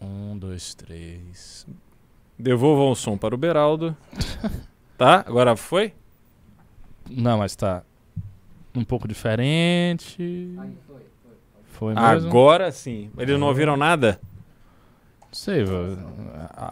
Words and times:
Um, 0.00 0.38
dois, 0.38 0.74
três. 0.74 1.66
Devolvam 2.38 2.90
o 2.90 2.94
som 2.94 3.18
para 3.18 3.34
o 3.34 3.38
Beraldo. 3.38 3.96
tá? 4.96 5.24
Agora 5.26 5.56
foi? 5.56 5.92
Não, 7.10 7.38
mas 7.38 7.56
tá 7.56 7.82
um 8.74 8.84
pouco 8.84 9.08
diferente. 9.08 10.54
Foi 11.66 11.94
mesmo? 11.94 12.28
Agora 12.28 12.70
sim. 12.70 13.10
Eles 13.18 13.38
não 13.38 13.48
ouviram 13.48 13.76
nada? 13.76 14.20
Não 15.20 15.34
sei, 15.34 15.64
vou, 15.64 15.96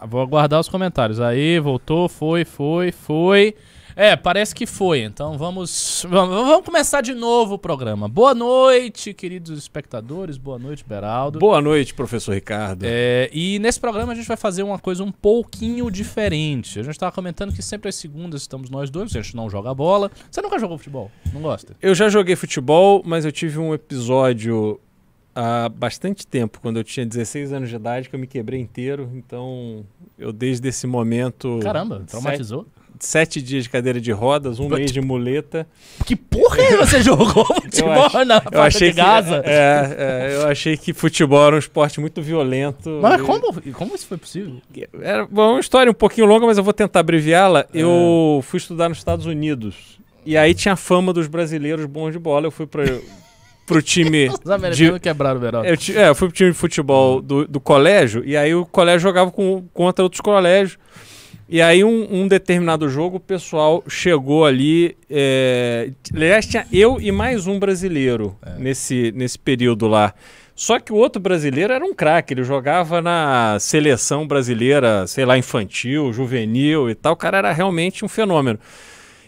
vou 0.07 0.21
aguardar 0.21 0.59
os 0.59 0.69
comentários. 0.69 1.19
Aí, 1.19 1.59
voltou, 1.59 2.09
foi, 2.09 2.45
foi, 2.45 2.91
foi. 2.91 3.55
É, 3.97 4.15
parece 4.15 4.53
que 4.53 4.67
foi. 4.67 5.01
Então 5.01 5.39
vamos, 5.39 6.05
vamos, 6.07 6.63
começar 6.63 7.01
de 7.01 7.15
novo 7.15 7.55
o 7.55 7.57
programa. 7.57 8.07
Boa 8.07 8.35
noite, 8.35 9.11
queridos 9.11 9.57
espectadores. 9.57 10.37
Boa 10.37 10.59
noite, 10.59 10.85
Beraldo. 10.87 11.39
Boa 11.39 11.59
noite, 11.59 11.95
professor 11.95 12.35
Ricardo. 12.35 12.83
É, 12.83 13.27
e 13.33 13.57
nesse 13.57 13.79
programa 13.79 14.13
a 14.13 14.15
gente 14.15 14.27
vai 14.27 14.37
fazer 14.37 14.61
uma 14.61 14.77
coisa 14.77 15.03
um 15.03 15.11
pouquinho 15.11 15.89
diferente. 15.89 16.79
A 16.79 16.83
gente 16.83 16.91
estava 16.91 17.11
comentando 17.11 17.51
que 17.51 17.63
sempre 17.63 17.89
às 17.89 17.95
segundas 17.95 18.41
estamos 18.41 18.69
nós 18.69 18.91
dois, 18.91 19.15
a 19.15 19.19
gente 19.19 19.35
não 19.35 19.49
joga 19.49 19.73
bola. 19.73 20.11
Você 20.29 20.43
nunca 20.43 20.59
jogou 20.59 20.77
futebol? 20.77 21.09
Não 21.33 21.41
gosta? 21.41 21.75
Eu 21.81 21.95
já 21.95 22.07
joguei 22.07 22.35
futebol, 22.35 23.01
mas 23.03 23.25
eu 23.25 23.31
tive 23.31 23.57
um 23.57 23.73
episódio 23.73 24.79
há 25.33 25.69
bastante 25.69 26.27
tempo, 26.27 26.59
quando 26.61 26.77
eu 26.77 26.83
tinha 26.83 27.03
16 27.03 27.51
anos 27.51 27.69
de 27.69 27.75
idade, 27.75 28.09
que 28.09 28.15
eu 28.15 28.19
me 28.19 28.27
quebrei 28.27 28.59
inteiro. 28.59 29.09
Então, 29.15 29.83
eu 30.19 30.31
desde 30.31 30.67
esse 30.67 30.85
momento. 30.85 31.59
Caramba, 31.63 32.03
traumatizou? 32.07 32.67
Sete, 32.99 33.41
dias 33.41 33.63
de 33.63 33.69
cadeira 33.69 33.99
de 33.99 34.11
rodas, 34.11 34.59
um 34.59 34.67
mês 34.69 34.91
de 34.91 35.01
muleta. 35.01 35.67
Que 36.05 36.15
porra 36.15 36.61
é 36.61 36.77
você 36.77 37.01
jogou 37.01 37.45
futebol 37.61 38.25
na 38.25 38.41
achei 38.63 38.89
de 38.89 38.95
Gaza? 38.95 39.41
Que, 39.41 39.49
é, 39.49 39.95
é, 39.97 40.35
eu 40.35 40.47
achei 40.47 40.77
que 40.77 40.93
futebol 40.93 41.45
era 41.45 41.55
um 41.55 41.59
esporte 41.59 41.99
muito 41.99 42.21
violento. 42.21 42.99
Mas 43.01 43.21
como, 43.21 43.61
como 43.73 43.95
isso 43.95 44.07
foi 44.07 44.17
possível? 44.17 44.57
Era 45.01 45.25
uma 45.25 45.59
história 45.59 45.91
um 45.91 45.95
pouquinho 45.95 46.27
longa, 46.27 46.45
mas 46.45 46.57
eu 46.57 46.63
vou 46.63 46.73
tentar 46.73 47.01
abreviá-la. 47.01 47.61
É. 47.73 47.81
Eu 47.81 48.43
fui 48.43 48.57
estudar 48.57 48.89
nos 48.89 48.97
Estados 48.97 49.25
Unidos. 49.25 49.97
E 50.25 50.35
aí 50.35 50.53
tinha 50.53 50.75
fama 50.75 51.13
dos 51.13 51.27
brasileiros 51.27 51.85
bons 51.85 52.11
de 52.11 52.19
bola. 52.19 52.47
Eu 52.47 52.51
fui 52.51 52.65
para 52.65 52.83
pro 53.67 53.81
time. 53.81 54.29
Os 54.29 54.49
americanos 54.49 54.93
de, 54.95 54.99
quebraram 54.99 55.37
o 55.37 55.41
verão. 55.41 55.63
Eu, 55.63 55.77
é, 55.95 56.09
eu 56.09 56.15
fui 56.15 56.29
pro 56.29 56.35
time 56.35 56.51
de 56.51 56.57
futebol 56.57 57.21
do, 57.21 57.45
do 57.45 57.59
colégio, 57.59 58.23
e 58.25 58.35
aí 58.35 58.55
o 58.55 58.65
colégio 58.65 59.01
jogava 59.01 59.29
com, 59.29 59.67
contra 59.73 60.03
outros 60.03 60.21
colégios. 60.21 60.79
E 61.49 61.61
aí, 61.61 61.81
um, 61.81 62.23
um, 62.23 62.27
determinado 62.27 62.89
jogo, 62.89 63.17
o 63.17 63.21
pessoal 63.21 63.81
chegou 63.87 64.45
ali. 64.45 64.97
É, 65.09 65.91
aliás, 66.13 66.45
tinha 66.45 66.67
eu 66.73 66.99
e 66.99 67.09
mais 67.11 67.47
um 67.47 67.57
brasileiro 67.57 68.37
é. 68.45 68.59
nesse, 68.59 69.13
nesse 69.15 69.39
período 69.39 69.87
lá. 69.87 70.13
Só 70.53 70.79
que 70.79 70.91
o 70.91 70.95
outro 70.95 71.21
brasileiro 71.21 71.71
era 71.71 71.85
um 71.85 71.93
craque, 71.93 72.33
ele 72.33 72.43
jogava 72.43 72.99
na 72.99 73.57
seleção 73.59 74.27
brasileira, 74.27 75.05
sei 75.05 75.23
lá, 75.23 75.37
infantil, 75.37 76.11
juvenil 76.11 76.89
e 76.89 76.95
tal. 76.95 77.13
O 77.13 77.15
cara 77.15 77.37
era 77.37 77.51
realmente 77.51 78.03
um 78.03 78.07
fenômeno. 78.07 78.59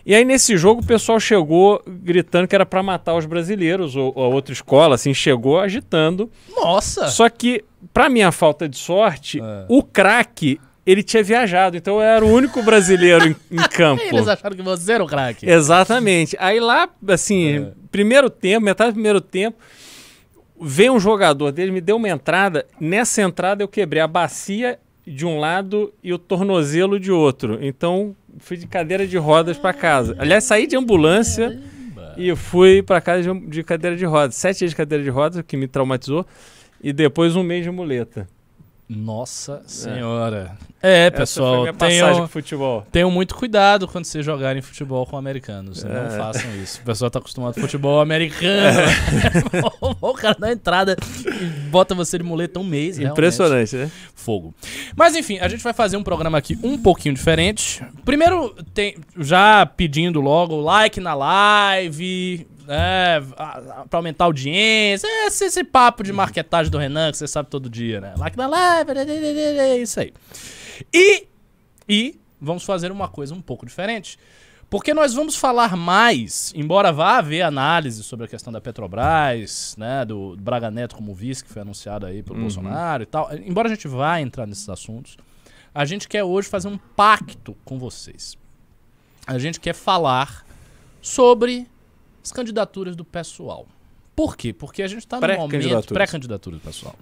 E 0.06 0.16
aí 0.16 0.26
nesse 0.26 0.58
jogo 0.58 0.82
o 0.82 0.86
pessoal 0.86 1.20
chegou 1.20 1.84
gritando 1.88 2.48
que 2.48 2.56
era 2.56 2.66
para 2.66 2.82
matar 2.82 3.16
os 3.16 3.28
brasileiros, 3.28 3.96
ou, 3.96 4.12
ou, 4.16 4.24
a 4.24 4.28
outra 4.28 4.52
escola, 4.52 4.96
assim, 4.96 5.14
chegou 5.14 5.60
agitando. 5.60 6.32
Nossa! 6.50 7.08
Só 7.10 7.30
que, 7.30 7.64
para 7.94 8.10
minha 8.10 8.32
falta 8.32 8.68
de 8.68 8.78
sorte, 8.78 9.40
é. 9.40 9.66
o 9.70 9.84
craque 9.84 10.60
ele 10.92 11.04
tinha 11.04 11.22
viajado, 11.22 11.78
então 11.78 11.98
eu 11.98 12.02
era 12.02 12.26
o 12.26 12.32
único 12.32 12.64
brasileiro 12.64 13.28
em, 13.28 13.36
em, 13.52 13.58
campo. 13.70 14.02
Eles 14.02 14.28
acharam 14.28 14.56
que 14.56 14.64
você 14.64 14.94
era 14.94 15.04
o 15.04 15.08
craque. 15.08 15.48
Exatamente. 15.48 16.36
Aí 16.40 16.60
lá, 16.60 16.90
assim, 17.08 17.60
é. 17.60 17.72
primeiro 17.92 18.28
tempo, 18.28 18.66
metade 18.66 18.92
do 18.92 18.96
primeiro 18.96 19.22
tempo, 19.22 19.56
veio 20.60 20.94
um 20.94 21.00
jogador 21.00 21.52
dele, 21.52 21.72
me 21.72 21.80
deu 21.80 21.98
uma 21.98 22.10
entrada. 22.10 22.66
Nessa 22.80 23.22
entrada 23.22 23.62
eu 23.62 23.68
quebrei 23.68 24.02
a 24.02 24.08
bacia 24.08 24.80
de 25.06 25.28
um 25.28 25.40
lado 25.40 25.94
e 26.04 26.12
o 26.12 26.18
tornozelo 26.18 27.00
de 27.00 27.12
outro. 27.12 27.60
Então 27.62 28.16
fui 28.40 28.58
de 28.58 28.66
cadeira 28.66 29.06
de 29.06 29.18
rodas 29.18 29.60
para 29.60 29.74
casa. 29.74 30.16
Aliás, 30.18 30.44
saí 30.44 30.66
de 30.66 30.76
ambulância 30.76 31.50
Caramba. 31.50 32.16
e 32.18 32.36
fui 32.36 32.82
para 32.82 33.00
casa 33.00 33.22
de, 33.22 33.48
de, 33.48 33.64
cadeira 33.64 33.96
de 33.96 34.06
rodas. 34.06 34.34
Sete 34.34 34.60
dias 34.60 34.72
de 34.72 34.76
cadeira 34.76 35.04
de 35.04 35.10
rodas, 35.12 35.44
que 35.46 35.56
me 35.56 35.68
traumatizou, 35.68 36.26
e 36.82 36.92
depois 36.92 37.36
um 37.36 37.44
mês 37.44 37.64
de 37.64 37.70
muleta. 37.70 38.28
Nossa 38.90 39.62
senhora. 39.68 40.58
É, 40.82 41.06
é 41.06 41.10
pessoal, 41.12 41.72
tenham, 41.74 42.28
futebol. 42.28 42.84
tenham 42.92 43.12
muito 43.12 43.36
cuidado 43.36 43.88
quando 43.88 44.06
vocês 44.06 44.26
jogarem 44.26 44.64
futebol 44.64 45.06
com 45.06 45.16
americanos. 45.16 45.86
É. 45.86 45.88
Não 45.88 46.10
façam 46.10 46.56
isso. 46.56 46.82
O 46.82 46.86
pessoal 46.86 47.12
tá 47.12 47.20
acostumado 47.20 47.54
com 47.54 47.62
futebol 47.62 48.02
americano. 48.02 48.80
É. 48.80 49.62
o 50.02 50.14
cara 50.16 50.36
dá 50.40 50.52
entrada 50.52 50.98
e 51.24 51.46
bota 51.70 51.94
você 51.94 52.18
de 52.18 52.24
muleta 52.24 52.60
um 52.60 52.64
mês. 52.64 52.98
Impressionante, 52.98 53.76
realmente. 53.76 53.94
né? 53.96 54.10
Fogo. 54.16 54.56
Mas 54.96 55.16
enfim, 55.16 55.38
a 55.38 55.48
gente 55.48 55.64
vai 55.64 55.74
fazer 55.74 55.96
um 55.96 56.04
programa 56.04 56.40
aqui 56.40 56.58
um 56.64 56.76
pouquinho 56.76 57.14
diferente. 57.14 57.86
Primeiro, 58.04 58.56
tem, 58.74 58.96
já 59.20 59.68
pedindo 59.68 60.20
logo 60.20 60.60
like 60.60 61.00
na 61.00 61.14
live, 61.14 62.48
é, 62.70 63.20
pra 63.90 63.98
aumentar 63.98 64.26
a 64.26 64.28
audiência. 64.28 65.08
É 65.08 65.26
esse, 65.26 65.46
esse 65.46 65.64
papo 65.64 66.04
de 66.04 66.14
marketagem 66.14 66.72
do 66.72 66.78
Renan 66.78 67.12
que 67.12 67.18
você 67.18 67.28
sabe 67.28 67.50
todo 67.50 67.68
dia, 67.70 68.00
né? 68.00 68.14
Like 68.16 68.38
na 68.38 68.48
live, 68.48 68.92
é 68.92 69.78
isso 69.78 70.00
aí. 70.00 70.14
E, 70.94 71.28
e 71.88 72.20
vamos 72.40 72.64
fazer 72.64 72.92
uma 72.92 73.08
coisa 73.08 73.34
um 73.34 73.42
pouco 73.42 73.66
diferente. 73.66 74.20
Porque 74.70 74.94
nós 74.94 75.16
vamos 75.16 75.36
falar 75.36 75.76
mais, 75.76 76.54
embora 76.56 76.92
vá 76.92 77.18
haver 77.18 77.42
análise 77.42 78.04
sobre 78.04 78.28
a 78.28 78.30
questão 78.30 78.54
da 78.54 78.62
Petrobras, 78.62 79.76
né, 79.76 80.06
do 80.06 80.38
Braga 80.38 80.70
Neto 80.70 80.96
como 80.96 81.12
vice, 81.16 81.44
que 81.44 81.50
foi 81.50 81.64
anunciado 81.64 82.06
aí 82.06 82.22
pelo 82.22 82.36
uhum. 82.36 82.44
Bolsonaro 82.44 83.02
e 83.02 83.06
tal, 83.08 83.36
embora 83.36 83.68
a 83.68 83.74
gente 83.74 83.88
vá 83.88 84.22
entrar 84.22 84.46
nesses 84.46 84.70
assuntos, 84.70 85.18
a 85.74 85.86
gente 85.86 86.08
quer 86.08 86.24
hoje 86.24 86.48
fazer 86.48 86.68
um 86.68 86.78
pacto 86.78 87.58
com 87.66 87.80
vocês. 87.80 88.38
A 89.26 89.40
gente 89.40 89.60
quer 89.60 89.74
falar 89.74 90.46
sobre 91.02 91.68
as 92.24 92.32
candidaturas 92.32 92.96
do 92.96 93.06
pessoal. 93.06 93.68
Por 94.16 94.36
quê? 94.36 94.52
Porque 94.52 94.84
a 94.84 94.88
gente 94.88 95.00
está 95.00 95.20
no 95.20 95.28
momento. 95.38 95.94
Pré-candidaturas 95.94 96.60
do 96.60 96.64
pessoal. 96.64 96.96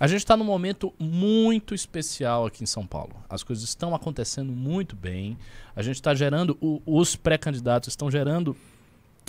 A 0.00 0.06
gente 0.06 0.20
está 0.20 0.36
num 0.36 0.44
momento 0.44 0.92
muito 0.98 1.74
especial 1.74 2.46
aqui 2.46 2.64
em 2.64 2.66
São 2.66 2.86
Paulo. 2.86 3.14
As 3.28 3.42
coisas 3.42 3.62
estão 3.62 3.94
acontecendo 3.94 4.52
muito 4.52 4.96
bem. 4.96 5.36
A 5.76 5.82
gente 5.82 5.96
está 5.96 6.14
gerando. 6.14 6.56
O, 6.60 6.80
os 6.86 7.14
pré-candidatos 7.14 7.90
estão 7.90 8.10
gerando 8.10 8.56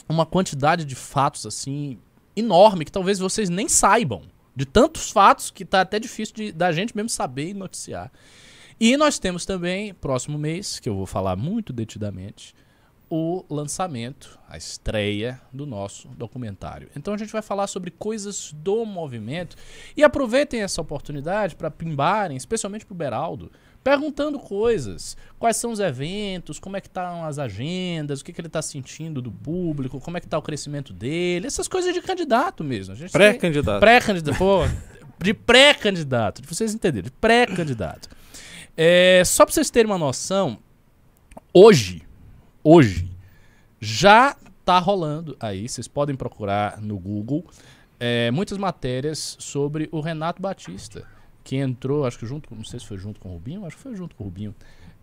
uma 0.07 0.25
quantidade 0.25 0.86
de 0.86 0.95
fatos 0.95 1.45
assim 1.45 2.00
enorme 2.36 2.86
que 2.86 2.92
talvez 2.92 3.19
vocês 3.19 3.50
nem 3.50 3.68
saibam. 3.68 4.24
De 4.56 4.66
tantos 4.66 5.12
fatos 5.12 5.51
que 5.51 5.63
está 5.63 5.81
até 5.81 6.00
difícil 6.00 6.36
de, 6.36 6.51
da 6.51 6.72
gente 6.72 6.95
mesmo 6.95 7.10
saber 7.10 7.50
e 7.50 7.54
noticiar. 7.54 8.12
E 8.80 8.98
nós 8.98 9.19
temos 9.19 9.45
também, 9.45 9.94
próximo 9.94 10.38
mês, 10.38 10.80
que 10.80 10.90
eu 10.90 10.95
vou 10.95 11.06
falar 11.06 11.36
muito 11.36 11.72
detidamente, 11.72 12.56
o 13.15 13.45
lançamento, 13.48 14.39
a 14.50 14.57
estreia 14.57 15.39
do 15.54 15.68
nosso 15.68 16.07
documentário. 16.18 16.89
Então 16.95 17.13
a 17.13 17.18
gente 17.18 17.31
vai 17.31 17.44
falar 17.44 17.68
sobre 17.68 17.92
coisas 17.92 18.51
do 18.51 18.83
movimento 18.88 19.56
e 19.95 20.04
aproveitem 20.04 20.63
essa 20.63 20.81
oportunidade 20.81 21.56
para 21.56 21.69
pimbarem, 21.69 22.36
especialmente 22.36 22.88
para 22.88 22.94
o 22.94 22.98
Beraldo, 22.98 23.51
perguntando 23.83 24.39
coisas. 24.39 25.15
Quais 25.38 25.57
são 25.57 25.69
os 25.69 25.80
eventos, 25.80 26.57
como 26.57 26.75
é 26.75 26.81
que 26.81 26.88
estão 26.88 27.24
as 27.24 27.38
agendas, 27.38 28.21
o 28.21 28.25
que, 28.25 28.33
que 28.33 28.42
ele 28.42 28.48
está 28.48 28.63
sentindo 28.63 29.21
do 29.21 29.31
público, 29.31 30.00
como 30.00 30.18
é 30.18 30.19
que 30.19 30.25
está 30.25 30.39
o 30.39 30.42
crescimento 30.42 30.92
dele, 30.92 31.45
essas 31.45 31.68
coisas 31.68 31.94
de 31.94 32.01
candidato 32.01 32.63
mesmo. 32.63 32.95
Pré-candidato. 33.12 33.80
Pré-candidato, 33.80 34.38
pô, 34.39 34.62
de 35.19 35.36
pré-candidato, 35.36 36.42
de 36.42 36.48
vocês 36.48 36.74
entenderem, 36.74 37.04
de 37.04 37.12
pré-candidato. 37.12 38.09
É, 38.75 39.21
só 39.24 39.45
para 39.45 39.54
vocês 39.54 39.69
terem 39.69 39.92
uma 39.92 40.00
noção, 40.00 40.57
hoje, 41.54 42.01
hoje 42.63 43.12
já 43.80 44.36
tá 44.63 44.80
rolando 44.80 45.36
aí, 45.39 45.68
vocês 45.68 45.88
podem 45.88 46.15
procurar 46.15 46.81
no 46.81 46.98
Google 46.98 47.45
é, 48.00 48.31
muitas 48.31 48.57
matérias 48.57 49.36
sobre 49.39 49.89
o 49.92 50.00
Renato 50.00 50.42
Batista, 50.42 51.06
que 51.44 51.57
entrou, 51.57 52.06
acho 52.06 52.18
que 52.18 52.25
junto, 52.25 52.54
não 52.56 52.63
sei 52.63 52.80
se 52.80 52.86
foi 52.86 52.98
junto 52.98 53.19
com 53.19 53.30
o 53.30 53.33
Rubinho, 53.33 53.65
acho 53.65 53.75
que 53.75 53.83
foi 53.83 53.95
junto 53.95 54.15
com 54.15 54.24
o 54.24 54.27
Rubinho, 54.27 54.56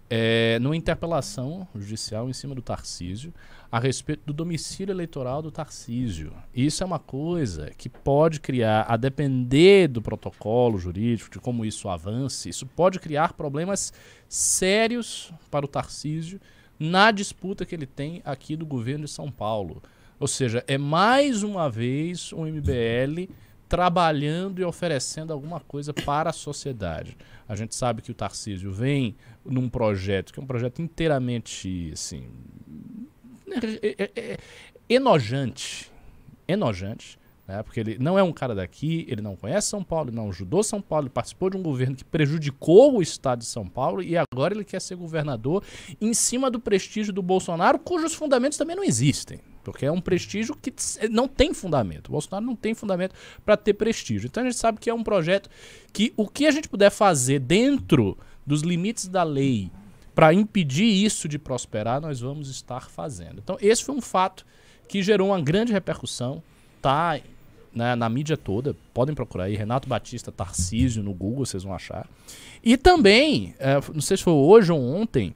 é, 0.08 0.58
numa 0.58 0.76
interpelação 0.76 1.68
judicial 1.74 2.28
em 2.28 2.32
cima 2.32 2.54
do 2.54 2.60
Tarcísio 2.60 3.32
a 3.70 3.78
respeito 3.78 4.22
do 4.26 4.32
domicílio 4.32 4.92
eleitoral 4.92 5.40
do 5.40 5.52
Tarcísio. 5.52 6.32
Isso 6.52 6.82
é 6.82 6.86
uma 6.86 6.98
coisa 6.98 7.70
que 7.78 7.88
pode 7.88 8.40
criar, 8.40 8.84
a 8.88 8.96
depender 8.96 9.86
do 9.86 10.02
protocolo 10.02 10.76
jurídico, 10.76 11.30
de 11.30 11.38
como 11.38 11.64
isso 11.64 11.88
avance, 11.88 12.48
isso 12.48 12.66
pode 12.66 12.98
criar 12.98 13.34
problemas 13.34 13.92
sérios 14.28 15.32
para 15.50 15.64
o 15.64 15.68
Tarcísio 15.68 16.40
na 16.80 17.10
disputa 17.10 17.66
que 17.66 17.74
ele 17.74 17.86
tem 17.86 18.22
aqui 18.24 18.56
do 18.56 18.64
governo 18.64 19.04
de 19.04 19.10
São 19.10 19.30
Paulo. 19.30 19.82
Ou 20.18 20.26
seja, 20.26 20.64
é 20.66 20.78
mais 20.78 21.42
uma 21.42 21.70
vez 21.70 22.32
o 22.32 22.44
MBL 22.44 23.30
trabalhando 23.68 24.60
e 24.60 24.64
oferecendo 24.64 25.32
alguma 25.32 25.60
coisa 25.60 25.94
para 25.94 26.30
a 26.30 26.32
sociedade. 26.32 27.16
A 27.46 27.54
gente 27.54 27.74
sabe 27.74 28.02
que 28.02 28.10
o 28.10 28.14
Tarcísio 28.14 28.72
vem 28.72 29.14
num 29.44 29.68
projeto 29.68 30.32
que 30.32 30.40
é 30.40 30.42
um 30.42 30.46
projeto 30.46 30.82
inteiramente 30.82 31.90
assim 31.92 32.28
é, 33.82 34.04
é, 34.04 34.10
é, 34.14 34.38
enojante, 34.88 35.90
enojante, 36.46 37.18
né? 37.50 37.62
Porque 37.64 37.80
ele 37.80 37.98
não 37.98 38.16
é 38.16 38.22
um 38.22 38.32
cara 38.32 38.54
daqui, 38.54 39.04
ele 39.08 39.20
não 39.20 39.34
conhece 39.34 39.68
São 39.68 39.82
Paulo, 39.82 40.12
não 40.12 40.28
ajudou 40.28 40.62
São 40.62 40.80
Paulo, 40.80 41.06
ele 41.06 41.10
participou 41.10 41.50
de 41.50 41.56
um 41.56 41.62
governo 41.62 41.96
que 41.96 42.04
prejudicou 42.04 42.96
o 42.96 43.02
estado 43.02 43.40
de 43.40 43.46
São 43.46 43.66
Paulo 43.66 44.02
e 44.02 44.16
agora 44.16 44.54
ele 44.54 44.64
quer 44.64 44.80
ser 44.80 44.94
governador 44.94 45.64
em 46.00 46.14
cima 46.14 46.48
do 46.48 46.60
prestígio 46.60 47.12
do 47.12 47.22
Bolsonaro, 47.22 47.78
cujos 47.78 48.14
fundamentos 48.14 48.56
também 48.56 48.76
não 48.76 48.84
existem. 48.84 49.40
Porque 49.64 49.84
é 49.84 49.92
um 49.92 50.00
prestígio 50.00 50.56
que 50.56 50.72
não 51.10 51.28
tem 51.28 51.52
fundamento. 51.52 52.08
O 52.08 52.12
Bolsonaro 52.12 52.46
não 52.46 52.56
tem 52.56 52.72
fundamento 52.72 53.14
para 53.44 53.56
ter 53.56 53.74
prestígio. 53.74 54.28
Então 54.28 54.42
a 54.42 54.46
gente 54.46 54.58
sabe 54.58 54.78
que 54.78 54.88
é 54.88 54.94
um 54.94 55.02
projeto 55.02 55.50
que 55.92 56.14
o 56.16 56.26
que 56.26 56.46
a 56.46 56.50
gente 56.50 56.68
puder 56.68 56.90
fazer 56.90 57.40
dentro 57.40 58.16
dos 58.46 58.62
limites 58.62 59.06
da 59.08 59.22
lei 59.22 59.70
para 60.14 60.32
impedir 60.32 60.86
isso 60.86 61.28
de 61.28 61.38
prosperar, 61.38 62.00
nós 62.00 62.20
vamos 62.20 62.48
estar 62.48 62.88
fazendo. 62.88 63.40
Então 63.42 63.58
esse 63.60 63.84
foi 63.84 63.94
um 63.94 64.00
fato 64.00 64.46
que 64.88 65.02
gerou 65.02 65.28
uma 65.28 65.40
grande 65.40 65.72
repercussão, 65.72 66.42
tá 66.80 67.20
né, 67.74 67.94
na 67.94 68.08
mídia 68.08 68.36
toda. 68.36 68.74
Podem 68.92 69.14
procurar 69.14 69.44
aí, 69.44 69.56
Renato 69.56 69.88
Batista 69.88 70.30
Tarcísio 70.32 71.02
no 71.02 71.12
Google, 71.12 71.46
vocês 71.46 71.62
vão 71.62 71.74
achar. 71.74 72.06
E 72.62 72.76
também, 72.76 73.54
é, 73.58 73.74
não 73.92 74.00
sei 74.00 74.16
se 74.16 74.22
foi 74.22 74.32
hoje 74.32 74.72
ou 74.72 74.80
ontem, 74.80 75.34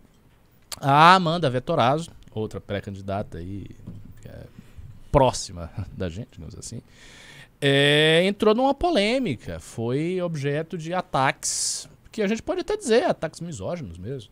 a 0.80 1.14
Amanda 1.14 1.48
Vettorazzo, 1.48 2.10
outra 2.32 2.60
pré-candidata 2.60 3.38
aí, 3.38 3.66
é, 4.24 4.44
próxima 5.10 5.70
da 5.96 6.08
gente, 6.08 6.28
digamos 6.32 6.56
assim, 6.58 6.80
é, 7.60 8.22
entrou 8.24 8.54
numa 8.54 8.74
polêmica. 8.74 9.60
Foi 9.60 10.20
objeto 10.20 10.76
de 10.76 10.92
ataques, 10.92 11.88
que 12.10 12.20
a 12.20 12.26
gente 12.26 12.42
pode 12.42 12.60
até 12.60 12.76
dizer, 12.76 13.04
ataques 13.04 13.40
misóginos 13.40 13.96
mesmo, 13.96 14.30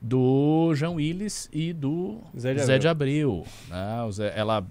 do 0.00 0.74
João 0.74 0.96
Willis 0.96 1.48
e 1.52 1.72
do 1.72 2.20
Zé 2.38 2.52
de 2.54 2.60
Abreu. 2.60 2.66
Zé 2.66 2.78
de 2.78 2.88
Abreu 2.88 3.46
né? 3.68 4.10
Zé, 4.12 4.32
ela 4.36 4.66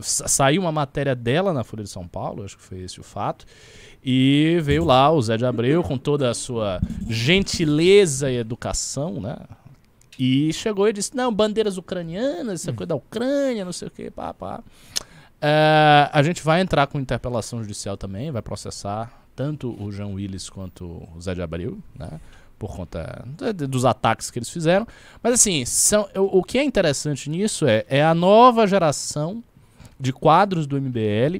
saiu 0.00 0.62
uma 0.62 0.72
matéria 0.72 1.14
dela 1.14 1.52
na 1.52 1.64
Folha 1.64 1.82
de 1.82 1.90
São 1.90 2.06
Paulo, 2.06 2.44
acho 2.44 2.56
que 2.56 2.62
foi 2.62 2.80
esse 2.80 3.00
o 3.00 3.02
fato. 3.02 3.44
E 4.04 4.58
veio 4.62 4.84
lá 4.84 5.10
o 5.10 5.20
Zé 5.20 5.36
de 5.36 5.44
Abreu 5.44 5.82
com 5.82 5.98
toda 5.98 6.30
a 6.30 6.34
sua 6.34 6.80
gentileza 7.08 8.30
e 8.30 8.36
educação, 8.36 9.20
né? 9.20 9.36
E 10.18 10.52
chegou 10.52 10.88
e 10.88 10.92
disse: 10.92 11.16
não, 11.16 11.32
bandeiras 11.32 11.76
ucranianas, 11.76 12.62
essa 12.62 12.72
coisa 12.72 12.88
da 12.88 12.96
Ucrânia, 12.96 13.64
não 13.64 13.72
sei 13.72 13.88
o 13.88 13.90
que, 13.90 14.10
pá, 14.10 14.34
pá. 14.34 14.60
É, 15.40 16.10
a 16.12 16.22
gente 16.22 16.42
vai 16.42 16.60
entrar 16.60 16.86
com 16.88 16.98
interpelação 16.98 17.62
judicial 17.62 17.96
também, 17.96 18.30
vai 18.30 18.42
processar 18.42 19.24
tanto 19.36 19.80
o 19.80 19.92
João 19.92 20.14
Willis 20.14 20.50
quanto 20.50 20.84
o 21.14 21.20
Zé 21.20 21.34
de 21.34 21.42
Abreu, 21.42 21.78
né? 21.96 22.20
Por 22.58 22.74
conta 22.74 23.24
dos 23.68 23.84
ataques 23.84 24.32
que 24.32 24.38
eles 24.40 24.50
fizeram. 24.50 24.84
Mas 25.22 25.34
assim, 25.34 25.64
são, 25.64 26.08
o, 26.16 26.38
o 26.38 26.42
que 26.42 26.58
é 26.58 26.64
interessante 26.64 27.30
nisso 27.30 27.64
é, 27.64 27.84
é 27.88 28.04
a 28.04 28.12
nova 28.14 28.66
geração 28.66 29.44
de 29.98 30.12
quadros 30.12 30.66
do 30.66 30.80
MBL 30.80 31.38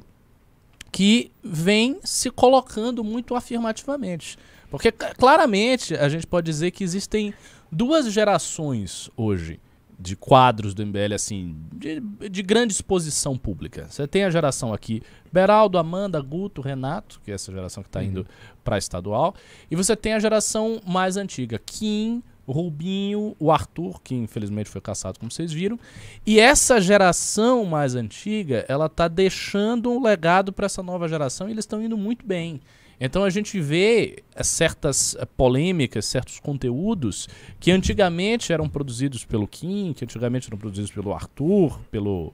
que 0.91 1.31
vem 1.43 1.99
se 2.03 2.31
colocando 2.31 3.05
muito 3.05 3.35
afirmativamente. 3.35 4.37
Porque 4.71 4.91
claramente 4.93 5.95
a 5.95 6.09
gente 6.09 6.27
pode 6.27 6.47
dizer 6.47 6.71
que 6.71 6.85
existem 6.85 7.33
duas 7.71 8.11
gerações 8.13 9.11
hoje 9.17 9.61
de 9.99 10.15
quadros 10.15 10.75
do 10.75 10.87
MBL, 10.87 11.15
assim, 11.15 11.57
de, 11.75 12.01
de, 12.31 12.43
grande 12.43 12.73
exposição 12.73 13.37
pública. 13.37 13.89
Você 13.91 14.07
tem 14.07 14.25
a 14.25 14.31
geração 14.31 14.73
aqui, 14.73 15.03
Beraldo, 15.33 15.77
Amanda, 15.77 16.21
Guto, 16.21 16.61
Renato, 16.61 17.21
que 17.25 17.33
é 17.33 17.35
essa 17.35 17.51
geração 17.51 17.83
que 17.83 17.89
está 17.89 18.03
indo 18.05 18.21
uhum. 18.21 18.27
para 18.63 18.79
estadual, 18.79 19.35
e 19.69 19.75
você 19.75 19.97
tem 19.97 20.13
a 20.13 20.21
geração 20.21 20.81
mais 20.87 21.17
antiga, 21.17 21.59
Kim, 21.59 22.23
o 22.49 22.53
Rubinho, 22.53 23.37
o 23.39 23.53
Arthur, 23.53 24.01
que 24.03 24.15
infelizmente 24.15 24.71
foi 24.71 24.81
caçado, 24.81 25.19
como 25.19 25.31
vocês 25.31 25.53
viram. 25.53 25.79
E 26.27 26.41
essa 26.41 26.81
geração 26.81 27.67
mais 27.67 27.95
antiga, 27.95 28.65
ela 28.67 28.87
está 28.87 29.07
deixando 29.07 29.91
um 29.91 30.03
legado 30.03 30.51
para 30.51 30.65
essa 30.65 30.83
nova 30.83 31.07
geração 31.07 31.47
e 31.47 31.53
eles 31.53 31.65
estão 31.65 31.83
indo 31.83 31.99
muito 31.99 32.27
bem. 32.27 32.59
Então 32.99 33.23
a 33.23 33.29
gente 33.29 33.61
vê 33.61 34.25
eh, 34.35 34.43
certas 34.43 35.15
eh, 35.17 35.27
polêmicas, 35.37 36.07
certos 36.07 36.41
conteúdos 36.41 37.29
que 37.61 37.71
antigamente 37.71 38.51
eram 38.51 38.67
produzidos 38.67 39.27
pelo 39.27 39.47
Kim, 39.47 39.93
que 39.93 40.07
antigamente 40.07 40.49
eram 40.49 40.57
produzidos 40.57 40.91
pelo 40.91 41.13
Arthur, 41.13 41.79
pelo, 41.91 42.29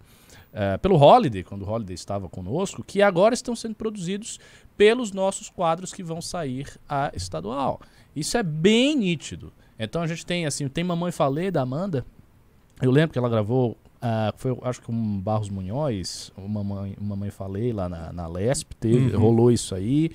uh, 0.54 0.78
pelo 0.80 0.96
Holiday, 0.96 1.42
quando 1.42 1.62
o 1.62 1.68
Holiday 1.68 1.94
estava 1.94 2.28
conosco, 2.28 2.84
que 2.84 3.02
agora 3.02 3.34
estão 3.34 3.56
sendo 3.56 3.74
produzidos 3.74 4.38
pelos 4.76 5.10
nossos 5.10 5.50
quadros 5.50 5.92
que 5.92 6.04
vão 6.04 6.22
sair 6.22 6.68
a 6.88 7.10
estadual. 7.16 7.80
Isso 8.14 8.38
é 8.38 8.44
bem 8.44 8.96
nítido. 8.96 9.52
Então 9.84 10.02
a 10.02 10.06
gente 10.06 10.24
tem 10.24 10.46
assim, 10.46 10.68
tem 10.68 10.84
Mamãe 10.84 11.12
Falei 11.12 11.50
da 11.50 11.62
Amanda. 11.62 12.04
Eu 12.82 12.90
lembro 12.90 13.12
que 13.12 13.18
ela 13.18 13.28
gravou, 13.28 13.72
uh, 13.96 14.32
foi 14.36 14.56
acho 14.62 14.80
que 14.80 14.90
um 14.90 15.20
Barros 15.20 15.48
Munhoz, 15.48 16.32
o 16.36 16.48
Mamãe, 16.48 16.96
Mamãe 17.00 17.30
Falei 17.30 17.72
lá 17.72 17.88
na, 17.88 18.12
na 18.12 18.26
Lesp, 18.26 18.72
teve, 18.74 19.14
uhum. 19.14 19.20
rolou 19.20 19.52
isso 19.52 19.74
aí. 19.74 20.10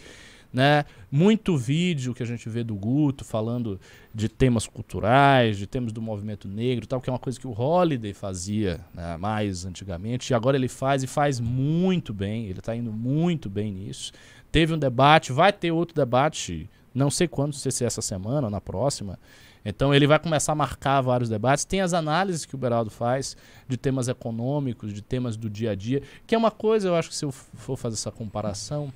Né? 0.52 0.84
Muito 1.12 1.56
vídeo 1.56 2.12
que 2.12 2.24
a 2.24 2.26
gente 2.26 2.50
vê 2.50 2.64
do 2.64 2.74
Guto 2.74 3.24
falando 3.24 3.80
de 4.14 4.28
temas 4.28 4.66
culturais, 4.66 5.58
de 5.58 5.68
temas 5.68 5.92
do 5.92 6.02
movimento 6.02 6.48
negro, 6.48 6.88
tal, 6.88 7.00
que 7.00 7.08
é 7.08 7.14
uma 7.14 7.20
coisa 7.20 7.40
que 7.40 7.48
o 7.48 7.52
Holiday 7.52 8.14
fazia 8.14 8.80
né, 8.92 9.16
mais 9.18 9.64
antigamente, 9.64 10.32
e 10.32 10.34
agora 10.34 10.58
ele 10.58 10.68
faz 10.68 11.04
e 11.04 11.08
faz 11.08 11.40
muito 11.40 12.16
bem, 12.16 12.48
ele 12.48 12.60
está 12.60 12.76
indo 12.76 12.92
muito 12.92 13.48
bem 13.48 13.72
nisso. 13.72 14.12
Teve 14.52 14.74
um 14.74 14.80
debate, 14.80 15.32
vai 15.32 15.54
ter 15.54 15.72
outro 15.72 15.96
debate, 15.96 16.68
não 16.96 17.12
sei 17.12 17.28
quando, 17.28 17.54
não 17.54 17.60
sei 17.60 17.72
se 17.72 17.84
é 17.84 17.88
essa 17.88 18.02
semana 18.02 18.48
ou 18.48 18.52
na 18.52 18.60
próxima, 18.60 19.20
então 19.64 19.94
ele 19.94 20.08
vai 20.08 20.20
começar 20.20 20.54
a 20.54 20.56
marcar 20.56 21.02
vários 21.02 21.30
debates. 21.30 21.66
Tem 21.66 21.82
as 21.82 21.94
análises 21.94 22.46
que 22.46 22.56
o 22.56 22.58
Beraldo 22.58 22.90
faz 22.90 23.36
de 23.68 23.78
temas 23.78 24.08
econômicos, 24.08 24.94
de 24.94 25.02
temas 25.02 25.36
do 25.36 25.50
dia 25.50 25.72
a 25.72 25.76
dia, 25.76 26.02
que 26.26 26.34
é 26.34 26.38
uma 26.38 26.52
coisa, 26.52 26.88
eu 26.88 26.96
acho 26.96 27.10
que 27.10 27.16
se 27.16 27.26
eu 27.26 27.32
for 27.32 27.78
fazer 27.78 27.96
essa 27.96 28.12
comparação, 28.12 28.92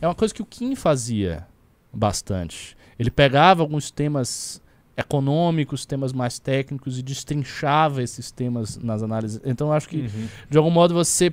é 0.00 0.06
uma 0.06 0.14
coisa 0.14 0.34
que 0.34 0.42
o 0.42 0.46
Kim 0.46 0.74
fazia 0.74 1.46
bastante. 1.92 2.76
Ele 2.98 3.10
pegava 3.10 3.62
alguns 3.62 3.90
temas 3.90 4.62
econômicos, 4.96 5.84
temas 5.84 6.12
mais 6.12 6.38
técnicos 6.38 6.98
e 6.98 7.02
destrinchava 7.02 8.02
esses 8.02 8.30
temas 8.30 8.76
nas 8.76 9.02
análises. 9.02 9.40
Então 9.44 9.68
eu 9.68 9.72
acho 9.72 9.88
que, 9.88 10.02
uhum. 10.02 10.28
de 10.48 10.58
algum 10.58 10.70
modo, 10.70 10.94
você 10.94 11.32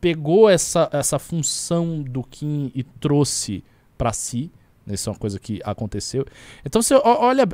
pegou 0.00 0.48
essa, 0.48 0.88
essa 0.92 1.18
função 1.18 2.02
do 2.02 2.22
Kim 2.22 2.72
e 2.74 2.82
trouxe 2.82 3.62
para 3.96 4.12
si. 4.12 4.50
Isso 4.92 5.08
é 5.08 5.12
uma 5.12 5.18
coisa 5.18 5.38
que 5.38 5.60
aconteceu. 5.64 6.24
Então, 6.64 6.82
você 6.82 6.94
olha, 6.94 7.48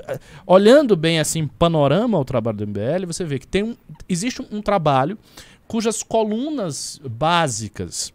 olhando 0.46 0.96
bem 0.96 1.18
assim, 1.18 1.46
panorama 1.46 2.16
ao 2.18 2.24
trabalho 2.24 2.58
do 2.58 2.66
MBL, 2.66 3.06
você 3.06 3.24
vê 3.24 3.38
que 3.38 3.46
tem 3.46 3.62
um, 3.62 3.76
existe 4.08 4.42
um, 4.42 4.58
um 4.58 4.62
trabalho 4.62 5.18
cujas 5.66 6.02
colunas 6.02 7.00
básicas 7.04 8.12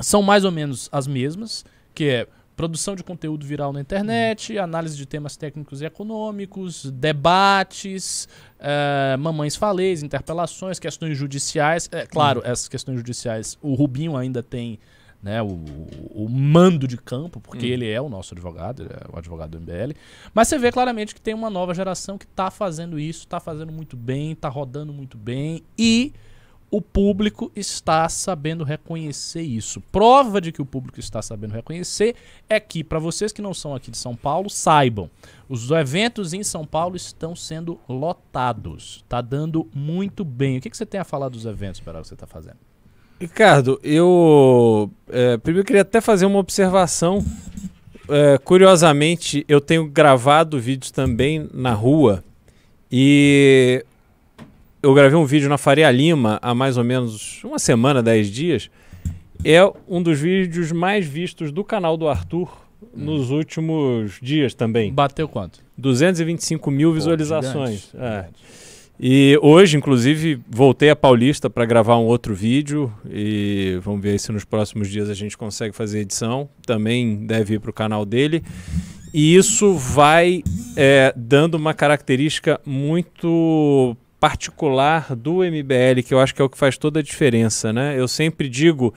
são 0.00 0.22
mais 0.22 0.44
ou 0.44 0.52
menos 0.52 0.88
as 0.92 1.06
mesmas, 1.06 1.64
que 1.94 2.04
é 2.04 2.28
produção 2.56 2.96
de 2.96 3.04
conteúdo 3.04 3.44
viral 3.44 3.72
na 3.72 3.80
internet, 3.80 4.54
uhum. 4.54 4.62
análise 4.62 4.96
de 4.96 5.04
temas 5.04 5.36
técnicos 5.36 5.82
e 5.82 5.84
econômicos, 5.84 6.90
debates, 6.90 8.26
uh, 8.58 9.18
mamães 9.18 9.54
falês, 9.54 10.02
interpelações, 10.02 10.78
questões 10.78 11.16
judiciais. 11.16 11.88
É, 11.92 12.06
claro, 12.06 12.40
uhum. 12.40 12.50
essas 12.50 12.68
questões 12.68 12.96
judiciais, 12.96 13.58
o 13.60 13.74
Rubinho 13.74 14.16
ainda 14.16 14.42
tem 14.42 14.78
né, 15.26 15.42
o, 15.42 15.58
o, 16.14 16.28
mando 16.28 16.86
de 16.86 16.96
campo, 16.96 17.40
porque 17.40 17.66
hum. 17.66 17.70
ele 17.70 17.90
é 17.90 18.00
o 18.00 18.08
nosso 18.08 18.32
advogado, 18.32 18.84
é 18.84 19.12
o 19.12 19.18
advogado 19.18 19.50
do 19.50 19.60
MBL. 19.60 19.92
Mas 20.32 20.46
você 20.46 20.56
vê 20.56 20.70
claramente 20.70 21.12
que 21.12 21.20
tem 21.20 21.34
uma 21.34 21.50
nova 21.50 21.74
geração 21.74 22.16
que 22.16 22.26
está 22.26 22.48
fazendo 22.48 22.96
isso, 22.96 23.22
está 23.24 23.40
fazendo 23.40 23.72
muito 23.72 23.96
bem, 23.96 24.32
está 24.32 24.48
rodando 24.48 24.92
muito 24.92 25.18
bem 25.18 25.64
e 25.76 26.12
o 26.70 26.80
público 26.80 27.50
está 27.56 28.08
sabendo 28.08 28.62
reconhecer 28.62 29.42
isso. 29.42 29.80
Prova 29.90 30.40
de 30.40 30.52
que 30.52 30.62
o 30.62 30.66
público 30.66 31.00
está 31.00 31.20
sabendo 31.20 31.54
reconhecer 31.54 32.14
é 32.48 32.60
que, 32.60 32.84
para 32.84 33.00
vocês 33.00 33.32
que 33.32 33.42
não 33.42 33.52
são 33.52 33.74
aqui 33.74 33.90
de 33.90 33.98
São 33.98 34.14
Paulo, 34.14 34.48
saibam, 34.48 35.10
os 35.48 35.72
eventos 35.72 36.32
em 36.32 36.44
São 36.44 36.64
Paulo 36.64 36.94
estão 36.94 37.34
sendo 37.34 37.80
lotados. 37.88 39.02
Está 39.02 39.20
dando 39.20 39.68
muito 39.74 40.24
bem. 40.24 40.58
O 40.58 40.60
que, 40.60 40.70
que 40.70 40.76
você 40.76 40.86
tem 40.86 41.00
a 41.00 41.04
falar 41.04 41.28
dos 41.28 41.46
eventos, 41.46 41.80
para 41.80 42.00
que 42.00 42.06
você 42.06 42.14
está 42.14 42.28
fazendo? 42.28 42.58
Ricardo, 43.18 43.80
eu 43.82 44.90
é, 45.08 45.36
primeiro 45.38 45.66
queria 45.66 45.82
até 45.82 46.00
fazer 46.00 46.26
uma 46.26 46.38
observação. 46.38 47.24
É, 48.08 48.38
curiosamente, 48.38 49.44
eu 49.48 49.60
tenho 49.60 49.86
gravado 49.86 50.60
vídeos 50.60 50.90
também 50.90 51.48
na 51.52 51.72
rua 51.72 52.22
e 52.92 53.84
eu 54.82 54.94
gravei 54.94 55.18
um 55.18 55.24
vídeo 55.24 55.48
na 55.48 55.58
Faria 55.58 55.90
Lima 55.90 56.38
há 56.42 56.54
mais 56.54 56.76
ou 56.76 56.84
menos 56.84 57.42
uma 57.42 57.58
semana, 57.58 58.02
dez 58.02 58.30
dias. 58.30 58.70
É 59.44 59.60
um 59.88 60.02
dos 60.02 60.20
vídeos 60.20 60.70
mais 60.70 61.06
vistos 61.06 61.50
do 61.50 61.64
canal 61.64 61.96
do 61.96 62.08
Arthur 62.08 62.50
hum. 62.82 62.88
nos 62.94 63.30
últimos 63.30 64.18
dias 64.20 64.54
também. 64.54 64.92
Bateu 64.92 65.28
quanto? 65.28 65.60
225 65.76 66.70
mil 66.70 66.92
visualizações. 66.92 67.86
Pô, 67.86 67.98
gigante, 67.98 68.06
é. 68.06 68.16
Gigante. 68.16 68.65
E 68.98 69.38
hoje, 69.42 69.76
inclusive, 69.76 70.40
voltei 70.48 70.88
a 70.88 70.96
Paulista 70.96 71.50
para 71.50 71.66
gravar 71.66 71.98
um 71.98 72.04
outro 72.04 72.34
vídeo 72.34 72.92
e 73.08 73.78
vamos 73.82 74.00
ver 74.00 74.18
se 74.18 74.32
nos 74.32 74.44
próximos 74.44 74.88
dias 74.88 75.10
a 75.10 75.14
gente 75.14 75.36
consegue 75.36 75.76
fazer 75.76 76.00
edição. 76.00 76.48
Também 76.64 77.26
deve 77.26 77.54
ir 77.54 77.58
para 77.58 77.70
o 77.70 77.74
canal 77.74 78.06
dele. 78.06 78.42
E 79.12 79.36
isso 79.36 79.74
vai 79.74 80.42
é, 80.76 81.12
dando 81.14 81.54
uma 81.54 81.74
característica 81.74 82.60
muito 82.64 83.96
particular 84.18 85.14
do 85.14 85.36
MBL, 85.44 86.02
que 86.04 86.14
eu 86.14 86.18
acho 86.18 86.34
que 86.34 86.40
é 86.40 86.44
o 86.44 86.48
que 86.48 86.58
faz 86.58 86.78
toda 86.78 87.00
a 87.00 87.02
diferença. 87.02 87.72
Né? 87.72 87.98
Eu 87.98 88.08
sempre 88.08 88.48
digo 88.48 88.94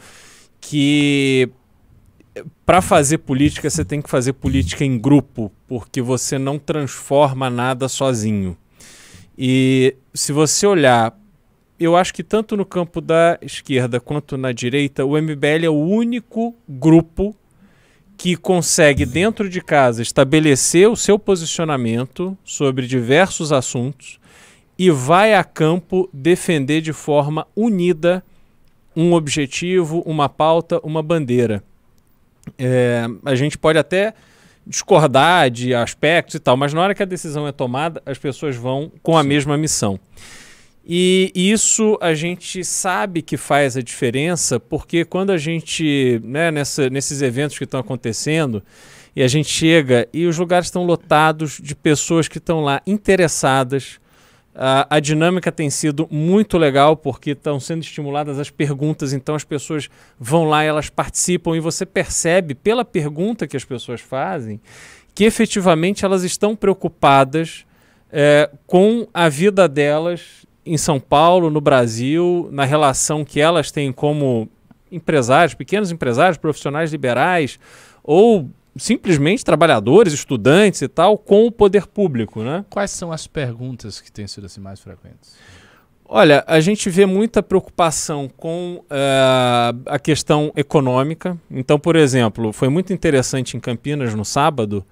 que 0.61 1.49
para 2.65 2.81
fazer 2.81 3.19
política 3.19 3.69
você 3.69 3.83
tem 3.83 4.01
que 4.01 4.09
fazer 4.09 4.33
política 4.33 4.85
em 4.85 4.97
grupo, 4.97 5.51
porque 5.67 6.01
você 6.01 6.37
não 6.37 6.57
transforma 6.57 7.49
nada 7.49 7.89
sozinho. 7.89 8.57
E 9.41 9.95
se 10.13 10.33
você 10.33 10.67
olhar, 10.67 11.17
eu 11.79 11.95
acho 11.95 12.13
que 12.13 12.23
tanto 12.23 12.57
no 12.57 12.65
campo 12.65 12.99
da 12.99 13.39
esquerda 13.41 13.97
quanto 13.97 14.37
na 14.37 14.51
direita, 14.51 15.05
o 15.05 15.17
MBL 15.17 15.63
é 15.63 15.69
o 15.69 15.79
único 15.79 16.53
grupo 16.67 17.33
que 18.17 18.35
consegue, 18.35 19.05
dentro 19.05 19.49
de 19.49 19.61
casa, 19.61 20.01
estabelecer 20.01 20.89
o 20.89 20.95
seu 20.97 21.17
posicionamento 21.17 22.37
sobre 22.43 22.85
diversos 22.85 23.53
assuntos 23.53 24.19
e 24.77 24.91
vai 24.91 25.33
a 25.33 25.43
campo 25.43 26.09
defender 26.11 26.81
de 26.81 26.91
forma 26.91 27.47
unida 27.55 28.21
um 28.93 29.13
objetivo, 29.13 30.03
uma 30.05 30.27
pauta, 30.27 30.81
uma 30.83 31.01
bandeira. 31.01 31.63
É, 32.57 33.05
a 33.23 33.35
gente 33.35 33.57
pode 33.57 33.79
até 33.79 34.13
discordar 34.65 35.49
de 35.49 35.73
aspectos 35.73 36.35
e 36.35 36.39
tal, 36.39 36.55
mas 36.55 36.73
na 36.73 36.81
hora 36.81 36.95
que 36.95 37.03
a 37.03 37.05
decisão 37.05 37.47
é 37.47 37.51
tomada, 37.51 38.01
as 38.05 38.17
pessoas 38.17 38.55
vão 38.55 38.91
com 39.01 39.17
a 39.17 39.21
Sim. 39.23 39.27
mesma 39.27 39.57
missão. 39.57 39.99
E 40.91 41.31
isso 41.35 41.97
a 42.01 42.15
gente 42.15 42.63
sabe 42.63 43.21
que 43.21 43.37
faz 43.37 43.77
a 43.77 43.81
diferença, 43.81 44.59
porque 44.59 45.05
quando 45.05 45.31
a 45.31 45.37
gente, 45.37 46.19
né, 46.23 46.49
nessa, 46.49 46.89
nesses 46.89 47.21
eventos 47.21 47.57
que 47.57 47.63
estão 47.63 47.79
acontecendo, 47.79 48.63
e 49.15 49.21
a 49.21 49.27
gente 49.27 49.49
chega 49.49 50.07
e 50.13 50.25
os 50.25 50.37
lugares 50.37 50.67
estão 50.67 50.85
lotados 50.85 51.59
de 51.61 51.75
pessoas 51.75 52.27
que 52.27 52.37
estão 52.37 52.61
lá 52.61 52.81
interessadas, 52.87 53.99
a, 54.55 54.95
a 54.97 54.99
dinâmica 54.99 55.51
tem 55.51 55.69
sido 55.69 56.07
muito 56.11 56.57
legal 56.57 56.95
porque 56.97 57.31
estão 57.31 57.59
sendo 57.59 57.83
estimuladas 57.83 58.39
as 58.39 58.49
perguntas, 58.49 59.13
então 59.13 59.35
as 59.35 59.43
pessoas 59.43 59.89
vão 60.19 60.45
lá 60.45 60.63
elas 60.63 60.89
participam 60.89 61.55
e 61.55 61.59
você 61.59 61.85
percebe 61.85 62.55
pela 62.55 62.83
pergunta 62.83 63.47
que 63.47 63.57
as 63.57 63.63
pessoas 63.63 64.01
fazem 64.01 64.59
que 65.13 65.25
efetivamente 65.25 66.05
elas 66.05 66.23
estão 66.23 66.55
preocupadas 66.55 67.65
é, 68.11 68.49
com 68.65 69.07
a 69.13 69.27
vida 69.27 69.67
delas 69.67 70.45
em 70.65 70.77
São 70.77 70.99
Paulo, 70.99 71.49
no 71.49 71.59
Brasil, 71.59 72.47
na 72.51 72.63
relação 72.63 73.25
que 73.25 73.41
elas 73.41 73.71
têm 73.71 73.91
como 73.91 74.47
empresários, 74.91 75.53
pequenos 75.53 75.91
empresários, 75.91 76.37
profissionais 76.37 76.91
liberais 76.91 77.59
ou 78.03 78.49
simplesmente 78.75 79.43
trabalhadores, 79.43 80.13
estudantes 80.13 80.81
e 80.81 80.87
tal, 80.87 81.17
com 81.17 81.45
o 81.45 81.51
poder 81.51 81.87
público, 81.87 82.41
né? 82.43 82.65
Quais 82.69 82.91
são 82.91 83.11
as 83.11 83.27
perguntas 83.27 83.99
que 83.99 84.11
têm 84.11 84.27
sido 84.27 84.45
assim 84.45 84.61
mais 84.61 84.79
frequentes? 84.79 85.35
Olha, 86.11 86.43
a 86.47 86.59
gente 86.59 86.89
vê 86.89 87.05
muita 87.05 87.43
preocupação 87.43 88.27
com 88.35 88.83
uh, 88.85 89.79
a 89.85 89.99
questão 89.99 90.51
econômica. 90.55 91.37
Então, 91.51 91.79
por 91.79 91.95
exemplo, 91.95 92.51
foi 92.51 92.67
muito 92.67 92.91
interessante 92.91 93.55
em 93.55 93.59
Campinas 93.59 94.15
no 94.15 94.25
sábado, 94.25 94.83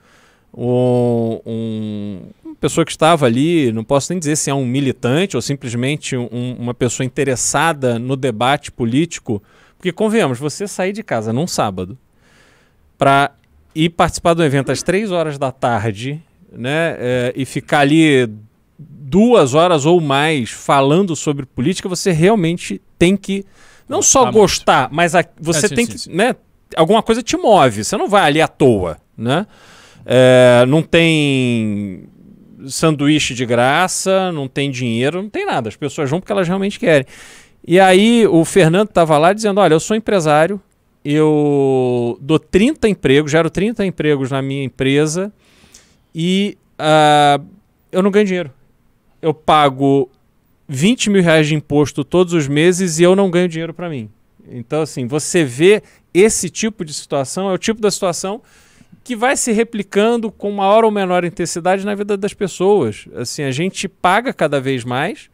um, 0.54 1.42
um, 1.44 2.22
uma 2.46 2.56
pessoa 2.56 2.86
que 2.86 2.92
estava 2.92 3.26
ali, 3.26 3.72
não 3.72 3.84
posso 3.84 4.12
nem 4.12 4.20
dizer 4.20 4.36
se 4.36 4.52
é 4.52 4.54
um 4.54 4.66
militante 4.66 5.36
ou 5.36 5.42
simplesmente 5.42 6.16
um, 6.16 6.56
uma 6.60 6.74
pessoa 6.74 7.06
interessada 7.06 7.98
no 7.98 8.16
debate 8.16 8.72
político, 8.72 9.42
porque 9.76 9.92
convenhamos, 9.92 10.38
você 10.38 10.68
sair 10.68 10.94
de 10.94 11.02
casa 11.02 11.34
num 11.34 11.48
sábado 11.48 11.98
para 12.96 13.32
e 13.78 13.90
participar 13.90 14.34
do 14.34 14.44
evento 14.44 14.72
às 14.72 14.82
três 14.82 15.12
horas 15.12 15.38
da 15.38 15.52
tarde, 15.52 16.20
né? 16.52 16.96
É, 16.98 17.34
e 17.36 17.46
ficar 17.46 17.82
ali 17.82 18.28
duas 18.80 19.54
horas 19.54 19.86
ou 19.86 20.02
mais 20.02 20.50
falando 20.50 21.16
sobre 21.16 21.46
política, 21.46 21.88
você 21.88 22.12
realmente 22.12 22.82
tem 22.98 23.16
que 23.16 23.46
não 23.88 24.02
só 24.02 24.26
tá 24.26 24.32
gostar, 24.32 24.82
muito. 24.82 24.96
mas 24.96 25.14
a, 25.14 25.24
você 25.40 25.68
é, 25.68 25.70
sim, 25.70 25.76
tem 25.76 25.86
sim, 25.86 25.92
que, 25.92 25.98
sim. 26.00 26.16
né? 26.16 26.36
Alguma 26.76 27.04
coisa 27.04 27.22
te 27.22 27.38
move. 27.38 27.84
Você 27.84 27.96
não 27.96 28.10
vai 28.10 28.24
ali 28.24 28.42
à 28.42 28.48
toa, 28.48 28.98
né? 29.16 29.46
É, 30.04 30.66
não 30.68 30.82
tem 30.82 32.10
sanduíche 32.66 33.36
de 33.36 33.46
graça, 33.46 34.32
não 34.32 34.48
tem 34.48 34.72
dinheiro, 34.72 35.22
não 35.22 35.30
tem 35.30 35.46
nada. 35.46 35.70
As 35.70 35.76
pessoas 35.76 36.10
vão 36.10 36.20
porque 36.20 36.32
elas 36.32 36.48
realmente 36.48 36.80
querem. 36.80 37.06
E 37.66 37.80
aí 37.80 38.26
o 38.26 38.44
Fernando 38.44 38.90
estava 38.90 39.20
lá 39.20 39.34
dizendo: 39.34 39.62
Olha, 39.62 39.76
eu 39.76 39.80
sou 39.80 39.96
empresário, 39.96 40.60
eu 41.14 42.18
dou 42.20 42.38
30 42.38 42.90
empregos, 42.90 43.32
gero 43.32 43.50
30 43.50 43.86
empregos 43.86 44.32
na 44.32 44.42
minha 44.42 44.64
empresa 44.64 45.32
e 46.14 46.58
uh, 46.80 47.46
eu 47.92 48.04
não 48.04 48.12
ganho 48.12 48.26
dinheiro. 48.26 48.52
Eu 49.22 49.34
pago 49.34 50.10
20 50.68 51.10
mil 51.10 51.24
reais 51.24 51.48
de 51.48 51.56
imposto 51.56 52.04
todos 52.04 52.34
os 52.34 52.48
meses 52.48 53.00
e 53.00 53.04
eu 53.04 53.16
não 53.16 53.32
ganho 53.32 53.48
dinheiro 53.48 53.74
para 53.74 53.90
mim. 53.90 54.10
Então, 54.50 54.82
assim, 54.82 55.08
você 55.08 55.46
vê 55.46 55.82
esse 56.14 56.50
tipo 56.50 56.84
de 56.84 56.94
situação, 56.94 57.50
é 57.50 57.54
o 57.54 57.58
tipo 57.58 57.80
da 57.80 57.92
situação 57.92 58.42
que 59.04 59.16
vai 59.16 59.38
se 59.38 59.54
replicando 59.54 60.30
com 60.30 60.52
maior 60.52 60.84
ou 60.84 60.92
menor 60.92 61.24
intensidade 61.24 61.86
na 61.86 61.96
vida 61.96 62.18
das 62.18 62.34
pessoas. 62.34 63.06
Assim, 63.16 63.44
a 63.44 63.52
gente 63.52 63.88
paga 63.88 64.34
cada 64.34 64.60
vez 64.60 64.84
mais, 64.84 65.30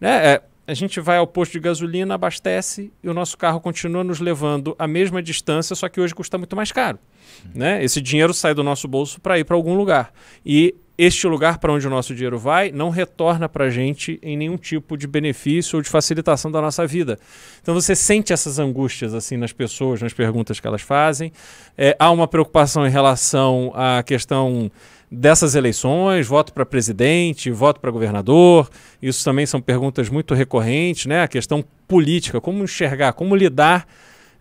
né? 0.00 0.34
É, 0.34 0.42
a 0.66 0.74
gente 0.74 1.00
vai 1.00 1.18
ao 1.18 1.26
posto 1.26 1.52
de 1.52 1.60
gasolina, 1.60 2.14
abastece 2.14 2.92
e 3.02 3.08
o 3.08 3.14
nosso 3.14 3.38
carro 3.38 3.60
continua 3.60 4.02
nos 4.02 4.18
levando 4.18 4.74
a 4.78 4.86
mesma 4.86 5.22
distância, 5.22 5.76
só 5.76 5.88
que 5.88 6.00
hoje 6.00 6.14
custa 6.14 6.36
muito 6.36 6.56
mais 6.56 6.72
caro. 6.72 6.98
Uhum. 7.44 7.50
Né? 7.54 7.84
Esse 7.84 8.00
dinheiro 8.00 8.34
sai 8.34 8.52
do 8.52 8.64
nosso 8.64 8.88
bolso 8.88 9.20
para 9.20 9.38
ir 9.38 9.44
para 9.44 9.54
algum 9.54 9.76
lugar. 9.76 10.12
E 10.44 10.74
este 10.98 11.26
lugar 11.26 11.58
para 11.58 11.72
onde 11.72 11.86
o 11.86 11.90
nosso 11.90 12.14
dinheiro 12.14 12.38
vai 12.38 12.72
não 12.72 12.88
retorna 12.88 13.48
para 13.48 13.66
a 13.66 13.70
gente 13.70 14.18
em 14.22 14.36
nenhum 14.36 14.56
tipo 14.56 14.96
de 14.96 15.06
benefício 15.06 15.76
ou 15.76 15.82
de 15.82 15.90
facilitação 15.90 16.50
da 16.50 16.60
nossa 16.60 16.86
vida. 16.86 17.18
Então 17.60 17.74
você 17.74 17.94
sente 17.94 18.32
essas 18.32 18.58
angústias 18.58 19.14
assim 19.14 19.36
nas 19.36 19.52
pessoas, 19.52 20.00
nas 20.00 20.14
perguntas 20.14 20.58
que 20.58 20.66
elas 20.66 20.82
fazem. 20.82 21.32
É, 21.76 21.94
há 21.98 22.10
uma 22.10 22.26
preocupação 22.26 22.86
em 22.86 22.90
relação 22.90 23.72
à 23.74 24.02
questão 24.02 24.70
dessas 25.10 25.54
eleições, 25.54 26.26
voto 26.26 26.52
para 26.52 26.66
presidente, 26.66 27.50
voto 27.50 27.80
para 27.80 27.90
governador. 27.90 28.68
Isso 29.00 29.24
também 29.24 29.46
são 29.46 29.60
perguntas 29.60 30.08
muito 30.08 30.34
recorrentes, 30.34 31.06
né? 31.06 31.22
A 31.22 31.28
questão 31.28 31.64
política, 31.86 32.40
como 32.40 32.64
enxergar, 32.64 33.12
como 33.12 33.36
lidar 33.36 33.86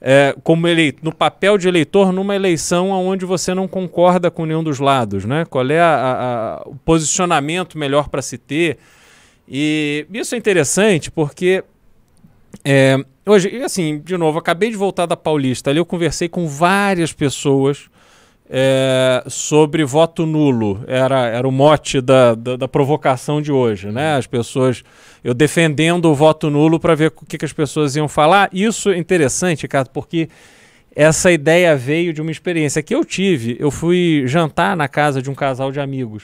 é, 0.02 0.36
como 0.44 0.68
eleito, 0.68 1.04
no 1.04 1.12
papel 1.14 1.58
de 1.58 1.68
eleitor 1.68 2.12
numa 2.12 2.36
eleição 2.36 2.92
onde 2.92 3.26
você 3.26 3.56
não 3.56 3.68
concorda 3.68 4.30
com 4.30 4.46
nenhum 4.46 4.64
dos 4.64 4.80
lados, 4.80 5.26
né? 5.26 5.46
Qual 5.46 5.68
é 5.70 5.80
a, 5.80 6.62
a, 6.64 6.70
o 6.70 6.76
posicionamento 6.76 7.76
melhor 7.76 8.10
para 8.10 8.22
se 8.22 8.38
ter? 8.38 8.78
E 9.48 10.06
isso 10.14 10.36
é 10.36 10.38
interessante 10.38 11.10
porque 11.10 11.64
é, 12.64 12.98
hoje, 13.26 13.64
assim, 13.64 14.00
de 14.00 14.16
novo, 14.16 14.38
acabei 14.38 14.70
de 14.70 14.78
voltar 14.78 15.06
da 15.06 15.18
Paulista. 15.18 15.70
Ali 15.70 15.80
eu 15.80 15.86
conversei 15.86 16.30
com 16.30 16.48
várias 16.48 17.12
pessoas 17.12 17.90
é, 18.50 19.24
sobre 19.28 19.84
voto 19.84 20.26
nulo. 20.26 20.84
Era, 20.88 21.28
era 21.28 21.48
o 21.48 21.52
mote 21.52 22.02
da, 22.02 22.36
da, 22.36 22.56
da, 22.56 22.68
provocação 22.68 23.42
de 23.42 23.52
hoje, 23.52 23.92
né? 23.92 24.16
As 24.16 24.28
pessoas, 24.28 24.84
eu 25.24 25.34
defendendo 25.34 26.06
o 26.06 26.16
voto 26.16 26.50
nulo 26.50 26.80
para 26.80 26.96
ver 26.96 27.14
o 27.16 27.26
que, 27.26 27.38
que 27.38 27.46
as 27.46 27.54
pessoas 27.54 27.96
iam 27.96 28.08
falar. 28.08 28.50
Isso 28.54 28.90
é 28.90 28.98
interessante, 28.98 29.64
Ricardo, 29.64 29.90
porque 29.90 30.30
essa 30.96 31.32
ideia 31.32 31.76
veio 31.76 32.14
de 32.14 32.22
uma 32.22 32.32
experiência 32.32 32.82
que 32.82 32.96
eu 32.96 33.04
tive. 33.04 33.58
Eu 33.60 33.72
fui 33.72 34.24
jantar 34.26 34.78
na 34.78 34.88
casa 34.88 35.22
de 35.22 35.30
um 35.30 35.36
casal 35.36 35.72
de 35.72 35.80
amigos. 35.80 36.24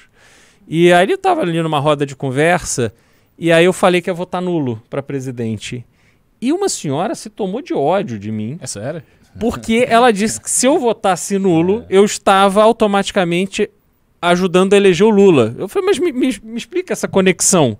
E 0.67 0.93
aí 0.93 1.05
ele 1.05 1.13
estava 1.15 1.41
ali 1.41 1.61
numa 1.61 1.79
roda 1.79 2.05
de 2.05 2.15
conversa, 2.15 2.93
e 3.37 3.51
aí 3.51 3.65
eu 3.65 3.73
falei 3.73 4.01
que 4.01 4.09
ia 4.09 4.13
votar 4.13 4.41
nulo 4.41 4.81
para 4.89 5.01
presidente. 5.01 5.83
E 6.39 6.53
uma 6.53 6.69
senhora 6.69 7.13
se 7.13 7.29
tomou 7.29 7.61
de 7.61 7.73
ódio 7.73 8.17
de 8.17 8.31
mim. 8.31 8.57
É 8.61 8.67
sério? 8.67 9.03
Porque 9.39 9.85
ela 9.87 10.11
disse 10.11 10.39
que 10.39 10.49
se 10.49 10.65
eu 10.65 10.77
votasse 10.79 11.37
nulo, 11.37 11.85
eu 11.89 12.03
estava 12.03 12.61
automaticamente 12.61 13.69
ajudando 14.21 14.73
a 14.73 14.77
eleger 14.77 15.07
o 15.07 15.09
Lula. 15.09 15.55
Eu 15.57 15.67
falei, 15.67 15.87
mas 15.87 15.99
me, 15.99 16.11
me, 16.11 16.35
me 16.43 16.57
explica 16.57 16.93
essa 16.93 17.07
conexão. 17.07 17.77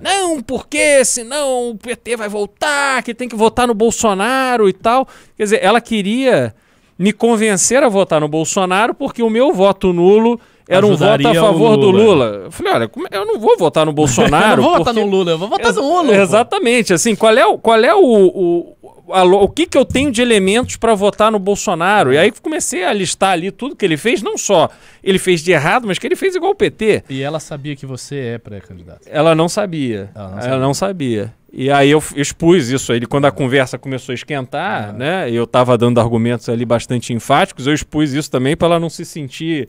Não, 0.00 0.40
porque 0.42 1.04
senão 1.04 1.70
o 1.70 1.78
PT 1.78 2.16
vai 2.16 2.28
voltar, 2.28 3.02
que 3.02 3.14
tem 3.14 3.28
que 3.28 3.34
votar 3.34 3.66
no 3.66 3.74
Bolsonaro 3.74 4.68
e 4.68 4.72
tal. 4.72 5.08
Quer 5.36 5.44
dizer, 5.44 5.64
ela 5.64 5.80
queria 5.80 6.54
me 6.98 7.12
convencer 7.12 7.82
a 7.82 7.88
votar 7.88 8.20
no 8.20 8.28
Bolsonaro 8.28 8.94
porque 8.94 9.22
o 9.22 9.30
meu 9.30 9.52
voto 9.52 9.92
nulo 9.92 10.38
era 10.68 10.86
um 10.86 10.96
voto 10.96 11.28
a 11.28 11.34
favor 11.34 11.76
Lula. 11.76 11.78
do 11.78 11.90
Lula. 11.90 12.24
Eu 12.44 12.50
falei, 12.50 12.72
olha, 12.72 12.90
eu 13.10 13.26
não 13.26 13.38
vou 13.38 13.56
votar 13.58 13.84
no 13.84 13.92
Bolsonaro. 13.94 14.52
eu 14.52 14.56
não 14.56 14.62
vou 14.62 14.72
porque... 14.76 14.90
votar 14.90 14.94
no 14.94 15.10
Lula, 15.10 15.30
eu 15.32 15.38
vou 15.38 15.48
votar 15.48 15.72
no 15.72 15.82
Lula. 15.82 16.16
Exatamente, 16.16 16.92
assim, 16.92 17.14
qual 17.14 17.36
é 17.36 17.46
o, 17.46 17.58
qual 17.58 17.82
é 17.82 17.94
o, 17.94 18.00
o, 18.00 18.76
o 19.06 19.48
que, 19.48 19.66
que 19.66 19.76
eu 19.76 19.84
tenho 19.84 20.10
de 20.10 20.22
elementos 20.22 20.76
para 20.76 20.94
votar 20.94 21.30
no 21.30 21.38
Bolsonaro? 21.38 22.12
E 22.12 22.18
aí 22.18 22.32
comecei 22.32 22.84
a 22.84 22.92
listar 22.92 23.32
ali 23.32 23.50
tudo 23.50 23.76
que 23.76 23.84
ele 23.84 23.96
fez, 23.96 24.22
não 24.22 24.38
só 24.38 24.68
ele 25.02 25.18
fez 25.18 25.42
de 25.42 25.52
errado, 25.52 25.86
mas 25.86 25.98
que 25.98 26.06
ele 26.06 26.16
fez 26.16 26.34
igual 26.34 26.52
o 26.52 26.54
PT. 26.54 27.04
E 27.08 27.22
ela 27.22 27.38
sabia 27.38 27.76
que 27.76 27.84
você 27.84 28.16
é 28.34 28.38
pré-candidato? 28.38 29.02
Ela 29.06 29.34
não 29.34 29.48
sabia. 29.48 30.10
Ela 30.14 30.28
não 30.28 30.34
sabia. 30.36 30.50
Ela 30.50 30.60
não 30.60 30.74
sabia. 30.74 31.34
E 31.56 31.70
aí 31.70 31.90
eu 31.90 32.02
expus 32.16 32.68
isso 32.68 32.92
aí, 32.92 33.00
quando 33.06 33.26
a 33.26 33.30
conversa 33.30 33.78
começou 33.78 34.12
a 34.12 34.14
esquentar, 34.14 34.90
uhum. 34.90 34.98
né? 34.98 35.30
Eu 35.30 35.44
estava 35.44 35.78
dando 35.78 36.00
argumentos 36.00 36.48
ali 36.48 36.64
bastante 36.64 37.12
enfáticos, 37.12 37.68
eu 37.68 37.74
expus 37.74 38.12
isso 38.12 38.28
também 38.28 38.56
para 38.56 38.68
ela 38.68 38.80
não 38.80 38.90
se 38.90 39.04
sentir 39.04 39.68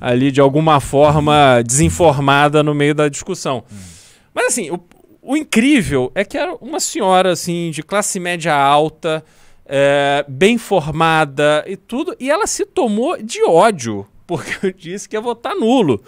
ali 0.00 0.32
de 0.32 0.40
alguma 0.40 0.80
forma 0.80 1.62
desinformada 1.64 2.62
no 2.62 2.74
meio 2.74 2.94
da 2.94 3.08
discussão. 3.08 3.62
Uhum. 3.70 3.78
Mas 4.34 4.46
assim, 4.46 4.70
o, 4.70 4.80
o 5.30 5.36
incrível 5.36 6.10
é 6.12 6.24
que 6.24 6.36
era 6.36 6.56
uma 6.56 6.80
senhora 6.80 7.30
assim 7.30 7.70
de 7.70 7.84
classe 7.84 8.18
média 8.18 8.52
alta, 8.52 9.24
é, 9.64 10.24
bem 10.26 10.58
formada 10.58 11.62
e 11.68 11.76
tudo, 11.76 12.16
e 12.18 12.28
ela 12.28 12.48
se 12.48 12.66
tomou 12.66 13.16
de 13.22 13.40
ódio, 13.44 14.04
porque 14.26 14.66
eu 14.66 14.72
disse 14.72 15.08
que 15.08 15.14
ia 15.14 15.20
votar 15.20 15.54
nulo. 15.54 16.02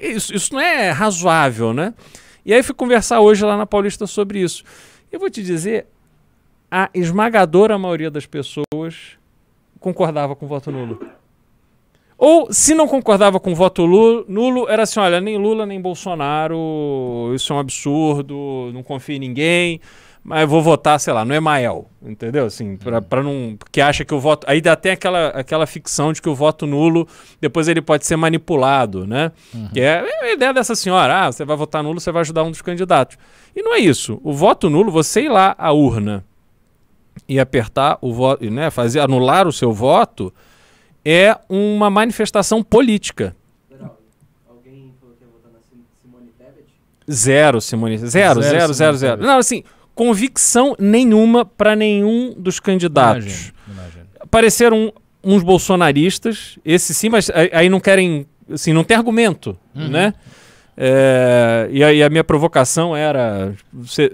Isso, 0.00 0.32
isso 0.32 0.54
não 0.54 0.60
é 0.60 0.90
razoável, 0.90 1.74
né? 1.74 1.92
E 2.46 2.54
aí 2.54 2.62
fui 2.62 2.72
conversar 2.72 3.18
hoje 3.18 3.44
lá 3.44 3.56
na 3.56 3.66
Paulista 3.66 4.06
sobre 4.06 4.40
isso. 4.40 4.62
Eu 5.10 5.18
vou 5.18 5.28
te 5.28 5.42
dizer, 5.42 5.88
a 6.70 6.88
esmagadora 6.94 7.76
maioria 7.76 8.08
das 8.08 8.24
pessoas 8.24 9.18
concordava 9.80 10.36
com 10.36 10.46
o 10.46 10.48
voto 10.48 10.70
nulo. 10.70 11.04
Ou, 12.20 12.52
se 12.52 12.74
não 12.74 12.86
concordava 12.86 13.40
com 13.40 13.50
o 13.50 13.54
voto 13.54 13.86
nulo, 14.28 14.68
era 14.68 14.82
assim: 14.82 15.00
olha, 15.00 15.22
nem 15.22 15.38
Lula 15.38 15.64
nem 15.64 15.80
Bolsonaro, 15.80 17.32
isso 17.34 17.50
é 17.50 17.56
um 17.56 17.58
absurdo, 17.58 18.70
não 18.74 18.82
confio 18.82 19.16
em 19.16 19.18
ninguém, 19.18 19.80
mas 20.22 20.46
vou 20.46 20.60
votar, 20.60 21.00
sei 21.00 21.14
lá, 21.14 21.24
no 21.24 21.32
Emael, 21.32 21.90
entendeu? 22.02 22.44
Assim, 22.44 22.76
pra, 22.76 23.00
pra 23.00 23.22
não. 23.22 23.56
Porque 23.58 23.80
acha 23.80 24.04
que 24.04 24.12
o 24.12 24.20
voto. 24.20 24.46
Aí 24.50 24.60
dá 24.60 24.72
até 24.72 24.92
aquela, 24.92 25.28
aquela 25.28 25.66
ficção 25.66 26.12
de 26.12 26.20
que 26.20 26.28
o 26.28 26.34
voto 26.34 26.66
nulo, 26.66 27.08
depois 27.40 27.68
ele 27.68 27.80
pode 27.80 28.04
ser 28.04 28.16
manipulado, 28.16 29.06
né? 29.06 29.32
Uhum. 29.54 29.68
Que 29.72 29.80
é 29.80 30.04
a 30.24 30.32
ideia 30.34 30.52
dessa 30.52 30.74
senhora: 30.74 31.24
ah, 31.24 31.32
você 31.32 31.42
vai 31.42 31.56
votar 31.56 31.82
nulo, 31.82 32.00
você 32.00 32.12
vai 32.12 32.20
ajudar 32.20 32.42
um 32.42 32.50
dos 32.50 32.60
candidatos. 32.60 33.16
E 33.56 33.62
não 33.62 33.74
é 33.74 33.78
isso. 33.78 34.20
O 34.22 34.34
voto 34.34 34.68
nulo, 34.68 34.92
você 34.92 35.22
ir 35.22 35.30
lá 35.30 35.54
à 35.56 35.72
urna 35.72 36.22
e 37.26 37.40
apertar 37.40 37.96
o 38.02 38.12
voto, 38.12 38.44
né, 38.50 38.70
fazer 38.70 39.00
anular 39.00 39.48
o 39.48 39.52
seu 39.52 39.72
voto 39.72 40.30
é 41.04 41.36
uma 41.48 41.90
manifestação 41.90 42.62
política. 42.62 43.36
Alguém 44.48 44.94
falou 45.00 45.14
que 45.16 45.24
ia 45.24 45.30
votar 45.30 45.50
na 45.52 45.58
Simone? 46.02 46.30
Zero, 47.10 47.60
Simone. 47.60 47.98
Zero, 47.98 48.42
zero, 48.42 48.74
zero, 48.74 48.96
zero. 48.96 49.22
Não, 49.22 49.38
assim, 49.38 49.64
convicção 49.94 50.74
nenhuma 50.78 51.44
para 51.44 51.76
nenhum 51.76 52.34
dos 52.36 52.60
candidatos. 52.60 53.52
Imagina. 53.68 54.06
Apareceram 54.20 54.92
uns 55.22 55.42
bolsonaristas, 55.42 56.58
esses 56.64 56.96
sim, 56.96 57.08
mas 57.08 57.30
aí 57.52 57.68
não 57.68 57.80
querem, 57.80 58.26
assim, 58.50 58.72
não 58.72 58.84
tem 58.84 58.96
argumento, 58.96 59.56
uhum. 59.74 59.88
né? 59.88 60.14
É, 60.76 61.68
e, 61.70 61.84
a, 61.84 61.92
e, 61.92 62.02
a, 62.02 62.08
minha 62.08 62.24
provocação 62.24 62.96
era: 62.96 63.52
você, 63.70 64.10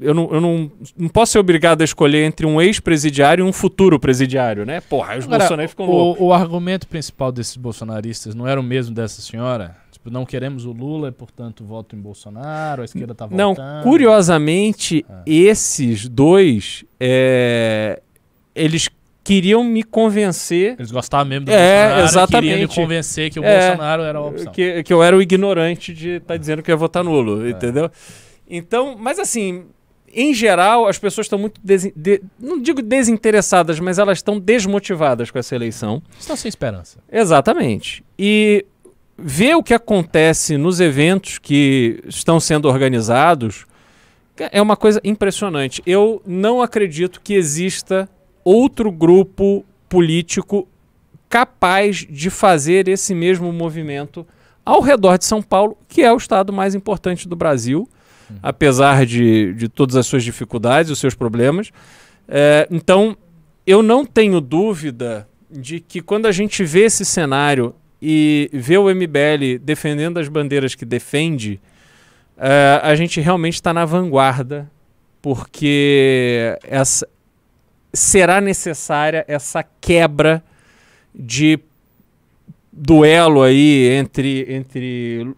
eu, 0.00 0.14
não, 0.14 0.32
eu 0.32 0.40
não, 0.40 0.70
não 0.96 1.08
posso 1.08 1.32
ser 1.32 1.38
obrigado 1.38 1.80
a 1.80 1.84
escolher 1.84 2.24
entre 2.24 2.46
um 2.46 2.60
ex-presidiário 2.60 3.44
e 3.44 3.48
um 3.48 3.52
futuro 3.52 3.98
presidiário, 3.98 4.64
né? 4.64 4.80
Porra, 4.80 5.16
os 5.16 5.26
bolsonaristas 5.26 5.70
ficam 5.70 5.86
loucos. 5.86 6.22
O, 6.22 6.32
argumento 6.32 6.86
principal 6.88 7.30
desses 7.30 7.56
bolsonaristas 7.56 8.34
não 8.34 8.46
era 8.46 8.60
o 8.60 8.62
mesmo 8.62 8.94
dessa 8.94 9.20
senhora? 9.22 9.76
Tipo, 9.90 10.10
não 10.10 10.24
queremos 10.24 10.64
o 10.64 10.72
Lula 10.72 11.08
e, 11.08 11.12
portanto, 11.12 11.64
voto 11.64 11.96
em 11.96 11.98
Bolsonaro, 11.98 12.82
a 12.82 12.84
esquerda 12.84 13.14
tá 13.14 13.26
votando. 13.26 13.60
Não, 13.60 13.82
curiosamente, 13.82 15.04
é. 15.08 15.30
esses 15.30 16.08
dois, 16.08 16.84
é, 17.00 18.00
eles 18.54 18.88
queriam 19.22 19.64
me 19.64 19.82
convencer. 19.82 20.76
Eles 20.78 20.90
gostavam 20.90 21.26
mesmo 21.26 21.46
do 21.46 21.52
é, 21.52 21.56
Bolsonaro 21.56 22.04
exatamente. 22.04 22.50
queriam 22.50 22.68
me 22.68 22.74
convencer 22.74 23.30
que 23.30 23.40
o 23.40 23.44
é, 23.44 23.68
Bolsonaro 23.68 24.02
era 24.02 24.18
a 24.18 24.22
opção. 24.22 24.52
Que, 24.52 24.82
que 24.82 24.92
eu 24.92 25.02
era 25.02 25.16
o 25.16 25.22
ignorante 25.22 25.94
de 25.94 26.16
estar 26.16 26.34
tá 26.34 26.36
dizendo 26.36 26.62
que 26.62 26.70
ia 26.70 26.76
votar 26.76 27.02
nulo, 27.02 27.46
é. 27.46 27.50
entendeu? 27.50 27.90
Então, 28.48 28.96
mas 28.98 29.18
assim, 29.18 29.64
em 30.14 30.32
geral, 30.32 30.86
as 30.86 30.98
pessoas 30.98 31.26
estão 31.26 31.38
muito. 31.38 31.60
De, 31.62 32.22
não 32.38 32.60
digo 32.60 32.80
desinteressadas, 32.80 33.80
mas 33.80 33.98
elas 33.98 34.18
estão 34.18 34.38
desmotivadas 34.38 35.30
com 35.30 35.38
essa 35.38 35.54
eleição. 35.54 36.02
Estão 36.18 36.36
sem 36.36 36.48
esperança. 36.48 36.98
Exatamente. 37.10 38.04
E 38.18 38.64
ver 39.18 39.56
o 39.56 39.62
que 39.62 39.74
acontece 39.74 40.56
nos 40.56 40.80
eventos 40.80 41.38
que 41.38 42.00
estão 42.06 42.38
sendo 42.38 42.68
organizados 42.68 43.66
é 44.36 44.60
uma 44.60 44.76
coisa 44.76 45.00
impressionante. 45.04 45.82
Eu 45.86 46.22
não 46.26 46.62
acredito 46.62 47.20
que 47.20 47.34
exista 47.34 48.08
outro 48.44 48.90
grupo 48.90 49.64
político 49.88 50.68
capaz 51.28 52.06
de 52.08 52.30
fazer 52.30 52.88
esse 52.88 53.14
mesmo 53.14 53.52
movimento 53.52 54.26
ao 54.64 54.80
redor 54.80 55.18
de 55.18 55.24
São 55.24 55.42
Paulo, 55.42 55.76
que 55.88 56.02
é 56.02 56.12
o 56.12 56.16
estado 56.16 56.52
mais 56.52 56.74
importante 56.74 57.28
do 57.28 57.36
Brasil 57.36 57.88
uhum. 58.34 58.40
apesar 58.42 59.06
de, 59.06 59.54
de 59.54 59.68
todas 59.68 59.96
as 59.96 60.06
suas 60.06 60.24
dificuldades, 60.24 60.90
os 60.90 60.98
seus 60.98 61.14
problemas. 61.14 61.70
É, 62.28 62.66
então, 62.70 63.16
eu 63.66 63.82
não 63.82 64.04
tenho 64.04 64.40
dúvida 64.40 65.28
de 65.50 65.80
que 65.80 66.00
quando 66.00 66.26
a 66.26 66.32
gente 66.32 66.64
vê 66.64 66.84
esse 66.84 67.04
cenário 67.04 67.74
e 68.00 68.50
vê 68.52 68.76
o 68.76 68.92
MBL 68.92 69.58
defendendo 69.62 70.18
as 70.18 70.28
bandeiras 70.28 70.74
que 70.74 70.84
defende, 70.84 71.60
é, 72.36 72.80
a 72.82 72.94
gente 72.94 73.20
realmente 73.20 73.54
está 73.54 73.72
na 73.72 73.84
vanguarda, 73.84 74.70
porque 75.22 76.58
essa, 76.64 77.08
será 77.92 78.40
necessária 78.40 79.24
essa 79.28 79.64
quebra 79.80 80.42
de 81.14 81.58
duelo 82.72 83.42
aí 83.42 83.88
entre, 83.90 84.44
entre 84.48 85.32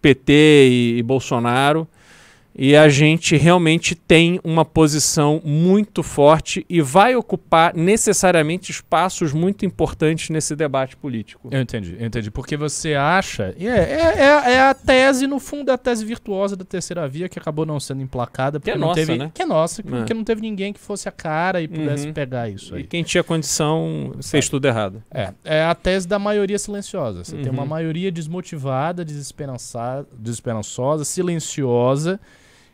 PT 0.00 0.32
e, 0.32 0.98
e 0.98 1.02
Bolsonaro 1.02 1.86
e 2.60 2.74
a 2.74 2.88
gente 2.88 3.36
realmente 3.36 3.94
tem 3.94 4.40
uma 4.42 4.64
posição 4.64 5.40
muito 5.44 6.02
forte 6.02 6.66
e 6.68 6.82
vai 6.82 7.14
ocupar 7.14 7.72
necessariamente 7.72 8.72
espaços 8.72 9.32
muito 9.32 9.64
importantes 9.64 10.28
nesse 10.28 10.56
debate 10.56 10.96
político. 10.96 11.48
Eu 11.52 11.60
entendi, 11.60 11.96
eu 11.96 12.04
entendi. 12.04 12.32
Porque 12.32 12.56
você 12.56 12.94
acha. 12.94 13.54
É, 13.56 13.64
é, 13.64 14.14
é, 14.18 14.52
é 14.54 14.60
a 14.60 14.74
tese, 14.74 15.28
no 15.28 15.38
fundo, 15.38 15.70
é 15.70 15.74
a 15.74 15.78
tese 15.78 16.04
virtuosa 16.04 16.56
da 16.56 16.64
terceira 16.64 17.06
via 17.06 17.28
que 17.28 17.38
acabou 17.38 17.64
não 17.64 17.78
sendo 17.78 18.02
emplacada. 18.02 18.58
Porque 18.58 18.72
que 18.72 18.76
é 18.76 18.80
não 18.80 18.88
nossa, 18.88 19.00
teve, 19.00 19.16
né? 19.16 19.30
Que 19.32 19.42
é 19.42 19.46
nossa, 19.46 19.80
porque 19.80 20.12
é. 20.12 20.16
não 20.16 20.24
teve 20.24 20.40
ninguém 20.40 20.72
que 20.72 20.80
fosse 20.80 21.08
a 21.08 21.12
cara 21.12 21.62
e 21.62 21.68
pudesse 21.68 22.08
uhum. 22.08 22.12
pegar 22.12 22.48
isso 22.48 22.74
aí. 22.74 22.80
E 22.80 22.84
quem 22.84 23.04
tinha 23.04 23.22
condição 23.22 24.16
fez 24.20 24.46
é. 24.46 24.50
tudo 24.50 24.66
errado. 24.66 25.00
É, 25.12 25.32
é 25.44 25.62
a 25.62 25.76
tese 25.76 26.08
da 26.08 26.18
maioria 26.18 26.58
silenciosa. 26.58 27.22
Você 27.22 27.36
uhum. 27.36 27.42
tem 27.42 27.52
uma 27.52 27.62
uhum. 27.62 27.68
maioria 27.68 28.10
desmotivada, 28.10 29.04
desesperançada, 29.04 30.08
desesperançosa, 30.18 31.04
silenciosa 31.04 32.18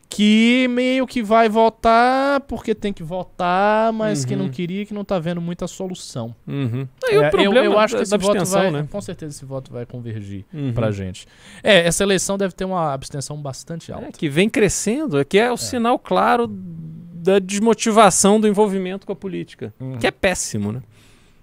que 0.09 0.69
meio 0.69 1.07
que 1.07 1.23
vai 1.23 1.49
votar 1.49 2.41
porque 2.43 2.75
tem 2.75 2.93
que 2.93 3.03
votar, 3.03 3.93
mas 3.93 4.21
uhum. 4.23 4.29
que 4.29 4.37
não 4.37 4.49
queria, 4.49 4.87
que 4.87 4.95
não 4.95 5.05
tá 5.05 5.19
vendo 5.19 5.41
muita 5.41 5.67
solução. 5.67 6.35
Uhum. 6.47 6.87
É, 7.09 7.29
o 7.29 7.31
problema 7.31 7.67
eu, 7.67 7.73
eu 7.73 7.79
acho 7.79 7.97
que 7.97 8.03
esse 8.03 8.17
voto 8.17 8.45
vai, 8.45 8.71
né? 8.71 8.89
com 8.91 9.01
certeza 9.01 9.37
esse 9.37 9.45
voto 9.45 9.73
vai 9.73 9.85
convergir 9.85 10.45
uhum. 10.53 10.73
pra 10.73 10.91
gente. 10.91 11.27
É, 11.63 11.87
essa 11.87 12.03
eleição 12.03 12.39
deve 12.39 12.55
ter 12.55 12.65
uma 12.65 12.93
abstenção 12.93 13.37
bastante 13.37 13.93
alta. 13.93 14.07
É, 14.07 14.13
que 14.13 14.29
vem 14.29 14.49
crescendo, 14.49 15.19
é 15.19 15.25
que 15.25 15.39
é 15.39 15.51
o 15.51 15.55
é. 15.55 15.57
sinal 15.57 15.99
claro 15.99 16.47
da 16.47 17.39
desmotivação 17.39 18.39
do 18.39 18.47
envolvimento 18.47 19.07
com 19.07 19.13
a 19.13 19.17
política, 19.17 19.73
uhum. 19.81 19.99
que 19.99 20.07
é 20.07 20.11
péssimo, 20.11 20.73
né? 20.73 20.83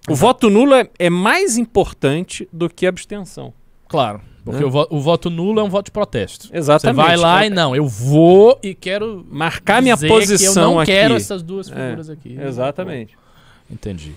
O 0.08 0.14
voto 0.14 0.50
nulo 0.50 0.74
é, 0.74 0.88
é 0.98 1.08
mais 1.08 1.56
importante 1.56 2.48
do 2.52 2.68
que 2.68 2.86
a 2.86 2.88
abstenção. 2.88 3.54
Claro. 3.88 4.20
Porque 4.44 4.62
é. 4.62 4.66
o, 4.66 4.70
vo 4.70 4.86
o, 4.90 5.00
voto 5.00 5.30
nulo 5.30 5.60
é 5.60 5.62
um 5.62 5.68
voto 5.68 5.86
de 5.86 5.92
protesto. 5.92 6.48
Exatamente. 6.52 6.96
Você 6.96 7.06
vai 7.06 7.16
lá 7.16 7.44
é. 7.44 7.46
e 7.46 7.50
não, 7.50 7.76
eu 7.76 7.86
vou 7.86 8.58
e 8.62 8.74
quero 8.74 9.24
marcar 9.30 9.80
minha 9.80 9.96
posição 9.96 10.52
que 10.52 10.58
eu 10.58 10.62
não 10.62 10.80
aqui. 10.80 10.92
quero 10.92 11.14
essas 11.14 11.42
duas 11.42 11.70
é, 11.70 11.74
figuras 11.74 12.08
é. 12.08 12.12
aqui. 12.12 12.36
Exatamente. 12.40 13.16
Entendi. 13.70 14.14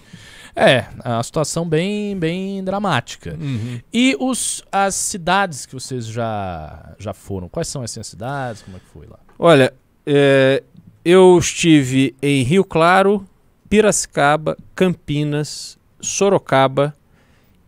É, 0.56 0.86
a 1.00 1.22
situação 1.22 1.68
bem, 1.68 2.18
bem 2.18 2.64
dramática. 2.64 3.38
Uhum. 3.40 3.80
E 3.94 4.16
os, 4.20 4.64
as 4.72 4.96
cidades 4.96 5.66
que 5.66 5.74
vocês 5.74 6.08
já, 6.08 6.96
já 6.98 7.14
foram, 7.14 7.50
quais 7.50 7.68
são 7.68 7.84
essas 7.84 8.08
cidades? 8.08 8.62
Como 8.62 8.78
é 8.78 8.80
que 8.80 8.86
foi 8.86 9.06
lá? 9.06 9.20
Olha, 9.38 9.74
é, 10.06 10.64
eu 11.04 11.38
estive 11.38 12.16
em 12.22 12.42
Rio 12.44 12.64
Claro, 12.64 13.26
Piracicaba, 13.70 14.58
Campinas, 14.74 15.78
Sorocaba, 16.00 16.96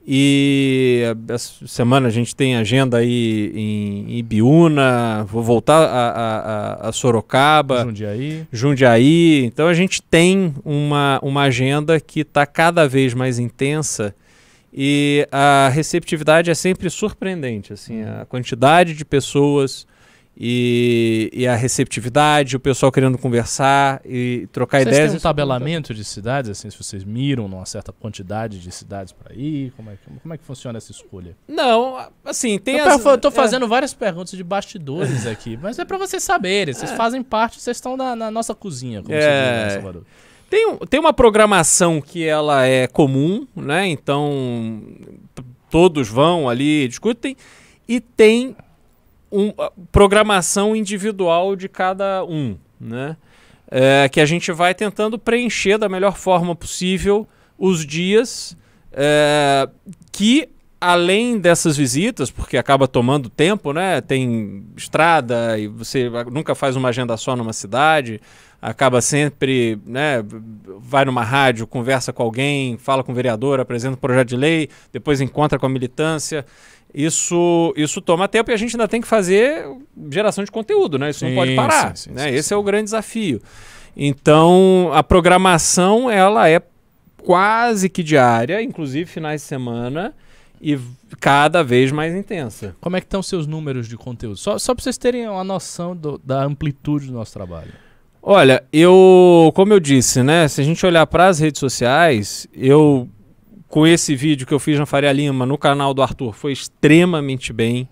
e 0.10 1.04
essa 1.28 1.67
semana 1.67 2.08
a 2.08 2.12
gente 2.12 2.34
tem 2.34 2.56
agenda 2.56 3.00
aí 3.00 3.52
em 3.54 4.17
Ibiúna, 4.20 5.26
vou 5.26 5.43
voltar 5.43 5.84
a, 5.84 6.10
a, 6.10 6.88
a, 6.88 6.91
Sorocaba. 6.93 7.84
Jundiaí. 7.84 8.48
Jundiaí. 8.50 9.43
Então 9.43 9.67
a 9.67 9.74
gente 9.74 10.02
tem 10.02 10.56
uma, 10.63 11.20
uma 11.22 11.41
agenda 11.41 12.00
que 12.00 12.22
está 12.22 12.46
cada 12.46 12.88
vez 12.88 13.13
mais 13.13 13.38
intensa 13.38 14.15
e 14.74 15.28
a 15.30 15.70
receptividade 15.74 16.50
é 16.50 16.56
sempre 16.56 16.89
surpreendente. 16.89 17.74
Assim, 17.74 18.02
a 18.04 18.26
quantidade 18.30 18.93
de 18.93 19.04
pessoas 19.04 19.86
e, 20.39 21.32
e, 21.34 21.47
a 21.47 21.56
receptividade, 21.56 22.56
o 22.56 22.60
pessoal 22.60 22.91
querendo 22.91 23.17
conversar 23.17 24.00
e 24.06 24.47
trocar 24.52 24.78
vocês 24.78 24.88
ideias. 24.88 25.12
Tem 25.12 25.17
um 25.17 25.21
tabelamento 25.21 25.95
de 25.95 26.04
cidades, 26.04 26.52
assim, 26.52 26.69
se 26.69 26.78
vocês 26.78 27.04
miram 27.04 27.47
numa 27.47 27.65
certa 27.65 27.91
quantidade 27.91 28.60
de 28.60 28.71
cidades 28.71 29.12
para 29.12 29.34
ir? 29.34 29.71
Como 29.76 29.89
é, 29.89 29.93
que, 29.95 30.19
como 30.21 30.34
é 30.36 30.38
que 30.38 30.43
funciona 30.43 30.78
essa 30.78 30.91
escolha? 30.91 31.36
Não, 31.47 32.08
assim, 32.23 32.60
tem 32.60 32.78
eu 32.78 32.86
as... 32.88 33.04
Eu 33.04 33.17
tô 33.17 33.30
é. 33.30 33.32
fazendo 33.32 33.65
é... 33.65 33.67
várias 33.67 33.95
perguntas 33.95 34.32
de 34.32 34.43
bastidores 34.43 35.26
aqui, 35.26 35.58
mas 35.60 35.80
é 35.80 35.86
para 35.86 35.97
vocês 35.97 36.21
saberem, 36.21 36.71
vocês 36.71 36.91
é. 36.91 36.95
fazem 36.95 37.23
parte, 37.23 37.60
vocês 37.60 37.78
estão 37.78 37.97
na, 37.97 38.15
na 38.15 38.30
nossa 38.30 38.54
cozinha, 38.54 39.02
como 39.02 39.15
é... 39.15 39.21
você 39.21 39.65
diz, 39.65 39.73
Salvador. 39.73 40.04
Tem, 40.52 40.78
tem 40.88 41.00
uma 41.00 41.13
programação 41.13 42.00
que 42.00 42.23
ela 42.23 42.63
é 42.63 42.86
comum, 42.86 43.47
né? 43.56 43.88
Então, 43.88 44.84
todos 45.67 46.08
vão 46.08 46.47
ali, 46.47 46.88
discutem, 46.88 47.36
e 47.88 48.00
tem 48.00 48.56
um, 49.32 49.54
programação 49.92 50.76
individual 50.76 51.56
de 51.56 51.68
cada 51.68 52.24
um, 52.24 52.58
né? 52.80 53.18
é, 53.70 54.08
que 54.10 54.22
a 54.22 54.26
gente 54.26 54.52
vai 54.52 54.74
tentando 54.74 55.20
preencher 55.20 55.78
da 55.78 55.90
melhor 55.90 56.16
forma 56.18 56.56
possível 56.56 57.28
os 57.58 57.86
dias 57.86 58.56
é, 58.92 59.68
que 60.12 60.50
além 60.80 61.40
dessas 61.40 61.76
visitas, 61.76 62.30
porque 62.30 62.56
acaba 62.56 62.88
tomando 62.88 63.30
tempo, 63.30 63.74
né? 63.74 64.00
Tem 64.00 64.63
estrada 64.76 65.58
e 65.58 65.68
você 65.68 66.08
nunca 66.32 66.54
faz 66.54 66.76
uma 66.76 66.90
agenda 66.90 67.18
só 67.18 67.36
numa 67.36 67.52
cidade, 67.52 68.22
acaba 68.62 69.02
sempre, 69.02 69.80
né? 69.86 70.24
Vai 70.80 71.04
numa 71.04 71.24
rádio, 71.24 71.66
conversa 71.66 72.13
com 72.13 72.22
alguém, 72.22 72.78
fala 72.78 73.04
com 73.04 73.12
o 73.12 73.16
vereador, 73.16 73.60
apresenta 73.60 73.96
um 73.96 74.00
projeto 74.00 74.30
de 74.30 74.38
lei, 74.38 74.70
depois 74.94 75.20
encontra 75.20 75.58
com 75.58 75.66
a 75.66 75.70
militância. 75.70 76.46
Isso, 76.98 77.76
isso 77.78 78.02
toma 78.02 78.28
tempo 78.28 78.50
e 78.50 78.56
a 78.56 78.58
gente 78.58 78.76
ainda 78.76 78.88
tem 78.88 79.00
que 79.00 79.08
fazer 79.08 79.68
geração 80.10 80.44
de 80.44 80.50
conteúdo, 80.50 80.98
né? 80.98 81.12
Isso 81.12 81.20
sim, 81.20 81.28
não 81.28 81.36
pode 81.36 81.56
parar. 81.56 81.96
Sim, 81.96 82.10
sim, 82.10 82.16
né? 82.16 82.34
Esse 82.34 82.56
é 82.56 82.58
o 82.58 82.64
grande 82.64 82.86
desafio. 82.86 83.40
Então, 83.96 84.90
a 84.92 85.04
programação 85.04 86.10
ela 86.10 86.50
é 86.50 86.60
quase 87.24 87.88
que 87.88 88.02
diária, 88.02 88.64
inclusive 88.64 89.06
finais 89.06 89.42
de 89.42 89.48
semana 89.48 90.16
e 90.60 90.76
cada 91.20 91.64
vez 91.64 91.92
mais 91.92 92.16
intensa. 92.16 92.76
Como 92.82 92.98
é 92.98 93.00
que 93.00 93.06
estão 93.06 93.22
seus 93.22 93.46
números 93.46 93.88
de 93.88 93.96
conteúdo? 93.96 94.36
Só, 94.36 94.58
só 94.58 94.74
para 94.74 94.82
vocês 94.82 94.98
terem 94.98 95.30
uma 95.30 95.44
noção 95.44 95.96
do, 95.96 96.20
da 96.24 96.44
amplitude 96.44 97.06
do 97.06 97.14
nosso 97.14 97.32
trabalho. 97.32 97.74
Olha, 98.24 98.64
eu, 98.74 99.52
como 99.54 99.72
eu 99.72 99.80
disse, 99.80 100.24
né? 100.24 100.48
Se 100.48 100.62
a 100.62 100.64
gente 100.64 100.84
olhar 100.84 101.06
para 101.06 101.28
as 101.28 101.38
redes 101.38 101.60
sociais, 101.60 102.48
eu 102.52 103.08
com 103.68 103.86
esse 103.86 104.16
vídeo 104.16 104.48
que 104.48 104.54
eu 104.54 104.60
fiz 104.60 104.78
na 104.80 104.86
Faria 104.86 105.12
Lima 105.12 105.46
no 105.46 105.58
canal 105.58 105.94
do 105.94 106.02
Arthur 106.02 106.34
foi 106.34 106.52
extremamente 106.52 107.52
bem. 107.52 107.88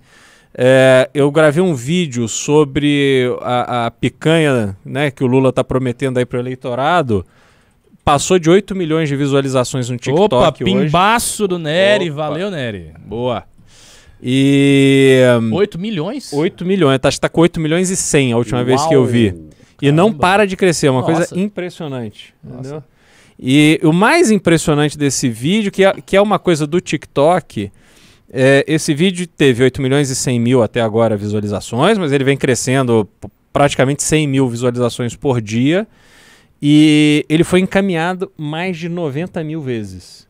É, 0.58 1.10
eu 1.14 1.30
gravei 1.32 1.62
um 1.62 1.76
vídeo 1.76 2.28
sobre 2.28 3.30
a, 3.42 3.88
a 3.88 3.92
picanha, 3.92 4.78
né, 4.86 5.12
que 5.12 5.24
o 5.24 5.28
Lula 5.28 5.50
está 5.50 5.64
prometendo 5.64 6.18
aí 6.18 6.26
para 6.26 6.38
o 6.38 6.42
eleitorado 6.42 7.26
passou 8.06 8.38
de 8.38 8.48
8 8.52 8.76
milhões 8.76 9.10
de 9.10 9.16
visualizações 9.16 9.90
no 9.90 9.98
TikTok 9.98 10.36
Opa, 10.36 10.52
pimbaço 10.52 11.44
hoje. 11.44 11.50
do 11.50 11.60
Nery, 11.60 12.12
Opa. 12.12 12.30
valeu 12.30 12.52
Nery. 12.52 12.94
Boa. 13.04 13.44
E 14.22 15.22
8 15.52 15.80
milhões? 15.80 16.32
8 16.32 16.64
milhões, 16.64 17.00
tá, 17.00 17.10
tá 17.12 17.28
com 17.28 17.42
8 17.42 17.60
milhões 17.60 17.90
e 17.90 17.96
100 17.98 18.34
a 18.34 18.38
última 18.38 18.60
Uau. 18.60 18.66
vez 18.66 18.86
que 18.86 18.94
eu 18.96 19.04
vi. 19.06 19.32
Caramba. 19.32 19.56
E 19.82 19.92
não 19.92 20.14
para 20.14 20.46
de 20.46 20.56
crescer, 20.56 20.88
é 20.88 20.92
uma 20.92 21.02
Nossa. 21.02 21.14
coisa 21.14 21.40
impressionante. 21.40 22.34
Nossa. 22.44 22.84
E 23.39 23.80
o 23.84 23.91
mais 23.91 24.32
impressionante 24.32 24.98
desse 24.98 25.28
vídeo, 25.30 25.71
que 25.71 25.84
é, 25.84 25.93
que 25.93 26.15
é 26.15 26.21
uma 26.21 26.39
coisa 26.39 26.65
do 26.65 26.80
TikTok, 26.80 27.71
é, 28.32 28.63
esse 28.67 28.93
vídeo 28.93 29.28
teve 29.28 29.63
8 29.63 29.82
milhões 29.82 30.10
e 30.10 30.15
100 30.15 30.39
mil 30.39 30.63
até 30.63 30.82
agora 30.82 31.17
visualizações, 31.17 31.98
mas 31.98 32.12
ele 32.12 32.24
vem 32.24 32.38
crescendo 32.38 33.08
praticamente 33.52 34.04
100 34.04 34.28
mil 34.28 34.48
visualizações 34.48 35.15
por 35.15 35.41
dia. 35.41 35.88
E 36.62 37.26
ele 37.30 37.43
foi 37.43 37.60
encaminhado 37.60 38.32
mais 38.38 38.78
de 38.78 38.89
90 38.89 39.43
mil 39.43 39.62
vezes. 39.62 40.28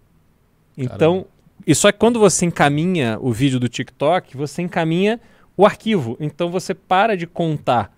Então, 0.77 1.13
Caramba. 1.13 1.27
e 1.65 1.75
só 1.75 1.91
que 1.91 1.97
quando 1.97 2.19
você 2.19 2.45
encaminha 2.45 3.17
o 3.21 3.31
vídeo 3.31 3.59
do 3.59 3.69
TikTok, 3.69 4.35
você 4.35 4.61
encaminha 4.61 5.19
o 5.55 5.65
arquivo. 5.65 6.17
Então 6.19 6.49
você 6.49 6.73
para 6.73 7.15
de 7.15 7.25
contar. 7.25 7.94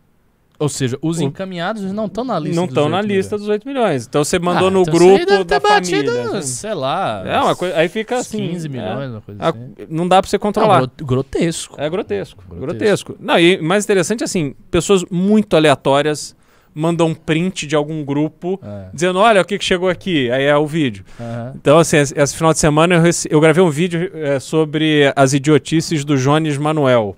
Ou 0.59 0.67
seja, 0.69 0.97
os 1.01 1.21
encaminhados 1.21 1.83
não 1.91 2.07
estão 2.07 2.23
na 2.23 2.39
lista 2.39 2.55
Não 2.55 2.65
estão 2.65 2.89
na 2.89 2.99
lista 2.99 3.35
milhões. 3.35 3.41
dos 3.41 3.47
8 3.47 3.67
milhões. 3.67 4.07
Então 4.07 4.23
você 4.23 4.39
mandou 4.39 4.69
ah, 4.69 4.71
no 4.71 4.81
então 4.81 4.93
grupo 4.93 5.43
da 5.43 5.61
família. 5.61 6.03
Batido, 6.03 6.43
sei 6.43 6.73
lá. 6.73 7.23
É 7.25 7.39
uma 7.39 7.55
coisa, 7.55 7.77
aí 7.77 7.87
fica 7.87 8.17
assim. 8.17 8.49
15 8.49 8.69
milhões, 8.69 9.03
é, 9.03 9.07
uma 9.07 9.21
coisa 9.21 9.43
assim. 9.43 9.87
Não 9.87 10.07
dá 10.07 10.19
para 10.21 10.29
você 10.29 10.39
controlar. 10.39 10.81
Não, 10.81 10.89
grotesco. 11.05 11.75
É 11.79 11.87
grotesco, 11.87 12.43
grotesco. 12.47 12.65
Grotesco. 12.65 13.15
Não, 13.19 13.39
e 13.39 13.61
mais 13.61 13.83
interessante 13.83 14.23
assim, 14.23 14.55
pessoas 14.71 15.05
muito 15.11 15.55
aleatórias 15.55 16.35
manda 16.73 17.03
um 17.03 17.15
print 17.15 17.65
de 17.65 17.75
algum 17.75 18.05
grupo 18.05 18.59
é. 18.63 18.89
dizendo, 18.93 19.17
olha 19.17 19.41
o 19.41 19.45
que, 19.45 19.57
que 19.57 19.65
chegou 19.65 19.89
aqui. 19.89 20.29
Aí 20.29 20.43
é 20.43 20.55
o 20.55 20.67
vídeo. 20.67 21.03
Uhum. 21.19 21.53
Então, 21.55 21.79
assim, 21.79 21.97
esse, 21.97 22.13
esse, 22.15 22.35
final 22.35 22.53
de 22.53 22.59
semana 22.59 22.95
eu, 22.95 23.03
eu 23.31 23.41
gravei 23.41 23.63
um 23.63 23.69
vídeo 23.69 24.11
é, 24.13 24.39
sobre 24.39 25.11
as 25.15 25.33
idiotices 25.33 26.05
do 26.05 26.15
Jones 26.15 26.55
Manuel. 26.57 27.15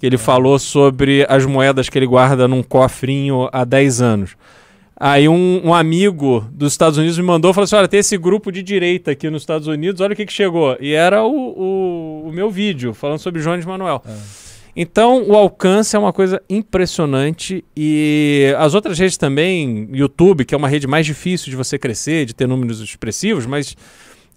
Que 0.00 0.06
ele 0.06 0.18
falou 0.18 0.58
sobre 0.58 1.24
as 1.28 1.46
moedas 1.46 1.88
que 1.88 1.96
ele 1.96 2.06
guarda 2.06 2.48
num 2.48 2.62
cofrinho 2.62 3.48
há 3.52 3.64
10 3.64 4.00
anos. 4.00 4.36
Aí 4.98 5.28
um, 5.28 5.60
um, 5.64 5.72
amigo 5.72 6.44
dos 6.52 6.72
Estados 6.72 6.98
Unidos 6.98 7.16
me 7.16 7.24
mandou 7.24 7.52
e 7.52 7.54
falou 7.54 7.64
assim: 7.64 7.76
olha, 7.76 7.88
tem 7.88 8.00
esse 8.00 8.18
grupo 8.18 8.50
de 8.50 8.62
direita 8.62 9.12
aqui 9.12 9.30
nos 9.30 9.42
Estados 9.42 9.68
Unidos, 9.68 10.00
olha 10.00 10.12
o 10.12 10.16
que, 10.16 10.26
que 10.26 10.32
chegou. 10.32 10.76
E 10.80 10.92
era 10.92 11.22
o, 11.22 11.30
o, 11.30 12.28
o 12.28 12.32
meu 12.32 12.50
vídeo 12.50 12.92
falando 12.92 13.18
sobre 13.18 13.40
Jones 13.40 13.64
Manuel. 13.64 14.02
É. 14.06 14.50
Então, 14.76 15.24
o 15.26 15.34
alcance 15.34 15.96
é 15.96 15.98
uma 15.98 16.12
coisa 16.12 16.40
impressionante 16.48 17.64
e 17.76 18.54
as 18.58 18.74
outras 18.74 18.98
redes 18.98 19.16
também, 19.16 19.88
YouTube, 19.92 20.44
que 20.44 20.54
é 20.54 20.58
uma 20.58 20.68
rede 20.68 20.86
mais 20.86 21.04
difícil 21.04 21.50
de 21.50 21.56
você 21.56 21.78
crescer, 21.78 22.24
de 22.24 22.34
ter 22.34 22.46
números 22.46 22.80
expressivos, 22.80 23.46
mas 23.46 23.76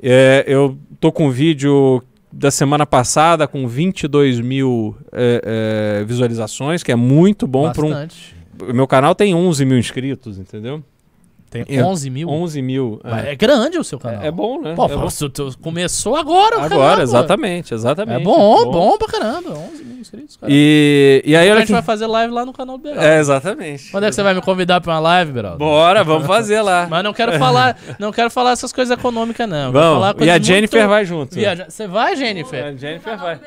é, 0.01 0.43
eu 0.47 0.77
tô 0.99 1.11
com 1.11 1.27
um 1.27 1.31
vídeo 1.31 2.01
da 2.35 2.49
semana 2.49 2.85
passada 2.85 3.47
com 3.47 3.67
22 3.67 4.39
mil 4.39 4.97
é, 5.11 5.99
é, 6.01 6.03
visualizações, 6.03 6.81
que 6.81 6.91
é 6.91 6.95
muito 6.95 7.45
bom 7.45 7.71
para 7.71 7.85
um. 7.85 7.93
Meu 8.73 8.87
canal 8.87 9.13
tem 9.13 9.35
11 9.35 9.65
mil 9.65 9.77
inscritos, 9.77 10.39
entendeu? 10.39 10.83
Tem 11.53 11.83
11 11.83 12.09
mil? 12.09 12.29
11 12.29 12.61
mil. 12.61 12.99
É. 13.03 13.31
é. 13.31 13.35
grande 13.35 13.77
o 13.77 13.83
seu 13.83 13.99
canal. 13.99 14.23
É, 14.23 14.27
é 14.27 14.31
bom, 14.31 14.59
né? 14.59 14.73
Pô, 14.75 14.85
é 14.85 14.95
bom. 14.95 15.07
começou 15.61 16.15
agora 16.15 16.57
o 16.57 16.61
Agora, 16.61 16.69
canal, 16.69 17.01
exatamente, 17.01 17.73
exatamente. 17.73 18.21
É 18.21 18.23
bom, 18.23 18.65
bom, 18.65 18.71
bom 18.71 18.97
pra 18.97 19.07
caramba. 19.07 19.51
11 19.51 19.83
mil 19.83 19.99
inscritos, 19.99 20.35
cara. 20.37 20.51
E, 20.51 21.21
e 21.23 21.35
aí, 21.35 21.49
a 21.51 21.55
gente 21.57 21.67
que... 21.67 21.71
vai 21.73 21.83
fazer 21.83 22.07
live 22.07 22.33
lá 22.33 22.43
no 22.43 22.53
canal 22.53 22.77
do 22.77 22.81
Beraldo. 22.81 23.05
É, 23.05 23.19
exatamente. 23.19 23.91
Quando 23.91 24.05
é 24.05 24.09
que 24.09 24.15
você 24.15 24.23
vai 24.23 24.33
me 24.33 24.41
convidar 24.41 24.81
pra 24.81 24.93
uma 24.93 24.99
live, 24.99 25.31
Beraldo? 25.31 25.59
Bora, 25.59 26.03
vamos 26.03 26.25
fazer 26.25 26.61
lá. 26.61 26.87
Mas 26.89 27.03
não 27.03 27.13
quero 27.13 27.37
falar, 27.37 27.77
não 27.99 28.11
quero 28.11 28.31
falar 28.31 28.51
essas 28.51 28.73
coisas 28.73 28.97
econômicas, 28.97 29.47
não. 29.47 29.71
Vamos. 29.71 30.25
E 30.25 30.29
a 30.29 30.39
Jennifer 30.39 30.79
muito... 30.79 30.89
vai 30.89 31.05
junto. 31.05 31.35
Você 31.69 31.87
vai, 31.87 32.15
Jennifer? 32.15 32.65
A 32.65 32.71
Jennifer 32.73 33.17
vai. 33.17 33.39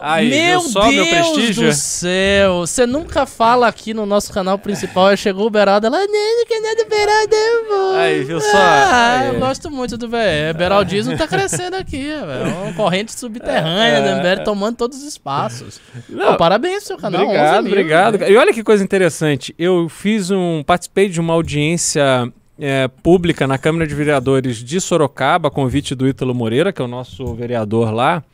Aí, 0.00 0.28
meu 0.28 0.60
Deus 0.60 0.74
meu 0.74 1.06
prestígio? 1.06 1.68
do 1.68 1.72
céu! 1.72 2.58
Você 2.60 2.86
nunca 2.86 3.24
fala 3.24 3.66
aqui 3.66 3.94
no 3.94 4.04
nosso 4.04 4.32
canal 4.32 4.58
principal. 4.58 5.06
Aí 5.06 5.16
chegou 5.16 5.46
o 5.46 5.50
Beraldo, 5.50 5.86
ela, 5.86 5.98
não, 5.98 6.46
que 6.46 6.60
não 6.60 6.70
é 6.70 6.74
do 6.74 6.86
Beraldo. 6.88 7.96
Aí, 7.96 8.24
viu 8.24 8.40
só? 8.40 8.56
Ah, 8.56 9.20
aí. 9.20 9.28
eu 9.28 9.40
gosto 9.40 9.70
muito 9.70 9.96
do 9.96 10.08
BR. 10.08 10.56
Beraldismo 10.56 11.16
tá 11.16 11.26
crescendo 11.26 11.76
aqui, 11.76 12.02
velho. 12.02 12.26
É 12.26 12.62
uma 12.64 12.72
corrente 12.74 13.18
subterrânea, 13.18 13.96
é, 13.96 14.22
né, 14.22 14.36
tomando 14.36 14.76
todos 14.76 14.98
os 14.98 15.04
espaços. 15.04 15.80
Não, 16.08 16.32
Pô, 16.32 16.36
parabéns 16.36 16.78
pro 16.78 16.86
seu 16.86 16.96
canal. 16.98 17.22
Obrigado, 17.22 17.66
obrigado. 17.66 18.18
Né? 18.18 18.30
E 18.30 18.36
olha 18.36 18.52
que 18.52 18.62
coisa 18.62 18.84
interessante. 18.84 19.54
Eu 19.58 19.88
fiz 19.88 20.30
um. 20.30 20.62
participei 20.64 21.08
de 21.08 21.20
uma 21.20 21.32
audiência. 21.32 22.32
É, 22.58 22.88
pública 23.02 23.46
na 23.46 23.58
Câmara 23.58 23.86
de 23.86 23.94
Vereadores 23.94 24.64
de 24.64 24.80
Sorocaba, 24.80 25.50
convite 25.50 25.94
do 25.94 26.08
Ítalo 26.08 26.34
Moreira, 26.34 26.72
que 26.72 26.80
é 26.80 26.84
o 26.86 26.88
nosso 26.88 27.34
vereador 27.34 27.92
lá 27.92 28.24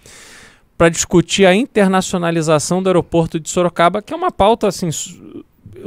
para 0.77 0.89
discutir 0.89 1.47
a 1.47 1.55
internacionalização 1.55 2.83
do 2.83 2.89
aeroporto 2.89 3.39
de 3.39 3.49
Sorocaba, 3.49 4.03
que 4.03 4.13
é 4.13 4.17
uma 4.17 4.31
pauta 4.31 4.69
assim 4.69 4.91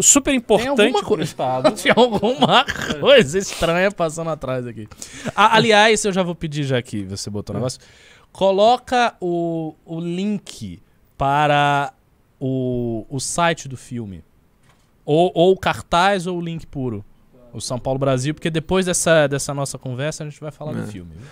super 0.02 0.34
importante 0.34 0.94
para 1.04 1.14
o 1.14 1.22
estado. 1.22 1.72
Tem 1.82 1.92
alguma 1.96 2.66
coisa 3.00 3.38
estranha 3.38 3.92
passando 3.92 4.30
atrás 4.30 4.66
aqui. 4.66 4.88
Ah, 5.36 5.56
aliás, 5.56 6.04
eu 6.06 6.12
já 6.12 6.24
vou 6.24 6.36
pedir 6.36 6.64
já 6.64 6.82
que 6.82 7.04
você 7.04 7.30
botou 7.30 7.54
o 7.54 7.58
negócio. 7.58 7.80
Coloca 8.32 9.16
o, 9.20 9.76
o 9.86 10.00
link 10.00 10.82
para 11.18 11.94
o, 12.40 13.06
o 13.10 13.20
site 13.20 13.68
do 13.68 13.78
filme. 13.78 14.24
Ou, 15.06 15.32
ou 15.34 15.54
o 15.54 15.58
cartaz 15.58 16.28
ou 16.28 16.38
o 16.38 16.42
link 16.42 16.66
puro. 16.66 17.06
O 17.54 17.62
São 17.62 17.80
Paulo 17.80 17.98
Brasil, 17.98 18.34
porque 18.34 18.50
depois 18.50 18.86
dessa, 18.86 19.28
dessa 19.28 19.54
nossa 19.54 19.78
conversa 19.78 20.24
a 20.24 20.30
gente 20.30 20.42
vai 20.42 20.52
falar 20.52 20.72
é. 20.72 20.82
do 20.82 20.88
filme. 20.88 21.12
Viu? 21.14 21.28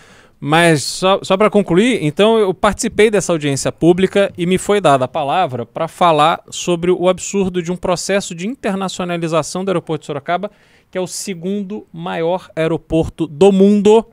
Mas 0.46 0.84
só, 0.84 1.22
só 1.24 1.38
para 1.38 1.50
concluir, 1.50 2.04
então 2.04 2.38
eu 2.38 2.54
participei 2.54 3.10
dessa 3.10 3.32
audiência 3.32 3.72
pública 3.72 4.30
e 4.38 4.46
me 4.46 4.58
foi 4.58 4.82
dada 4.82 5.06
a 5.06 5.08
palavra 5.08 5.66
para 5.66 5.88
falar 5.88 6.44
sobre 6.50 6.92
o 6.92 7.08
absurdo 7.08 7.64
de 7.64 7.72
um 7.72 7.78
processo 7.78 8.36
de 8.36 8.46
internacionalização 8.46 9.64
do 9.64 9.70
aeroporto 9.70 10.02
de 10.02 10.08
Sorocaba, 10.08 10.52
que 10.92 10.98
é 10.98 11.02
o 11.02 11.08
segundo 11.08 11.88
maior 11.94 12.50
aeroporto 12.58 13.26
do 13.26 13.54
mundo 13.54 14.06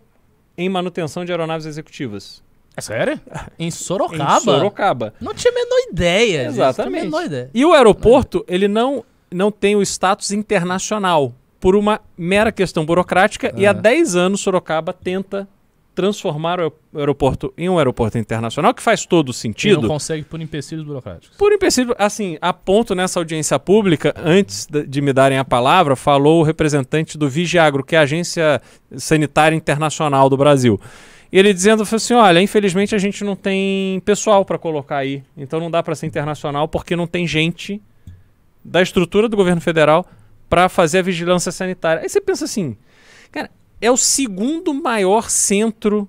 em 0.57 0.69
manutenção 0.69 1.25
de 1.25 1.33
aeronaves 1.33 1.67
executivas. 1.67 2.41
É 2.77 2.81
sério? 2.81 3.21
Em 3.59 3.73
Sorocaba? 3.73 4.37
em 4.37 4.41
Sorocaba. 4.41 5.15
Não 5.21 5.35
tinha 5.35 5.51
a 5.51 5.55
menor 5.57 5.79
ideia. 5.91 6.47
Exatamente. 6.47 7.07
Menor 7.07 7.25
ideia. 7.25 7.51
E 7.53 7.65
o 7.65 7.73
aeroporto, 7.73 8.45
ele 8.47 8.69
não, 8.69 9.05
não 9.33 9.51
tem 9.51 9.75
o 9.75 9.83
status 9.83 10.31
internacional 10.31 11.35
por 11.59 11.75
uma 11.75 12.01
mera 12.17 12.53
questão 12.53 12.87
burocrática 12.87 13.49
é. 13.49 13.53
e 13.57 13.67
há 13.67 13.73
10 13.73 14.15
anos 14.15 14.41
Sorocaba 14.43 14.93
tenta 14.93 15.49
transformar 16.01 16.59
o 16.61 16.73
aeroporto 16.95 17.53
em 17.59 17.69
um 17.69 17.77
aeroporto 17.77 18.17
internacional, 18.17 18.73
que 18.73 18.83
faz 18.83 19.05
todo 19.05 19.33
sentido. 19.33 19.81
E 19.81 19.83
não 19.83 19.89
consegue 19.89 20.25
por 20.25 20.41
empecilhos 20.41 20.85
burocráticos. 20.85 21.37
Por 21.37 21.53
empecilhos, 21.53 21.95
assim, 21.99 22.39
a 22.41 22.53
ponto 22.55 22.95
nessa 22.95 23.21
audiência 23.21 23.59
pública, 23.59 24.15
antes 24.17 24.67
de 24.67 25.01
me 25.03 25.13
darem 25.13 25.37
a 25.37 25.45
palavra, 25.45 25.95
falou 25.95 26.41
o 26.41 26.43
representante 26.43 27.19
do 27.19 27.29
Vigiagro, 27.29 27.85
que 27.85 27.95
é 27.95 27.99
a 27.99 28.03
Agência 28.03 28.63
Sanitária 28.97 29.55
Internacional 29.55 30.31
do 30.31 30.37
Brasil. 30.37 30.81
E 31.31 31.39
ele 31.39 31.53
dizendo 31.53 31.83
assim: 31.83 32.15
olha, 32.15 32.41
infelizmente 32.41 32.95
a 32.95 32.99
gente 32.99 33.23
não 33.23 33.37
tem 33.37 34.01
pessoal 34.01 34.45
para 34.45 34.59
colocar 34.59 34.97
aí, 34.97 35.23
então 35.37 35.61
não 35.61 35.71
dá 35.71 35.83
para 35.83 35.95
ser 35.95 36.07
internacional 36.07 36.67
porque 36.67 36.97
não 36.97 37.07
tem 37.07 37.27
gente 37.27 37.81
da 38.65 38.81
estrutura 38.81 39.29
do 39.29 39.37
governo 39.37 39.61
federal 39.61 40.07
para 40.49 40.69
fazer 40.69 40.99
a 40.99 41.03
vigilância 41.03 41.53
sanitária. 41.53 42.03
Aí 42.03 42.09
você 42.09 42.21
pensa 42.21 42.47
assim, 42.47 42.77
cara, 43.31 43.51
é 43.81 43.91
o 43.91 43.97
segundo 43.97 44.73
maior 44.75 45.31
centro 45.31 46.09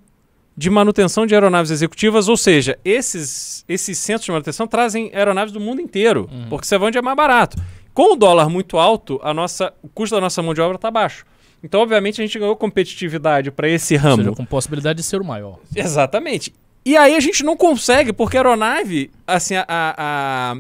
de 0.58 0.70
manutenção 0.70 1.26
de 1.26 1.34
aeronaves 1.34 1.72
executivas, 1.72 2.28
ou 2.28 2.36
seja, 2.38 2.78
esses, 2.84 3.64
esses 3.68 3.98
centros 3.98 4.26
de 4.26 4.32
manutenção 4.32 4.68
trazem 4.68 5.10
aeronaves 5.14 5.52
do 5.54 5.60
mundo 5.60 5.82
inteiro, 5.82 6.30
Uhum. 6.32 6.48
porque 6.50 6.68
você 6.68 6.76
onde 6.76 6.98
é 6.98 7.02
mais 7.02 7.16
barato. 7.18 7.58
Com 7.94 8.14
o 8.14 8.16
dólar 8.16 8.50
muito 8.50 8.78
alto, 8.78 9.20
a 9.24 9.34
nossa, 9.34 9.74
o 9.82 9.88
custo 9.90 10.16
da 10.16 10.22
nossa 10.22 10.42
mão 10.42 10.54
de 10.54 10.62
obra 10.62 10.76
está 10.76 10.92
baixo. 10.92 11.26
Então, 11.64 11.80
obviamente, 11.82 12.22
a 12.22 12.26
gente 12.26 12.38
ganhou 12.40 12.56
competitividade 12.56 13.52
para 13.52 13.68
esse 13.70 13.94
Ou 13.96 14.00
ramo. 14.02 14.24
seja, 14.24 14.32
com 14.36 14.46
possibilidade 14.46 14.98
de 14.98 15.04
ser 15.04 15.22
o 15.22 15.26
maior. 15.26 15.60
Exatamente. 15.76 16.54
E 16.86 16.98
aí 16.98 17.16
a 17.16 17.20
gente 17.20 17.44
não 17.44 17.56
consegue, 17.56 18.12
porque 18.12 18.36
a 18.38 18.40
aeronave, 18.42 19.12
assim, 19.28 19.56
a, 19.56 19.66
a- 19.68 19.96
a- 19.98 20.58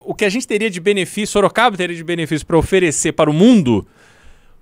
o 0.00 0.14
que 0.14 0.24
a 0.24 0.28
gente 0.28 0.46
teria 0.46 0.70
de 0.70 0.80
benefício, 0.80 1.32
Sorocaba 1.32 1.76
teria 1.76 1.96
de 1.96 2.04
benefício 2.04 2.46
para 2.46 2.56
oferecer 2.56 3.12
para 3.12 3.28
o 3.28 3.32
mundo, 3.34 3.86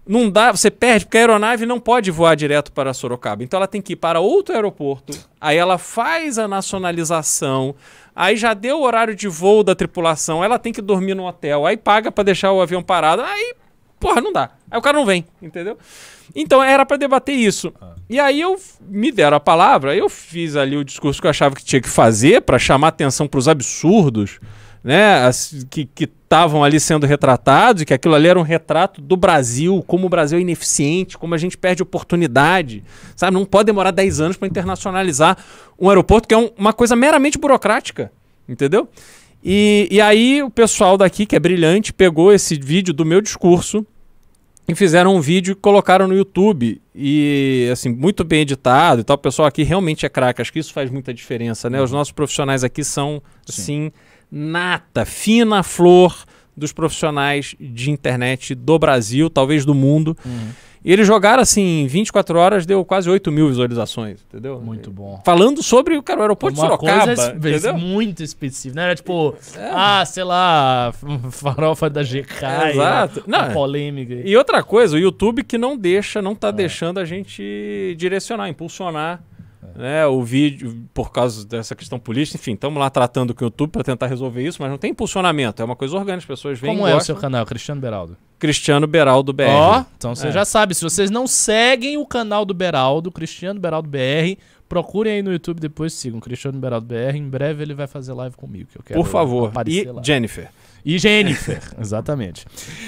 não 0.09 0.31
dá, 0.31 0.51
você 0.51 0.71
perde, 0.71 1.05
porque 1.05 1.19
a 1.19 1.21
aeronave 1.21 1.67
não 1.67 1.79
pode 1.79 2.11
voar 2.11 2.35
direto 2.35 2.73
para 2.73 2.95
Sorocaba. 2.95 3.45
Então 3.45 3.59
ela 3.59 3.67
tem 3.67 3.83
que 3.83 3.93
ir 3.93 3.97
para 3.97 4.21
outro 4.21 4.55
aeroporto, 4.55 5.13
aí 5.39 5.59
ela 5.59 5.77
faz 5.77 6.39
a 6.39 6.49
nacionalização, 6.49 7.75
aí 8.17 8.35
já 8.35 8.55
deu 8.55 8.79
o 8.79 8.83
horário 8.85 9.15
de 9.15 9.29
voo 9.29 9.63
da 9.63 9.75
tripulação, 9.75 10.43
ela 10.43 10.59
tem 10.59 10.73
que 10.73 10.81
dormir 10.81 11.15
no 11.15 11.27
hotel, 11.27 11.67
aí 11.67 11.77
paga 11.77 12.11
para 12.11 12.25
deixar 12.25 12.53
o 12.53 12.63
avião 12.63 12.83
parado, 12.83 13.21
aí, 13.21 13.55
porra, 14.01 14.23
não 14.23 14.33
dá. 14.33 14.51
Aí 14.71 14.79
o 14.79 14.83
cara 14.83 14.97
não 14.97 15.05
vem, 15.05 15.27
entendeu? 15.43 15.77
Então 16.35 16.63
era 16.63 16.87
para 16.87 16.97
debater 16.97 17.35
isso. 17.35 17.73
E 18.09 18.19
aí 18.19 18.41
eu 18.41 18.59
me 18.81 19.13
deram 19.13 19.37
a 19.37 19.41
palavra, 19.41 19.95
eu 19.95 20.09
fiz 20.09 20.57
ali 20.57 20.77
o 20.77 20.85
discurso 20.85 21.21
que 21.21 21.27
eu 21.27 21.31
achava 21.31 21.55
que 21.55 21.65
tinha 21.65 21.83
que 21.83 21.89
fazer 21.89 22.41
para 22.41 22.59
chamar 22.59 22.89
atenção 22.89 23.29
para 23.29 23.39
os 23.39 23.49
absurdos, 23.49 24.41
né, 24.89 25.17
as- 25.27 25.67
que 25.71 25.87
estavam 26.01 26.65
ali 26.65 26.81
sendo 26.81 27.07
retratados 27.07 27.83
e 27.83 27.85
que 27.85 27.93
aquilo 27.93 28.15
ali 28.15 28.27
era 28.27 28.39
um 28.39 28.43
retrato 28.43 29.03
do 29.03 29.17
Brasil, 29.19 29.85
como 29.87 30.07
o 30.07 30.09
Brasil 30.09 30.39
é 30.39 30.41
ineficiente, 30.41 31.19
como 31.19 31.35
a 31.35 31.39
gente 31.39 31.59
perde 31.59 31.83
oportunidade, 31.83 32.83
sabe? 33.15 33.35
Não 33.35 33.45
pode 33.45 33.67
demorar 33.67 33.91
10 33.91 34.19
anos 34.21 34.37
para 34.39 34.49
internacionalizar 34.49 35.37
um 35.79 35.91
aeroporto 35.91 36.27
que 36.27 36.33
é 36.35 36.39
um- 36.39 36.51
uma 36.57 36.73
coisa 36.73 36.97
meramente 36.97 37.37
burocrática, 37.39 38.11
entendeu? 38.49 38.89
E, 39.45 39.87
e 39.91 40.01
aí 40.01 40.43
o 40.43 40.49
pessoal 40.51 40.97
daqui, 40.97 41.27
que 41.27 41.37
é 41.37 41.39
brilhante, 41.39 41.93
pegou 41.93 42.33
esse 42.33 42.57
vídeo 42.59 42.93
do 42.95 43.05
meu 43.05 43.21
discurso 43.21 43.87
e 44.67 44.75
fizeram 44.75 45.15
um 45.17 45.21
vídeo 45.21 45.53
e 45.53 45.55
colocaram 45.55 46.09
no 46.09 46.15
YouTube. 46.15 46.81
E, 46.95 47.69
assim, 47.73 47.89
muito 47.91 48.25
bem 48.25 48.41
editado 48.41 49.01
e 49.01 49.05
tal. 49.05 49.15
O 49.15 49.19
pessoal 49.19 49.47
aqui 49.49 49.63
realmente 49.63 50.05
é 50.05 50.09
craque. 50.09 50.43
Acho 50.43 50.53
que 50.53 50.59
isso 50.59 50.73
faz 50.73 50.91
muita 50.91 51.15
diferença, 51.15 51.71
né? 51.71 51.81
Os 51.81 51.93
nossos 51.93 52.13
profissionais 52.13 52.65
aqui 52.65 52.83
são, 52.85 53.23
assim, 53.49 53.91
nata, 54.31 55.05
fina 55.05 55.63
flor 55.63 56.25
dos 56.57 56.73
profissionais 56.73 57.55
de 57.61 57.91
internet 57.91 58.55
do 58.55 58.79
Brasil, 58.79 59.31
talvez 59.31 59.65
do 59.65 59.75
mundo. 59.75 60.17
E 60.85 60.93
eles 60.93 61.07
jogaram, 61.07 61.43
assim, 61.43 61.83
em 61.83 61.87
24 61.89 62.39
horas, 62.39 62.65
deu 62.65 62.85
quase 62.85 63.11
8 63.11 63.31
mil 63.33 63.49
visualizações, 63.49 64.21
entendeu? 64.29 64.61
Muito 64.61 64.91
bom. 64.93 65.21
Falando 65.25 65.61
sobre 65.63 66.01
cara, 66.03 66.21
o 66.21 66.23
aeroporto 66.23 66.55
de 66.55 66.61
Uma 66.61 66.69
Sorocaba, 66.69 67.05
coisa 67.17 67.33
entendeu? 67.33 67.77
muito 67.79 68.23
específica, 68.23 68.77
né? 68.77 68.85
Era 68.85 68.95
tipo, 68.95 69.35
ah, 69.73 70.05
sei 70.07 70.23
lá, 70.25 70.93
farofa 71.31 71.91
da 71.91 72.03
GK, 72.03 72.45
É, 72.45 72.71
exato. 72.71 73.25
uma, 73.27 73.39
uma 73.39 73.47
Não, 73.49 73.55
polêmica. 73.55 74.15
E 74.25 74.37
outra 74.37 74.63
coisa, 74.63 74.97
o 74.97 74.99
YouTube 75.01 75.43
que 75.43 75.59
não 75.59 75.77
deixa, 75.77 76.23
não 76.23 76.35
tá 76.35 76.51
deixando 76.53 76.99
a 77.01 77.05
gente 77.05 77.95
direcionar, 77.99 78.49
impulsionar 78.49 79.21
né, 79.75 80.07
o 80.07 80.23
vídeo 80.23 80.85
por 80.95 81.11
causa 81.13 81.47
dessa 81.47 81.75
questão 81.75 81.99
política. 81.99 82.37
Enfim, 82.39 82.53
estamos 82.55 82.79
lá 82.79 82.89
tratando 82.91 83.35
com 83.35 83.45
o 83.45 83.47
YouTube 83.47 83.71
para 83.71 83.83
tentar 83.85 84.07
resolver 84.07 84.47
isso, 84.47 84.61
mas 84.61 84.71
não 84.71 84.79
tem 84.79 84.91
impulsionamento. 84.91 85.61
É 85.61 85.65
uma 85.65 85.77
coisa 85.77 85.97
orgânica, 85.97 86.19
as 86.19 86.25
pessoas 86.39 86.59
vêm 86.59 86.75
Como 86.75 86.87
é 86.87 86.95
o 86.95 87.01
seu 87.01 87.17
canal, 87.17 87.45
Cristiano 87.47 87.81
Beraldo? 87.81 88.17
Cristiano 88.39 88.87
Beraldo 88.87 89.33
BR. 89.33 89.45
Ó, 89.51 89.85
então 89.97 90.15
você 90.15 90.29
É. 90.29 90.33
já 90.33 90.45
sabe, 90.45 90.75
se 90.75 90.83
vocês 90.85 91.11
não 91.11 91.27
seguem 91.27 91.97
o 91.97 92.07
canal 92.07 92.45
do 92.45 92.55
Beraldo, 92.55 93.11
Cristiano 93.11 93.59
Beraldo 93.59 93.89
BR, 93.89 94.39
procurem 94.69 95.15
aí 95.15 95.23
no 95.23 95.33
YouTube 95.33 95.59
depois 95.59 95.93
sigam 95.93 96.21
Cristiano 96.21 96.59
Beraldo 96.59 96.87
BR, 96.87 97.17
em 97.17 97.29
breve 97.29 97.63
ele 97.63 97.75
vai 97.75 97.87
fazer 97.89 98.13
live 98.13 98.37
comigo, 98.37 98.69
que 98.71 98.79
eu 98.79 98.83
quero 98.85 99.01
por 99.01 99.09
favor. 99.09 99.51
E 99.67 99.85
lá. 99.85 100.03
Jennifer. 100.05 100.51
E 100.85 100.97
Jennifer, 100.99 101.61
exatamente. 101.81 102.47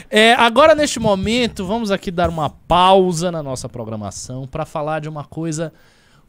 É, 0.09 0.35
agora, 0.35 0.75
neste 0.75 1.01
momento, 1.01 1.67
vamos 1.67 1.91
aqui 1.91 2.11
dar 2.13 2.29
uma 2.31 2.49
pausa 2.49 3.33
na 3.33 3.43
nossa 3.43 3.69
programação 3.69 4.47
para 4.47 4.65
falar 4.65 5.01
de 5.01 5.09
uma 5.09 5.25
coisa 5.25 5.73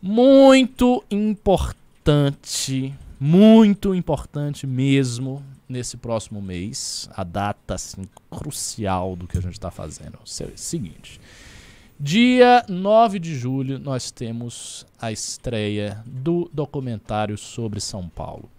muito 0.01 1.03
importante, 1.11 2.93
muito 3.19 3.93
importante 3.93 4.65
mesmo 4.65 5.43
nesse 5.69 5.95
próximo 5.95 6.41
mês, 6.41 7.09
a 7.15 7.23
data 7.23 7.75
assim, 7.75 8.03
crucial 8.29 9.15
do 9.15 9.27
que 9.27 9.37
a 9.37 9.41
gente 9.41 9.53
está 9.53 9.71
fazendo. 9.71 10.17
É 10.17 10.23
o 10.23 10.57
seguinte. 10.57 11.19
Dia 11.99 12.65
9 12.67 13.19
de 13.19 13.35
julho, 13.35 13.77
nós 13.77 14.09
temos 14.09 14.87
a 14.99 15.11
estreia 15.11 16.03
do 16.05 16.49
documentário 16.51 17.37
sobre 17.37 17.79
São 17.79 18.09
Paulo. 18.09 18.49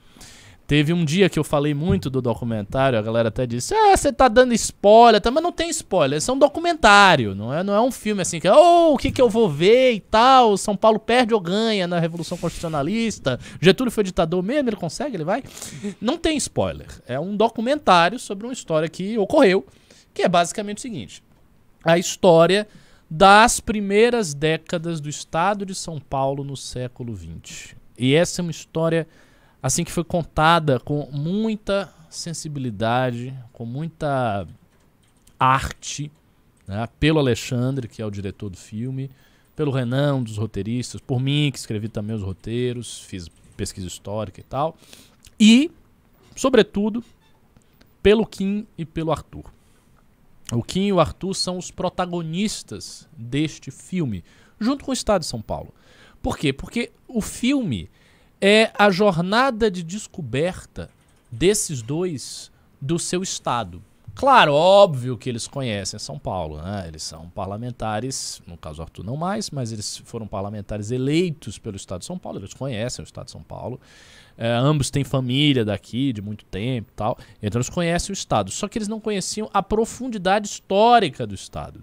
Teve 0.73 0.91
um 0.91 1.05
dia 1.05 1.29
que 1.29 1.39
eu 1.39 1.45
falei 1.45 1.75
muito 1.75 2.09
do 2.09 2.23
documentário, 2.23 2.99
a 2.99 3.03
galera 3.03 3.29
até 3.29 3.47
disse: 3.47 3.75
Ah, 3.75 3.95
você 3.95 4.11
tá 4.11 4.27
dando 4.27 4.55
spoiler, 4.55 5.21
tá? 5.21 5.31
mas 5.31 5.43
não 5.43 5.53
tem 5.53 5.69
spoiler, 5.69 6.17
isso 6.17 6.31
é 6.31 6.35
um 6.35 6.39
documentário, 6.39 7.35
não 7.35 7.53
é, 7.53 7.63
não 7.63 7.75
é 7.75 7.81
um 7.83 7.93
filme 7.93 8.23
assim 8.23 8.41
que, 8.41 8.49
oh, 8.49 8.95
o 8.95 8.97
que, 8.97 9.13
que 9.13 9.21
eu 9.21 9.29
vou 9.29 9.51
ver 9.51 9.93
e 9.93 10.01
tal. 10.01 10.57
São 10.57 10.75
Paulo 10.75 10.99
perde 10.99 11.35
ou 11.35 11.41
ganha 11.41 11.87
na 11.87 12.01
Revolução 12.01 12.39
Constitucionalista. 12.39 13.39
Getúlio 13.61 13.91
foi 13.91 14.03
ditador 14.03 14.43
mesmo, 14.43 14.71
ele 14.71 14.77
consegue, 14.77 15.15
ele 15.15 15.25
vai. 15.25 15.45
Não 16.01 16.17
tem 16.17 16.39
spoiler. 16.39 16.87
É 17.07 17.21
um 17.21 17.37
documentário 17.37 18.19
sobre 18.19 18.47
uma 18.47 18.55
história 18.55 18.89
que 18.89 19.19
ocorreu, 19.19 19.67
que 20.15 20.23
é 20.23 20.29
basicamente 20.29 20.79
o 20.79 20.81
seguinte: 20.81 21.23
a 21.85 21.99
história 21.99 22.67
das 23.11 23.61
primeiras 23.61 24.33
décadas 24.33 25.03
do 25.03 25.11
estado 25.11 25.67
de 25.67 25.75
São 25.75 26.01
Paulo 26.01 26.43
no 26.43 26.57
século 26.57 27.15
XX. 27.15 27.75
E 27.99 28.15
essa 28.15 28.41
é 28.41 28.43
uma 28.43 28.51
história 28.51 29.07
assim 29.63 29.85
que 29.85 29.93
foi 29.93 30.03
contada 30.03 30.81
com 30.81 31.09
muita 31.13 31.93
sensibilidade, 32.11 33.33
com 33.53 33.65
muita 33.65 34.47
arte, 35.39 36.11
né, 36.67 36.89
pelo 36.99 37.19
Alexandre, 37.19 37.89
que 37.89 38.03
é 38.03 38.07
o 38.07 38.11
diretor 38.11 38.51
do 38.51 38.57
filme, 38.57 39.11
pelo 39.55 39.71
Renan, 39.71 40.17
um 40.17 40.23
dos 40.23 40.37
roteiristas, 40.37 41.01
por 41.01 41.21
mim, 41.21 41.51
que 41.53 41.59
escrevi 41.59 41.89
também 41.89 42.17
os 42.17 42.23
roteiros, 42.23 43.01
fiz 43.01 43.29
pesquisa 43.57 43.87
histórica 43.87 44.41
e 44.41 44.45
tal, 44.45 44.77
e, 45.39 45.71
sobretudo, 46.35 47.05
pelo 48.03 48.27
Kim 48.27 48.67
e 48.77 48.85
pelo 48.85 49.13
Arthur. 49.13 49.45
O 50.53 50.63
Kim 50.63 50.87
e 50.87 50.93
o 50.93 51.01
Arthur 51.01 51.35
são 51.35 51.57
os 51.57 51.71
protagonistas 51.71 53.09
deste 53.17 53.71
filme, 53.71 54.25
junto 54.61 54.85
com 54.85 54.91
o 54.91 54.95
Estado 54.95 55.23
de 55.23 55.27
São 55.27 55.41
Paulo. 55.41 55.73
Por 56.21 56.37
quê? 56.37 56.53
Porque 56.53 56.91
o 57.09 57.21
filme 57.21 57.91
é 58.43 58.73
a 58.77 58.91
jornada 58.91 59.71
de 59.71 59.85
descoberta 59.85 60.91
desses 61.31 61.81
dois 61.81 62.51
do 62.81 62.99
seu 62.99 63.23
estado. 63.23 63.81
Claro, 64.15 64.53
óbvio 64.53 65.17
que 65.17 65.29
eles 65.29 65.47
conhecem 65.47 65.99
São 65.99 66.19
Paulo, 66.19 66.61
né? 66.61 66.85
Eles 66.87 67.03
são 67.03 67.31
parlamentares, 67.31 68.43
no 68.47 68.59
caso 68.59 68.83
Arthur 68.83 69.05
não 69.05 69.17
mais, 69.17 69.49
mas 69.49 69.73
eles 69.73 70.03
foram 70.05 70.27
parlamentares 70.27 70.91
eleitos 70.91 71.57
pelo 71.57 71.77
estado 71.77 72.01
de 72.01 72.07
São 72.07 72.19
Paulo, 72.19 72.41
eles 72.41 72.53
conhecem 72.53 73.03
o 73.03 73.07
estado 73.07 73.27
de 73.27 73.31
São 73.31 73.43
Paulo. 73.43 73.81
É, 74.37 74.51
ambos 74.51 74.91
têm 74.91 75.05
família 75.05 75.65
daqui 75.65 76.13
de 76.13 76.21
muito 76.21 76.45
tempo 76.45 76.91
tal, 76.97 77.17
então 77.41 77.59
eles 77.59 77.71
conhecem 77.71 78.13
o 78.13 78.15
estado. 78.15 78.51
Só 78.51 78.67
que 78.67 78.77
eles 78.77 78.89
não 78.89 79.01
conheciam 79.01 79.49
a 79.55 79.63
profundidade 79.63 80.49
histórica 80.49 81.27
do 81.27 81.35
estado. 81.35 81.81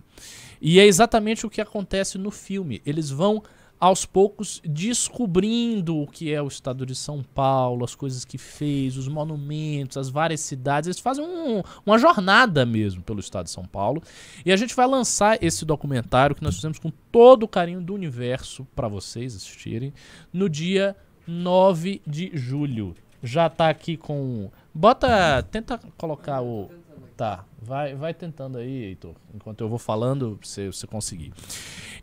E 0.62 0.80
é 0.80 0.86
exatamente 0.86 1.46
o 1.46 1.50
que 1.50 1.62
acontece 1.62 2.18
no 2.18 2.32
filme. 2.32 2.82
Eles 2.86 3.10
vão 3.10 3.42
aos 3.80 4.06
poucos 4.06 4.62
descobrindo 4.66 5.98
o 6.02 6.08
que 6.08 6.34
é 6.34 6.42
o 6.42 6.48
estado 6.48 6.86
de 6.86 6.94
São 6.94 7.24
Paulo, 7.24 7.86
as 7.86 7.96
coisas 7.96 8.26
que 8.26 8.38
fez, 8.38 8.98
os 8.98 9.08
monumentos, 9.08 9.96
as 9.98 10.10
várias 10.10 10.42
cidades. 10.42 10.88
Eles 10.88 11.00
fazem 11.00 11.24
um- 11.26 11.62
uma 11.86 11.98
jornada 11.98 12.66
mesmo 12.66 13.02
pelo 13.02 13.20
estado 13.20 13.46
de 13.46 13.52
São 13.52 13.64
Paulo. 13.66 14.02
E 14.46 14.52
a 14.52 14.58
gente 14.58 14.76
vai 14.76 14.86
lançar 14.88 15.42
esse 15.42 15.64
documentário 15.66 16.36
que 16.36 16.44
nós 16.44 16.56
fizemos 16.56 16.78
com 16.80 16.92
todo 17.12 17.44
o 17.44 17.48
carinho 17.48 17.82
do 17.82 17.94
universo 17.94 18.68
para 18.76 18.88
vocês 18.88 19.36
assistirem 19.36 19.94
no 20.34 20.50
dia 20.50 20.96
9 21.26 22.02
de 22.06 22.32
julho. 22.34 22.96
Já 23.22 23.50
tá 23.50 23.70
aqui 23.70 23.98
com. 23.98 24.50
Bota. 24.74 25.44
Tenta 25.44 25.78
colocar 25.98 26.42
o. 26.42 26.70
Tá, 27.20 27.44
vai, 27.62 27.96
vai 27.96 28.14
tentando 28.14 28.58
aí, 28.60 28.86
Heitor. 28.86 29.14
Enquanto 29.36 29.60
eu 29.60 29.68
vou 29.68 29.78
falando, 29.78 30.40
pra 30.40 30.48
você, 30.48 30.88
conseguir. 30.88 31.34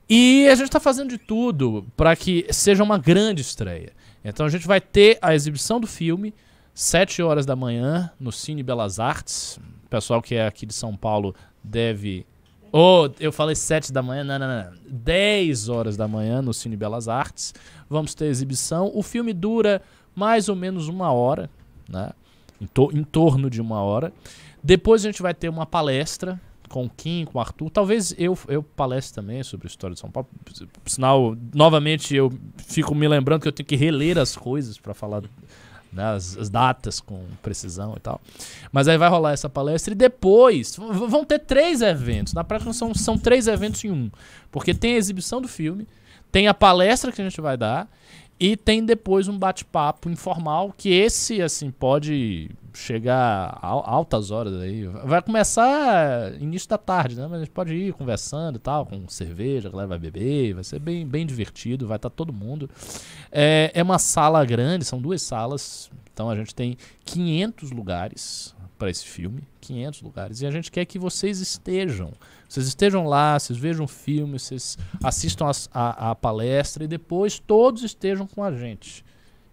E 0.07 0.46
a 0.46 0.55
gente 0.55 0.68
tá 0.70 0.79
fazendo 0.79 1.09
de 1.09 1.16
tudo 1.16 1.87
para 1.96 2.14
que 2.14 2.44
seja 2.50 2.85
uma 2.85 2.98
grande 2.98 3.40
estreia. 3.40 3.94
Então 4.22 4.44
a 4.44 4.50
gente 4.50 4.66
vai 4.66 4.79
ter 4.79 5.18
a 5.22 5.35
exibição 5.35 5.81
do 5.81 5.87
filme, 5.87 6.35
7 6.74 7.22
horas 7.22 7.46
da 7.46 7.57
manhã, 7.57 8.12
no 8.20 8.31
Cine 8.31 8.62
Belas 8.62 9.00
Artes. 9.00 9.59
O 9.87 9.88
pessoal 9.88 10.20
que 10.20 10.35
é 10.35 10.46
aqui 10.46 10.66
de 10.66 10.74
São 10.74 10.94
Paulo 10.94 11.35
deve. 11.64 12.26
Oh, 12.70 13.09
eu 13.18 13.33
falei 13.33 13.55
7 13.55 13.90
da 13.94 14.02
manhã, 14.02 14.22
não, 14.22 14.38
não, 14.38 14.46
não. 14.48 14.72
10 14.87 15.70
horas 15.70 15.96
da 15.96 16.07
manhã 16.07 16.42
no 16.42 16.52
Cine 16.52 16.76
Belas 16.76 17.09
Artes. 17.09 17.55
Vamos 17.88 18.14
ter 18.14 18.26
exibição. 18.26 18.90
O 18.94 19.02
filme 19.02 19.33
dura 19.33 19.81
mais 20.14 20.50
ou 20.50 20.55
menos 20.55 20.88
uma 20.88 21.11
hora, 21.11 21.48
né? 21.88 22.11
Em, 22.61 22.66
to- 22.66 22.90
em 22.92 23.02
torno 23.02 23.48
de 23.48 23.62
uma 23.62 23.81
hora. 23.81 24.12
Depois 24.66 25.05
a 25.05 25.09
gente 25.09 25.22
vai 25.22 25.33
ter 25.33 25.48
uma 25.48 25.64
palestra 25.64 26.40
com 26.68 26.87
o 26.87 26.90
Kim, 26.90 27.24
com 27.24 27.38
o 27.38 27.40
Arthur. 27.40 27.70
Talvez 27.70 28.12
eu, 28.18 28.37
eu 28.48 28.64
palestre 28.64 29.14
também 29.14 29.40
sobre 29.44 29.68
a 29.68 29.70
história 29.70 29.94
de 29.94 30.00
São 30.00 30.11
Paulo. 30.11 30.29
Por 30.44 30.90
sinal, 30.90 31.37
novamente 31.55 32.16
eu 32.16 32.33
fico 32.57 32.92
me 32.92 33.07
lembrando 33.07 33.42
que 33.42 33.46
eu 33.46 33.52
tenho 33.52 33.64
que 33.64 33.76
reler 33.76 34.18
as 34.18 34.35
coisas 34.35 34.76
para 34.76 34.92
falar 34.92 35.22
né, 35.92 36.02
as, 36.07 36.37
as, 36.37 36.50
datas 36.50 36.98
com 36.98 37.24
precisão 37.40 37.94
e 37.96 38.00
tal. 38.00 38.20
Mas 38.72 38.88
aí 38.88 38.98
vai 38.98 39.09
rolar 39.09 39.35
essa 39.35 39.48
palestra 39.48 39.94
e 39.94 39.96
depois 39.96 40.74
vão 40.74 41.24
ter 41.24 41.38
três 41.38 41.81
eventos. 41.81 42.35
Na 42.35 42.42
prática 42.42 42.72
são, 42.72 42.92
são 42.92 43.16
três 43.16 43.46
eventos 43.46 43.85
em 43.85 43.92
um. 43.92 44.11
Porque 44.50 44.74
tem 44.74 44.94
a 44.94 44.98
exibição 44.98 45.40
do 45.40 45.46
filme, 45.46 45.87
tem 46.33 46.48
a 46.48 46.55
palestra 46.55 47.12
que 47.12 47.20
a 47.20 47.24
gente 47.24 47.40
vai 47.40 47.57
dar 47.57 47.88
e 48.38 48.57
tem 48.57 48.85
depois 48.85 49.29
um 49.29 49.38
bate-papo 49.38 50.11
informal, 50.11 50.75
que 50.77 50.90
esse, 50.90 51.40
assim, 51.40 51.70
pode 51.70 52.51
chegar 52.75 53.59
a 53.62 53.66
altas 53.66 54.31
horas 54.31 54.61
aí. 54.61 54.87
Vai 54.87 55.22
começar 55.22 56.35
início 56.40 56.68
da 56.68 56.77
tarde, 56.77 57.16
né? 57.16 57.27
Mas 57.27 57.40
a 57.40 57.44
gente 57.44 57.51
pode 57.51 57.75
ir 57.75 57.94
conversando 57.94 58.57
e 58.57 58.59
tal, 58.59 58.85
com 58.85 59.09
cerveja, 59.09 59.68
a 59.68 59.72
galera 59.72 59.88
vai 59.88 59.99
beber, 59.99 60.55
vai 60.55 60.62
ser 60.62 60.79
bem, 60.79 61.07
bem 61.07 61.25
divertido, 61.25 61.87
vai 61.87 61.96
estar 61.96 62.11
tá 62.11 62.14
todo 62.14 62.33
mundo. 62.33 62.68
É, 63.33 63.70
é 63.75 63.83
uma 63.83 63.99
sala 63.99 64.44
grande, 64.44 64.85
são 64.85 65.01
duas 65.01 65.22
salas, 65.22 65.90
então 66.12 66.29
a 66.29 66.37
gente 66.37 66.55
tem 66.55 66.77
500 67.07 67.70
lugares 67.70 68.55
para 68.79 68.90
esse 68.90 69.07
filme, 69.07 69.42
500 69.62 70.03
lugares, 70.03 70.40
e 70.42 70.46
a 70.46 70.51
gente 70.51 70.70
quer 70.70 70.85
que 70.85 70.99
vocês 70.99 71.40
estejam. 71.40 72.12
Vocês 72.48 72.66
estejam 72.66 73.06
lá, 73.06 73.38
vocês 73.38 73.59
vejam 73.59 73.85
o 73.85 73.88
filme, 73.88 74.38
vocês 74.38 74.78
assistam 75.02 75.46
a, 75.46 75.52
a, 75.72 76.11
a 76.11 76.14
palestra 76.14 76.85
e 76.85 76.88
depois 76.88 77.38
todos 77.38 77.82
estejam 77.82 78.26
com 78.26 78.42
a 78.42 78.52
gente. 78.52 79.04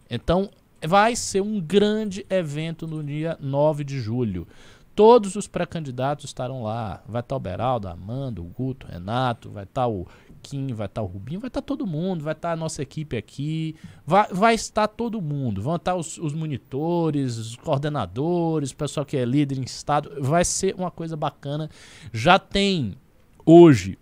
Então, 0.10 0.49
vai 0.86 1.15
ser 1.15 1.41
um 1.41 1.60
grande 1.60 2.25
evento 2.29 2.86
no 2.86 3.03
dia 3.03 3.38
9 3.39 3.84
de 3.84 3.99
julho. 3.99 4.47
Todos 4.95 5.36
os 5.36 5.47
pré-candidatos 5.47 6.25
estarão 6.25 6.62
lá. 6.62 7.01
Vai 7.08 7.21
estar 7.21 7.36
o 7.36 7.39
Beraldo, 7.39 7.88
Amanda, 7.88 8.41
o 8.41 8.45
Guto, 8.45 8.86
o 8.86 8.91
Renato, 8.91 9.49
vai 9.49 9.63
estar 9.63 9.88
o 9.88 10.08
Vai 10.73 10.88
estar 10.88 11.01
o 11.01 11.06
Rubinho, 11.06 11.39
vai 11.39 11.47
estar 11.47 11.62
todo 11.62 11.86
mundo, 11.88 12.23
vai 12.23 12.34
estar 12.34 12.51
a 12.51 12.56
nossa 12.56 12.82
equipe 12.82 13.17
aqui, 13.17 13.75
vai, 14.06 14.27
vai 14.32 14.53
estar 14.53 14.88
todo 14.88 15.21
mundo. 15.21 15.62
Vão 15.62 15.75
estar 15.75 15.95
os, 15.95 16.17
os 16.17 16.34
monitores, 16.34 17.38
os 17.38 17.56
coordenadores, 17.56 18.71
o 18.71 18.75
pessoal 18.75 19.06
que 19.06 19.17
é 19.17 19.25
líder 19.25 19.58
em 19.58 19.63
estado. 19.63 20.12
Vai 20.19 20.45
ser 20.45 20.75
uma 20.75 20.91
coisa 20.91 21.15
bacana. 21.15 21.69
Já 22.12 22.38
tem 22.38 22.95
hoje 23.45 23.97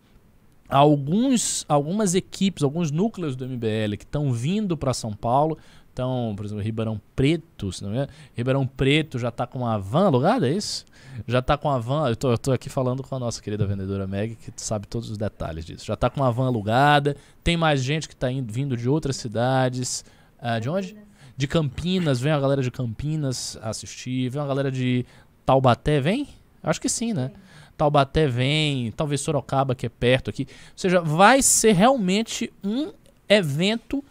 alguns, 0.72 1.66
algumas 1.68 2.16
equipes, 2.16 2.64
alguns 2.64 2.90
núcleos 2.92 3.36
do 3.36 3.46
MBL 3.48 3.98
que 3.98 4.06
estão 4.06 4.32
vindo 4.32 4.78
para 4.78 4.94
São 4.94 5.14
Paulo. 5.14 5.58
Então, 5.94 6.34
por 6.38 6.46
exemplo, 6.46 6.64
Ribeirão 6.64 7.02
Preto, 7.16 7.72
se 7.72 7.84
não 7.84 7.90
me 7.90 7.98
engano, 7.98 8.12
Ribeirão 8.34 8.66
Preto 8.66 9.20
já 9.20 9.28
está 9.28 9.46
com 9.46 9.60
uma 9.60 9.78
van 9.78 10.08
alugada, 10.08 10.48
é 10.48 10.54
isso? 10.54 10.86
Já 11.28 11.40
está 11.40 11.58
com 11.58 11.70
a 11.70 11.78
van, 11.78 12.10
eu 12.10 12.38
tô 12.38 12.52
aqui 12.52 12.70
falando 12.70 13.04
com 13.04 13.14
a 13.14 13.20
nossa 13.20 13.42
querida 13.42 13.66
vendedora 13.66 14.08
Meg, 14.08 14.36
que 14.36 14.52
sabe 14.56 14.88
todos 14.88 15.10
os 15.10 15.18
detalhes 15.18 15.66
disso. 15.66 15.86
Já 15.86 15.96
está 15.96 16.10
com 16.10 16.22
uma 16.22 16.32
van 16.32 16.48
alugada, 16.48 17.18
tem 17.44 17.58
mais 17.58 17.84
gente 17.84 18.08
que 18.08 18.14
está 18.14 18.28
vindo 18.46 18.78
de 18.78 18.88
outras 18.88 19.18
cidades. 19.18 20.06
Uh, 20.42 20.60
de 20.62 20.70
onde? 20.70 20.98
De 21.36 21.48
Campinas, 21.48 22.22
vem 22.22 22.32
a 22.32 22.40
galera 22.40 22.62
de 22.62 22.72
Campinas 22.72 23.58
assistir, 23.62 24.30
vem 24.30 24.42
a 24.42 24.48
galera 24.48 24.72
de 24.72 25.06
Taubaté, 25.46 26.00
vem? 26.00 26.28
Acho 26.64 26.80
que 26.80 26.88
sim, 26.88 27.14
né? 27.14 27.32
Taubaté 27.76 28.28
vem, 28.28 28.92
talvez 28.92 29.20
Sorocaba, 29.22 29.76
que 29.76 29.86
é 29.86 29.90
perto 29.90 30.30
aqui. 30.30 30.48
Ou 30.50 30.78
seja, 30.78 31.02
vai 31.02 31.42
ser 31.42 31.74
realmente 31.74 32.52
um 32.64 32.94
evento 33.28 34.04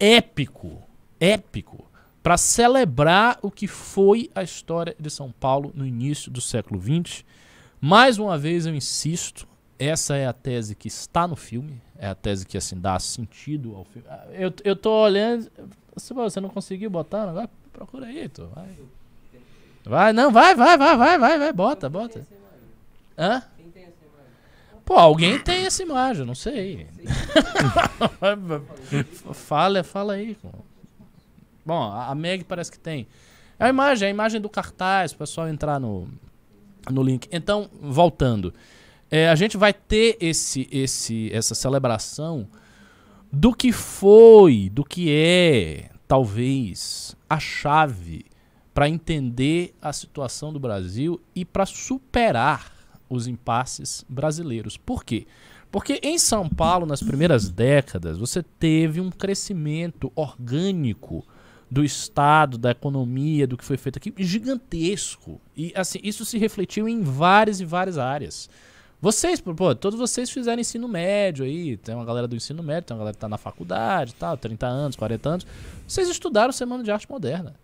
épico 0.00 0.82
épico 1.22 1.88
para 2.20 2.36
celebrar 2.36 3.38
o 3.42 3.50
que 3.50 3.68
foi 3.68 4.28
a 4.34 4.42
história 4.42 4.96
de 4.98 5.08
São 5.08 5.30
Paulo 5.30 5.70
no 5.72 5.86
início 5.86 6.30
do 6.30 6.40
século 6.40 6.80
XX. 6.80 7.24
Mais 7.80 8.18
uma 8.18 8.36
vez 8.36 8.66
eu 8.66 8.74
insisto, 8.74 9.46
essa 9.78 10.16
é 10.16 10.26
a 10.26 10.32
tese 10.32 10.74
que 10.74 10.88
está 10.88 11.28
no 11.28 11.36
filme, 11.36 11.80
é 11.96 12.08
a 12.08 12.14
tese 12.14 12.44
que 12.44 12.58
assim 12.58 12.78
dá 12.78 12.98
sentido 12.98 13.76
ao 13.76 13.84
filme. 13.84 14.06
Ah, 14.10 14.26
eu, 14.32 14.52
eu 14.64 14.74
tô 14.74 14.90
olhando, 14.90 15.48
você 15.94 16.40
não 16.40 16.48
conseguiu 16.48 16.90
botar, 16.90 17.28
agora 17.28 17.48
procura 17.72 18.06
aí, 18.06 18.28
tu, 18.28 18.48
vai. 18.54 18.68
Vai, 19.84 20.12
não, 20.12 20.30
vai, 20.30 20.54
vai, 20.54 20.76
vai, 20.76 20.96
vai, 20.96 21.18
vai, 21.18 21.38
vai, 21.38 21.52
bota, 21.52 21.88
bota. 21.88 22.26
Hã? 23.18 23.42
Pô, 24.84 24.94
alguém 24.94 25.38
tem 25.38 25.66
essa 25.66 25.82
imagem, 25.82 26.26
não 26.26 26.34
sei. 26.34 26.86
fala, 29.34 29.82
fala 29.82 30.14
aí. 30.14 30.36
Bom, 31.64 31.82
a 31.82 32.14
Meg 32.14 32.44
parece 32.44 32.70
que 32.70 32.78
tem. 32.78 33.06
É 33.58 33.66
a 33.66 33.68
imagem, 33.68 34.06
é 34.06 34.08
a 34.08 34.10
imagem 34.10 34.40
do 34.40 34.48
cartaz, 34.48 35.12
o 35.12 35.16
pessoal 35.16 35.48
entrar 35.48 35.78
no, 35.78 36.08
no 36.90 37.02
link. 37.02 37.28
Então, 37.30 37.70
voltando. 37.80 38.52
É, 39.10 39.28
a 39.28 39.34
gente 39.34 39.56
vai 39.56 39.72
ter 39.72 40.16
esse, 40.20 40.66
esse, 40.72 41.30
essa 41.32 41.54
celebração 41.54 42.48
do 43.30 43.54
que 43.54 43.70
foi, 43.70 44.70
do 44.72 44.84
que 44.84 45.10
é, 45.10 45.90
talvez, 46.08 47.16
a 47.28 47.38
chave 47.38 48.24
para 48.74 48.88
entender 48.88 49.74
a 49.80 49.92
situação 49.92 50.52
do 50.52 50.58
Brasil 50.58 51.20
e 51.34 51.44
para 51.44 51.66
superar 51.66 52.72
os 53.08 53.26
impasses 53.26 54.04
brasileiros. 54.08 54.76
Por 54.76 55.04
quê? 55.04 55.26
Porque 55.70 56.00
em 56.02 56.18
São 56.18 56.48
Paulo, 56.48 56.84
nas 56.84 57.02
primeiras 57.02 57.48
décadas, 57.48 58.18
você 58.18 58.42
teve 58.42 59.00
um 59.00 59.10
crescimento 59.10 60.12
orgânico 60.14 61.24
do 61.72 61.82
Estado, 61.82 62.58
da 62.58 62.72
economia, 62.72 63.46
do 63.46 63.56
que 63.56 63.64
foi 63.64 63.78
feito 63.78 63.96
aqui, 63.96 64.12
gigantesco. 64.18 65.40
E 65.56 65.72
assim, 65.74 65.98
isso 66.02 66.22
se 66.22 66.36
refletiu 66.36 66.86
em 66.86 67.00
várias 67.00 67.62
e 67.62 67.64
várias 67.64 67.96
áreas. 67.96 68.50
Vocês, 69.00 69.40
pô, 69.40 69.74
todos 69.74 69.98
vocês 69.98 70.28
fizeram 70.28 70.60
ensino 70.60 70.86
médio 70.86 71.46
aí, 71.46 71.78
tem 71.78 71.94
uma 71.94 72.04
galera 72.04 72.28
do 72.28 72.36
ensino 72.36 72.62
médio, 72.62 72.88
tem 72.88 72.94
uma 72.94 72.98
galera 72.98 73.14
que 73.14 73.20
tá 73.20 73.28
na 73.28 73.38
faculdade 73.38 74.14
tal, 74.14 74.36
30 74.36 74.66
anos, 74.66 74.96
40 74.96 75.28
anos. 75.30 75.46
Vocês 75.88 76.10
estudaram 76.10 76.52
Semana 76.52 76.84
de 76.84 76.90
Arte 76.90 77.10
Moderna. 77.10 77.54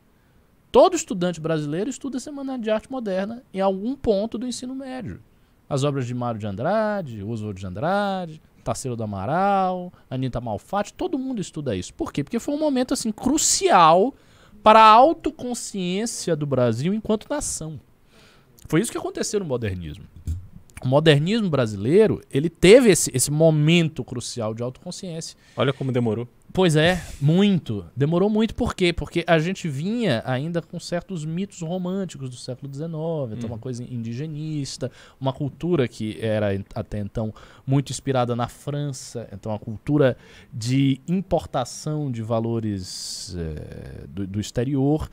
Todo 0.73 0.97
estudante 0.97 1.39
brasileiro 1.39 1.91
estuda 1.91 2.19
Semana 2.19 2.59
de 2.59 2.71
Arte 2.71 2.91
Moderna 2.91 3.43
em 3.53 3.61
algum 3.61 3.95
ponto 3.95 4.39
do 4.39 4.47
ensino 4.47 4.75
médio. 4.75 5.21
As 5.69 5.85
obras 5.85 6.07
de 6.07 6.15
Mário 6.15 6.41
de 6.41 6.47
Andrade, 6.47 7.23
Oswald 7.23 7.61
de 7.61 7.67
Andrade, 7.67 8.41
Tarsila 8.69 8.95
do 8.95 9.03
Amaral, 9.03 9.91
Anitta 10.11 10.43
Malfatti, 10.43 10.93
todo 10.93 11.19
mundo 11.19 11.41
estuda 11.41 11.75
isso. 11.75 11.95
Por 11.95 12.13
quê? 12.13 12.23
Porque 12.23 12.39
foi 12.39 12.55
um 12.55 12.59
momento 12.59 12.93
assim 12.93 13.11
crucial 13.11 14.15
para 14.63 14.81
a 14.81 14.91
autoconsciência 14.91 16.37
do 16.37 16.45
Brasil 16.45 16.93
enquanto 16.93 17.31
nação. 17.31 17.81
Foi 18.67 18.83
isso 18.83 18.93
que 18.93 18.99
aconteceu 18.99 19.41
no 19.41 19.47
modernismo. 19.47 20.05
O 20.83 20.87
modernismo 20.87 21.49
brasileiro, 21.49 22.21
ele 22.31 22.51
teve 22.51 22.91
esse, 22.91 23.11
esse 23.15 23.31
momento 23.31 24.05
crucial 24.05 24.53
de 24.53 24.63
autoconsciência. 24.63 25.35
Olha 25.57 25.73
como 25.73 25.91
demorou. 25.91 26.29
Pois 26.53 26.77
é, 26.77 27.01
muito. 27.21 27.85
Demorou 27.95 28.31
muito 28.31 28.55
por 28.55 28.75
quê? 28.75 28.93
Porque 28.93 29.23
a 29.27 29.39
gente 29.39 29.69
vinha 29.69 30.23
ainda 30.25 30.63
com 30.63 30.81
certos 30.81 31.25
mitos 31.25 31.61
românticos 31.61 32.31
do 32.31 32.37
século 32.37 32.73
XIX, 32.73 32.89
então 33.37 33.49
uma 33.49 33.53
uhum. 33.53 33.59
coisa 33.59 33.85
indigenista, 33.85 34.91
uma 35.21 35.33
cultura 35.33 35.87
que 35.87 36.19
era 36.21 36.49
até 36.75 36.99
então 36.99 37.33
muito 37.67 37.93
inspirada 37.93 38.35
na 38.35 38.49
França, 38.49 39.29
então 39.31 39.53
uma 39.53 39.59
cultura 39.59 40.17
de 40.53 41.01
importação 41.07 42.11
de 42.11 42.23
valores 42.23 43.37
é, 43.39 44.07
do, 44.09 44.27
do, 44.27 44.41
exterior. 44.41 45.09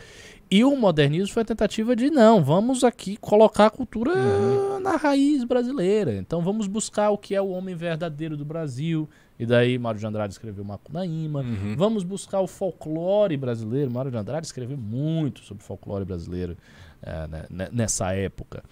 E 0.49 0.63
o 0.63 0.75
modernismo 0.75 1.33
foi 1.33 1.41
a 1.41 1.45
tentativa 1.45 1.95
de, 1.95 2.09
não, 2.09 2.43
vamos 2.43 2.83
aqui 2.83 3.17
colocar 3.17 3.65
a 3.65 3.69
cultura 3.69 4.13
uhum. 4.15 4.79
na 4.79 4.95
raiz 4.95 5.43
brasileira. 5.43 6.15
Então 6.15 6.41
vamos 6.41 6.65
buscar 6.67 7.09
o 7.09 7.17
que 7.17 7.35
é 7.35 7.41
o 7.41 7.49
homem 7.49 7.75
verdadeiro 7.75 8.37
do 8.37 8.45
Brasil 8.45 9.09
e 9.37 9.45
daí 9.45 9.77
Mário 9.77 9.99
de 9.99 10.05
Andrade 10.05 10.33
escreveu 10.33 10.63
Macunaíma. 10.63 11.41
Uhum. 11.41 11.75
Vamos 11.77 12.03
buscar 12.03 12.39
o 12.39 12.47
folclore 12.47 13.35
brasileiro. 13.35 13.91
Mário 13.91 14.09
de 14.09 14.17
Andrade 14.17 14.45
escreveu 14.45 14.77
muito 14.77 15.41
sobre 15.41 15.63
folclore 15.63 16.05
brasileiro 16.05 16.57
é, 17.01 17.27
né, 17.27 17.69
nessa 17.71 18.13
época. 18.13 18.63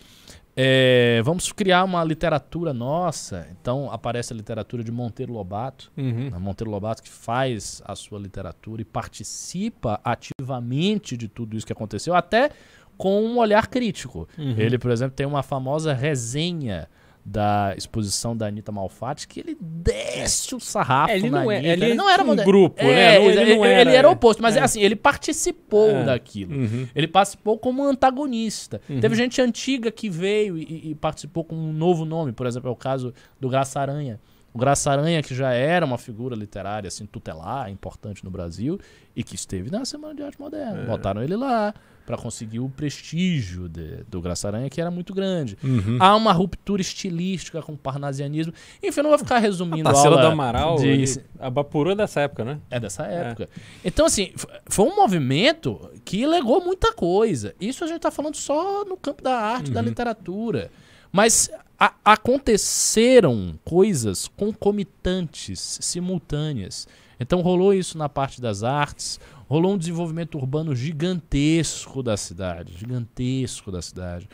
É, 0.55 1.20
vamos 1.24 1.51
criar 1.51 1.84
uma 1.84 2.03
literatura 2.03 2.74
nossa. 2.74 3.47
Então 3.51 3.91
aparece 3.91 4.32
a 4.32 4.36
literatura 4.36 4.84
de 4.84 4.91
Monteiro 4.91 5.34
Lobato. 5.34 5.91
Uhum. 5.97 6.30
Né, 6.30 6.38
Monteiro 6.39 6.72
Lobato 6.72 7.03
que 7.03 7.09
faz 7.09 7.82
a 7.86 7.95
sua 7.95 8.20
literatura 8.20 8.82
e 8.82 8.86
participa 8.86 9.99
ativamente 10.03 11.18
de 11.18 11.28
tudo 11.28 11.57
isso 11.57 11.66
que 11.66 11.74
aconteceu, 11.74 12.16
até 12.16 12.51
com 12.97 13.22
um 13.22 13.38
olhar 13.38 13.68
crítico. 13.68 14.30
Uhum. 14.38 14.55
Ele, 14.57 14.78
por 14.78 14.91
exemplo, 14.91 15.16
tem 15.16 15.26
uma 15.26 15.43
famosa 15.43 15.93
resenha 15.93 16.88
da 17.26 17.74
exposição 17.78 18.36
da 18.36 18.48
Anitta 18.48 18.72
Malfatti, 18.72 19.28
que 19.28 19.40
ele 19.40 19.58
desce 19.60 20.54
o 20.54 20.60
sarrafo 20.60 21.12
é, 21.12 21.16
ele 21.16 21.30
não 21.30 21.50
é, 21.50 21.58
Anitta. 21.58 21.74
Ele, 21.74 21.86
ele 21.86 21.94
não 21.94 22.10
era 22.10 22.24
um 22.24 22.36
grupo, 22.36 22.82
é, 22.82 22.86
né? 22.86 23.20
Não, 23.20 23.26
ele, 23.26 23.40
ele, 23.40 23.56
não 23.56 23.66
era, 23.66 23.82
ele 23.82 23.96
era 23.96 24.10
oposto, 24.10 24.42
mas 24.42 24.58
é. 24.58 24.62
assim, 24.62 24.82
ele 24.82 24.96
participou 24.96 25.90
é. 25.90 26.04
daquilo. 26.04 26.54
Uhum. 26.54 26.88
Ele 26.94 27.08
participou 27.08 27.58
como 27.58 27.84
antagonista. 27.84 28.82
Uhum. 28.90 29.00
Teve 29.00 29.16
gente 29.16 29.42
antiga 29.42 29.90
que 29.90 30.10
veio 30.10 30.58
e, 30.58 30.92
e, 30.92 30.96
participou 30.96 31.46
com 31.46 31.56
um 31.56 31.72
novo 31.72 32.04
nome, 32.04 32.34
por 32.34 32.46
exemplo, 32.46 32.70
é 32.70 32.72
o 32.72 32.76
caso 32.76 33.14
do 33.40 33.48
Graça 33.48 33.80
Aranha. 33.80 34.20
O 34.54 34.58
Graça 34.60 34.91
Aranha, 34.91 35.22
que 35.24 35.34
já 35.34 35.51
era 35.51 35.84
uma 35.86 35.97
figura 35.97 36.36
literária 36.36 36.88
assim, 36.88 37.06
tutelar, 37.06 37.70
importante 37.72 38.24
no 38.24 38.30
Brasil, 38.30 38.80
e 39.16 39.24
que 39.24 39.34
esteve 39.36 39.72
na 39.72 39.84
Semana 39.84 40.14
de 40.14 40.22
Arte 40.24 40.39
Moderna. 40.39 40.84
É. 40.84 40.86
Botaram 40.86 41.24
ele 41.24 41.36
lá 41.36 41.74
para 42.06 42.18
conseguir 42.18 42.60
o 42.60 42.68
prestígio 42.70 43.70
de- 43.70 44.04
do 44.10 44.22
Graça 44.22 44.47
Aranha, 44.47 44.70
que 44.70 44.80
era 44.82 44.91
muito 44.91 45.14
grande. 45.14 45.58
Uhum. 45.64 45.97
Há 45.99 46.16
uma 46.16 46.34
ruptura 46.34 46.82
estilística 46.82 47.62
com 47.62 47.72
o 47.74 47.78
parnasianismo. 47.78 48.54
Enfim, 48.84 48.99
eu 48.99 49.04
não 49.04 49.10
vou 49.12 49.18
ficar 49.20 49.39
resumindo 49.39 49.88
a 49.88 49.93
Tarsila 49.93 50.20
do 50.22 50.28
Amaral, 50.28 50.76
de- 50.76 50.88
ele- 50.88 51.24
a 51.39 51.49
Bapuru 51.49 51.91
é 51.91 51.95
dessa 51.95 52.20
época, 52.22 52.43
né? 52.43 52.60
é 52.70 52.80
dessa 52.80 53.04
época. 53.06 53.49
Então, 53.86 54.06
assim, 54.06 54.34
foi 54.68 54.86
um 54.86 54.95
movimento 54.95 55.89
que 56.04 56.26
legou 56.28 56.62
muita 56.64 56.91
coisa. 56.93 57.56
Isso 57.60 57.84
a 57.86 57.88
gente 57.88 58.01
tá 58.01 58.12
falando 58.12 58.36
só 58.36 58.84
no 58.86 58.97
campo 58.97 59.24
da 59.24 59.36
arte, 59.39 59.72
da 59.72 59.82
literatura. 59.82 60.70
Mas 61.12 61.49
a- 61.84 61.94
aconteceram 62.06 63.60
coisas 63.66 64.28
concomitantes, 64.28 65.80
simultâneas. 65.82 66.88
Então 67.20 67.42
rolou 67.42 67.74
isso 67.74 67.98
na 67.98 68.08
parte 68.08 68.40
das 68.40 68.64
artes, 68.64 69.20
rolou 69.50 69.74
um 69.74 69.78
desenvolvimento 69.78 70.38
urbano 70.38 70.74
gigantesco 70.74 72.02
da 72.02 72.16
cidade, 72.16 72.74
gigantesco 72.78 73.70
da 73.70 73.82
cidade. 73.82 74.30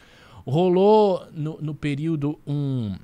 Rolou 0.45 1.25
no, 1.31 1.59
no 1.59 1.73
período 1.73 2.39
um, 2.45 2.95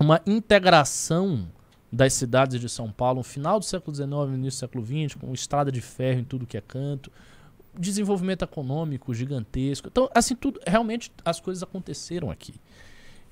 uma 0.00 0.18
integração 0.26 1.46
das 1.92 2.14
cidades 2.14 2.58
de 2.58 2.68
São 2.70 2.90
Paulo, 2.90 3.18
no 3.18 3.22
final 3.22 3.58
do 3.58 3.66
século 3.66 3.94
XIX, 3.94 4.10
início 4.34 4.58
do 4.58 4.60
século 4.60 4.84
XX, 4.84 5.14
com 5.20 5.32
estrada 5.34 5.70
de 5.70 5.82
ferro 5.82 6.20
em 6.20 6.24
tudo 6.24 6.46
que 6.46 6.56
é 6.56 6.60
canto, 6.62 7.12
desenvolvimento 7.78 8.42
econômico 8.42 9.12
gigantesco. 9.12 9.88
Então, 9.88 10.08
assim, 10.14 10.34
tudo 10.34 10.58
realmente 10.66 11.12
as 11.24 11.38
coisas 11.38 11.62
aconteceram 11.62 12.30
aqui. 12.30 12.54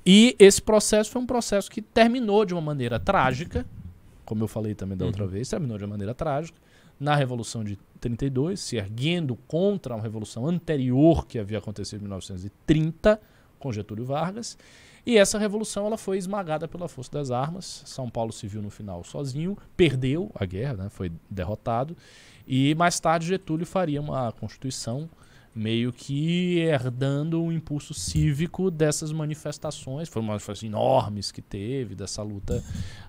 E 0.05 0.35
esse 0.39 0.61
processo 0.61 1.11
foi 1.11 1.23
um 1.23 1.27
processo 1.27 1.71
que 1.71 1.81
terminou 1.81 2.45
de 2.45 2.55
uma 2.55 2.61
maneira 2.61 2.99
trágica, 2.99 3.65
como 4.25 4.43
eu 4.43 4.49
falei 4.49 4.75
também 4.75 4.97
da 4.97 5.05
outra 5.05 5.27
vez, 5.27 5.49
terminou 5.49 5.79
de 5.79 5.85
uma 5.85 5.91
maneira 5.91 6.15
trágica 6.15 6.59
na 6.99 7.15
Revolução 7.15 7.65
de 7.65 7.79
32, 8.01 8.61
se 8.61 8.77
erguendo 8.77 9.37
contra 9.47 9.95
uma 9.95 10.03
revolução 10.03 10.47
anterior 10.47 11.27
que 11.27 11.39
havia 11.39 11.59
acontecido 11.59 12.01
em 12.01 12.03
1930 12.03 13.21
com 13.59 13.73
Getúlio 13.73 14.05
Vargas. 14.05 14.59
E 15.05 15.19
essa 15.19 15.39
revolução 15.39 15.87
ela 15.87 15.99
foi 15.99 16.17
esmagada 16.17 16.69
pela 16.69 16.89
força 16.89 17.11
das 17.11 17.31
armas. 17.31 17.83
São 17.85 18.09
Paulo 18.09 18.33
se 18.33 18.47
viu 18.47 18.63
no 18.63 18.71
final 18.71 19.03
sozinho, 19.03 19.57
perdeu 19.77 20.31
a 20.35 20.45
guerra, 20.45 20.75
né, 20.75 20.89
foi 20.89 21.11
derrotado. 21.29 21.97
E 22.47 22.75
mais 22.75 23.01
tarde 23.01 23.27
Getúlio 23.27 23.67
faria 23.67 24.01
uma 24.01 24.31
constituição 24.33 25.09
meio 25.55 25.93
que 25.93 26.59
herdando 26.59 27.43
o 27.43 27.53
impulso 27.53 27.93
cívico 27.95 28.71
dessas 28.71 29.13
manifestações. 29.13 30.09
Foram 30.09 30.27
manifestações 30.27 30.71
enormes 30.71 31.31
que 31.31 31.43
teve, 31.43 31.95
dessa 31.95 32.23
luta 32.23 32.63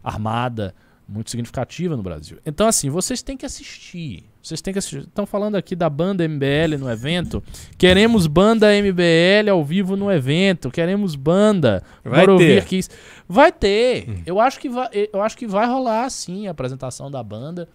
armada 0.03 0.75
muito 1.07 1.29
significativa 1.29 1.95
no 1.95 2.03
Brasil. 2.03 2.37
Então, 2.45 2.67
assim, 2.67 2.89
vocês 2.89 3.21
têm 3.21 3.35
que 3.35 3.45
assistir. 3.45 4.23
Vocês 4.41 4.61
têm 4.61 4.73
que 4.73 4.79
assistir. 4.79 4.99
Estão 4.99 5.25
falando 5.25 5.55
aqui 5.55 5.75
da 5.75 5.89
banda 5.89 6.27
MBL 6.27 6.77
no 6.79 6.89
evento. 6.89 7.43
Queremos 7.77 8.27
banda 8.27 8.67
MBL 8.73 9.49
ao 9.51 9.63
vivo 9.63 9.95
no 9.95 10.11
evento. 10.11 10.71
Queremos 10.71 11.15
banda. 11.15 11.83
Vai 12.03 12.21
Bora 12.21 12.33
ouvir 12.33 12.61
ter. 12.61 12.65
Kiss. 12.65 12.89
Vai 13.27 13.51
ter. 13.51 14.21
Eu 14.25 14.39
acho 14.39 14.59
que 14.59 14.69
vai, 14.69 14.89
eu 15.11 15.21
acho 15.21 15.37
que 15.37 15.47
vai 15.47 15.67
rolar 15.67 16.09
sim 16.09 16.47
a 16.47 16.51
apresentação 16.51 17.09
da 17.11 17.21
banda. 17.23 17.67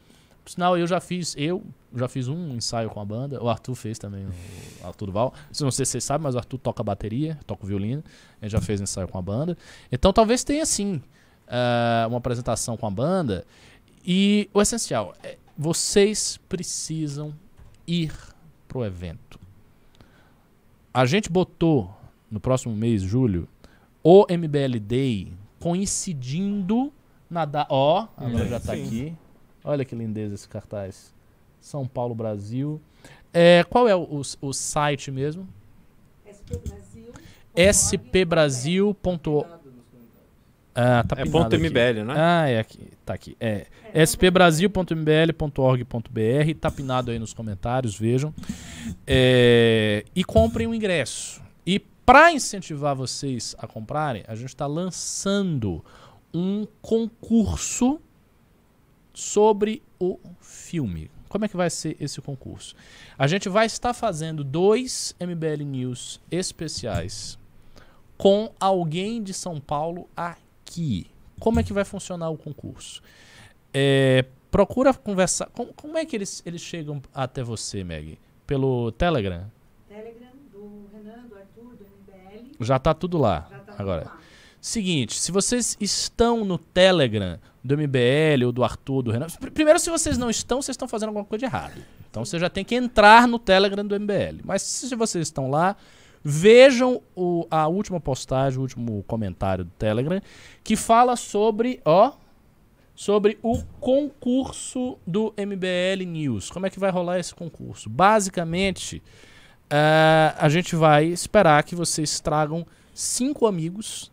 Por 0.49 0.53
sinal, 0.53 0.79
eu 0.79 0.87
já 0.87 0.99
fiz, 0.99 1.35
eu 1.37 1.63
já 1.95 2.09
fiz 2.09 2.27
um 2.27 2.57
ensaio 2.57 2.89
com 2.89 2.99
a 2.99 3.05
banda. 3.05 3.39
O 3.45 3.51
Arthur 3.51 3.75
fez 3.75 3.99
também, 3.99 4.25
o 4.83 4.87
Arthur 4.87 5.05
Duval. 5.05 5.35
Não 5.61 5.71
sei 5.71 5.85
se 5.85 5.91
vocês 5.93 6.05
sabem, 6.05 6.23
mas 6.23 6.35
o 6.35 6.39
Arthur 6.39 6.57
toca 6.57 6.83
bateria, 6.83 7.39
toca 7.47 7.67
o 7.67 7.69
violino. 7.69 8.03
Ele 8.41 8.49
já 8.49 8.59
fez 8.59 8.81
ensaio 8.81 9.07
com 9.09 9.19
a 9.19 9.21
banda. 9.21 9.59
Então 9.93 10.11
talvez 10.11 10.43
tenha 10.43 10.65
sim 10.65 11.03
ah, 11.47 12.07
uma 12.09 12.17
apresentação 12.17 12.79
com 12.79 12.87
a 12.87 12.91
banda. 12.91 13.45
E 14.03 14.49
o 14.55 14.63
essencial 14.63 15.13
é 15.23 15.37
vocês 15.55 16.41
precisam 16.49 17.35
ir 17.87 18.15
pro 18.67 18.87
evento. 18.87 19.39
A 20.95 21.05
gente 21.05 21.29
botou 21.31 21.95
no 22.31 22.41
próximo 22.41 22.75
mês, 22.75 23.03
julho, 23.03 23.47
o 24.03 24.25
MBL 24.31 24.79
Day 24.81 25.31
coincidindo 25.61 26.91
na 27.29 27.45
da 27.45 27.67
ó, 27.69 28.09
agora 28.17 28.49
já 28.49 28.59
tá 28.59 28.75
Sim. 28.75 28.87
aqui. 28.87 29.17
Olha 29.65 29.85
que 29.85 29.95
lindeza 29.95 30.35
esse 30.35 30.49
cartaz. 30.49 31.13
São 31.61 31.87
Paulo, 31.87 32.15
Brasil. 32.15 32.81
É, 33.33 33.65
qual 33.69 33.89
é 33.89 33.95
o, 33.95 34.03
o- 34.03 34.23
o 34.49 34.53
site 34.53 35.11
mesmo? 35.11 35.47
spbrasil.org. 37.57 39.47
Ah, 40.75 41.03
tá 41.07 41.17
É 41.21 41.25
ponto. 41.25 41.57
MBL, 41.57 42.05
né? 42.05 42.15
Ah, 42.17 42.49
é 42.49 42.59
aqui. 42.61 42.89
Tá 43.05 43.15
aqui. 43.15 43.37
É 43.41 43.67
spbrasil.mbl.org.br. 44.07 46.55
Tá 46.61 46.71
pinado 46.71 47.11
aí 47.11 47.19
nos 47.19 47.35
comentários, 47.35 47.99
vejam. 47.99 48.33
É, 49.07 50.05
e 50.15 50.23
comprem 50.23 50.67
o 50.69 50.75
ingresso. 50.75 51.43
E 51.67 51.81
para 51.81 52.33
incentivar 52.33 52.95
vocês 52.95 53.57
a 53.59 53.67
comprarem, 53.67 54.23
a 54.29 54.35
gente 54.37 54.51
está 54.51 54.67
lançando 54.67 55.85
um 56.33 56.65
concurso 56.81 58.01
sobre 59.19 59.83
o 59.99 60.17
filme. 60.41 61.11
Como 61.29 61.45
é 61.45 61.49
que 61.49 61.57
vai 61.57 61.69
ser 61.69 61.97
esse 61.99 62.21
concurso? 62.21 62.77
A 63.19 63.27
gente 63.27 63.49
vai 63.49 63.67
estar 63.67 63.93
fazendo 63.93 64.45
dois 64.45 65.13
MBL 65.21 65.65
News 65.65 66.21
especiais 66.31 67.37
com 68.17 68.53
alguém 68.61 69.21
de 69.21 69.35
São 69.35 69.61
Paulo 69.61 70.09
aqui. 70.17 71.09
Como 71.41 71.59
é 71.59 71.65
que 71.65 71.73
vai 71.73 71.85
funcionar 71.85 72.31
o 72.31 72.39
concurso? 72.39 73.03
É, 73.75 74.25
procura 74.53 74.95
conversar. 74.95 75.47
Como, 75.47 75.75
como 75.75 75.99
é 75.99 76.05
que 76.05 76.15
eles, 76.15 76.41
eles 76.47 76.61
chegam 76.61 77.03
até 77.13 77.43
você, 77.43 77.83
Meg? 77.83 78.21
Pelo 78.47 78.93
Telegram? 78.93 79.51
Telegram 79.89 80.31
do 80.53 80.89
Renan, 80.93 81.27
do 81.27 81.35
Arthur, 81.35 81.77
do 81.77 81.85
MBL. 81.85 82.65
Já 82.65 82.79
tá 82.79 82.95
tudo 82.95 83.19
lá. 83.19 83.49
Já 83.51 83.59
tá 83.59 83.75
agora. 83.79 84.03
tudo 84.03 84.15
lá. 84.15 84.21
Seguinte, 84.61 85.19
se 85.19 85.33
vocês 85.33 85.77
estão 85.81 86.45
no 86.45 86.57
Telegram 86.57 87.39
do 87.69 87.77
MBL 87.79 88.47
ou 88.47 88.53
do 88.53 88.65
Arthur, 88.65 89.03
do 89.03 89.11
Renan. 89.11 89.27
pr- 89.41 89.51
Primeiro, 89.51 89.79
se 89.79 89.91
vocês 89.91 90.17
não 90.19 90.29
estão, 90.31 90.61
vocês 90.63 90.75
estão 90.75 90.89
fazendo 90.89 91.09
alguma 91.11 91.25
coisa 91.25 91.41
de 91.41 91.45
errado. 91.45 91.81
Então 92.11 92.25
você 92.25 92.39
já 92.39 92.49
tem 92.49 92.65
que 92.65 92.75
entrar 92.75 93.29
no 93.29 93.39
Telegram 93.39 93.85
do 93.85 93.95
MBL. 93.99 94.41
Mas 94.45 94.63
se 94.63 94.95
vocês 94.97 95.27
estão 95.29 95.51
lá, 95.51 95.77
vejam 96.25 97.01
o- 97.15 97.47
a 97.51 97.69
última 97.69 98.01
postagem, 98.01 98.59
o 98.59 98.63
último 98.63 99.05
comentário 99.07 99.65
do 99.65 99.71
Telegram, 99.79 100.21
que 100.65 100.75
fala 100.75 101.15
sobre, 101.17 101.81
ó, 101.85 102.13
sobre 102.95 103.39
o 103.43 103.63
concurso 103.79 104.99
do 105.07 105.33
MBL 105.37 106.05
News. 106.05 106.51
Como 106.51 106.67
é 106.67 106.71
que 106.71 106.81
vai 106.81 106.91
rolar 106.91 107.19
esse 107.21 107.35
concurso? 107.35 107.89
Basicamente, 107.89 109.03
ah, 109.71 110.35
a 110.39 110.49
gente 110.49 110.75
vai 110.75 111.05
esperar 111.05 111.63
que 111.63 111.75
vocês 111.77 112.19
tragam 112.21 112.67
cinco 112.93 113.47
amigos, 113.47 114.11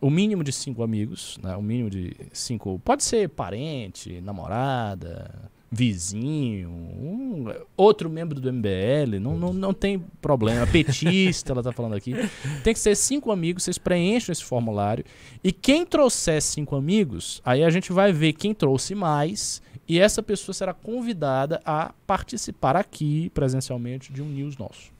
o 0.00 0.08
mínimo 0.10 0.42
de 0.42 0.52
cinco 0.52 0.82
amigos, 0.82 1.38
né? 1.42 1.56
O 1.56 1.62
mínimo 1.62 1.90
de 1.90 2.16
cinco. 2.32 2.80
Pode 2.84 3.04
ser 3.04 3.28
parente, 3.28 4.20
namorada, 4.20 5.30
vizinho, 5.70 6.68
um- 6.70 7.46
outro 7.76 8.08
membro 8.10 8.40
do 8.40 8.48
MBL, 8.52 9.20
não, 9.20 9.36
não, 9.38 9.52
não 9.52 9.72
tem 9.74 9.98
problema. 10.20 10.66
Petista, 10.66 11.52
ela 11.52 11.62
tá 11.62 11.70
falando 11.72 11.94
aqui. 11.94 12.12
Tem 12.64 12.72
que 12.74 12.80
ser 12.80 12.96
cinco 12.96 13.30
amigos, 13.30 13.62
vocês 13.64 13.78
preenchem 13.78 14.32
esse 14.32 14.42
formulário. 14.44 15.04
E 15.44 15.52
quem 15.52 15.84
trouxer 15.86 16.40
cinco 16.42 16.74
amigos, 16.76 17.40
aí 17.44 17.62
a 17.62 17.70
gente 17.70 17.92
vai 17.92 18.12
ver 18.12 18.32
quem 18.32 18.52
trouxe 18.54 18.94
mais. 18.94 19.62
E 19.88 19.98
essa 19.98 20.22
pessoa 20.22 20.54
será 20.54 20.72
convidada 20.72 21.60
a 21.64 21.92
participar 22.06 22.76
aqui 22.76 23.28
presencialmente 23.34 24.12
de 24.12 24.22
um 24.22 24.26
news 24.26 24.56
nosso. 24.56 24.92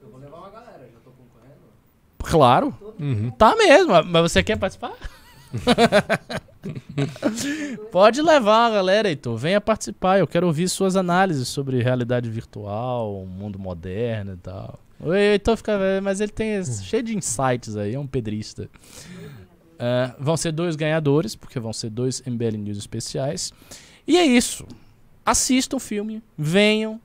Eu 0.00 0.08
vou 0.08 0.20
levar 0.20 0.38
uma 0.38 0.50
galera, 0.50 0.88
já 0.92 1.00
tô 1.04 1.10
concorrendo. 1.10 1.62
Claro, 2.24 2.74
Uhum. 2.98 3.30
tá 3.30 3.54
mesmo. 3.56 3.92
Mas 4.04 4.32
você 4.32 4.42
quer 4.42 4.56
participar? 4.56 4.92
Pode 7.90 8.22
levar 8.22 8.66
a 8.66 8.70
galera, 8.70 9.08
Heitor. 9.08 9.36
Venha 9.36 9.60
participar. 9.60 10.18
Eu 10.18 10.26
quero 10.26 10.46
ouvir 10.46 10.68
suas 10.68 10.96
análises 10.96 11.48
sobre 11.48 11.82
realidade 11.82 12.28
virtual, 12.30 13.24
mundo 13.26 13.58
moderno 13.58 14.34
e 14.34 14.36
tal. 14.36 14.78
O 15.00 15.12
Heitor 15.12 15.56
fica. 15.56 15.78
Mas 16.02 16.20
ele 16.20 16.32
tem 16.32 16.54
esse- 16.54 16.84
cheio 16.84 17.02
de 17.02 17.16
insights 17.16 17.76
aí, 17.76 17.94
é 17.94 17.98
um 17.98 18.06
pedrista. 18.06 18.68
É, 19.78 20.12
vão 20.18 20.36
ser 20.36 20.52
dois 20.52 20.76
ganhadores, 20.76 21.34
porque 21.34 21.58
vão 21.58 21.72
ser 21.72 21.90
dois 21.90 22.22
MBL 22.26 22.56
News 22.56 22.78
especiais. 22.78 23.52
E 24.06 24.16
é 24.16 24.24
isso. 24.24 24.66
Assistam 25.26 25.76
o 25.76 25.80
filme, 25.80 26.22
venham, 26.36 27.00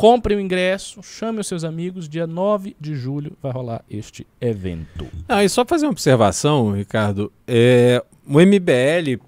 comprem 0.00 0.38
o 0.38 0.40
ingresso, 0.40 1.02
chamem 1.02 1.42
os 1.42 1.46
seus 1.46 1.62
amigos. 1.62 2.08
Dia 2.08 2.26
9 2.26 2.74
de 2.80 2.94
julho 2.94 3.36
vai 3.42 3.52
rolar 3.52 3.84
este 3.90 4.26
evento. 4.40 5.06
Ah, 5.28 5.44
e 5.44 5.48
só 5.50 5.62
fazer 5.62 5.84
uma 5.84 5.92
observação, 5.92 6.72
Ricardo. 6.72 7.30
É, 7.46 8.02
o 8.26 8.40
MBL 8.40 9.22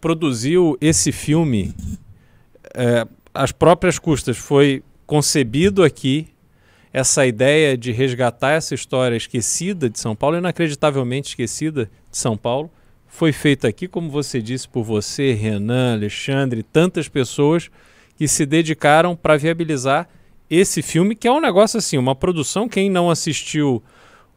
produziu 0.00 0.76
esse 0.80 1.12
filme 1.12 1.72
é, 2.74 3.06
às 3.32 3.52
próprias 3.52 4.00
custas. 4.00 4.36
Foi 4.36 4.82
concebido 5.06 5.84
aqui 5.84 6.26
essa 6.92 7.24
ideia 7.24 7.78
de 7.78 7.92
resgatar 7.92 8.50
essa 8.50 8.74
história 8.74 9.14
esquecida 9.14 9.88
de 9.88 10.00
São 10.00 10.16
Paulo, 10.16 10.38
inacreditavelmente 10.38 11.28
esquecida 11.28 11.88
de 12.10 12.18
São 12.18 12.36
Paulo. 12.36 12.68
foi 13.06 13.30
feito 13.30 13.64
aqui, 13.64 13.86
como 13.86 14.10
você 14.10 14.42
disse, 14.42 14.68
por 14.68 14.82
você, 14.82 15.34
Renan, 15.34 15.94
Alexandre, 15.94 16.64
tantas 16.64 17.08
pessoas 17.08 17.70
que 18.20 18.28
se 18.28 18.44
dedicaram 18.44 19.16
para 19.16 19.38
viabilizar 19.38 20.06
esse 20.50 20.82
filme, 20.82 21.14
que 21.14 21.26
é 21.26 21.32
um 21.32 21.40
negócio 21.40 21.78
assim, 21.78 21.96
uma 21.96 22.14
produção. 22.14 22.68
Quem 22.68 22.90
não 22.90 23.08
assistiu 23.08 23.82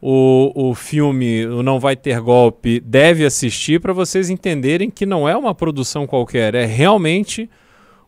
o, 0.00 0.70
o 0.70 0.74
filme 0.74 1.44
o 1.44 1.62
Não 1.62 1.78
Vai 1.78 1.94
Ter 1.94 2.18
Golpe 2.18 2.80
deve 2.80 3.26
assistir 3.26 3.82
para 3.82 3.92
vocês 3.92 4.30
entenderem 4.30 4.88
que 4.88 5.04
não 5.04 5.28
é 5.28 5.36
uma 5.36 5.54
produção 5.54 6.06
qualquer, 6.06 6.54
é 6.54 6.64
realmente 6.64 7.50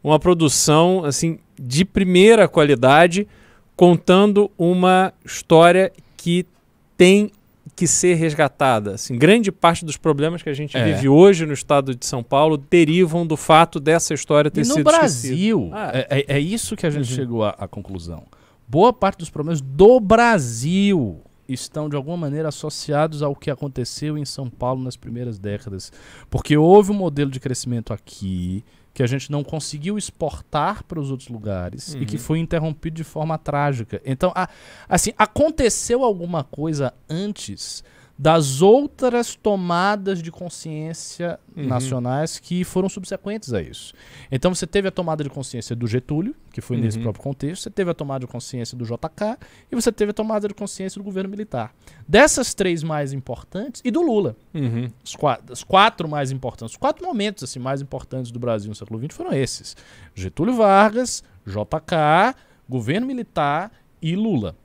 uma 0.02 0.18
produção 0.18 1.04
assim 1.04 1.38
de 1.60 1.84
primeira 1.84 2.48
qualidade, 2.48 3.28
contando 3.76 4.50
uma 4.56 5.12
história 5.26 5.92
que 6.16 6.46
tem 6.96 7.30
que 7.76 7.86
ser 7.86 8.14
resgatada. 8.14 8.94
Assim, 8.94 9.16
grande 9.18 9.52
parte 9.52 9.84
dos 9.84 9.98
problemas 9.98 10.42
que 10.42 10.48
a 10.48 10.54
gente 10.54 10.76
É. 10.76 10.94
vive 10.94 11.08
hoje 11.10 11.44
no 11.44 11.52
estado 11.52 11.94
de 11.94 12.06
São 12.06 12.22
Paulo 12.22 12.56
derivam 12.56 13.26
do 13.26 13.36
fato 13.36 13.78
dessa 13.78 14.14
história 14.14 14.50
ter 14.50 14.62
E 14.62 14.66
no 14.66 14.74
sido 14.74 14.84
Brasil, 14.84 15.70
Ah. 15.74 15.90
é, 15.92 16.06
é- 16.20 16.36
é 16.36 16.40
isso 16.40 16.74
que 16.74 16.86
a 16.86 16.90
gente 16.90 17.10
Uhum. 17.10 17.14
chegou 17.16 17.44
à, 17.44 17.50
à 17.50 17.68
conclusão. 17.68 18.24
Boa 18.66 18.92
parte 18.92 19.18
dos 19.18 19.28
problemas 19.30 19.60
do 19.60 20.00
Brasil 20.00 21.20
estão, 21.48 21.88
de 21.88 21.94
alguma 21.94 22.16
maneira, 22.16 22.48
associados 22.48 23.22
ao 23.22 23.36
que 23.36 23.50
aconteceu 23.50 24.18
em 24.18 24.24
São 24.24 24.48
Paulo 24.50 24.82
nas 24.82 24.96
primeiras 24.96 25.38
décadas. 25.38 25.92
Porque 26.28 26.56
houve 26.56 26.90
um 26.90 26.94
modelo 26.94 27.30
de 27.30 27.38
crescimento 27.38 27.92
aqui 27.92 28.64
que 28.96 29.02
a 29.02 29.06
gente 29.06 29.30
não 29.30 29.44
conseguiu 29.44 29.98
exportar 29.98 30.82
para 30.84 30.98
os 30.98 31.10
outros 31.10 31.28
lugares 31.28 31.92
e 32.00 32.06
que 32.06 32.16
Uhum. 32.16 32.22
foi 32.22 32.38
interrompido 32.38 32.96
de 32.96 33.04
forma 33.04 33.36
trágica. 33.36 34.00
Então, 34.06 34.32
a- 34.34 34.48
assim, 34.88 35.12
aconteceu 35.18 36.02
alguma 36.02 36.42
coisa 36.42 36.94
antes 37.06 37.84
das 38.18 38.62
outras 38.62 39.34
tomadas 39.34 40.22
de 40.22 40.32
consciência 40.32 41.38
Uhum. 41.54 41.66
nacionais 41.66 42.38
que 42.38 42.64
foram 42.64 42.88
subsequentes 42.88 43.52
a 43.52 43.60
isso. 43.60 43.92
Então 44.32 44.54
você 44.54 44.66
teve 44.66 44.88
a 44.88 44.90
tomada 44.90 45.22
de 45.22 45.28
consciência 45.30 45.76
do 45.76 45.86
Getúlio, 45.86 46.34
que 46.52 46.60
foi 46.62 46.76
nesse 46.78 46.96
Uhum. 46.96 47.02
próprio 47.04 47.22
contexto, 47.22 47.62
você 47.62 47.70
teve 47.70 47.90
a 47.90 47.94
tomada 47.94 48.20
de 48.20 48.26
consciência 48.32 48.76
do 48.76 48.84
JK 48.84 49.36
e 49.70 49.74
você 49.74 49.92
teve 49.92 50.10
a 50.10 50.14
tomada 50.14 50.48
de 50.48 50.54
consciência 50.54 50.98
do 50.98 51.04
governo 51.04 51.28
militar. 51.28 51.74
Dessas 52.08 52.54
três 52.54 52.82
mais 52.82 53.12
importantes 53.12 53.82
e 53.84 53.90
do 53.90 54.00
Lula, 54.00 54.34
Uhum. 54.54 54.88
os 55.04 55.14
quatro, 55.14 55.52
os 55.52 55.62
quatro 55.64 56.08
mais 56.08 56.30
importantes, 56.30 56.72
os 56.74 56.78
quatro 56.78 57.04
momentos 57.06 57.44
assim 57.44 57.58
mais 57.58 57.82
importantes 57.82 58.30
do 58.30 58.38
Brasil 58.38 58.68
no 58.70 58.74
século 58.74 58.98
XX 58.98 59.14
foram 59.14 59.32
esses: 59.34 59.76
Getúlio 60.14 60.54
Vargas, 60.56 61.22
JK, 61.46 62.34
governo 62.68 63.06
militar 63.06 63.70
e 64.00 64.16
Lula. 64.16 64.56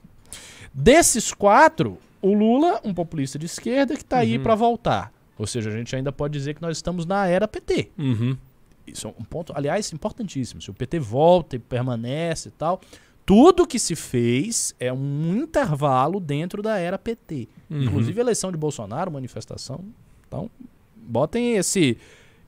Desses 0.74 1.34
quatro, 1.34 1.98
o 2.22 2.34
Lula, 2.34 2.80
um 2.84 2.94
populista 2.94 3.38
de 3.40 3.46
esquerda 3.46 3.96
que 3.96 4.02
está 4.04 4.20
aí 4.20 4.38
Uhum. 4.38 4.44
para 4.44 4.56
voltar. 4.56 5.14
Ou 5.38 5.48
seja, 5.48 5.70
a 5.70 5.74
gente 5.74 5.96
ainda 5.96 6.12
pode 6.12 6.34
dizer 6.34 6.54
que 6.54 6.62
nós 6.62 6.78
estamos 6.78 7.06
na 7.06 7.26
era 7.28 7.48
PT. 7.48 7.90
Uhum. 7.98 8.38
Isso 8.86 9.08
é 9.08 9.10
um 9.10 9.24
ponto, 9.24 9.54
aliás, 9.56 9.92
importantíssimo. 9.92 10.62
Se 10.62 10.70
o 10.70 10.74
PT 10.74 11.00
volta 11.00 11.56
e 11.56 11.60
permanece 11.60 12.50
e 12.50 12.52
tal, 12.52 12.80
tudo 13.26 13.66
que 13.66 13.80
se 13.80 13.96
fez 13.96 14.76
é 14.80 14.92
um 14.92 15.36
intervalo 15.38 16.20
dentro 16.20 16.62
da 16.62 16.78
era 16.78 16.98
PT. 17.00 17.48
Uhum. 17.70 17.84
Inclusive 17.84 18.20
a 18.20 18.24
eleição 18.24 18.52
de 18.52 18.58
Bolsonaro, 18.58 19.12
manifestação. 19.12 19.84
Então, 20.28 20.50
botem 20.96 21.56
esse 21.56 21.98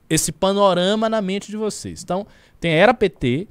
esse 0.08 0.30
panorama 0.30 1.08
na 1.08 1.22
mente 1.22 1.50
de 1.50 1.56
vocês. 1.56 2.02
Então, 2.02 2.26
tem 2.60 2.72
a 2.72 2.74
era 2.76 2.94
PT, 2.94 3.48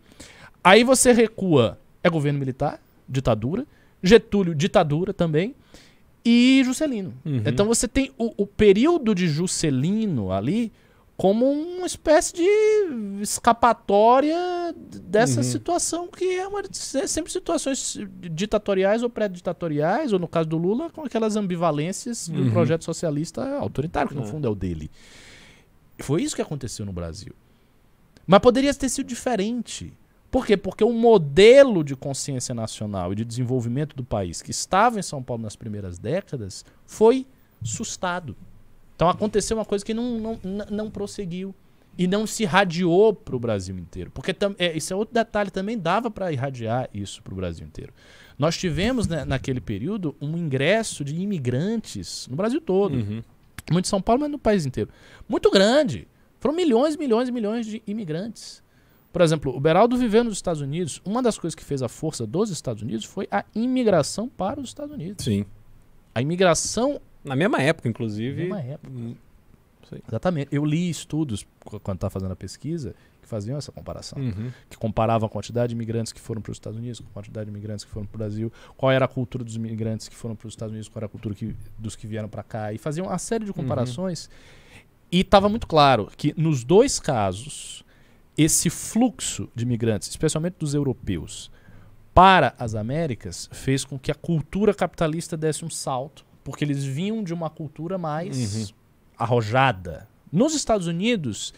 aí 0.64 0.84
você 0.84 1.12
recua, 1.12 1.80
é 2.04 2.10
governo 2.10 2.38
militar, 2.40 2.80
ditadura, 3.10 3.66
Getúlio, 4.04 4.54
ditadura 4.54 5.14
também, 5.14 5.56
e 6.26 6.62
Juscelino. 6.66 7.14
Uhum. 7.26 7.42
Então 7.46 7.66
você 7.66 7.88
tem 7.88 8.12
o, 8.18 8.34
o 8.44 8.48
período 8.48 9.14
de 9.14 9.28
Juscelino 9.28 10.32
ali 10.32 10.72
como 11.16 11.46
uma 11.52 11.86
espécie 11.86 12.34
de 12.34 13.22
escapatória 13.22 14.36
dessa 15.04 15.38
Uhum. 15.38 15.44
situação 15.44 16.08
que 16.08 16.26
é, 16.26 16.48
uma, 16.48 16.62
é 16.62 17.08
sempre 17.08 17.32
situações 17.32 17.98
ditatoriais 18.32 19.04
ou 19.04 19.10
pré-ditatoriais, 19.10 20.12
ou 20.12 20.20
no 20.20 20.28
caso 20.28 20.50
do 20.50 20.58
Lula, 20.58 20.90
com 20.90 21.02
aquelas 21.04 21.36
ambivalências 21.36 22.30
um 22.30 22.36
Uhum. 22.36 22.52
projeto 22.52 22.84
socialista 22.84 23.58
autoritário, 23.58 24.10
que 24.10 24.16
no 24.16 24.24
É. 24.24 24.26
fundo 24.26 24.48
é 24.48 24.50
o 24.50 24.56
dele. 24.56 24.90
Foi 26.00 26.22
isso 26.24 26.36
que 26.36 26.42
aconteceu 26.42 26.86
no 26.86 26.92
Brasil. 26.94 27.34
Mas 28.26 28.40
poderia 28.40 28.74
ter 28.74 28.90
sido 28.90 29.06
diferente. 29.06 29.94
Por 30.34 30.48
quê? 30.48 30.58
Porque 30.58 30.84
o 30.84 30.92
modelo 30.92 31.84
de 31.84 31.96
consciência 31.96 32.56
nacional 32.56 33.14
e 33.14 33.16
de 33.16 33.24
desenvolvimento 33.24 33.96
do 33.96 34.04
país 34.04 34.42
que 34.42 34.50
estava 34.50 34.98
em 34.98 35.04
São 35.04 35.22
Paulo 35.22 35.44
nas 35.44 35.56
primeiras 35.56 36.00
décadas 36.00 36.66
foi 36.88 37.28
sustado. 37.64 38.36
Então 38.96 39.08
aconteceu 39.08 39.56
uma 39.56 39.64
coisa 39.64 39.86
que 39.86 39.94
não, 39.94 40.18
não, 40.18 40.40
não 40.72 40.90
prosseguiu 40.90 41.54
e 41.96 42.08
não 42.08 42.26
se 42.26 42.42
irradiou 42.42 43.14
para 43.14 43.36
o 43.36 43.40
Brasil 43.40 43.78
inteiro. 43.78 44.10
Porque 44.10 44.36
é, 44.58 44.76
isso 44.76 44.92
é 44.92 44.96
outro 44.96 45.14
detalhe, 45.14 45.52
também 45.52 45.78
dava 45.78 46.10
para 46.10 46.32
irradiar 46.32 46.90
isso 46.92 47.22
para 47.22 47.32
o 47.32 47.36
Brasil 47.36 47.68
inteiro. 47.68 47.94
Nós 48.36 48.58
tivemos 48.58 49.08
né, 49.08 49.24
naquele 49.26 49.62
período 49.62 50.16
um 50.20 50.36
ingresso 50.36 51.04
de 51.04 51.16
imigrantes 51.16 52.28
no 52.28 52.36
Brasil 52.36 52.60
todo. 52.60 52.96
Uhum. 52.96 53.22
Muito 53.72 53.86
em 53.86 53.88
São 53.88 54.02
Paulo, 54.02 54.22
mas 54.22 54.32
no 54.32 54.40
país 54.40 54.66
inteiro. 54.66 54.90
Muito 55.30 55.52
grande. 55.52 56.08
Foram 56.40 56.56
milhões, 56.56 56.98
milhões 56.98 57.30
e 57.30 57.32
milhões 57.32 57.68
de 57.68 57.84
imigrantes. 57.86 58.63
Por 59.14 59.22
exemplo, 59.22 59.56
o 59.56 59.60
Beraldo 59.60 59.96
viveu 59.96 60.24
nos 60.24 60.34
Estados 60.34 60.60
Unidos. 60.62 61.00
Uma 61.06 61.22
das 61.22 61.38
coisas 61.38 61.56
que 61.56 61.64
fez 61.64 61.82
a 61.82 61.88
força 61.88 62.26
dos 62.28 62.50
Estados 62.50 62.82
Unidos 62.84 63.06
foi 63.06 63.28
a 63.32 63.46
imigração 63.56 64.28
para 64.28 64.60
os 64.60 64.68
Estados 64.70 64.94
Unidos. 64.96 65.24
Sim. 65.24 65.46
A 66.16 66.22
imigração, 66.22 67.00
Na 67.24 67.36
mesma 67.36 67.62
época, 67.62 67.88
inclusive. 67.88 68.44
numa 68.44 68.60
época. 68.60 68.92
Hum, 68.92 69.16
Exatamente. 70.08 70.48
Eu 70.52 70.66
li 70.66 70.90
estudos 70.90 71.46
qu- 71.64 71.80
quando 71.80 71.98
estava 71.98 72.10
fazendo 72.10 72.32
a 72.32 72.36
pesquisa 72.36 72.96
que 73.22 73.28
faziam 73.28 73.56
essa 73.58 73.72
comparação. 73.72 74.20
Uhum. 74.20 74.52
Que 74.68 74.76
comparavam 74.78 75.28
a 75.28 75.30
quantidade 75.30 75.70
de 75.70 75.76
imigrantes 75.76 76.12
que 76.12 76.20
foram 76.20 76.42
para 76.42 76.50
os 76.52 76.56
Estados 76.56 76.80
Unidos 76.80 77.00
com 77.00 77.06
a 77.06 77.14
quantidade 77.14 77.46
de 77.46 77.52
imigrantes 77.56 77.86
que 77.86 77.92
foram 77.92 78.08
para 78.08 78.16
o 78.16 78.18
Brasil, 78.18 78.52
qual 78.76 78.92
era 78.92 79.06
a 79.06 79.08
cultura 79.08 79.44
dos 79.44 79.56
imigrantes 79.56 80.08
que 80.10 80.16
foram 80.16 80.36
para 80.36 80.48
os 80.48 80.54
Estados 80.54 80.72
Unidos, 80.72 80.88
qual 80.90 81.02
era 81.02 81.06
a 81.06 81.10
cultura 81.10 81.36
que- 81.36 81.56
dos 81.78 81.96
que 81.96 82.08
vieram 82.08 82.28
para 82.28 82.42
cá. 82.42 82.74
E 82.74 82.80
faziam 82.80 83.06
uma 83.06 83.18
série 83.20 83.46
de 83.46 83.54
comparações. 83.54 84.30
E 85.12 85.20
estava 85.22 85.48
muito 85.48 85.68
claro 85.68 86.10
que 86.18 86.34
nos 86.36 86.64
dois 86.64 87.00
casos, 87.00 87.86
esse 88.38 88.70
fluxo 88.70 89.50
de 89.56 89.64
imigrantes, 89.64 90.10
especialmente 90.10 90.56
dos 90.60 90.74
europeus, 90.74 91.52
para 92.14 92.54
as 92.60 92.76
Américas, 92.76 93.50
fez 93.52 93.84
com 93.84 93.98
que 93.98 94.12
a 94.12 94.16
cultura 94.16 94.74
capitalista 94.74 95.36
desse 95.36 95.66
um 95.66 95.70
salto, 95.70 96.26
porque 96.44 96.64
eles 96.64 96.84
vinham 96.84 97.24
de 97.24 97.34
uma 97.34 97.50
cultura 97.50 97.98
mais 97.98 98.74
arrojada. 99.18 100.08
Nos 100.32 100.54
Estados 100.54 100.88
Unidos, 100.88 101.54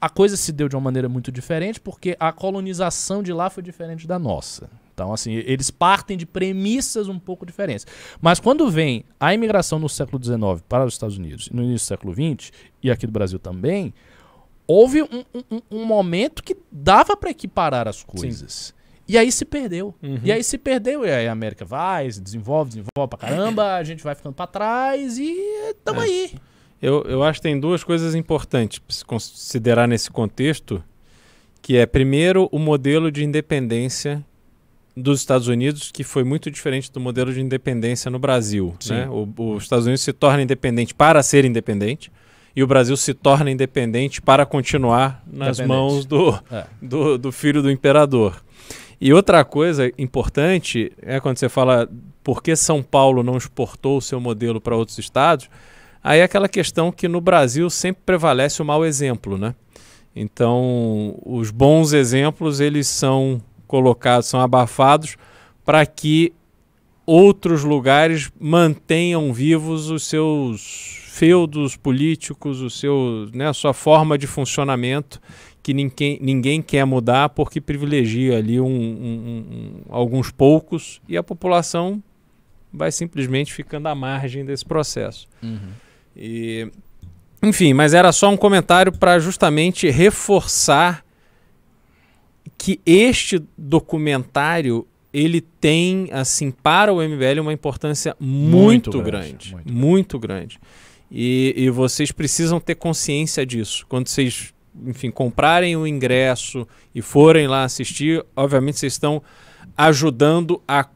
a 0.00 0.08
coisa 0.08 0.36
se 0.36 0.52
deu 0.52 0.68
de 0.68 0.76
uma 0.76 0.80
maneira 0.80 1.08
muito 1.08 1.30
diferente, 1.30 1.78
porque 1.78 2.16
a 2.18 2.32
colonização 2.32 3.22
de 3.22 3.32
lá 3.32 3.50
foi 3.50 3.62
diferente 3.62 4.06
da 4.06 4.18
nossa. 4.18 4.70
Então, 4.94 5.12
assim, 5.12 5.32
eles 5.32 5.70
partem 5.70 6.16
de 6.16 6.26
premissas 6.26 7.08
um 7.08 7.18
pouco 7.18 7.44
diferentes. 7.46 7.86
Mas 8.20 8.38
quando 8.38 8.70
vem 8.70 9.04
a 9.18 9.32
imigração 9.32 9.78
no 9.78 9.88
século 9.88 10.22
XIX 10.22 10.62
para 10.68 10.84
os 10.84 10.94
Estados 10.94 11.16
Unidos, 11.16 11.48
no 11.50 11.62
início 11.62 11.86
do 11.86 11.88
século 11.88 12.12
XX, 12.12 12.52
e 12.82 12.90
aqui 12.90 13.06
do 13.06 13.12
Brasil 13.12 13.38
também, 13.38 13.94
houve 14.70 15.02
um, 15.02 15.24
um- 15.50 15.60
um 15.70 15.84
momento 15.84 16.42
que 16.42 16.56
dava 16.70 17.16
para 17.16 17.30
equiparar 17.30 17.88
as 17.88 18.02
coisas. 18.02 18.74
E 19.08 19.18
aí 19.18 19.32
se 19.32 19.44
perdeu. 19.44 19.92
Uhum. 20.02 20.20
E 20.22 20.30
aí 20.30 20.42
se 20.44 20.56
perdeu, 20.56 21.04
e 21.04 21.10
aí 21.10 21.26
a 21.26 21.32
América 21.32 21.64
vai, 21.64 22.10
se 22.10 22.20
desenvolve, 22.20 22.68
desenvolve 22.70 23.10
pra 23.10 23.18
caramba, 23.18 23.74
a 23.74 23.82
gente 23.82 24.02
vai 24.04 24.14
ficando 24.14 24.34
pra 24.34 24.46
trás 24.46 25.18
e 25.18 25.36
tamo 25.84 26.00
É. 26.00 26.04
aí. 26.04 26.32
Eu, 26.80 27.02
eu 27.02 27.22
acho 27.24 27.40
que 27.40 27.42
tem 27.42 27.58
duas 27.58 27.82
coisas 27.84 28.14
importantes 28.14 28.78
para 28.78 28.94
se 28.94 29.04
considerar 29.04 29.86
nesse 29.88 30.10
contexto, 30.10 30.82
que 31.60 31.76
é, 31.76 31.84
primeiro, 31.86 32.48
o 32.52 32.58
modelo 32.58 33.10
de 33.10 33.22
independência 33.24 34.24
dos 34.96 35.20
Estados 35.20 35.46
Unidos, 35.48 35.90
que 35.92 36.02
foi 36.04 36.24
muito 36.24 36.50
diferente 36.50 36.90
do 36.90 36.98
modelo 37.00 37.32
de 37.34 37.40
independência 37.40 38.10
no 38.10 38.18
Brasil. 38.18 38.74
Sim. 38.80 38.94
né? 38.94 39.08
O- 39.08 39.28
os 39.56 39.64
Estados 39.64 39.86
Unidos 39.86 40.00
se 40.02 40.12
torna 40.12 40.42
independente 40.42 40.94
para 40.94 41.22
ser 41.22 41.44
independente, 41.44 42.10
e 42.54 42.62
o 42.62 42.66
Brasil 42.66 42.96
se 42.96 43.14
torna 43.14 43.50
independente 43.50 44.20
para 44.20 44.44
continuar 44.44 45.22
nas 45.26 45.60
mãos 45.60 46.04
do, 46.04 46.38
É. 46.50 46.66
do, 46.80 47.16
do 47.18 47.32
filho 47.32 47.62
do 47.62 47.70
imperador. 47.70 48.42
E 49.00 49.12
outra 49.12 49.44
coisa 49.44 49.90
importante 49.96 50.92
é 51.00 51.18
quando 51.20 51.38
você 51.38 51.48
fala 51.48 51.88
por 52.22 52.42
que 52.42 52.54
São 52.54 52.82
Paulo 52.82 53.22
não 53.22 53.36
exportou 53.36 53.96
o 53.98 54.02
seu 54.02 54.20
modelo 54.20 54.60
para 54.60 54.76
outros 54.76 54.98
estados, 54.98 55.48
aí 56.02 56.20
é 56.20 56.22
aquela 56.22 56.48
questão 56.48 56.92
que 56.92 57.08
no 57.08 57.20
Brasil 57.20 57.70
sempre 57.70 58.02
prevalece 58.04 58.60
o 58.60 58.64
mau 58.64 58.84
exemplo, 58.84 59.38
né? 59.38 59.54
Então, 60.14 61.18
os 61.24 61.50
bons 61.50 61.92
exemplos, 61.92 62.60
eles 62.60 62.88
são 62.88 63.40
colocados, 63.66 64.26
são 64.28 64.40
abafados 64.40 65.16
para 65.64 65.86
que 65.86 66.32
outros 67.06 67.64
lugares 67.64 68.30
mantenham 68.38 69.32
vivos 69.32 69.88
os 69.88 70.04
seus 70.04 70.99
feudos 71.12 71.76
políticos, 71.76 72.60
o 72.60 72.70
seu, 72.70 73.28
né, 73.34 73.48
a 73.48 73.52
sua 73.52 73.74
forma 73.74 74.16
de 74.16 74.28
funcionamento 74.28 75.20
que 75.60 75.74
ninguém, 75.74 76.18
ninguém 76.22 76.62
quer 76.62 76.84
mudar 76.84 77.30
porque 77.30 77.60
privilegia 77.60 78.38
ali 78.38 78.60
um- 78.60 78.66
um- 78.66 79.44
um- 79.50 79.74
alguns 79.88 80.30
poucos 80.30 81.02
e 81.08 81.16
a 81.16 81.22
população 81.22 82.00
vai 82.72 82.92
simplesmente 82.92 83.52
ficando 83.52 83.88
à 83.88 83.94
margem 83.94 84.44
desse 84.44 84.64
processo. 84.64 85.26
E 86.16 86.70
Enfim, 87.42 87.72
mas 87.72 87.92
era 87.94 88.12
só 88.12 88.30
um 88.30 88.36
comentário 88.36 88.92
para 88.92 89.18
justamente 89.18 89.88
reforçar 89.90 91.02
que 92.58 92.78
este 92.84 93.42
documentário 93.56 94.86
ele 95.12 95.40
tem 95.40 96.08
assim 96.12 96.50
para 96.50 96.92
o 96.92 97.00
MBL 97.02 97.40
uma 97.40 97.52
importância 97.52 98.14
muito, 98.20 98.90
Muito 98.92 99.02
grande, 99.02 99.28
grande, 99.30 99.54
muito, 99.54 99.72
muito 99.72 100.18
grande. 100.18 100.60
E, 101.10 101.54
e 101.56 101.70
vocês 101.70 102.12
precisam 102.12 102.60
ter 102.60 102.76
consciência 102.76 103.44
disso. 103.44 103.84
Quando 103.88 104.08
vocês, 104.08 104.54
enfim, 104.86 105.10
comprarem 105.10 105.76
o 105.76 105.86
ingresso 105.86 106.66
e 106.94 107.02
forem 107.02 107.48
lá 107.48 107.64
assistir, 107.64 108.24
obviamente 108.36 108.78
vocês 108.78 108.92
estão 108.92 109.22
ajudando 109.76 110.62
a 110.68 110.86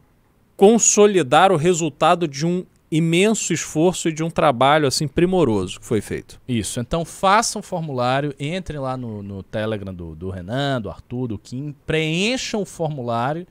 consolidar 0.55 1.51
o 1.51 1.57
resultado 1.57 2.27
de 2.27 2.45
um 2.45 2.65
imenso 2.89 3.51
esforço 3.51 4.07
e 4.07 4.13
de 4.13 4.23
um 4.23 4.29
trabalho 4.29 4.87
assim 4.87 5.07
primoroso 5.07 5.79
que 5.79 5.85
foi 5.85 5.99
feito. 5.99 6.39
Isso, 6.47 6.79
então 6.79 7.03
façam 7.03 7.59
o 7.59 7.63
formulário, 7.63 8.33
entrem 8.39 8.79
lá 8.79 8.95
no, 8.95 9.21
no 9.21 9.43
Telegram 9.43 9.93
do, 9.93 10.15
do 10.15 10.29
Renan, 10.29 10.79
do 10.81 10.89
Arthur, 10.89 11.27
do 11.27 11.37
Kim, 11.37 11.75
preencham 11.85 12.61
o 12.61 12.65
formulário 12.65 13.45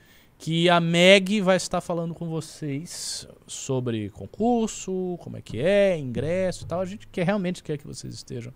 que 0.44 0.68
a 0.68 0.78
Meg 0.78 1.40
vai 1.40 1.56
estar 1.56 1.80
falando 1.80 2.12
com 2.12 2.28
vocês 2.28 3.26
sobre 3.46 4.10
concurso, 4.10 5.16
como 5.20 5.38
é 5.38 5.40
que 5.40 5.58
é, 5.58 5.98
ingresso 5.98 6.64
e 6.64 6.66
tal. 6.66 6.82
A 6.82 6.84
gente 6.84 7.08
quer, 7.08 7.24
realmente 7.24 7.62
quer 7.62 7.78
que 7.78 7.86
vocês 7.86 8.12
estejam 8.12 8.52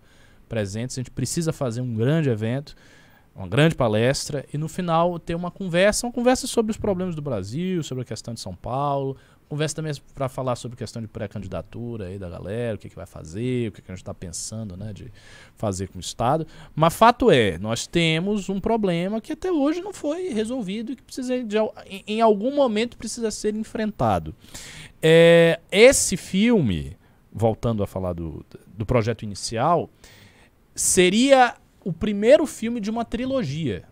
presentes, 0.47 0.95
a 0.95 1.01
gente 1.01 1.09
precisa 1.09 1.51
fazer 1.51 1.81
um 1.81 1.95
grande 1.95 2.29
evento, 2.29 2.75
uma 3.35 3.47
grande 3.47 3.73
palestra 3.73 4.45
e 4.53 4.57
no 4.57 4.69
final 4.69 5.17
ter 5.17 5.33
uma 5.33 5.49
conversa, 5.49 6.05
uma 6.05 6.13
conversa 6.13 6.45
sobre 6.45 6.69
os 6.69 6.77
problemas 6.77 7.15
do 7.15 7.23
Brasil, 7.23 7.81
sobre 7.81 8.03
a 8.03 8.05
questão 8.05 8.35
de 8.35 8.39
São 8.39 8.53
Paulo, 8.53 9.17
Conversa 9.49 9.77
também 9.77 9.91
para 10.13 10.29
falar 10.29 10.55
sobre 10.55 10.77
questão 10.77 11.01
de 11.01 11.07
pré-candidatura 11.07 12.05
aí 12.05 12.19
da 12.19 12.29
galera, 12.29 12.75
o 12.75 12.77
que, 12.77 12.87
que 12.87 12.95
vai 12.95 13.07
fazer, 13.07 13.69
o 13.69 13.71
que, 13.71 13.81
que 13.81 13.91
a 13.91 13.95
gente 13.95 14.03
está 14.03 14.13
pensando 14.13 14.77
né, 14.77 14.93
de 14.93 15.11
fazer 15.55 15.87
com 15.87 15.97
o 15.97 15.99
Estado. 15.99 16.45
Mas 16.75 16.93
fato 16.93 17.31
é, 17.31 17.57
nós 17.57 17.87
temos 17.87 18.47
um 18.47 18.59
problema 18.59 19.19
que 19.19 19.33
até 19.33 19.51
hoje 19.51 19.81
não 19.81 19.91
foi 19.91 20.29
resolvido 20.29 20.91
e 20.91 20.95
que 20.95 21.01
precisa 21.01 21.43
de, 21.43 21.57
em, 21.87 22.03
em 22.05 22.21
algum 22.21 22.55
momento 22.55 22.95
precisa 22.95 23.31
ser 23.31 23.55
enfrentado. 23.55 24.35
É, 25.01 25.59
esse 25.71 26.15
filme, 26.15 26.95
voltando 27.33 27.81
a 27.81 27.87
falar 27.87 28.13
do, 28.13 28.45
do 28.67 28.85
projeto 28.85 29.23
inicial, 29.23 29.89
seria 30.75 31.55
o 31.83 31.91
primeiro 31.91 32.45
filme 32.45 32.79
de 32.79 32.91
uma 32.91 33.03
trilogia. 33.03 33.88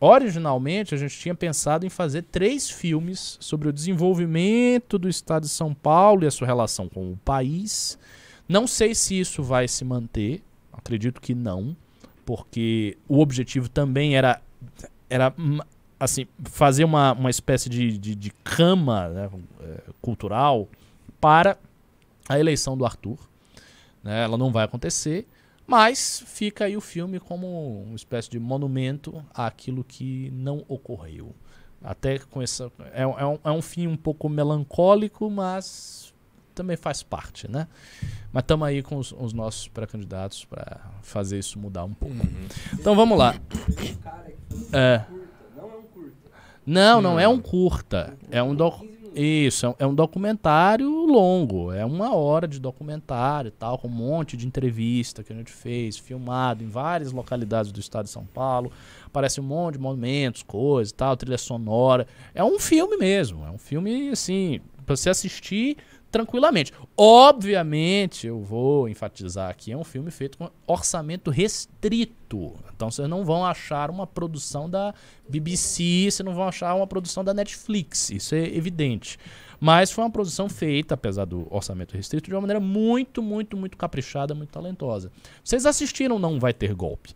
Originalmente, 0.00 0.94
a 0.94 0.98
gente 0.98 1.18
tinha 1.18 1.34
pensado 1.34 1.86
em 1.86 1.88
fazer 1.88 2.22
três 2.22 2.68
filmes 2.68 3.36
sobre 3.40 3.68
o 3.68 3.72
desenvolvimento 3.72 4.98
do 4.98 5.08
estado 5.08 5.44
de 5.44 5.48
São 5.48 5.72
Paulo 5.72 6.24
e 6.24 6.26
a 6.26 6.30
sua 6.30 6.46
relação 6.46 6.88
com 6.88 7.12
o 7.12 7.16
país. 7.24 7.98
Não 8.48 8.66
sei 8.66 8.94
se 8.94 9.18
isso 9.18 9.42
vai 9.42 9.66
se 9.66 9.84
manter, 9.84 10.42
acredito 10.72 11.20
que 11.20 11.34
não, 11.34 11.74
porque 12.26 12.98
o 13.08 13.20
objetivo 13.20 13.68
também 13.68 14.16
era, 14.16 14.42
era 15.08 15.32
hum, 15.38 15.58
assim, 15.98 16.26
fazer 16.44 16.84
uma, 16.84 17.12
uma 17.12 17.30
espécie 17.30 17.68
de, 17.68 17.96
de, 17.96 18.14
de 18.14 18.30
cama 18.42 19.08
né, 19.08 19.30
eh, 19.60 19.82
cultural 20.02 20.68
para 21.20 21.56
a 22.28 22.38
eleição 22.38 22.76
do 22.76 22.84
Arthur. 22.84 23.18
Né? 24.02 24.24
Ela 24.24 24.36
não 24.36 24.52
vai 24.52 24.64
acontecer. 24.64 25.26
Mas 25.66 26.22
fica 26.26 26.66
aí 26.66 26.76
o 26.76 26.80
filme 26.80 27.18
como 27.18 27.82
uma 27.82 27.96
espécie 27.96 28.30
de 28.30 28.38
monumento 28.38 29.24
àquilo 29.32 29.82
que 29.82 30.30
não 30.30 30.64
ocorreu. 30.68 31.34
Até 31.82 32.18
com 32.18 32.40
essa. 32.40 32.70
É, 32.92 33.02
é, 33.02 33.06
um, 33.06 33.38
é 33.44 33.50
um 33.50 33.62
fim 33.62 33.86
um 33.86 33.96
pouco 33.96 34.28
melancólico, 34.28 35.30
mas 35.30 36.14
também 36.54 36.76
faz 36.76 37.02
parte, 37.02 37.50
né? 37.50 37.66
Mas 38.32 38.42
estamos 38.42 38.66
aí 38.66 38.82
com 38.82 38.96
os, 38.96 39.12
os 39.12 39.32
nossos 39.32 39.68
pré-candidatos 39.68 40.44
para 40.44 40.80
fazer 41.02 41.38
isso 41.38 41.58
mudar 41.58 41.84
um 41.84 41.92
pouco. 41.92 42.16
Então 42.72 42.94
vamos 42.94 43.18
lá. 43.18 43.34
É. 44.72 45.00
curta. 45.00 45.50
Não 45.56 45.70
é 45.70 45.76
um 45.76 45.82
curta. 45.82 46.30
Não, 46.66 47.02
não 47.02 47.20
é 47.20 47.28
um 47.28 47.40
curta. 47.40 48.18
É 48.30 48.42
um 48.42 48.54
doc... 48.54 48.82
15 49.14 49.20
minutos. 49.20 49.54
Isso, 49.54 49.66
é 49.66 49.68
um- 49.68 49.74
é 49.78 49.86
um 49.86 49.94
documentário 49.94 50.90
longo. 51.06 51.72
É 51.72 51.84
uma 51.84 52.14
hora 52.14 52.46
de 52.48 52.58
documentário 52.58 53.48
e 53.48 53.52
tal, 53.52 53.78
com 53.78 53.88
um 53.88 53.90
monte 53.90 54.36
de 54.36 54.46
entrevista 54.46 55.22
que 55.22 55.32
a 55.32 55.36
gente 55.36 55.52
fez, 55.52 55.96
filmado 55.96 56.62
em 56.62 56.68
várias 56.68 57.12
localidades 57.12 57.70
do 57.72 57.80
estado 57.80 58.04
de 58.04 58.10
São 58.10 58.24
Paulo. 58.24 58.70
Aparece 59.06 59.40
um 59.40 59.44
monte 59.44 59.74
de 59.74 59.80
monumentos, 59.80 60.42
coisas 60.42 60.90
e 60.90 60.94
tal, 60.94 61.16
trilha 61.16 61.38
sonora. 61.38 62.06
É 62.34 62.42
um 62.44 62.58
filme 62.58 62.96
mesmo. 62.96 63.44
É 63.46 63.50
um 63.50 63.58
filme, 63.58 64.10
assim, 64.10 64.60
pra 64.84 64.96
você 64.96 65.08
assistir 65.10 65.76
tranquilamente. 66.14 66.72
Obviamente, 66.96 68.28
eu 68.28 68.40
vou 68.40 68.88
enfatizar 68.88 69.50
aqui, 69.50 69.72
é 69.72 69.76
um 69.76 69.82
filme 69.82 70.12
feito 70.12 70.38
com 70.38 70.48
orçamento 70.64 71.28
restrito. 71.28 72.54
Então 72.72 72.88
vocês 72.88 73.08
não 73.08 73.24
vão 73.24 73.44
achar 73.44 73.90
uma 73.90 74.06
produção 74.06 74.70
da 74.70 74.94
BBC, 75.28 76.08
vocês 76.08 76.20
não 76.24 76.32
vão 76.32 76.46
achar 76.46 76.72
uma 76.76 76.86
produção 76.86 77.24
da 77.24 77.34
Netflix, 77.34 78.10
isso 78.10 78.32
é 78.36 78.44
evidente. 78.44 79.18
Mas 79.58 79.90
foi 79.90 80.04
uma 80.04 80.10
produção 80.10 80.48
feita, 80.48 80.94
apesar 80.94 81.24
do 81.24 81.48
orçamento 81.52 81.96
restrito, 81.96 82.28
de 82.28 82.34
uma 82.34 82.42
maneira 82.42 82.60
muito, 82.60 83.20
muito, 83.20 83.56
muito 83.56 83.76
caprichada, 83.76 84.36
muito 84.36 84.50
talentosa. 84.50 85.10
Vocês 85.42 85.66
assistiram 85.66 86.20
Não 86.20 86.38
Vai 86.38 86.52
Ter 86.52 86.74
Golpe? 86.74 87.10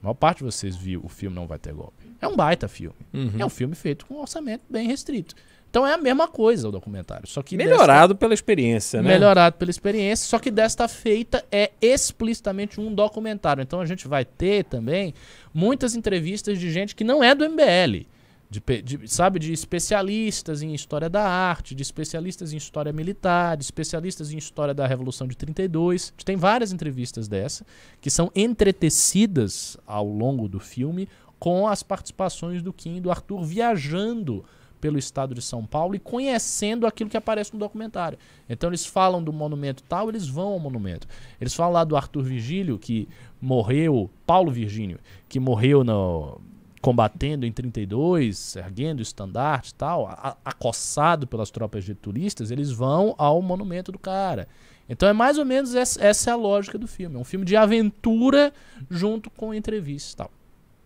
A 0.00 0.04
maior 0.04 0.14
parte 0.14 0.38
de 0.38 0.44
vocês 0.44 0.74
viu 0.74 1.02
o 1.04 1.08
filme 1.08 1.36
Não 1.36 1.46
Vai 1.46 1.58
Ter 1.58 1.74
Golpe. 1.74 2.02
É 2.18 2.26
um 2.26 2.34
baita 2.34 2.66
filme. 2.66 2.96
Uhum. 3.12 3.32
É 3.38 3.44
um 3.44 3.50
filme 3.50 3.74
feito 3.74 4.06
com 4.06 4.14
um 4.14 4.20
orçamento 4.20 4.64
bem 4.70 4.86
restrito. 4.86 5.34
Então 5.72 5.86
é 5.86 5.94
a 5.94 5.96
mesma 5.96 6.28
coisa 6.28 6.68
o 6.68 6.70
documentário, 6.70 7.26
só 7.26 7.42
que 7.42 7.56
Melhorado 7.56 8.14
pela 8.14 8.34
experiência, 8.34 8.98
desta, 8.98 9.08
né? 9.08 9.14
melhorado 9.18 9.56
pela 9.56 9.70
experiência, 9.70 10.26
só 10.28 10.38
que 10.38 10.50
desta 10.50 10.86
feita 10.86 11.42
é 11.50 11.70
explicitamente 11.80 12.78
um 12.78 12.94
documentário. 12.94 13.62
Então 13.62 13.80
a 13.80 13.86
gente 13.86 14.06
vai 14.06 14.22
ter 14.22 14.64
também 14.64 15.14
muitas 15.54 15.94
entrevistas 15.94 16.58
de 16.60 16.70
gente 16.70 16.94
que 16.94 17.02
não 17.02 17.24
é 17.24 17.34
do 17.34 17.48
MBL, 17.48 18.04
de, 18.50 18.60
de- 18.82 19.08
sabe, 19.08 19.38
de 19.38 19.50
especialistas 19.50 20.60
em 20.60 20.74
história 20.74 21.08
da 21.08 21.22
arte, 21.26 21.74
de 21.74 21.80
especialistas 21.82 22.52
em 22.52 22.58
história 22.58 22.92
militar, 22.92 23.56
de 23.56 23.64
especialistas 23.64 24.30
em 24.30 24.36
história 24.36 24.74
da 24.74 24.86
Revolução 24.86 25.26
de 25.26 25.34
32. 25.34 26.08
A 26.08 26.12
gente 26.12 26.24
tem 26.26 26.36
várias 26.36 26.70
entrevistas 26.70 27.28
dessa 27.28 27.64
que 27.98 28.10
são 28.10 28.30
entretecidas 28.36 29.78
ao 29.86 30.06
longo 30.06 30.46
do 30.48 30.60
filme 30.60 31.08
com 31.38 31.66
as 31.66 31.82
participações 31.82 32.60
do 32.62 32.74
Kim 32.74 32.96
e 32.96 33.00
do 33.00 33.10
Arthur 33.10 33.42
viajando 33.42 34.44
pelo 34.82 34.98
estado 34.98 35.32
de 35.32 35.40
São 35.40 35.64
Paulo 35.64 35.94
e 35.94 36.00
conhecendo 36.00 36.88
aquilo 36.88 37.08
que 37.08 37.16
aparece 37.16 37.54
no 37.54 37.58
documentário. 37.60 38.18
Então 38.48 38.68
eles 38.68 38.84
falam 38.84 39.22
do 39.22 39.32
monumento 39.32 39.84
tal, 39.84 40.08
eles 40.08 40.26
vão 40.26 40.48
ao 40.48 40.58
monumento. 40.58 41.06
Eles 41.40 41.54
falam 41.54 41.74
lá 41.74 41.84
do 41.84 41.96
Arthur 41.96 42.24
Vigílio, 42.24 42.80
que 42.80 43.08
morreu, 43.40 44.10
Paulo 44.26 44.50
Virgínio, 44.50 44.98
que 45.28 45.38
morreu 45.38 45.84
no, 45.84 46.40
combatendo 46.80 47.46
em 47.46 47.52
32, 47.52 48.56
erguendo 48.56 48.98
o 48.98 49.02
estandarte 49.02 49.70
e 49.70 49.74
tal, 49.74 50.36
acossado 50.44 51.28
pelas 51.28 51.48
tropas 51.48 51.84
getulistas, 51.84 52.50
eles 52.50 52.72
vão 52.72 53.14
ao 53.16 53.40
monumento 53.40 53.92
do 53.92 54.00
cara. 54.00 54.48
Então 54.88 55.08
é 55.08 55.12
mais 55.12 55.38
ou 55.38 55.44
menos 55.44 55.76
essa, 55.76 56.04
essa 56.04 56.30
é 56.30 56.32
a 56.32 56.36
lógica 56.36 56.76
do 56.76 56.88
filme. 56.88 57.14
É 57.14 57.18
um 57.20 57.24
filme 57.24 57.46
de 57.46 57.54
aventura 57.54 58.52
junto 58.90 59.30
com 59.30 59.54
entrevistas 59.54 60.12
e 60.12 60.16
tal. 60.16 60.30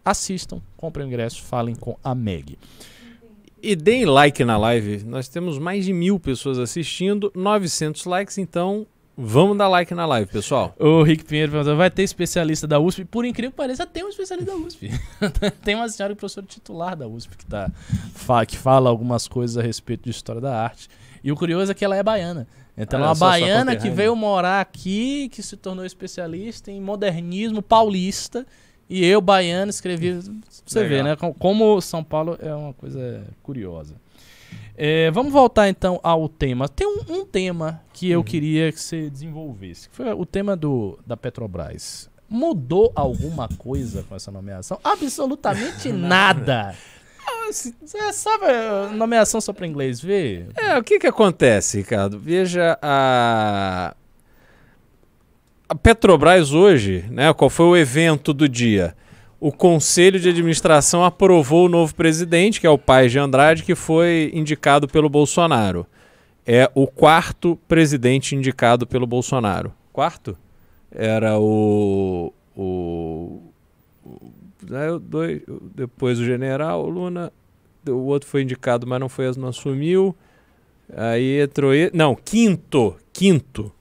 Assistam, 0.04 0.60
comprem 0.76 1.06
o 1.06 1.08
ingresso, 1.08 1.42
falem 1.42 1.74
com 1.74 1.96
a 2.04 2.14
Meg. 2.14 2.58
E 3.62 3.74
deem 3.74 4.04
like 4.04 4.44
na 4.44 4.56
live. 4.56 5.04
Nós 5.04 5.28
temos 5.28 5.58
mais 5.58 5.84
de 5.84 5.92
mil 5.92 6.20
pessoas 6.20 6.58
assistindo, 6.58 7.32
900 7.34 8.04
likes, 8.04 8.38
então 8.38 8.86
vamos 9.16 9.56
dar 9.56 9.68
like 9.68 9.94
na 9.94 10.04
live, 10.04 10.30
pessoal. 10.30 10.74
O 10.78 11.02
Rick 11.02 11.24
Pinheiro 11.24 11.52
perguntou, 11.52 11.76
vai 11.76 11.90
ter 11.90 12.02
especialista 12.02 12.66
da 12.66 12.78
USP? 12.78 13.04
Por 13.04 13.24
incrível 13.24 13.50
que 13.50 13.56
pareça, 13.56 13.86
tem 13.86 14.04
um 14.04 14.08
especialista 14.08 14.52
da 14.52 14.58
USP. 14.58 14.90
tem 15.64 15.74
uma 15.74 15.88
senhora 15.88 16.14
professora 16.14 16.46
titular 16.46 16.94
da 16.94 17.08
USP 17.08 17.36
que, 17.36 17.46
tá, 17.46 17.70
que 18.46 18.58
fala 18.58 18.90
algumas 18.90 19.26
coisas 19.26 19.56
a 19.56 19.62
respeito 19.62 20.04
de 20.04 20.10
história 20.10 20.40
da 20.40 20.62
arte. 20.62 20.88
E 21.24 21.32
o 21.32 21.36
curioso 21.36 21.72
é 21.72 21.74
que 21.74 21.84
ela 21.84 21.96
é 21.96 22.02
baiana. 22.02 22.46
Então 22.76 22.98
ela 22.98 23.06
é 23.06 23.08
uma 23.08 23.14
só, 23.14 23.30
baiana 23.30 23.74
que 23.74 23.88
veio 23.88 24.14
morar 24.14 24.60
aqui, 24.60 25.30
que 25.30 25.42
se 25.42 25.56
tornou 25.56 25.84
especialista 25.84 26.70
em 26.70 26.80
modernismo 26.80 27.62
paulista. 27.62 28.46
E 28.88 29.04
eu, 29.04 29.20
baiano, 29.20 29.70
escrevi. 29.70 30.12
Você 30.64 30.80
Legal. 30.80 30.88
vê, 30.98 31.02
né? 31.02 31.16
com- 31.16 31.34
Como 31.34 31.80
São 31.80 32.02
Paulo 32.04 32.38
é 32.40 32.54
uma 32.54 32.72
coisa 32.72 33.24
curiosa. 33.42 33.94
É, 34.76 35.10
vamos 35.10 35.32
voltar 35.32 35.68
então 35.68 35.98
ao 36.02 36.28
tema. 36.28 36.68
Tem 36.68 36.86
um, 36.86 37.00
um 37.08 37.24
tema 37.24 37.80
que 37.92 38.10
eu 38.10 38.22
queria 38.22 38.70
que 38.70 38.78
você 38.80 39.08
desenvolvesse. 39.10 39.88
Que 39.88 39.96
foi 39.96 40.12
o 40.12 40.26
tema 40.26 40.54
do, 40.56 40.98
da 41.06 41.16
Petrobras. 41.16 42.08
Mudou 42.28 42.92
alguma 42.94 43.48
coisa 43.56 44.02
com 44.08 44.14
essa 44.14 44.30
nomeação? 44.30 44.78
Absolutamente 44.84 45.90
nada. 45.92 46.74
Você 47.50 47.72
sabe 48.12 48.44
nomeação 48.96 49.40
só 49.40 49.52
para 49.52 49.66
inglês 49.66 50.00
ver? 50.00 50.48
É, 50.56 50.76
o 50.78 50.82
que 50.84 50.98
que 50.98 51.06
acontece, 51.06 51.78
Ricardo? 51.78 52.18
Veja 52.18 52.78
a 52.82 53.94
a 55.68 55.74
Petrobras 55.74 56.52
hoje, 56.52 57.04
né? 57.10 57.32
Qual 57.32 57.50
foi 57.50 57.66
o 57.66 57.76
evento 57.76 58.32
do 58.32 58.48
dia? 58.48 58.96
O 59.38 59.52
Conselho 59.52 60.18
de 60.18 60.28
Administração 60.28 61.04
aprovou 61.04 61.66
o 61.66 61.68
novo 61.68 61.94
presidente, 61.94 62.60
que 62.60 62.66
é 62.66 62.70
o 62.70 62.78
Paes 62.78 63.12
de 63.12 63.18
Andrade, 63.18 63.62
que 63.62 63.74
foi 63.74 64.30
indicado 64.34 64.88
pelo 64.88 65.08
Bolsonaro. 65.08 65.86
É 66.46 66.70
o 66.74 66.86
quarto 66.86 67.58
presidente 67.68 68.34
indicado 68.34 68.86
pelo 68.86 69.06
Bolsonaro. 69.06 69.72
Quarto? 69.92 70.36
era 70.96 71.38
o. 71.38 72.32
o, 72.56 73.42
o 74.04 74.98
dois, 75.00 75.42
depois 75.74 76.18
o 76.18 76.24
general, 76.24 76.88
Luna. 76.88 77.32
O 77.88 78.06
outro 78.06 78.28
foi 78.28 78.42
indicado, 78.42 78.86
mas 78.86 78.98
não 78.98 79.08
foi, 79.08 79.30
não 79.36 79.48
assumiu. 79.48 80.16
Aí 80.96 81.40
entrou. 81.40 81.72
Não, 81.92 82.16
quinto. 82.16 82.96
Quinto. 83.12 83.72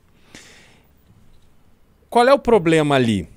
Qual 2.15 2.29
é 2.29 2.33
o 2.33 2.39
problema 2.39 2.95
ali? 2.95 3.27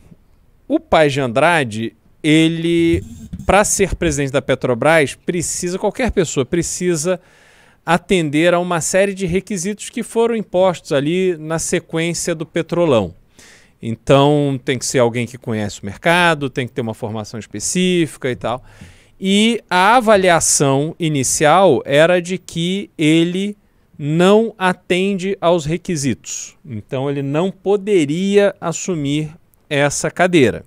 O 0.68 0.78
pai 0.78 1.08
de 1.08 1.20
Andrade, 1.20 1.96
ele, 2.22 3.02
para 3.44 3.64
ser 3.64 3.96
presidente 3.96 4.30
da 4.30 4.40
Petrobras, 4.40 5.16
precisa, 5.16 5.80
qualquer 5.80 6.12
pessoa 6.12 6.46
precisa 6.46 7.20
atender 7.84 8.54
a 8.54 8.60
uma 8.60 8.80
série 8.80 9.14
de 9.14 9.26
requisitos 9.26 9.90
que 9.90 10.04
foram 10.04 10.36
impostos 10.36 10.92
ali 10.92 11.36
na 11.38 11.58
sequência 11.58 12.36
do 12.36 12.46
petrolão. 12.46 13.12
Então, 13.82 14.60
tem 14.64 14.78
que 14.78 14.86
ser 14.86 15.00
alguém 15.00 15.26
que 15.26 15.36
conhece 15.36 15.82
o 15.82 15.84
mercado, 15.84 16.48
tem 16.48 16.64
que 16.64 16.72
ter 16.72 16.80
uma 16.80 16.94
formação 16.94 17.40
específica 17.40 18.30
e 18.30 18.36
tal. 18.36 18.62
E 19.20 19.60
a 19.68 19.96
avaliação 19.96 20.94
inicial 21.00 21.82
era 21.84 22.22
de 22.22 22.38
que 22.38 22.92
ele 22.96 23.56
não 23.98 24.54
atende 24.56 25.36
aos 25.40 25.64
requisitos. 25.64 26.56
Então, 26.64 27.10
ele 27.10 27.22
não 27.22 27.50
poderia 27.50 28.54
assumir 28.60 29.34
essa 29.68 30.10
cadeira. 30.10 30.64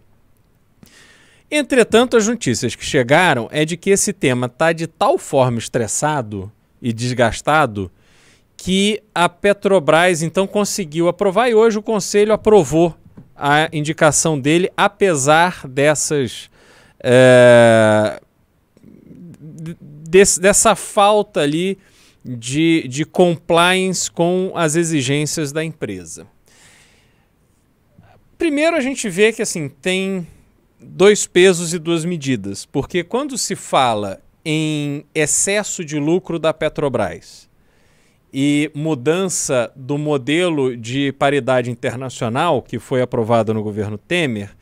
Entretanto, 1.50 2.16
as 2.18 2.28
notícias 2.28 2.76
que 2.76 2.84
chegaram 2.86 3.48
é 3.52 3.64
de 3.66 3.76
que 3.78 3.90
esse 3.90 4.14
tema 4.14 4.48
está 4.48 4.72
de 4.74 4.88
tal 4.88 5.18
forma 5.18 5.58
estressado 5.60 6.52
e 6.82 6.92
desgastado 6.94 7.92
que 8.56 9.02
a 9.14 9.28
Petrobras 9.28 10.22
então 10.22 10.46
conseguiu 10.46 11.08
aprovar 11.08 11.50
e 11.50 11.54
hoje 11.56 11.78
o 11.78 11.82
conselho 11.82 12.32
aprovou 12.32 12.96
a 13.36 13.68
indicação 13.74 14.40
dele, 14.40 14.70
apesar 14.78 15.68
dessas 15.68 16.50
é, 17.04 18.22
desse- 19.72 20.40
dessa 20.40 20.76
falta 20.76 21.40
ali 21.42 21.78
de, 22.24 22.88
de 22.88 23.06
compliance 23.06 24.10
com 24.10 24.52
as 24.56 24.76
exigências 24.76 25.52
da 25.52 25.64
empresa. 25.64 26.28
Primeiro 28.38 28.76
a 28.76 28.82
gente 28.82 29.10
vê 29.10 29.32
que 29.32 29.42
assim 29.42 29.70
tem 29.70 30.28
dois 30.80 31.28
pesos 31.28 31.74
e 31.74 31.80
duas 31.80 32.04
medidas, 32.06 32.66
porque 32.66 33.04
quando 33.04 33.38
se 33.38 33.56
fala 33.56 34.20
em 34.44 35.06
excesso 35.14 35.86
de 35.86 36.00
lucro 36.00 36.40
da 36.40 36.54
Petrobras 36.54 37.50
e 38.34 38.72
mudança 38.74 39.72
do 39.76 39.98
modelo 39.98 40.76
de 40.76 41.12
paridade 41.14 41.70
internacional 41.70 42.62
que 42.62 42.80
foi 42.80 43.02
aprovado 43.02 43.54
no 43.54 43.62
governo 43.62 43.98
Temer, 43.98 44.56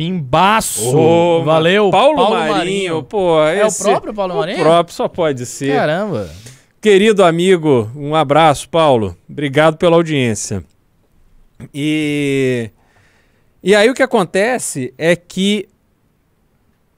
Pimbaço! 0.00 0.96
Ô, 0.96 1.44
Valeu, 1.44 1.90
Paulo, 1.90 2.30
Marinho, 2.30 3.02
pô, 3.02 3.38
É 3.44 3.62
o 3.62 3.66
esse- 3.66 3.82
próprio 3.82 4.14
Paulo 4.14 4.34
Marinho? 4.36 4.56
O 4.60 4.62
próprio 4.62 4.94
só 4.96 5.06
pode 5.08 5.44
ser. 5.44 5.74
Caramba. 5.74 6.30
Querido 6.80 7.22
amigo, 7.22 7.90
um 7.94 8.14
abraço, 8.14 8.66
Paulo. 8.70 9.14
Obrigado 9.28 9.76
pela 9.76 9.96
audiência. 9.96 10.64
E, 11.74 12.70
e 13.62 13.74
aí 13.74 13.90
o 13.90 13.94
que 13.94 14.02
acontece 14.02 14.94
é 14.96 15.14
que 15.14 15.68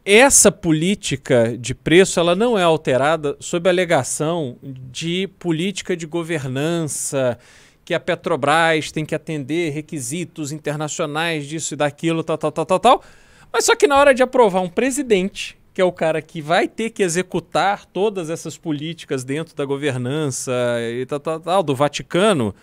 essa 0.04 0.52
política 0.52 1.58
de 1.58 1.74
preço 1.74 2.20
ela 2.20 2.36
não 2.36 2.56
é 2.56 2.62
alterada 2.62 3.36
sob 3.40 3.68
a 3.68 3.72
alegação 3.72 4.56
de 4.62 5.28
política 5.40 5.96
de 5.96 6.06
governança, 6.06 7.36
que 7.84 7.94
a 7.94 8.00
Petrobras 8.00 8.92
tem 8.92 9.04
que 9.04 9.14
atender 9.14 9.72
requisitos 9.72 10.52
internacionais 10.52 11.46
disso 11.46 11.74
e 11.74 11.76
daquilo, 11.76 12.22
tal, 12.22 12.38
tal, 12.38 12.52
tal, 12.52 12.66
tal, 12.66 12.78
tal. 12.78 13.04
Mas 13.52 13.64
só 13.64 13.76
que 13.76 13.86
na 13.86 13.96
hora 13.96 14.14
de 14.14 14.22
aprovar 14.22 14.60
um 14.60 14.68
presidente, 14.68 15.58
que 15.74 15.80
é 15.80 15.84
o 15.84 15.92
cara 15.92 16.22
que 16.22 16.40
vai 16.40 16.68
ter 16.68 16.90
que 16.90 17.02
executar 17.02 17.84
todas 17.86 18.30
essas 18.30 18.56
políticas 18.56 19.24
dentro 19.24 19.54
da 19.54 19.64
governança 19.64 20.52
e 20.80 21.04
tal, 21.06 21.20
tal, 21.20 21.40
tal, 21.40 21.62
do 21.62 21.74
Vaticano, 21.74 22.54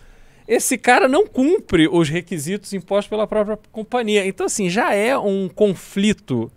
esse 0.47 0.77
cara 0.77 1.07
não 1.07 1.27
cumpre 1.27 1.87
os 1.87 2.09
requisitos 2.09 2.73
impostos 2.73 3.07
pela 3.07 3.27
própria 3.27 3.59
companhia. 3.71 4.25
Então, 4.25 4.45
assim, 4.45 4.69
já 4.69 4.93
é 4.95 5.17
um 5.17 5.47
conflito 5.47 6.51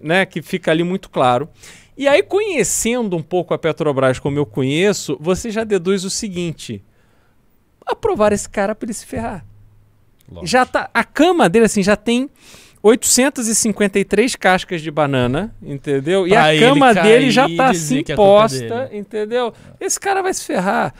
né, 0.00 0.24
que 0.24 0.40
fica 0.40 0.70
ali 0.70 0.82
muito 0.82 1.10
claro. 1.10 1.48
E 1.96 2.06
aí, 2.06 2.22
conhecendo 2.22 3.16
um 3.16 3.22
pouco 3.22 3.52
a 3.52 3.58
Petrobras 3.58 4.18
como 4.18 4.38
eu 4.38 4.46
conheço, 4.46 5.16
você 5.20 5.50
já 5.50 5.64
deduz 5.64 6.04
o 6.04 6.10
seguinte: 6.10 6.82
aprovar 7.86 8.32
esse 8.32 8.48
cara 8.48 8.74
para 8.74 8.86
ele 8.86 8.92
se 8.94 9.06
ferrar. 9.06 9.44
Já 10.42 10.66
tá, 10.66 10.90
a 10.92 11.04
cama 11.04 11.48
dele 11.48 11.66
assim 11.66 11.82
já 11.82 11.94
tem 11.96 12.28
853 12.82 14.34
cascas 14.36 14.80
de 14.82 14.90
banana, 14.90 15.54
entendeu? 15.62 16.26
E 16.26 16.30
Pra 16.30 16.44
a 16.44 16.54
ele 16.54 16.64
cama 16.66 16.94
dele 16.94 17.30
já 17.30 17.48
e 17.48 17.56
tá 17.56 17.70
dizer 17.72 18.00
assim 18.00 18.04
a 18.08 18.12
é 18.12 18.16
posta, 18.16 18.90
entendeu? 18.92 19.52
Esse 19.80 19.98
cara 20.00 20.22
vai 20.22 20.32
se 20.34 20.44
ferrar. 20.44 20.94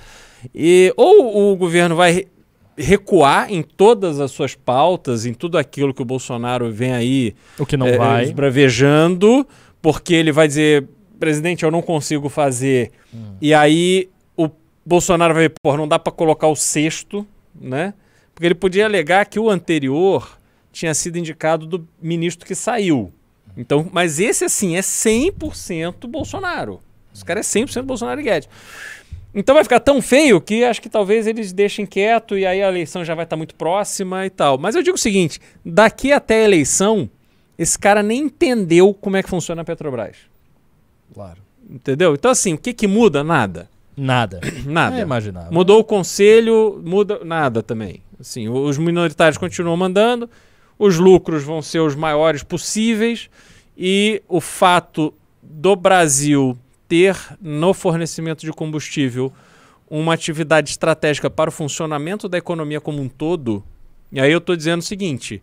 E 0.55 0.93
ou 0.97 1.53
o 1.53 1.57
governo 1.57 1.97
vai 1.97 2.13
re- 2.13 2.29
recuar 2.77 3.53
em 3.53 3.63
todas 3.63 4.21
as 4.21 4.31
suas 4.31 4.55
pautas, 4.55 5.27
em 5.27 5.33
tudo 5.35 5.59
aquilo 5.59 5.95
que 5.95 6.03
o 6.03 6.05
Bolsonaro 6.05 6.71
vem 6.71 6.93
aí 6.93 7.35
O 7.59 7.65
que 7.67 7.77
não 7.77 7.87
é, 7.87 7.97
vai. 7.97 8.25
esbravejando, 8.25 9.47
porque 9.83 10.15
ele 10.15 10.31
vai 10.33 10.47
dizer, 10.47 10.87
presidente, 11.19 11.65
eu 11.65 11.71
não 11.71 11.83
consigo 11.83 12.29
fazer. 12.29 12.93
E 13.41 13.55
aí 13.55 14.09
Bolsonaro 14.87 15.35
vai, 15.35 15.49
pô, 15.49 15.77
não 15.77 15.89
dá 15.89 15.99
para 15.99 16.13
colocar 16.13 16.47
o 16.47 16.55
sexto, 16.55 17.27
né? 17.53 17.93
Porque 18.33 18.47
ele 18.47 18.55
podia 18.55 18.85
alegar 18.85 19.27
que 19.27 19.41
o 19.41 19.51
anterior 19.51 20.39
tinha 20.73 20.95
sido 20.95 21.19
indicado 21.19 21.67
do 21.67 21.89
ministro 22.01 22.47
que 22.47 22.55
saiu. 22.55 23.13
Então, 23.57 23.89
mas 23.93 24.21
esse 24.21 24.45
assim 24.45 24.77
é 24.77 24.81
100% 24.81 26.07
Bolsonaro. 26.07 26.81
Esse 27.13 27.25
cara 27.25 27.41
é 27.41 27.43
100% 27.43 27.83
Bolsonaro 27.83 28.21
e 28.21 28.25
Guedes. 28.25 28.49
Então 29.35 29.55
vai 29.55 29.65
ficar 29.65 29.81
tão 29.81 30.01
feio 30.01 30.41
que 30.41 30.65
acho 30.65 30.81
que 30.81 30.89
talvez 30.89 31.27
eles 31.27 31.53
deixem 31.53 31.85
quieto 31.85 32.39
e 32.39 32.47
aí 32.47 32.63
a 32.63 32.69
eleição 32.69 33.05
já 33.05 33.15
vai 33.15 33.25
estar 33.25 33.37
muito 33.37 33.55
próxima 33.55 34.25
e 34.25 34.31
tal. 34.31 34.57
Mas 34.57 34.77
eu 34.77 34.83
digo 34.83 34.97
o 34.97 35.01
seguinte: 35.01 35.41
daqui 35.65 36.13
até 36.13 36.43
a 36.43 36.45
eleição, 36.45 37.11
esse 37.59 37.79
cara 37.79 38.03
nem 38.03 38.23
entendeu 38.23 38.95
como 38.95 39.17
é 39.17 39.23
que 39.23 39.29
funciona 39.29 39.63
a 39.63 39.65
Petrobras. 39.65 40.17
Claro. 41.13 41.43
Entendeu? 41.69 42.15
Então, 42.15 42.31
assim, 42.31 42.55
o 42.55 42.59
que, 42.59 42.73
que 42.73 42.87
muda? 42.87 43.25
Nada. 43.25 43.69
Nada. 43.97 44.41
Nada. 44.67 44.99
É 44.99 45.01
imaginável. 45.01 45.53
Mudou 45.53 45.81
o 45.81 45.85
conselho, 45.85 46.83
muda 46.85 47.21
nada 47.25 47.63
também. 47.63 48.03
Assim, 48.21 48.49
os 48.49 48.77
minoritários 48.79 49.39
continuam 49.39 49.77
mandando, 49.77 50.29
os 50.79 50.99
lucros 50.99 51.43
vão 51.43 51.63
ser 51.63 51.81
os 51.81 51.95
maiores 51.95 52.43
possíveis 52.43 53.31
e 53.77 54.23
o 54.29 54.41
fato 54.41 55.13
do 55.43 55.75
Brasil 55.77 56.57
ter 56.89 57.17
no 57.41 57.75
fornecimento 57.75 58.45
de 58.45 58.53
combustível 58.53 59.33
uma 59.89 60.15
atividade 60.15 60.71
estratégica 60.71 61.31
para 61.31 61.49
o 61.51 61.53
funcionamento 61.53 62.29
da 62.29 62.39
economia 62.39 62.81
como 62.81 63.01
um 63.01 63.09
todo. 63.09 63.63
E 64.11 64.21
aí 64.21 64.33
eu 64.33 64.39
estou 64.39 64.57
dizendo 64.57 64.81
o 64.81 64.85
seguinte: 64.85 65.43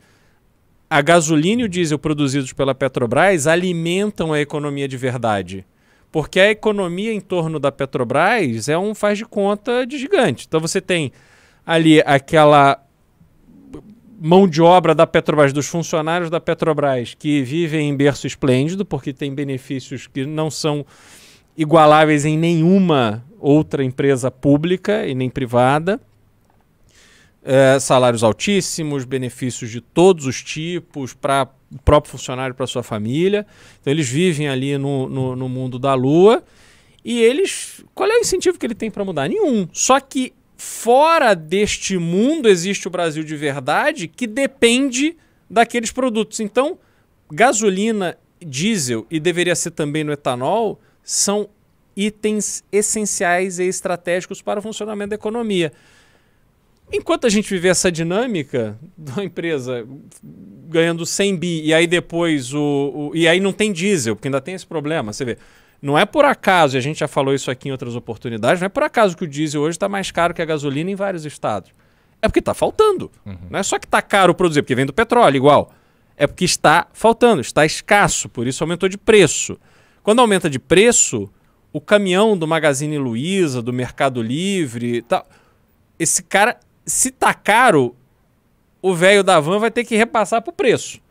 a 0.89 1.01
gasolina 1.01 1.61
e 1.61 1.65
o 1.65 1.69
diesel 1.69 1.99
produzidos 1.99 2.53
pela 2.53 2.75
Petrobras 2.75 3.47
alimentam 3.47 4.33
a 4.33 4.39
economia 4.39 4.87
de 4.87 4.97
verdade. 4.97 5.65
Porque 6.13 6.39
a 6.39 6.51
economia 6.51 7.11
em 7.11 7.19
torno 7.19 7.59
da 7.59 7.71
Petrobras 7.71 8.69
é 8.69 8.77
um 8.77 8.93
faz 8.93 9.17
de 9.17 9.25
conta 9.25 9.83
de 9.83 9.97
gigante. 9.97 10.45
Então 10.47 10.59
você 10.59 10.79
tem 10.79 11.11
ali 11.65 12.01
aquela 12.05 12.79
mão 14.21 14.47
de 14.47 14.61
obra 14.61 14.93
da 14.93 15.07
Petrobras, 15.07 15.51
dos 15.51 15.65
funcionários 15.65 16.29
da 16.29 16.39
Petrobras 16.39 17.15
que 17.15 17.41
vivem 17.41 17.89
em 17.89 17.97
berço 17.97 18.27
esplêndido, 18.27 18.85
porque 18.85 19.11
tem 19.11 19.33
benefícios 19.33 20.05
que 20.05 20.23
não 20.23 20.51
são 20.51 20.85
igualáveis 21.57 22.25
em 22.25 22.37
nenhuma 22.37 23.25
outra 23.39 23.83
empresa 23.83 24.29
pública 24.29 25.07
e 25.07 25.15
nem 25.15 25.31
privada. 25.31 25.99
É, 27.43 27.79
salários 27.79 28.23
altíssimos, 28.23 29.03
benefícios 29.03 29.71
de 29.71 29.81
todos 29.81 30.27
os 30.27 30.43
tipos 30.43 31.11
para 31.11 31.47
próprio 31.83 32.11
funcionário, 32.11 32.55
para 32.55 32.67
sua 32.67 32.83
família. 32.83 33.45
Então 33.81 33.91
eles 33.91 34.07
vivem 34.07 34.47
ali 34.47 34.77
no, 34.77 35.07
no, 35.07 35.35
no 35.35 35.49
mundo 35.49 35.77
da 35.79 35.93
lua. 35.93 36.43
E 37.03 37.21
eles. 37.21 37.83
Qual 37.93 38.09
é 38.09 38.17
o 38.17 38.21
incentivo 38.21 38.57
que 38.57 38.65
ele 38.65 38.75
tem 38.75 38.89
para 38.89 39.03
mudar? 39.03 39.27
Nenhum. 39.27 39.67
Só 39.73 39.99
que 39.99 40.33
fora 40.55 41.33
deste 41.33 41.97
mundo 41.97 42.47
existe 42.47 42.87
o 42.87 42.91
Brasil 42.91 43.23
de 43.23 43.35
verdade 43.35 44.07
que 44.07 44.25
depende 44.25 45.17
daqueles 45.49 45.91
produtos. 45.91 46.39
Então, 46.39 46.77
gasolina, 47.31 48.17
diesel 48.39 49.05
e 49.09 49.19
deveria 49.19 49.55
ser 49.55 49.71
também 49.71 50.03
no 50.03 50.11
etanol 50.11 50.79
são 51.03 51.49
itens 51.95 52.63
essenciais 52.71 53.59
e 53.59 53.65
estratégicos 53.65 54.41
para 54.41 54.59
o 54.59 54.63
funcionamento 54.63 55.09
da 55.09 55.15
economia. 55.15 55.71
Enquanto 56.95 57.25
a 57.25 57.29
gente 57.29 57.49
viver 57.49 57.69
essa 57.69 57.91
dinâmica 57.91 58.77
da 58.95 59.23
empresa 59.23 59.83
ganhando 60.69 61.05
100 61.07 61.35
bi 61.35 61.61
e 61.65 61.73
aí 61.73 61.87
depois 61.87 62.53
o, 62.53 62.61
o, 63.11 63.11
e 63.15 63.27
aí 63.27 63.39
não 63.39 63.51
tem 63.51 63.73
diesel, 63.73 64.15
porque 64.15 64.27
ainda 64.27 64.39
tem 64.39 64.53
esse 64.53 64.67
problema, 64.67 65.11
você 65.11 65.25
vê. 65.25 65.37
Não 65.81 65.97
é 65.97 66.05
por 66.05 66.23
acaso, 66.23 66.77
e 66.77 66.79
a 66.79 66.81
gente 66.81 66.99
já 66.99 67.07
falou 67.07 67.33
isso 67.33 67.49
aqui 67.49 67.67
em 67.67 67.71
outras 67.71 67.95
oportunidades, 67.95 68.61
não 68.61 68.67
é 68.67 68.69
por 68.69 68.83
acaso 68.83 69.17
que 69.17 69.23
o 69.23 69.27
diesel 69.27 69.61
hoje 69.61 69.75
está 69.75 69.89
mais 69.89 70.11
caro 70.11 70.35
que 70.35 70.41
a 70.41 70.45
gasolina 70.45 70.91
em 70.91 70.95
vários 70.95 71.25
estados. 71.25 71.71
É 72.21 72.27
porque 72.27 72.39
está 72.39 72.53
faltando. 72.53 73.11
Não 73.49 73.59
é 73.59 73.63
só 73.63 73.77
que 73.77 73.85
está 73.85 74.01
caro 74.01 74.33
produzir, 74.33 74.61
porque 74.61 74.75
vem 74.75 74.85
do 74.85 74.93
petróleo 74.93 75.35
igual. 75.35 75.73
É 76.15 76.25
porque 76.27 76.45
está 76.45 76.87
faltando, 76.93 77.41
está 77.41 77.65
escasso, 77.65 78.29
por 78.29 78.47
isso 78.47 78.63
aumentou 78.63 78.87
de 78.87 78.97
preço. 78.97 79.57
Quando 80.03 80.19
aumenta 80.19 80.49
de 80.49 80.59
preço, 80.59 81.29
o 81.73 81.81
caminhão 81.81 82.37
do 82.37 82.47
Magazine 82.47 82.97
Luiza, 82.97 83.61
do 83.61 83.73
Mercado 83.73 84.21
Livre, 84.21 85.01
tal, 85.01 85.27
esse 85.99 86.23
cara, 86.23 86.57
se 86.85 87.11
tá 87.11 87.33
caro, 87.33 87.95
o 88.81 88.93
velho 88.93 89.23
da 89.23 89.39
van 89.39 89.59
vai 89.59 89.71
ter 89.71 89.83
que 89.83 89.95
repassar 89.95 90.41
pro 90.41 90.51
preço. 90.53 91.01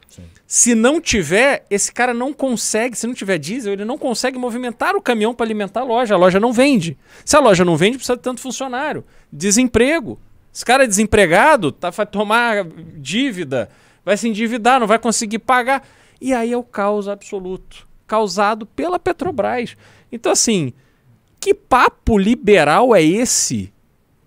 Se 0.46 0.74
não 0.74 1.00
tiver, 1.00 1.64
esse 1.70 1.90
cara 1.90 2.12
não 2.12 2.30
consegue, 2.30 2.94
se 2.94 3.06
não 3.06 3.14
tiver 3.14 3.38
diesel, 3.38 3.72
ele 3.72 3.86
não 3.86 3.96
consegue 3.96 4.38
movimentar 4.38 4.94
o 4.94 5.00
caminhão 5.00 5.34
para 5.34 5.46
alimentar 5.46 5.80
a 5.80 5.84
loja. 5.84 6.14
A 6.14 6.18
loja 6.18 6.38
não 6.38 6.52
vende. 6.52 6.98
Se 7.24 7.34
a 7.34 7.40
loja 7.40 7.64
não 7.64 7.74
vende, 7.74 7.96
precisa 7.96 8.16
de 8.16 8.22
tanto 8.22 8.42
funcionário. 8.42 9.02
Desemprego. 9.32 10.20
Esse 10.52 10.62
cara 10.62 10.84
é 10.84 10.86
desempregado, 10.86 11.72
tá, 11.72 11.88
vai 11.88 12.04
tomar 12.04 12.66
dívida, 12.98 13.70
vai 14.04 14.18
se 14.18 14.28
endividar, 14.28 14.78
não 14.78 14.86
vai 14.86 14.98
conseguir 14.98 15.38
pagar. 15.38 15.88
E 16.20 16.34
aí 16.34 16.52
é 16.52 16.56
o 16.58 16.62
caos 16.62 17.08
absoluto, 17.08 17.88
causado 18.06 18.66
pela 18.66 18.98
Petrobras. 18.98 19.74
Então, 20.12 20.30
assim, 20.30 20.74
que 21.40 21.54
papo 21.54 22.18
liberal 22.18 22.94
é 22.94 23.02
esse 23.02 23.71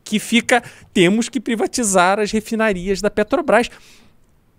que 0.06 0.20
fica 0.20 0.64
temos 0.94 1.28
que 1.28 1.42
privatizar 1.42 2.20
as 2.20 2.32
refinarias 2.32 3.02
da 3.02 3.10
Petrobras? 3.10 3.70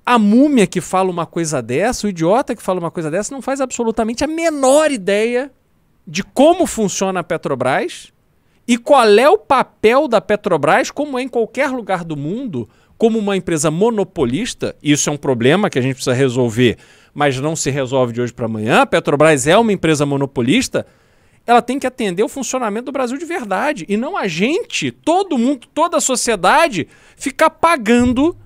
A 0.04 0.18
múmia 0.18 0.66
que 0.66 0.80
fala 0.80 1.10
uma 1.10 1.24
coisa 1.24 1.62
dessa, 1.62 2.06
o 2.06 2.10
idiota 2.10 2.54
que 2.54 2.62
fala 2.62 2.80
uma 2.80 2.90
coisa 2.90 3.10
dessa, 3.10 3.32
não 3.32 3.40
faz 3.40 3.60
absolutamente 3.60 4.22
a 4.22 4.26
menor 4.26 4.90
ideia 4.90 5.50
de 6.06 6.22
como 6.22 6.66
funciona 6.66 7.20
a 7.20 7.24
Petrobras 7.24 8.12
e 8.68 8.76
qual 8.76 9.08
é 9.08 9.28
o 9.28 9.38
papel 9.38 10.08
da 10.08 10.20
Petrobras, 10.20 10.90
como 10.90 11.18
é 11.18 11.22
em 11.22 11.28
qualquer 11.28 11.70
lugar 11.70 12.04
do 12.04 12.16
mundo, 12.16 12.68
como 12.98 13.18
uma 13.18 13.36
empresa 13.36 13.70
monopolista. 13.70 14.74
Isso 14.82 15.08
é 15.08 15.12
um 15.12 15.16
problema 15.16 15.70
que 15.70 15.78
a 15.78 15.82
gente 15.82 15.94
precisa 15.94 16.14
resolver, 16.14 16.76
mas 17.14 17.38
não 17.40 17.54
se 17.54 17.70
resolve 17.70 18.12
de 18.12 18.20
hoje 18.20 18.32
para 18.32 18.46
amanhã. 18.46 18.82
A 18.82 18.86
Petrobras 18.86 19.46
é 19.46 19.56
uma 19.56 19.72
empresa 19.72 20.04
monopolista. 20.04 20.86
Ela 21.46 21.62
tem 21.62 21.78
que 21.78 21.86
atender 21.86 22.22
o 22.22 22.28
funcionamento 22.28 22.86
do 22.86 22.92
Brasil 22.92 23.16
de 23.16 23.24
verdade 23.24 23.84
e 23.88 23.96
não 23.96 24.16
a 24.16 24.26
gente, 24.26 24.90
todo 24.90 25.38
mundo, 25.38 25.68
toda 25.72 25.98
a 25.98 26.00
sociedade, 26.00 26.88
ficar 27.16 27.50
pagando 27.50 28.36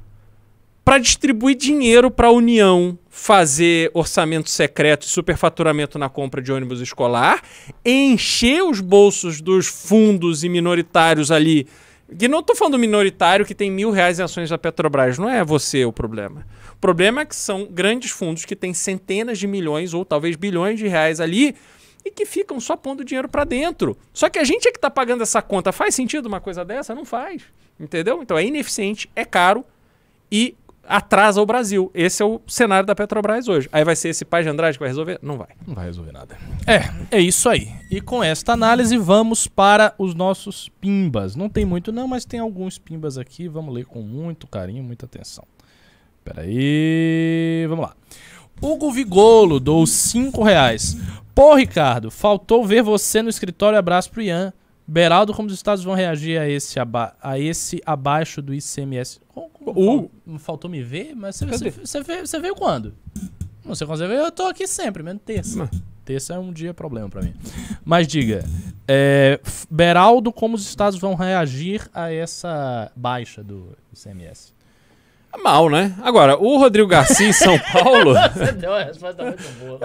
para 0.84 0.98
distribuir 0.98 1.56
dinheiro 1.56 2.10
para 2.10 2.28
a 2.28 2.32
União 2.32 2.98
fazer 3.08 3.90
orçamento 3.92 4.48
secreto 4.48 5.04
e 5.04 5.08
superfaturamento 5.08 5.98
na 5.98 6.08
compra 6.08 6.40
de 6.40 6.52
ônibus 6.52 6.80
escolar, 6.80 7.42
encher 7.84 8.62
os 8.62 8.80
bolsos 8.80 9.40
dos 9.40 9.66
fundos 9.66 10.42
e 10.42 10.48
minoritários 10.48 11.30
ali. 11.30 11.66
Que 12.18 12.26
não 12.26 12.40
estou 12.40 12.56
falando 12.56 12.78
minoritário 12.78 13.46
que 13.46 13.54
tem 13.54 13.70
mil 13.70 13.90
reais 13.90 14.18
em 14.18 14.22
ações 14.22 14.50
da 14.50 14.58
Petrobras, 14.58 15.18
não 15.18 15.28
é 15.28 15.44
você 15.44 15.84
o 15.84 15.92
problema. 15.92 16.46
O 16.72 16.76
problema 16.80 17.20
é 17.20 17.24
que 17.24 17.36
são 17.36 17.68
grandes 17.70 18.10
fundos 18.10 18.44
que 18.44 18.56
têm 18.56 18.72
centenas 18.72 19.38
de 19.38 19.46
milhões 19.46 19.92
ou 19.92 20.04
talvez 20.04 20.34
bilhões 20.34 20.78
de 20.78 20.88
reais 20.88 21.20
ali 21.20 21.54
e 22.04 22.10
que 22.10 22.24
ficam 22.24 22.60
só 22.60 22.76
pondo 22.76 23.04
dinheiro 23.04 23.28
para 23.28 23.44
dentro. 23.44 23.96
Só 24.12 24.28
que 24.28 24.38
a 24.38 24.44
gente 24.44 24.68
é 24.68 24.70
que 24.70 24.78
está 24.78 24.90
pagando 24.90 25.22
essa 25.22 25.42
conta. 25.42 25.72
Faz 25.72 25.94
sentido 25.94 26.26
uma 26.26 26.40
coisa 26.40 26.64
dessa? 26.64 26.94
Não 26.94 27.04
faz. 27.04 27.42
Entendeu? 27.78 28.22
Então 28.22 28.36
é 28.36 28.44
ineficiente, 28.44 29.10
é 29.14 29.24
caro 29.24 29.64
e 30.30 30.54
atrasa 30.90 31.40
o 31.40 31.46
Brasil. 31.46 31.90
Esse 31.94 32.22
é 32.22 32.26
o 32.26 32.40
cenário 32.46 32.86
da 32.86 32.94
Petrobras 32.94 33.48
hoje. 33.48 33.68
Aí 33.72 33.84
vai 33.84 33.94
ser 33.94 34.08
esse 34.08 34.24
pai 34.24 34.42
de 34.42 34.48
Andrade 34.48 34.76
que 34.76 34.80
vai 34.82 34.88
resolver? 34.88 35.18
Não 35.22 35.38
vai. 35.38 35.48
Não 35.66 35.74
vai 35.74 35.86
resolver 35.86 36.12
nada. 36.12 36.36
É, 36.66 37.16
é 37.16 37.20
isso 37.20 37.48
aí. 37.48 37.72
E 37.90 38.00
com 38.00 38.22
esta 38.22 38.52
análise, 38.52 38.96
vamos 38.98 39.46
para 39.46 39.94
os 39.96 40.14
nossos 40.14 40.68
pimbas. 40.80 41.36
Não 41.36 41.48
tem 41.48 41.64
muito, 41.64 41.92
não, 41.92 42.08
mas 42.08 42.24
tem 42.24 42.40
alguns 42.40 42.78
pimbas 42.78 43.16
aqui. 43.16 43.48
Vamos 43.48 43.74
ler 43.74 43.86
com 43.86 44.02
muito 44.02 44.46
carinho, 44.46 44.82
muita 44.82 45.06
atenção. 45.06 45.44
Pera 46.24 46.42
aí. 46.42 47.66
Vamos 47.68 47.86
lá. 47.86 47.94
Hugo 48.60 48.90
Vigolo 48.90 49.58
dou 49.58 49.86
5 49.86 50.42
reais. 50.42 50.96
Pô, 51.34 51.54
Ricardo, 51.54 52.10
faltou 52.10 52.64
ver 52.66 52.82
você 52.82 53.22
no 53.22 53.28
escritório. 53.28 53.78
Abraço 53.78 54.10
pro 54.10 54.22
Ian. 54.22 54.52
Beraldo, 54.86 55.32
como 55.32 55.46
os 55.48 55.54
estados 55.54 55.84
vão 55.84 55.94
reagir 55.94 56.38
a 56.40 56.48
esse, 56.48 56.78
aba 56.80 57.14
a 57.22 57.38
esse 57.38 57.80
abaixo 57.86 58.42
do 58.42 58.52
ICMS? 58.52 59.20
Como, 59.28 59.48
como 59.50 59.72
fal- 59.74 60.10
não 60.26 60.38
faltou 60.38 60.68
me 60.70 60.82
ver? 60.82 61.14
Mas 61.14 61.36
você, 61.36 61.46
você, 61.46 61.70
você 61.70 62.02
veio, 62.02 62.26
você 62.26 62.40
veio 62.40 62.56
quando? 62.56 62.92
Não 63.64 63.74
sei 63.76 63.86
quando 63.86 63.98
você 64.00 64.08
veio, 64.08 64.20
eu 64.22 64.32
tô 64.32 64.44
aqui 64.46 64.66
sempre, 64.66 65.02
menos 65.02 65.22
terça. 65.24 65.70
Terça 66.04 66.34
é 66.34 66.38
um 66.40 66.52
dia 66.52 66.74
problema 66.74 67.08
pra 67.08 67.22
mim. 67.22 67.32
Mas 67.84 68.08
diga, 68.08 68.44
é, 68.88 69.38
Beraldo, 69.70 70.32
como 70.32 70.56
os 70.56 70.66
estados 70.66 70.98
vão 70.98 71.14
reagir 71.14 71.88
a 71.94 72.10
essa 72.12 72.90
baixa 72.96 73.44
do 73.44 73.76
ICMS? 73.92 74.52
Mal, 75.38 75.70
né? 75.70 75.94
Agora, 76.02 76.36
o 76.36 76.58
Rodrigo 76.58 76.88
Garcia 76.88 77.28
em 77.28 77.32
São 77.32 77.58
Paulo. 77.72 78.14
Você 78.34 78.52
deu 78.52 78.74
a 78.74 78.82
resposta 78.82 79.24
muito 79.24 79.42
boa. 79.60 79.80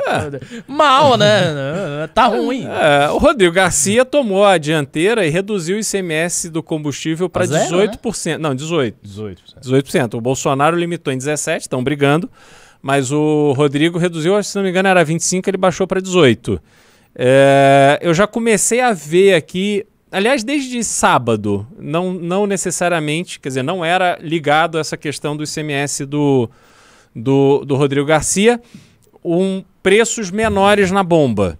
Mal, 0.67 1.17
né? 1.17 2.07
Tá 2.13 2.25
ruim. 2.25 2.67
É, 2.67 3.09
o 3.09 3.17
Rodrigo 3.17 3.53
Garcia 3.53 4.03
tomou 4.03 4.45
a 4.45 4.57
dianteira 4.57 5.25
e 5.25 5.29
reduziu 5.29 5.77
o 5.77 5.79
ICMS 5.79 6.49
do 6.49 6.61
combustível 6.61 7.29
para 7.29 7.43
A 7.43 7.47
zero, 7.47 7.77
né? 7.77 7.87
18%. 7.87 8.37
Não, 8.37 8.55
18%. 8.55 8.93
18%. 9.05 9.37
18%. 9.61 10.13
O 10.15 10.21
Bolsonaro 10.21 10.75
limitou 10.75 11.13
em 11.13 11.17
17%, 11.17 11.61
estão 11.61 11.83
brigando. 11.83 12.29
Mas 12.81 13.11
o 13.11 13.53
Rodrigo 13.53 13.97
reduziu, 13.97 14.41
se 14.43 14.55
não 14.55 14.63
me 14.63 14.69
engano, 14.69 14.89
era 14.89 15.03
25%, 15.03 15.47
ele 15.47 15.57
baixou 15.57 15.87
para 15.87 16.01
18%. 16.01 16.59
É, 17.15 17.97
eu 18.01 18.13
já 18.13 18.27
comecei 18.27 18.81
a 18.81 18.91
ver 18.91 19.33
aqui, 19.35 19.85
aliás, 20.15 20.45
desde 20.45 20.81
sábado, 20.81 21.67
não, 21.77 22.13
não 22.13 22.47
necessariamente, 22.47 23.37
quer 23.37 23.49
dizer, 23.49 23.63
não 23.63 23.83
era 23.83 24.17
ligado 24.21 24.77
a 24.77 24.81
essa 24.81 24.95
questão 24.95 25.35
do 25.35 25.43
ICMS 25.43 26.05
do, 26.05 26.49
do, 27.13 27.65
do 27.65 27.75
Rodrigo 27.75 28.07
Garcia, 28.07 28.61
um, 29.23 29.61
preços 29.83 30.31
menores 30.31 30.89
na 30.89 31.03
bomba. 31.03 31.59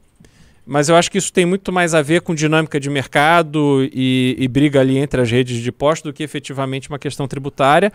Mas 0.65 0.87
eu 0.87 0.95
acho 0.95 1.11
que 1.11 1.17
isso 1.17 1.33
tem 1.33 1.45
muito 1.45 1.69
mais 1.73 1.93
a 1.93 2.01
ver 2.01 2.21
com 2.21 2.33
dinâmica 2.33 2.79
de 2.79 2.89
mercado 2.89 3.87
e, 3.91 4.37
e 4.39 4.47
briga 4.47 4.79
ali 4.79 4.97
entre 4.97 5.21
as 5.21 5.29
redes 5.29 5.61
de 5.61 5.71
postos 5.71 6.09
do 6.09 6.13
que 6.13 6.23
efetivamente 6.23 6.87
uma 6.87 6.97
questão 6.97 7.27
tributária. 7.27 7.91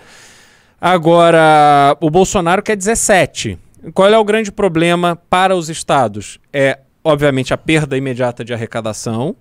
Agora, 0.78 1.96
o 2.00 2.10
Bolsonaro 2.10 2.62
quer 2.62 2.76
17. 2.76 3.58
Qual 3.94 4.08
é 4.08 4.18
o 4.18 4.24
grande 4.24 4.52
problema 4.52 5.16
para 5.30 5.56
os 5.56 5.70
estados? 5.70 6.38
É, 6.52 6.78
obviamente, 7.02 7.54
a 7.54 7.56
perda 7.56 7.96
imediata 7.96 8.44
de 8.44 8.52
arrecadação. 8.52 9.34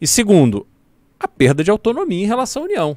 E 0.00 0.06
segundo, 0.06 0.66
a 1.18 1.28
perda 1.28 1.62
de 1.62 1.70
autonomia 1.70 2.22
em 2.24 2.26
relação 2.26 2.62
à 2.62 2.64
União. 2.66 2.96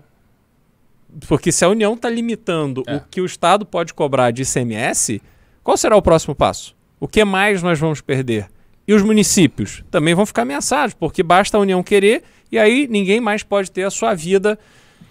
Porque 1.28 1.52
se 1.52 1.64
a 1.64 1.70
União 1.70 1.94
está 1.94 2.10
limitando 2.10 2.84
É. 2.88 2.96
o 2.96 3.02
que 3.02 3.22
o 3.22 3.26
Estado 3.26 3.66
pode 3.66 3.94
cobrar 3.94 4.32
de 4.32 4.42
ICMS, 4.44 5.22
qual 5.64 5.78
será 5.78 5.96
o 5.96 6.02
próximo 6.02 6.34
passo? 6.34 6.76
O 7.00 7.08
que 7.08 7.24
mais 7.24 7.62
nós 7.62 7.78
vamos 7.80 8.02
perder? 8.02 8.48
E 8.88 8.94
os 8.94 9.02
municípios 9.02 9.84
também 9.92 10.14
vão 10.16 10.26
ficar 10.26 10.42
ameaçados, 10.42 10.94
porque 10.94 11.22
basta 11.24 11.58
a 11.58 11.60
União 11.60 11.84
querer 11.84 12.24
e 12.52 12.58
aí 12.58 12.88
ninguém 12.90 13.20
mais 13.22 13.44
pode 13.44 13.72
ter 13.72 13.84
a 13.84 13.90
sua 13.90 14.14
vida 14.14 14.58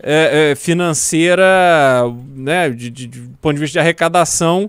é, 0.03 0.51
é, 0.51 0.55
financeira, 0.57 1.45
né, 2.35 2.69
de, 2.71 2.91
de- 2.91 3.07
de 3.07 3.21
ponto 3.41 3.55
de 3.55 3.61
vista 3.61 3.75
de 3.75 3.79
arrecadação, 3.79 4.69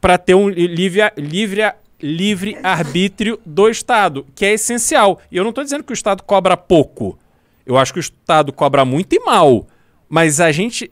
para 0.00 0.18
ter 0.18 0.34
um 0.34 0.48
livre, 0.48 1.00
livre, 1.16 1.60
livre 2.00 2.56
arbítrio 2.62 3.40
do 3.44 3.68
Estado, 3.68 4.26
que 4.34 4.44
é 4.44 4.52
essencial. 4.52 5.20
E 5.30 5.36
eu 5.36 5.42
não 5.42 5.50
estou 5.50 5.64
dizendo 5.64 5.84
que 5.84 5.92
o 5.92 5.94
Estado 5.94 6.22
cobra 6.22 6.56
pouco. 6.56 7.18
Eu 7.66 7.76
acho 7.76 7.92
que 7.92 7.98
o 7.98 8.00
Estado 8.00 8.52
cobra 8.52 8.84
muito 8.84 9.14
e 9.14 9.20
mal. 9.20 9.66
Mas 10.08 10.40
a 10.40 10.50
gente. 10.52 10.90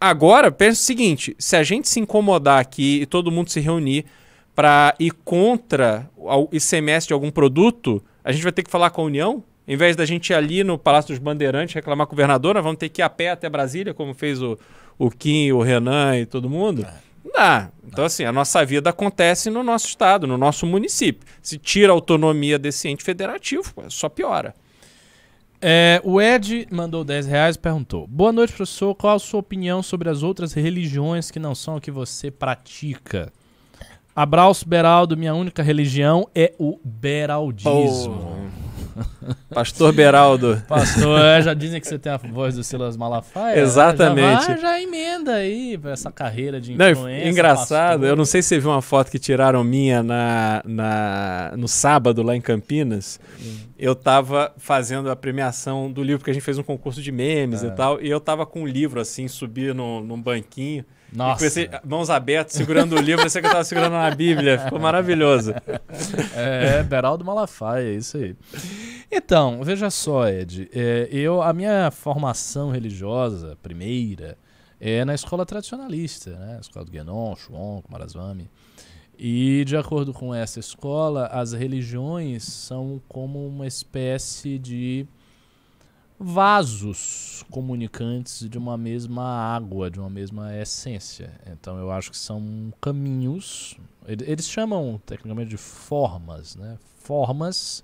Agora, 0.00 0.50
pensa 0.50 0.80
o 0.80 0.84
seguinte: 0.84 1.34
se 1.38 1.56
a 1.56 1.62
gente 1.62 1.88
se 1.88 2.00
incomodar 2.00 2.58
aqui 2.58 3.02
e 3.02 3.06
todo 3.06 3.30
mundo 3.30 3.50
se 3.50 3.60
reunir 3.60 4.04
para 4.54 4.94
ir 4.98 5.12
contra 5.24 6.10
o 6.16 6.48
ICMS 6.52 7.06
de 7.06 7.12
algum 7.12 7.30
produto, 7.30 8.02
a 8.22 8.32
gente 8.32 8.42
vai 8.42 8.52
ter 8.52 8.62
que 8.62 8.70
falar 8.70 8.90
com 8.90 9.02
a 9.02 9.04
União? 9.04 9.42
Em 9.66 9.76
vez 9.76 9.94
da 9.94 10.04
gente 10.04 10.30
ir 10.30 10.34
ali 10.34 10.64
no 10.64 10.76
Palácio 10.76 11.14
dos 11.14 11.18
Bandeirantes 11.18 11.74
reclamar 11.74 12.06
com 12.06 12.12
o 12.12 12.16
governador, 12.16 12.54
nós 12.54 12.64
vamos 12.64 12.78
ter 12.78 12.88
que 12.88 13.00
ir 13.00 13.04
a 13.04 13.08
pé 13.08 13.30
até 13.30 13.48
Brasília, 13.48 13.94
como 13.94 14.12
fez 14.12 14.42
o, 14.42 14.58
o 14.98 15.10
Kim, 15.10 15.52
o 15.52 15.62
Renan 15.62 16.18
e 16.18 16.26
todo 16.26 16.50
mundo? 16.50 16.82
Não 16.82 17.09
dá. 17.32 17.70
Então, 17.86 18.04
assim, 18.04 18.24
a 18.24 18.32
nossa 18.32 18.64
vida 18.64 18.90
acontece 18.90 19.50
no 19.50 19.62
nosso 19.62 19.88
estado, 19.88 20.26
no 20.26 20.38
nosso 20.38 20.66
município. 20.66 21.26
Se 21.42 21.58
tira 21.58 21.92
a 21.92 21.94
autonomia 21.94 22.58
desse 22.58 22.88
ente 22.88 23.02
federativo, 23.02 23.72
só 23.88 24.08
piora. 24.08 24.54
É, 25.62 26.00
o 26.04 26.20
Ed 26.20 26.66
mandou 26.70 27.04
10 27.04 27.26
reais 27.26 27.56
e 27.56 27.58
perguntou: 27.58 28.06
Boa 28.06 28.32
noite, 28.32 28.54
professor. 28.54 28.94
Qual 28.94 29.16
a 29.16 29.18
sua 29.18 29.40
opinião 29.40 29.82
sobre 29.82 30.08
as 30.08 30.22
outras 30.22 30.54
religiões 30.54 31.30
que 31.30 31.38
não 31.38 31.54
são 31.54 31.76
a 31.76 31.80
que 31.80 31.90
você 31.90 32.30
pratica? 32.30 33.30
Abraço, 34.16 34.66
Beraldo. 34.66 35.16
Minha 35.16 35.34
única 35.34 35.62
religião 35.62 36.26
é 36.34 36.54
o 36.58 36.78
beraldismo. 36.82 38.50
Pastor 39.52 39.92
Beraldo. 39.92 40.62
Pastor, 40.68 41.20
é, 41.20 41.42
já 41.42 41.54
dizem 41.54 41.80
que 41.80 41.86
você 41.88 41.98
tem 41.98 42.12
a 42.12 42.16
voz 42.16 42.54
do 42.56 42.64
Silas 42.64 42.96
Malafaia. 42.96 43.58
Exatamente. 43.60 44.42
Já, 44.42 44.46
vai, 44.48 44.58
já 44.60 44.80
emenda 44.82 45.34
aí 45.34 45.78
essa 45.84 46.10
carreira 46.12 46.60
de 46.60 46.76
Não, 46.76 46.90
influência. 46.90 47.28
engraçado, 47.28 47.90
pastor. 48.00 48.08
eu 48.08 48.16
não 48.16 48.24
sei 48.24 48.42
se 48.42 48.48
você 48.48 48.58
viu 48.58 48.70
uma 48.70 48.82
foto 48.82 49.10
que 49.10 49.18
tiraram 49.18 49.62
minha 49.64 50.02
na, 50.02 50.62
na, 50.64 51.52
no 51.56 51.68
sábado 51.68 52.22
lá 52.22 52.34
em 52.36 52.40
Campinas. 52.40 53.18
Eu 53.78 53.94
tava 53.94 54.52
fazendo 54.58 55.10
a 55.10 55.16
premiação 55.16 55.90
do 55.90 56.02
livro, 56.02 56.18
porque 56.18 56.30
a 56.30 56.34
gente 56.34 56.42
fez 56.42 56.58
um 56.58 56.62
concurso 56.62 57.00
de 57.00 57.10
memes 57.10 57.64
É. 57.64 57.68
e 57.68 57.70
tal, 57.70 58.00
e 58.00 58.08
eu 58.10 58.20
tava 58.20 58.44
com 58.44 58.62
um 58.62 58.66
livro 58.66 59.00
assim, 59.00 59.26
subi 59.26 59.72
no, 59.72 60.02
num 60.02 60.20
banquinho, 60.20 60.84
Nossa. 61.12 61.38
comecei, 61.38 61.68
mãos 61.84 62.08
abertas, 62.10 62.54
segurando 62.54 62.94
o 62.94 63.00
livro, 63.00 63.18
parecia 63.18 63.40
que 63.40 63.46
eu 63.46 63.50
tava 63.50 63.64
segurando 63.64 63.94
uma 63.94 64.10
bíblia, 64.10 64.58
ficou 64.58 64.78
maravilhoso. 64.78 65.52
É, 66.36 66.82
Beraldo 66.84 67.24
Malafaia, 67.24 67.88
é 67.88 67.94
isso 67.94 68.16
aí. 68.16 68.36
Então, 69.10 69.62
veja 69.62 69.90
só, 69.90 70.28
Ed. 70.28 70.68
é, 70.72 71.08
eu, 71.10 71.42
a 71.42 71.52
minha 71.52 71.90
formação 71.90 72.70
religiosa, 72.70 73.58
primeira, 73.62 74.38
é 74.80 75.04
na 75.04 75.14
escola 75.14 75.44
tradicionalista, 75.44 76.30
né? 76.30 76.58
Escola 76.60 76.84
do 76.84 76.90
Guénon, 76.90 77.36
Chuon, 77.36 77.82
Kumaraswamy. 77.82 78.48
E, 79.18 79.64
de 79.66 79.76
acordo 79.76 80.14
com 80.14 80.34
essa 80.34 80.58
escola, 80.58 81.26
as 81.26 81.52
religiões 81.52 82.44
são 82.44 83.02
como 83.06 83.46
uma 83.46 83.66
espécie 83.66 84.58
de 84.58 85.06
vasos 86.20 87.42
comunicantes 87.50 88.46
de 88.48 88.58
uma 88.58 88.76
mesma 88.76 89.24
água, 89.24 89.90
de 89.90 89.98
uma 89.98 90.10
mesma 90.10 90.54
essência. 90.54 91.32
Então 91.50 91.78
eu 91.78 91.90
acho 91.90 92.10
que 92.10 92.16
são 92.16 92.70
caminhos. 92.80 93.76
ele- 94.06 94.24
Eles 94.30 94.46
chamam 94.48 95.00
tecnicamente 95.06 95.48
de 95.50 95.56
formas, 95.56 96.56
né? 96.56 96.78
Formas 96.98 97.82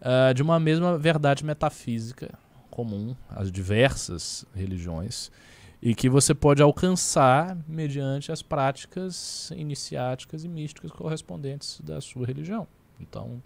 ah, 0.00 0.32
de 0.32 0.42
uma 0.42 0.58
mesma 0.58 0.96
verdade 0.96 1.44
metafísica 1.44 2.32
comum 2.70 3.14
às 3.28 3.52
diversas 3.52 4.46
religiões 4.54 5.30
e 5.82 5.94
que 5.94 6.08
você 6.08 6.34
pode 6.34 6.62
alcançar 6.62 7.56
mediante 7.68 8.32
as 8.32 8.40
práticas 8.42 9.50
iniciáticas 9.54 10.44
e 10.44 10.48
místicas 10.48 10.90
correspondentes 10.92 11.80
da 11.82 12.00
sua 12.00 12.26
religião. 12.26 12.66
Então, 12.98 13.42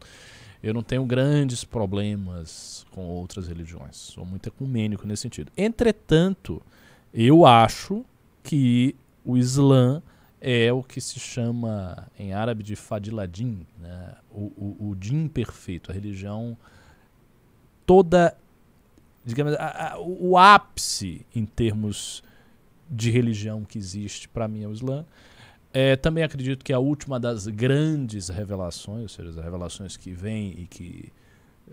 eu 0.67 0.73
não 0.75 0.83
tenho 0.83 1.05
grandes 1.05 1.63
problemas 1.65 2.87
com 2.91 3.03
outras 3.07 3.47
religiões. 3.49 3.97
Sou 3.97 4.25
muito 4.25 4.49
ecumênico 4.49 5.07
nesse 5.07 5.23
sentido. 5.23 5.53
Entretanto, 5.57 6.63
eu 7.13 7.45
acho 7.45 8.05
que 8.43 8.95
o 9.25 9.37
Islã 9.37 10.03
é 10.41 10.73
o 10.73 10.83
que 10.83 11.01
se 11.01 11.19
chama 11.21 12.07
em 12.19 12.33
árabe 12.33 12.63
de 12.63 12.77
Fadiladin, 12.77 13.67
né? 13.81 14.15
o, 14.31 14.77
o, 14.81 14.89
o 14.91 14.95
din 14.97 15.27
perfeito, 15.29 15.91
a 15.91 15.95
religião 15.95 16.57
toda, 17.87 18.37
digamos, 19.25 19.55
a- 19.55 19.95
a- 19.95 19.99
o 20.01 20.37
ápice 20.37 21.27
em 21.35 21.45
termos 21.47 22.23
de 22.91 23.11
religião 23.11 23.65
que 23.65 23.79
existe 23.79 24.29
para 24.29 24.47
mim 24.49 24.63
é 24.63 24.69
o 24.69 24.73
Islã. 24.73 25.05
É, 25.77 25.97
também 25.97 26.23
acredito 26.23 26.65
que 26.65 26.73
a 26.73 26.79
última 26.79 27.19
das 27.19 27.49
grandes 27.49 28.29
revelações, 28.29 29.03
ou 29.03 29.09
seja, 29.09 29.31
as 29.31 29.37
revelações 29.37 29.97
que 29.97 30.13
vêm 30.13 30.55
e 30.57 30.67
que 30.67 31.13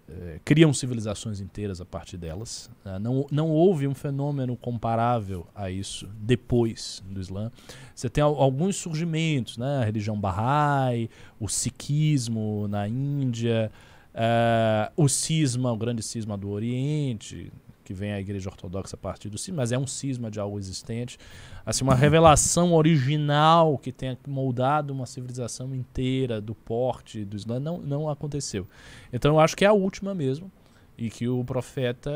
é, 0.09 0.39
criam 0.43 0.73
civilizações 0.73 1.39
inteiras 1.39 1.79
a 1.79 1.85
partir 1.85 2.17
delas. 2.17 2.69
né? 2.83 2.97
Não, 2.97 3.27
não 3.31 3.49
houve 3.51 3.87
um 3.87 3.93
fenômeno 3.93 4.57
comparável 4.57 5.45
a 5.53 5.69
isso 5.69 6.09
depois 6.19 7.03
do 7.07 7.21
Islã. 7.21 7.51
Você 7.93 8.09
tem 8.09 8.23
al- 8.23 8.41
alguns 8.41 8.75
surgimentos, 8.75 9.57
né? 9.57 9.81
a 9.81 9.85
religião 9.85 10.19
Bahá'í, 10.19 11.07
o 11.39 11.47
Sikhismo 11.47 12.67
na 12.67 12.87
Índia, 12.87 13.71
eh, 14.15 14.91
o 14.97 15.07
cisma, 15.07 15.71
o 15.71 15.77
grande 15.77 16.01
cisma 16.01 16.35
do 16.37 16.49
Oriente, 16.49 17.51
que 17.83 17.93
vem 17.93 18.13
a 18.13 18.19
igreja 18.19 18.49
ortodoxa 18.49 18.95
a 18.95 18.97
partir 18.97 19.29
do 19.29 19.37
cisma, 19.37 19.57
mas 19.57 19.71
é 19.71 19.77
um 19.77 19.85
cisma 19.87 20.31
de 20.31 20.39
algo 20.39 20.57
existente. 20.57 21.17
Assim, 21.65 21.83
uma 21.83 21.95
revelação 21.95 22.73
original 22.73 23.77
que 23.77 23.91
tenha 23.91 24.17
moldado 24.27 24.93
uma 24.93 25.05
civilização 25.05 25.75
inteira 25.75 26.41
do 26.41 26.55
porte 26.55 27.23
do 27.23 27.35
Islã 27.35 27.59
não, 27.59 27.77
não 27.77 28.09
aconteceu. 28.09 28.67
Então 29.13 29.35
eu 29.35 29.39
acho 29.39 29.55
que 29.55 29.63
é 29.63 29.67
a 29.67 29.73
última 29.73 30.15
mesmo 30.15 30.51
e 30.97 31.09
que 31.09 31.27
o 31.27 31.43
profeta 31.43 32.11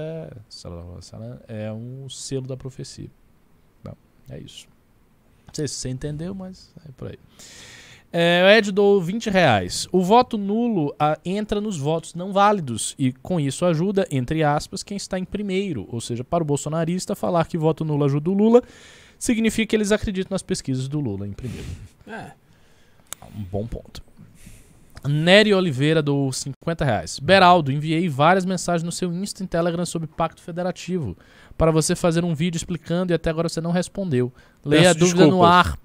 é 1.48 1.72
um 1.72 2.10
selo 2.10 2.48
da 2.48 2.58
profecia. 2.58 3.10
Bom, 3.84 3.96
é 4.30 4.40
isso. 4.40 4.68
Não 5.48 5.54
sei 5.54 5.68
se 5.68 5.76
você 5.76 5.90
entendeu, 5.90 6.34
mas 6.34 6.74
é 6.88 6.92
por 6.92 7.10
aí. 7.10 7.20
É, 8.18 8.58
Ed 8.58 8.72
dou 8.72 9.02
20 9.02 9.30
reais. 9.30 9.90
O 9.92 10.02
voto 10.02 10.38
nulo 10.38 10.96
ah, 10.98 11.20
entra 11.26 11.60
nos 11.60 11.78
votos 11.78 12.14
não 12.14 12.32
válidos 12.32 12.96
e 12.98 13.12
com 13.12 13.40
isso 13.40 13.66
ajuda, 13.66 14.08
entre 14.10 14.42
aspas, 14.42 14.84
quem 14.84 14.96
está 14.96 15.20
em 15.20 15.26
primeiro. 15.26 15.86
Ou 15.92 16.00
seja, 16.00 16.24
para 16.24 16.44
o 16.44 16.48
bolsonarista, 16.48 17.14
falar 17.14 17.46
que 17.46 17.58
voto 17.58 17.84
nulo 17.84 18.06
ajuda 18.06 18.30
o 18.30 18.34
Lula 18.34 18.62
significa 19.20 19.68
que 19.70 19.76
eles 19.76 19.92
acreditam 19.92 20.34
nas 20.34 20.42
pesquisas 20.44 20.88
do 20.88 21.00
Lula 21.00 21.28
em 21.28 21.34
primeiro. 21.34 21.66
Um 23.38 23.44
bom 23.52 23.66
ponto. 23.68 24.02
Nery 25.08 25.54
Oliveira 25.54 26.02
do 26.02 26.32
50 26.32 26.84
reais. 26.84 27.20
Beraldo, 27.20 27.72
enviei 27.72 28.10
várias 28.10 28.44
mensagens 28.44 28.84
no 28.84 28.92
seu 28.92 29.14
Insta 29.14 29.44
e 29.44 29.48
Telegram 29.48 29.86
sobre 29.86 30.08
Pacto 30.08 30.42
Federativo 30.42 31.16
para 31.56 31.70
você 31.72 31.96
fazer 31.96 32.24
um 32.26 32.34
vídeo 32.34 32.58
explicando 32.58 33.12
e 33.12 33.16
até 33.16 33.30
agora 33.30 33.48
você 33.48 33.62
não 33.62 33.72
respondeu. 33.72 34.34
Leia 34.64 34.92
a 34.92 34.94
Peço 34.96 35.00
dúvida 35.00 35.24
no 35.26 35.32
desculpas. 35.34 35.50
ar, 35.56 35.80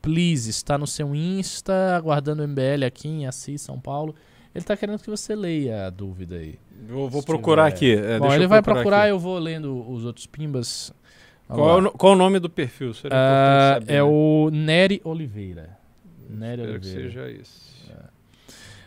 please. 0.00 0.48
Está 0.50 0.78
no 0.78 0.86
seu 0.86 1.14
Insta, 1.16 1.96
aguardando 1.96 2.42
o 2.44 2.48
MBL 2.48 2.84
aqui 2.86 3.08
em 3.08 3.26
Assis, 3.26 3.60
São 3.60 3.78
Paulo. 3.80 4.14
Ele 4.54 4.62
está 4.62 4.76
querendo 4.76 5.00
que 5.00 5.10
você 5.10 5.34
leia 5.34 5.86
a 5.86 5.90
dúvida 5.90 6.36
aí. 6.36 6.56
Eu 6.88 7.08
vou 7.08 7.22
procurar 7.24 7.72
tiver- 7.72 7.98
aqui. 7.98 8.06
é, 8.06 8.18
Bom, 8.20 8.32
ele 8.32 8.44
eu 8.44 8.48
vai 8.48 8.62
procurar, 8.62 9.02
aqui. 9.02 9.10
eu 9.10 9.18
vou 9.18 9.38
lendo 9.38 9.88
os 9.90 10.04
outros 10.04 10.26
pimbas. 10.26 10.92
Qual, 11.54 11.78
é 11.80 11.82
o, 11.88 11.90
qual 11.92 12.12
é 12.12 12.16
o 12.16 12.18
nome 12.18 12.38
do 12.38 12.48
perfil? 12.50 12.92
Seria 12.94 13.16
Ah, 13.16 13.80
é 13.86 14.02
o 14.02 14.50
Nery 14.52 15.00
Oliveira. 15.04 15.78
Nery 16.28 16.62
Espero 16.62 16.80
que 16.80 16.86
Oliveira. 16.88 17.10
seja 17.10 17.30
isso. 17.30 17.70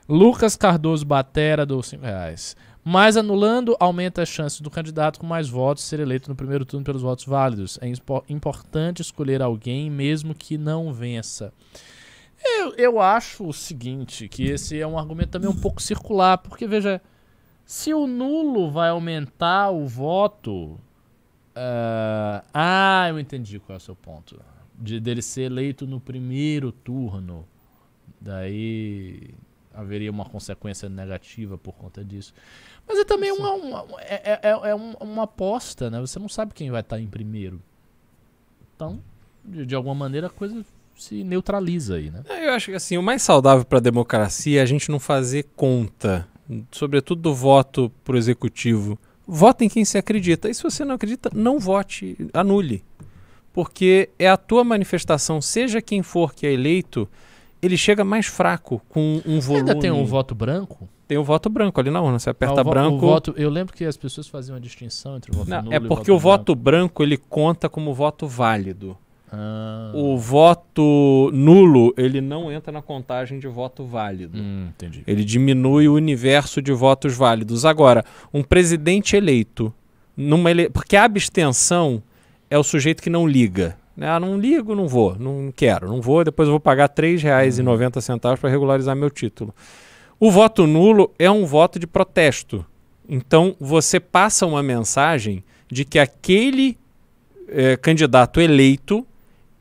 Lucas 0.08 0.56
Cardoso 0.56 1.06
Batera 1.06 1.66
do 1.66 1.82
5 1.82 2.04
reais. 2.04 2.56
Mas 2.84 3.16
anulando, 3.16 3.78
aumenta 3.80 4.22
as 4.22 4.28
chances 4.28 4.60
do 4.60 4.70
candidato 4.70 5.18
com 5.20 5.26
mais 5.26 5.48
votos 5.48 5.84
ser 5.84 6.02
eleito 6.02 6.30
no 6.30 6.36
primeiro 6.36 6.66
turno 6.66 6.84
pelos 6.84 7.02
votos 7.02 7.26
válidos. 7.26 7.80
É 7.82 7.88
impo- 7.88 8.24
importante 8.28 9.02
escolher 9.02 9.42
alguém, 9.42 9.90
mesmo 9.90 10.36
que 10.36 10.58
não 10.58 10.92
vença. 10.92 11.54
Eu, 12.44 12.74
eu 12.76 13.00
acho 13.00 13.48
o 13.48 13.54
seguinte, 13.54 14.28
que 14.28 14.44
esse 14.44 14.78
é 14.78 14.86
um 14.86 15.00
argumento 15.00 15.30
também 15.30 15.50
um 15.50 15.56
pouco 15.56 15.82
circular, 15.82 16.38
porque 16.38 16.68
veja, 16.68 17.02
se 17.66 17.94
o 17.94 18.06
nulo 18.06 18.70
vai 18.70 18.90
aumentar 18.90 19.70
o 19.72 19.88
voto. 19.88 20.78
Ah, 21.56 22.44
ah, 22.54 23.06
eu 23.10 23.20
entendi 23.20 23.60
qual 23.60 23.76
é 23.76 23.78
o 23.78 23.80
seu 23.82 23.96
ponto. 23.96 24.40
De 24.78 25.00
dele 25.00 25.22
ser 25.22 25.44
eleito 25.44 25.86
no 25.86 26.00
primeiro 26.00 26.72
turno. 26.72 27.46
Daí 28.20 29.32
haveria 29.74 30.10
uma 30.12 30.26
consequência 30.26 30.88
negativa 30.90 31.58
por 31.58 31.74
conta 31.74 32.04
disso. 32.04 32.34
Mas 32.88 32.98
é 33.00 33.06
também 33.06 33.32
uma, 33.32 33.54
uma- 33.54 33.86
é, 34.02 34.40
é- 34.44 34.70
é 34.70 34.76
um- 34.76 34.94
uma 35.00 35.24
aposta, 35.24 35.90
né? 35.90 36.00
Você 36.00 36.20
não 36.20 36.30
sabe 36.30 36.54
quem 36.54 36.70
vai 36.72 36.82
estar 36.82 37.00
em 37.00 37.08
primeiro. 37.08 37.62
Então, 38.76 39.00
de, 39.44 39.66
de 39.66 39.76
alguma 39.76 39.96
maneira, 39.96 40.28
a 40.28 40.30
coisa 40.30 40.64
se 40.96 41.24
neutraliza 41.24 41.96
aí, 41.96 42.12
né? 42.12 42.24
É, 42.30 42.48
Eu 42.50 42.54
acho 42.54 42.68
que 42.72 42.76
assim, 42.78 42.98
o 42.98 43.04
mais 43.04 43.22
saudável 43.24 43.66
para 43.66 43.80
a 43.80 43.82
democracia 43.82 44.60
é 44.60 44.64
a 44.64 44.66
gente 44.66 44.90
não 44.92 45.00
fazer 45.00 45.44
conta, 45.56 46.28
sobretudo 46.72 47.22
do 47.22 47.34
voto 47.34 47.92
pro 48.04 48.18
executivo. 48.18 48.98
Vote 49.28 49.66
em 49.66 49.70
quem 49.70 49.86
se 49.86 49.98
acredita. 49.98 50.50
E 50.50 50.54
se 50.54 50.62
você 50.64 50.84
não 50.84 50.96
acredita, 50.96 51.30
não 51.34 51.60
vote, 51.60 52.18
anule. 52.34 52.84
Porque 53.52 54.10
é 54.18 54.28
a 54.28 54.36
tua 54.38 54.64
manifestação, 54.64 55.40
seja 55.42 55.82
quem 55.82 56.02
for 56.02 56.34
que 56.34 56.46
é 56.48 56.52
eleito, 56.54 57.08
ele 57.62 57.78
chega 57.78 58.04
mais 58.04 58.26
fraco 58.26 58.82
com 58.90 59.22
um 59.26 59.40
volume. 59.40 59.70
Ainda 59.70 59.80
tem 59.80 59.92
o 59.92 60.06
voto 60.06 60.34
branco? 60.34 60.90
Tem 61.08 61.18
o 61.18 61.24
voto 61.24 61.50
branco 61.50 61.80
ali 61.80 61.92
na 61.92 62.02
urna. 62.02 62.18
Você 62.18 62.30
aperta 62.30 62.60
Ah, 62.60 62.62
o 62.62 62.70
branco. 62.70 62.96
o 62.96 63.00
voto, 63.00 63.34
eu 63.38 63.50
lembro 63.50 63.74
que 63.74 63.86
as 63.86 63.96
pessoas 63.96 64.28
faziam 64.28 64.56
a 64.56 64.60
distinção 64.60 65.18
entre 65.18 65.32
o 65.32 65.36
voto 65.36 65.50
Não, 65.50 65.62
nulo 65.62 65.74
é 65.74 65.78
e 65.78 65.80
porque 65.88 66.12
o 66.12 66.18
voto 66.18 66.56
branco 66.56 67.04
ele 67.04 67.18
conta 67.18 67.70
como 67.70 67.94
voto 67.94 68.28
válido. 68.28 68.98
Ah, 69.36 69.92
O 69.96 70.16
voto 70.16 71.32
nulo 71.34 71.92
ele 71.98 72.22
não 72.22 72.52
entra 72.52 72.72
na 72.72 72.82
contagem 72.84 73.40
de 73.40 73.48
voto 73.48 73.84
válido. 73.84 74.38
hum, 74.38 74.68
entendi. 74.70 75.04
Ele 75.08 75.24
diminui 75.24 75.88
o 75.88 75.96
universo 75.96 76.62
de 76.62 76.72
votos 76.72 77.16
válidos. 77.16 77.66
Agora, 77.66 78.06
um 78.32 78.44
presidente 78.44 79.16
eleito, 79.16 79.74
numa 80.16 80.52
ele... 80.52 80.70
porque 80.70 80.96
a 80.96 81.04
abstenção 81.06 82.04
é 82.50 82.58
o 82.60 82.64
sujeito 82.64 83.02
que 83.02 83.10
não 83.10 83.28
liga. 83.28 83.76
né? 83.98 84.08
Ah, 84.08 84.20
não 84.20 84.38
ligo, 84.38 84.76
não 84.76 84.88
vou, 84.88 85.16
não 85.18 85.52
quero, 85.56 85.88
não 85.88 86.00
vou, 86.00 86.24
depois 86.24 86.48
eu 86.48 86.52
vou 86.54 86.60
pagar 86.60 86.88
R$ 86.96 86.96
3,90 86.96 88.38
para 88.38 88.50
regularizar 88.52 88.96
meu 88.96 89.10
título. 89.10 89.54
O 90.20 90.30
voto 90.30 90.68
nulo 90.68 91.12
é 91.18 91.30
um 91.32 91.44
voto 91.46 91.80
de 91.80 91.88
protesto. 91.88 92.64
Então, 93.10 93.56
você 93.60 94.00
passa 94.00 94.46
uma 94.46 94.62
mensagem 94.62 95.44
de 95.70 95.84
que 95.84 95.98
aquele 95.98 96.78
eh, 97.50 97.76
candidato 97.78 98.40
eleito 98.40 99.06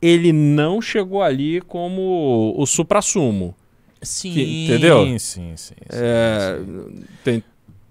ele 0.05 0.33
não 0.33 0.81
chegou 0.81 1.21
ali 1.21 1.61
como 1.61 2.53
o 2.57 2.65
suprassumo. 2.65 3.55
Sim, 4.01 4.65
entendeu? 4.65 5.03
Sim, 5.05 5.17
sim. 5.17 5.53
sim, 5.55 5.75
É, 5.89 6.59
sim. 6.59 7.03
tem- 7.23 7.43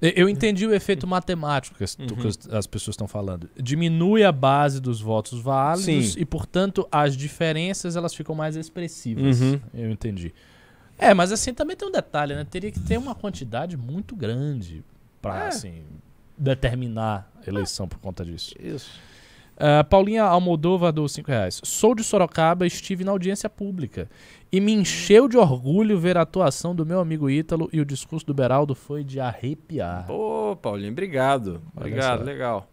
E- 0.04 0.14
Eu 0.16 0.28
entendi 0.28 0.66
o 0.66 0.74
efeito 0.74 1.06
matemático 1.06 1.78
que 1.78 1.84
as, 1.84 1.94
do 1.94 2.16
que 2.16 2.22
Uhum. 2.22 2.28
as- 2.28 2.48
as 2.52 2.66
pessoas 2.66 2.94
estão 2.94 3.06
falando. 3.06 3.48
Diminui 3.56 4.24
a 4.24 4.32
base 4.32 4.80
dos 4.80 5.00
votos 5.00 5.40
válidos 5.40 6.14
Sim. 6.14 6.20
e, 6.20 6.24
portanto, 6.24 6.86
as 6.90 7.16
diferenças 7.16 7.94
elas 7.94 8.12
ficam 8.12 8.34
mais 8.34 8.56
expressivas. 8.56 9.40
Uhum. 9.40 9.60
Eu 9.72 9.90
entendi. 9.92 10.34
É, 10.98 11.14
mas 11.14 11.30
assim 11.30 11.54
também 11.54 11.76
tem 11.76 11.86
um 11.86 11.92
detalhe, 11.92 12.34
né? 12.34 12.44
Teria 12.44 12.70
que 12.72 12.80
ter 12.80 12.98
uma 12.98 13.14
quantidade 13.14 13.76
muito 13.76 14.14
grande 14.16 14.82
pra, 15.22 15.44
É. 15.44 15.48
assim, 15.48 15.82
determinar 16.36 17.30
a 17.46 17.48
eleição 17.48 17.86
por 17.88 17.98
conta 18.00 18.24
disso. 18.24 18.54
Isso. 18.60 18.90
Ah, 19.56 19.84
Paulinha 19.84 20.24
Almodova 20.24 20.90
do 20.90 21.08
5 21.08 21.30
reais. 21.30 21.60
Sou 21.62 21.94
de 21.94 22.02
Sorocaba, 22.02 22.66
estive 22.66 23.04
na 23.04 23.12
audiência 23.12 23.48
pública. 23.48 24.08
E 24.50 24.60
me 24.60 24.72
encheu 24.72 25.28
de 25.28 25.36
orgulho 25.36 25.98
ver 25.98 26.16
a 26.18 26.22
atuação 26.22 26.74
do 26.74 26.84
meu 26.84 27.00
amigo 27.00 27.30
Ítalo 27.30 27.70
e 27.72 27.80
o 27.80 27.84
discurso 27.84 28.26
do 28.26 28.34
Beraldo 28.34 28.74
foi 28.74 29.02
de 29.02 29.18
arrepiar. 29.20 30.06
Pô, 30.06 30.56
Paulinho, 30.60 30.92
obrigado. 30.92 31.62
Olha 31.76 31.86
Obrigado, 31.86 32.18
só. 32.18 32.24
legal. 32.24 32.68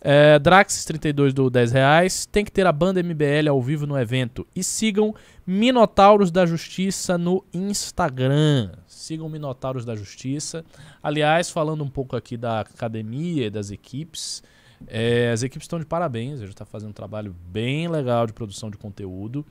É, 0.00 0.38
Drax32 0.38 1.32
do 1.32 1.50
10 1.50 1.72
reais. 1.72 2.26
Tem 2.26 2.44
que 2.44 2.52
ter 2.52 2.66
a 2.66 2.72
banda 2.72 3.02
MBL 3.02 3.48
ao 3.48 3.60
vivo 3.60 3.86
no 3.86 3.98
evento. 3.98 4.46
E 4.54 4.62
sigam 4.62 5.14
Minotauros 5.46 6.30
da 6.30 6.46
Justiça 6.46 7.18
no 7.18 7.44
Instagram. 7.52 8.70
Sigam 8.86 9.28
Minotauros 9.28 9.84
da 9.84 9.94
Justiça. 9.96 10.64
Aliás, 11.02 11.50
falando 11.50 11.82
um 11.82 11.88
pouco 11.88 12.16
aqui 12.16 12.36
da 12.36 12.60
academia 12.60 13.46
e 13.46 13.50
das 13.50 13.70
equipes. 13.70 14.42
É, 14.86 15.30
as 15.30 15.42
equipes 15.42 15.64
estão 15.64 15.78
de 15.78 15.86
parabéns. 15.86 16.38
A 16.38 16.42
gente 16.42 16.50
está 16.50 16.64
fazendo 16.64 16.90
um 16.90 16.94
trabalho 16.94 17.34
bem 17.46 17.88
legal 17.88 18.26
de 18.26 18.32
produção 18.32 18.70
de 18.70 18.76
conteúdo. 18.76 19.44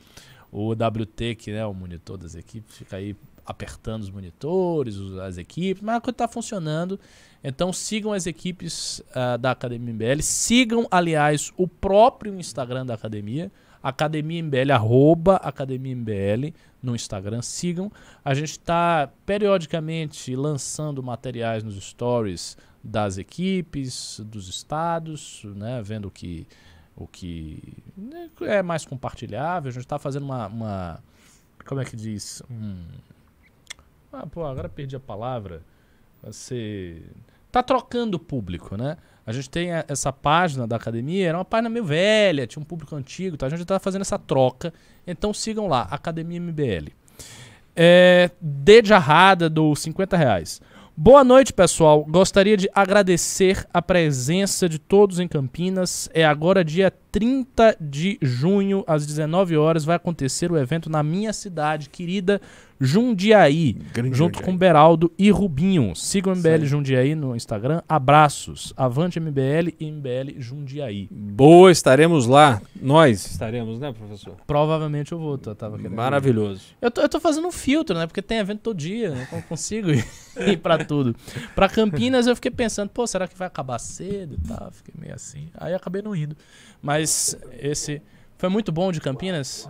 O 0.51 0.71
WT, 0.71 1.36
que 1.36 1.51
é 1.51 1.65
o 1.65 1.73
monitor 1.73 2.17
das 2.17 2.36
equipes, 2.36 2.78
fica 2.78 2.95
aí 2.95 3.15
apertando 3.45 4.01
os 4.01 4.09
monitores, 4.09 4.97
as 5.23 5.38
equipes, 5.38 5.82
mas 5.82 5.95
a 5.95 6.01
coisa 6.01 6.13
está 6.13 6.28
funcionando. 6.28 6.99
Então 7.43 7.71
sigam 7.71 8.11
as 8.11 8.25
equipes 8.25 9.01
ah, 9.13 9.38
da 9.38 9.51
Academia 9.51 9.93
MBL. 9.93 10.21
Sigam, 10.21 10.88
aliás, 10.91 11.51
o 11.55 11.67
próprio 11.67 12.38
Instagram 12.38 12.86
da 12.86 12.93
Academia. 12.93 13.51
Academia 13.82 14.43
MBL, 14.43 14.71
arroba 14.73 15.36
Academia 15.38 15.95
MBL 15.95 16.53
no 16.82 16.95
Instagram. 16.95 17.41
Sigam. 17.41 17.91
A 18.23 18.34
gente 18.34 18.51
está 18.51 19.09
periodicamente 19.25 20.36
lançando 20.36 21.01
materiais 21.01 21.63
nos 21.63 21.75
stories 21.82 22.57
das 22.88 23.17
equipes, 23.17 24.21
dos 24.25 24.47
estados, 24.47 25.41
né? 25.43 25.81
Vendo 25.83 26.07
o 26.07 26.11
que, 26.11 26.47
o 26.95 27.05
que 27.05 27.61
né, 27.97 28.29
é 28.41 28.61
mais 28.63 28.85
compartilhável. 28.85 29.67
A 29.67 29.73
gente 29.73 29.83
está 29.83 29.99
fazendo 29.99 30.23
uma, 30.23 30.47
uma- 30.47 31.03
Como 31.65 31.81
é 31.81 31.85
que 31.85 31.97
diz? 31.97 32.41
Ah, 34.11 34.25
pô, 34.25 34.45
agora 34.45 34.69
perdi 34.69 34.95
a 34.95 34.99
palavra. 35.01 35.61
Você 36.23 37.01
tá 37.51 37.61
trocando 37.61 38.15
o 38.15 38.19
público, 38.19 38.77
né? 38.77 38.95
A 39.25 39.33
gente 39.33 39.49
tem 39.49 39.71
essa 39.89 40.13
página 40.13 40.65
da 40.65 40.77
academia, 40.77 41.27
era 41.27 41.38
uma 41.38 41.43
página 41.43 41.69
meio 41.69 41.83
velha, 41.83 42.47
tinha 42.47 42.61
um 42.61 42.65
público 42.65 42.95
antigo, 42.95 43.35
tá? 43.35 43.47
a 43.47 43.49
gente 43.49 43.65
tá 43.65 43.77
fazendo 43.79 44.01
essa 44.01 44.17
troca. 44.17 44.73
Então 45.05 45.33
sigam 45.33 45.67
lá, 45.67 45.81
Academia 45.91 46.39
MBL. 46.39 46.93
É, 47.75 48.31
de 48.41 48.93
Arrada 48.93 49.49
do 49.49 49.75
50 49.75 50.15
reais. 50.15 50.61
Boa 50.99 51.23
noite, 51.23 51.53
pessoal. 51.53 52.03
Gostaria 52.03 52.57
de 52.57 52.67
agradecer 52.73 53.67
a 53.71 53.83
presença 53.83 54.67
de 54.67 54.79
todos 54.79 55.19
em 55.19 55.27
Campinas. 55.27 56.09
É 56.11 56.25
agora 56.25 56.65
dia 56.65 56.91
30 57.11 57.77
de 57.79 58.17
junho, 58.19 58.83
às 58.87 59.05
19 59.05 59.55
horas, 59.57 59.85
vai 59.85 59.95
acontecer 59.95 60.51
o 60.51 60.57
evento 60.57 60.89
na 60.89 61.03
minha 61.03 61.31
cidade, 61.33 61.87
querida 61.87 62.41
Jundiaí, 62.80 63.73
Grande 63.93 64.15
junto 64.15 64.36
Jundiaí. 64.38 64.45
com 64.45 64.57
Beraldo 64.57 65.11
e 65.17 65.32
Rubinho. 65.32 65.95
Sigam 65.95 66.34
o 66.34 66.36
MBL 66.36 66.59
Sim. 66.59 66.65
Jundiaí 66.65 67.15
no 67.15 67.36
Instagram. 67.36 67.82
Abraços. 67.89 68.73
Avante 68.78 69.19
MBL 69.19 69.73
e 69.80 69.91
MBL 69.91 70.39
Jundiaí. 70.39 71.07
Boa, 71.11 71.71
estaremos 71.71 72.28
lá. 72.28 72.61
Nós 72.80 73.25
estaremos, 73.25 73.80
né, 73.80 73.91
professor? 73.91 74.36
Provavelmente 74.45 75.11
eu 75.11 75.19
vou, 75.19 75.39
eu 75.43 75.55
tava 75.55 75.78
querendo. 75.78 75.95
Maravilhoso. 75.95 76.61
Eu 76.82 76.91
tô, 76.91 77.01
eu 77.01 77.09
tô 77.09 77.19
fazendo 77.19 77.47
um 77.47 77.51
filtro, 77.51 77.97
né? 77.97 78.05
Porque 78.05 78.21
tem 78.21 78.38
evento 78.38 78.61
todo 78.61 78.78
dia, 78.78 79.09
né? 79.09 79.28
Não 79.32 79.41
consigo 79.41 79.89
ir, 79.91 80.05
ir 80.47 80.57
pra 80.57 80.84
tudo. 80.84 81.15
Pra 81.55 81.67
Campinas 81.67 82.28
eu 82.28 82.36
fiquei 82.36 82.51
pensando, 82.51 82.89
pô, 82.89 83.07
será 83.07 83.28
que 83.28 83.38
vai 83.38 83.47
acabar 83.47 83.80
cedo 83.80 84.36
e 84.43 84.47
tal? 84.47 84.71
Fiquei 84.71 84.93
meio 84.99 85.13
assim. 85.15 85.47
Aí 85.57 85.73
acabei 85.73 86.01
não 86.01 86.15
indo. 86.15 86.36
Mas 86.82 87.38
esse. 87.59 88.01
Foi 88.38 88.49
muito 88.49 88.71
bom 88.71 88.91
de 88.91 89.01
Campinas? 89.01 89.67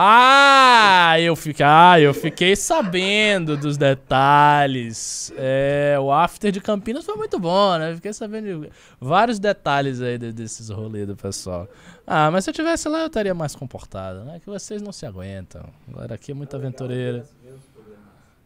Ah, 0.00 1.16
eu 1.20 1.34
fiquei, 1.34 1.66
ah, 1.68 1.98
eu 1.98 2.14
fiquei 2.14 2.54
sabendo 2.54 3.56
dos 3.56 3.76
detalhes. 3.76 5.32
É, 5.36 5.96
o 6.00 6.12
after 6.12 6.52
de 6.52 6.60
Campinas 6.60 7.04
foi 7.04 7.16
muito 7.16 7.36
bom, 7.40 7.76
né? 7.76 7.96
Fiquei 7.96 8.12
sabendo 8.12 8.62
de 8.62 8.70
vários 9.00 9.40
detalhes 9.40 10.00
aí 10.00 10.16
de- 10.16 10.32
desses 10.32 10.68
rolês 10.70 11.04
do 11.04 11.16
pessoal. 11.16 11.66
Ah, 12.06 12.30
mas 12.30 12.44
se 12.44 12.50
eu 12.50 12.54
tivesse 12.54 12.88
lá 12.88 13.00
eu 13.00 13.06
estaria 13.08 13.34
mais 13.34 13.56
comportado, 13.56 14.20
né? 14.24 14.38
Que 14.38 14.46
vocês 14.48 14.80
não 14.80 14.92
se 14.92 15.04
aguentam. 15.04 15.64
Agora 15.88 16.14
aqui 16.14 16.30
é 16.30 16.34
muito 16.34 16.54
aventureiro. 16.54 17.24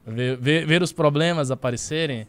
Ver, 0.06 0.38
ver- 0.38 0.66
ver 0.66 0.82
os 0.82 0.90
problemas 0.90 1.50
aparecerem? 1.50 2.26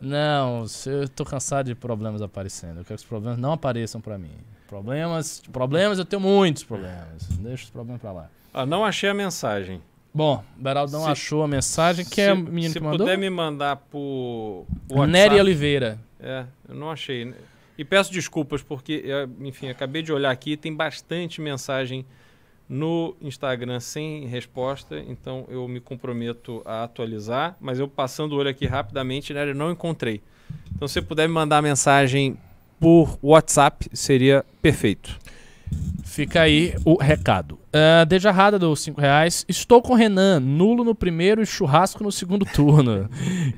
Não, 0.00 0.64
eu 0.86 1.06
tô 1.10 1.26
cansado 1.26 1.66
de 1.66 1.74
problemas 1.74 2.22
aparecendo. 2.22 2.78
Eu 2.78 2.84
quero 2.84 2.96
que 2.98 3.04
os 3.04 3.08
problemas 3.08 3.38
não 3.38 3.52
apareçam 3.52 4.00
pra 4.00 4.16
mim. 4.16 4.32
Problemas, 4.66 5.42
problemas 5.52 5.98
eu 5.98 6.06
tenho 6.06 6.20
muitos 6.22 6.64
problemas. 6.64 7.22
Deixa 7.38 7.64
os 7.64 7.70
problemas 7.70 8.00
pra 8.00 8.12
lá. 8.12 8.30
Ah, 8.58 8.64
não 8.64 8.84
achei 8.86 9.08
a 9.10 9.12
mensagem. 9.14 9.82
Bom, 10.14 10.42
Beraldo 10.56 10.90
não 10.92 11.04
Se- 11.04 11.10
achou 11.10 11.42
a 11.42 11.48
mensagem. 11.48 12.06
Quem 12.06 12.24
é 12.24 12.32
o 12.32 12.36
menino 12.38 12.72
se 12.72 12.78
que 12.78 12.84
mandou? 12.84 13.00
puder 13.00 13.18
me 13.18 13.28
mandar 13.28 13.76
por 13.76 14.64
WhatsApp. 14.90 15.12
Nery 15.12 15.40
Oliveira. 15.40 15.98
É, 16.18 16.46
eu 16.66 16.74
não 16.74 16.90
achei. 16.90 17.34
E 17.76 17.84
peço 17.84 18.10
desculpas 18.10 18.62
porque, 18.62 19.04
eh, 19.06 19.28
enfim, 19.42 19.68
acabei 19.68 20.00
de 20.00 20.10
olhar 20.10 20.30
aqui, 20.30 20.56
tem 20.56 20.74
bastante 20.74 21.38
mensagem 21.42 22.06
no 22.66 23.14
Instagram 23.20 23.78
sem 23.78 24.24
resposta, 24.26 24.98
então 25.06 25.44
eu 25.50 25.68
me 25.68 25.78
comprometo 25.78 26.62
a 26.64 26.84
atualizar, 26.84 27.54
mas 27.60 27.78
eu 27.78 27.86
passando 27.86 28.32
o 28.32 28.36
olho 28.38 28.48
aqui 28.48 28.66
rapidamente, 28.66 29.34
né, 29.34 29.48
eu 29.50 29.54
não 29.54 29.70
encontrei. 29.70 30.22
Então 30.74 30.88
se 30.88 30.94
você 30.94 31.02
puder 31.02 31.28
me 31.28 31.34
mandar 31.34 31.58
a 31.58 31.62
mensagem 31.62 32.38
por 32.80 33.18
WhatsApp, 33.22 33.86
seria 33.92 34.44
perfeito. 34.62 35.18
Fica 36.04 36.40
aí 36.42 36.74
o 36.84 36.96
recado. 36.96 37.58
Uh, 37.68 38.06
Dejarrada 38.06 38.58
dos 38.58 38.80
5 38.80 39.00
reais. 39.00 39.44
Estou 39.48 39.82
com 39.82 39.92
Renan, 39.94 40.40
nulo 40.40 40.82
no 40.82 40.94
primeiro 40.94 41.42
e 41.42 41.46
churrasco 41.46 42.02
no 42.02 42.10
segundo 42.10 42.46
turno. 42.54 43.08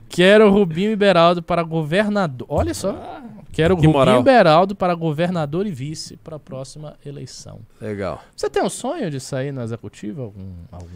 Quero 0.08 0.50
Rubinho 0.50 0.90
e 0.90 0.96
Beraldo 0.96 1.42
para 1.42 1.62
governador. 1.62 2.46
Olha 2.50 2.74
só. 2.74 3.22
Quero 3.52 3.76
Que 3.76 3.86
Rubinho 3.86 3.92
moral. 3.92 4.22
Beraldo 4.22 4.74
para 4.74 4.94
governador 4.94 5.66
e 5.66 5.70
vice 5.70 6.16
para 6.16 6.36
a 6.36 6.38
próxima 6.38 6.96
eleição. 7.04 7.60
Legal. 7.80 8.22
Você 8.34 8.48
tem 8.50 8.62
um 8.62 8.68
sonho 8.68 9.10
de 9.10 9.20
sair 9.20 9.52
na 9.52 9.62
executiva 9.64 10.22
algum, 10.22 10.52
algum 10.72 10.88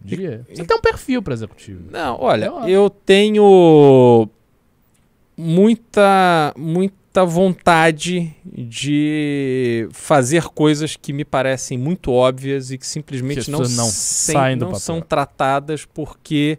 dia? 0.00 0.44
Você 0.52 0.64
tem 0.64 0.76
um 0.76 0.80
perfil 0.80 1.22
para 1.22 1.34
executivo. 1.34 1.90
Não, 1.90 2.16
olha, 2.20 2.46
Eu 2.46 2.58
acho. 2.58 2.68
eu 2.68 2.90
tenho 2.90 4.28
muita 5.36 6.52
muita 6.56 6.96
vontade 7.24 8.32
de 8.44 9.88
fazer 9.92 10.44
coisas 10.44 10.96
que 10.96 11.12
me 11.12 11.24
parecem 11.24 11.78
muito 11.78 12.12
óbvias 12.12 12.70
e 12.70 12.78
que 12.78 12.86
simplesmente 12.86 13.44
Que 13.46 13.50
não, 13.50 13.60
não 13.60 13.66
sem- 13.86 14.34
saem 14.34 14.56
não 14.56 14.74
são 14.74 15.00
tratadas 15.00 15.84
porque 15.84 16.58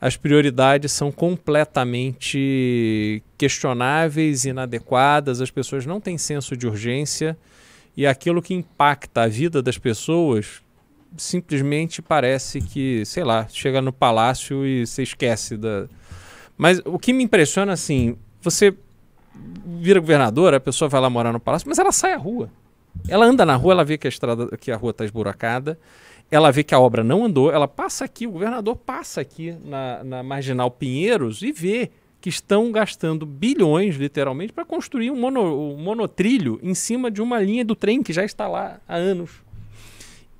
as 0.00 0.16
prioridades 0.16 0.92
são 0.92 1.10
completamente 1.10 3.22
questionáveis, 3.38 4.44
inadequadas, 4.44 5.40
as 5.40 5.50
pessoas 5.50 5.86
não 5.86 6.00
têm 6.00 6.18
senso 6.18 6.56
de 6.56 6.66
urgência 6.66 7.36
e 7.96 8.06
aquilo 8.06 8.42
que 8.42 8.54
impacta 8.54 9.22
a 9.22 9.28
vida 9.28 9.62
das 9.62 9.78
pessoas 9.78 10.60
simplesmente 11.16 12.02
parece 12.02 12.60
que, 12.60 13.04
sei 13.06 13.24
lá, 13.24 13.46
chega 13.48 13.80
no 13.80 13.92
palácio 13.92 14.66
e 14.66 14.86
você 14.86 15.02
esquece 15.02 15.56
da. 15.56 15.86
Mas 16.58 16.80
o 16.84 16.98
que 16.98 17.12
me 17.12 17.24
impressiona, 17.24 17.72
assim, 17.72 18.16
você 18.42 18.74
vira 19.80 20.00
governador, 20.00 20.54
a 20.54 20.60
pessoa 20.60 20.88
vai 20.88 21.00
lá 21.00 21.10
morar 21.10 21.32
no 21.32 21.40
palácio, 21.40 21.68
mas 21.68 21.78
ela 21.78 21.92
sai 21.92 22.12
à 22.12 22.16
rua. 22.16 22.50
Ela 23.08 23.26
anda 23.26 23.44
na 23.44 23.56
rua, 23.56 23.72
ela 23.74 23.84
vê 23.84 23.98
que 23.98 24.06
a 24.06 24.10
estrada, 24.10 24.56
que 24.56 24.70
a 24.70 24.76
rua 24.76 24.90
está 24.90 25.04
esburacada, 25.04 25.78
ela 26.30 26.50
vê 26.50 26.64
que 26.64 26.74
a 26.74 26.80
obra 26.80 27.04
não 27.04 27.24
andou, 27.24 27.52
ela 27.52 27.68
passa 27.68 28.04
aqui, 28.04 28.26
o 28.26 28.32
governador 28.32 28.76
passa 28.76 29.20
aqui 29.20 29.54
na, 29.64 30.02
na 30.02 30.22
Marginal 30.22 30.70
Pinheiros 30.70 31.42
e 31.42 31.52
vê 31.52 31.90
que 32.20 32.28
estão 32.28 32.72
gastando 32.72 33.24
bilhões, 33.24 33.94
literalmente, 33.96 34.52
para 34.52 34.64
construir 34.64 35.10
um, 35.10 35.16
mono- 35.16 35.72
um 35.74 35.76
monotrilho 35.76 36.58
em 36.62 36.74
cima 36.74 37.10
de 37.10 37.22
uma 37.22 37.38
linha 37.38 37.64
do 37.64 37.76
trem 37.76 38.02
que 38.02 38.12
já 38.12 38.24
está 38.24 38.48
lá 38.48 38.80
há 38.88 38.96
anos 38.96 39.30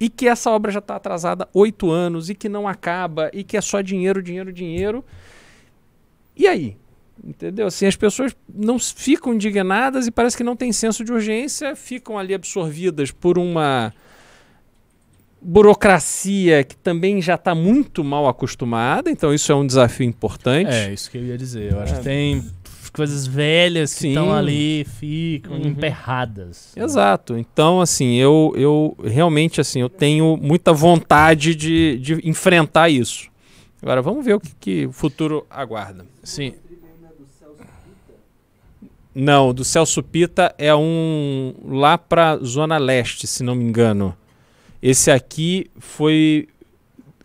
e 0.00 0.08
que 0.08 0.26
essa 0.26 0.50
obra 0.50 0.72
já 0.72 0.80
está 0.80 0.96
atrasada 0.96 1.48
oito 1.54 1.90
anos 1.90 2.28
e 2.28 2.34
que 2.34 2.48
não 2.48 2.66
acaba 2.66 3.30
e 3.32 3.44
que 3.44 3.56
é 3.56 3.60
só 3.60 3.80
dinheiro, 3.80 4.22
dinheiro, 4.22 4.52
dinheiro. 4.52 5.04
E 6.36 6.46
aí? 6.48 6.76
Entendeu? 7.24 7.66
Assim, 7.66 7.86
as 7.86 7.96
pessoas 7.96 8.34
não 8.52 8.78
ficam 8.78 9.34
indignadas 9.34 10.06
e 10.06 10.10
parece 10.10 10.36
que 10.36 10.44
não 10.44 10.54
tem 10.54 10.70
senso 10.72 11.04
de 11.04 11.12
urgência, 11.12 11.74
ficam 11.74 12.18
ali 12.18 12.34
absorvidas 12.34 13.10
por 13.10 13.38
uma 13.38 13.92
burocracia 15.40 16.64
que 16.64 16.76
também 16.76 17.20
já 17.20 17.34
está 17.34 17.54
muito 17.54 18.02
mal 18.02 18.26
acostumada, 18.26 19.10
então 19.10 19.32
isso 19.32 19.52
é 19.52 19.54
um 19.54 19.66
desafio 19.66 20.06
importante. 20.06 20.70
É, 20.70 20.92
isso 20.92 21.10
que 21.10 21.18
eu 21.18 21.24
ia 21.24 21.38
dizer. 21.38 21.72
Eu 21.72 21.80
acho 21.80 21.94
É. 21.94 21.98
que 21.98 22.04
tem 22.04 22.44
coisas 22.92 23.26
velhas 23.26 23.92
que 23.92 24.00
Sim. 24.00 24.08
estão 24.08 24.32
ali, 24.34 24.84
ficam 24.98 25.52
Uhum. 25.58 25.66
emperradas. 25.68 26.72
Exato. 26.74 27.36
Então, 27.36 27.80
assim, 27.80 28.14
eu, 28.14 28.54
eu 28.56 28.96
realmente 29.04 29.60
assim, 29.60 29.80
eu 29.80 29.88
tenho 29.90 30.36
muita 30.38 30.72
vontade 30.72 31.54
de, 31.54 31.98
de 31.98 32.14
enfrentar 32.28 32.88
isso. 32.88 33.28
Agora, 33.82 34.00
vamos 34.00 34.24
ver 34.24 34.34
o 34.34 34.40
que, 34.40 34.50
que 34.58 34.86
o 34.86 34.92
futuro 34.92 35.46
aguarda. 35.50 36.06
Sim. 36.22 36.54
Não, 39.18 39.54
do 39.54 39.64
Celso 39.64 40.02
Pita 40.02 40.54
é 40.58 40.76
um 40.76 41.54
lá 41.64 41.96
pra 41.96 42.36
Zona 42.36 42.76
Leste, 42.76 43.26
se 43.26 43.42
não 43.42 43.54
me 43.54 43.64
engano. 43.64 44.14
Esse 44.82 45.10
aqui 45.10 45.70
foi 45.78 46.46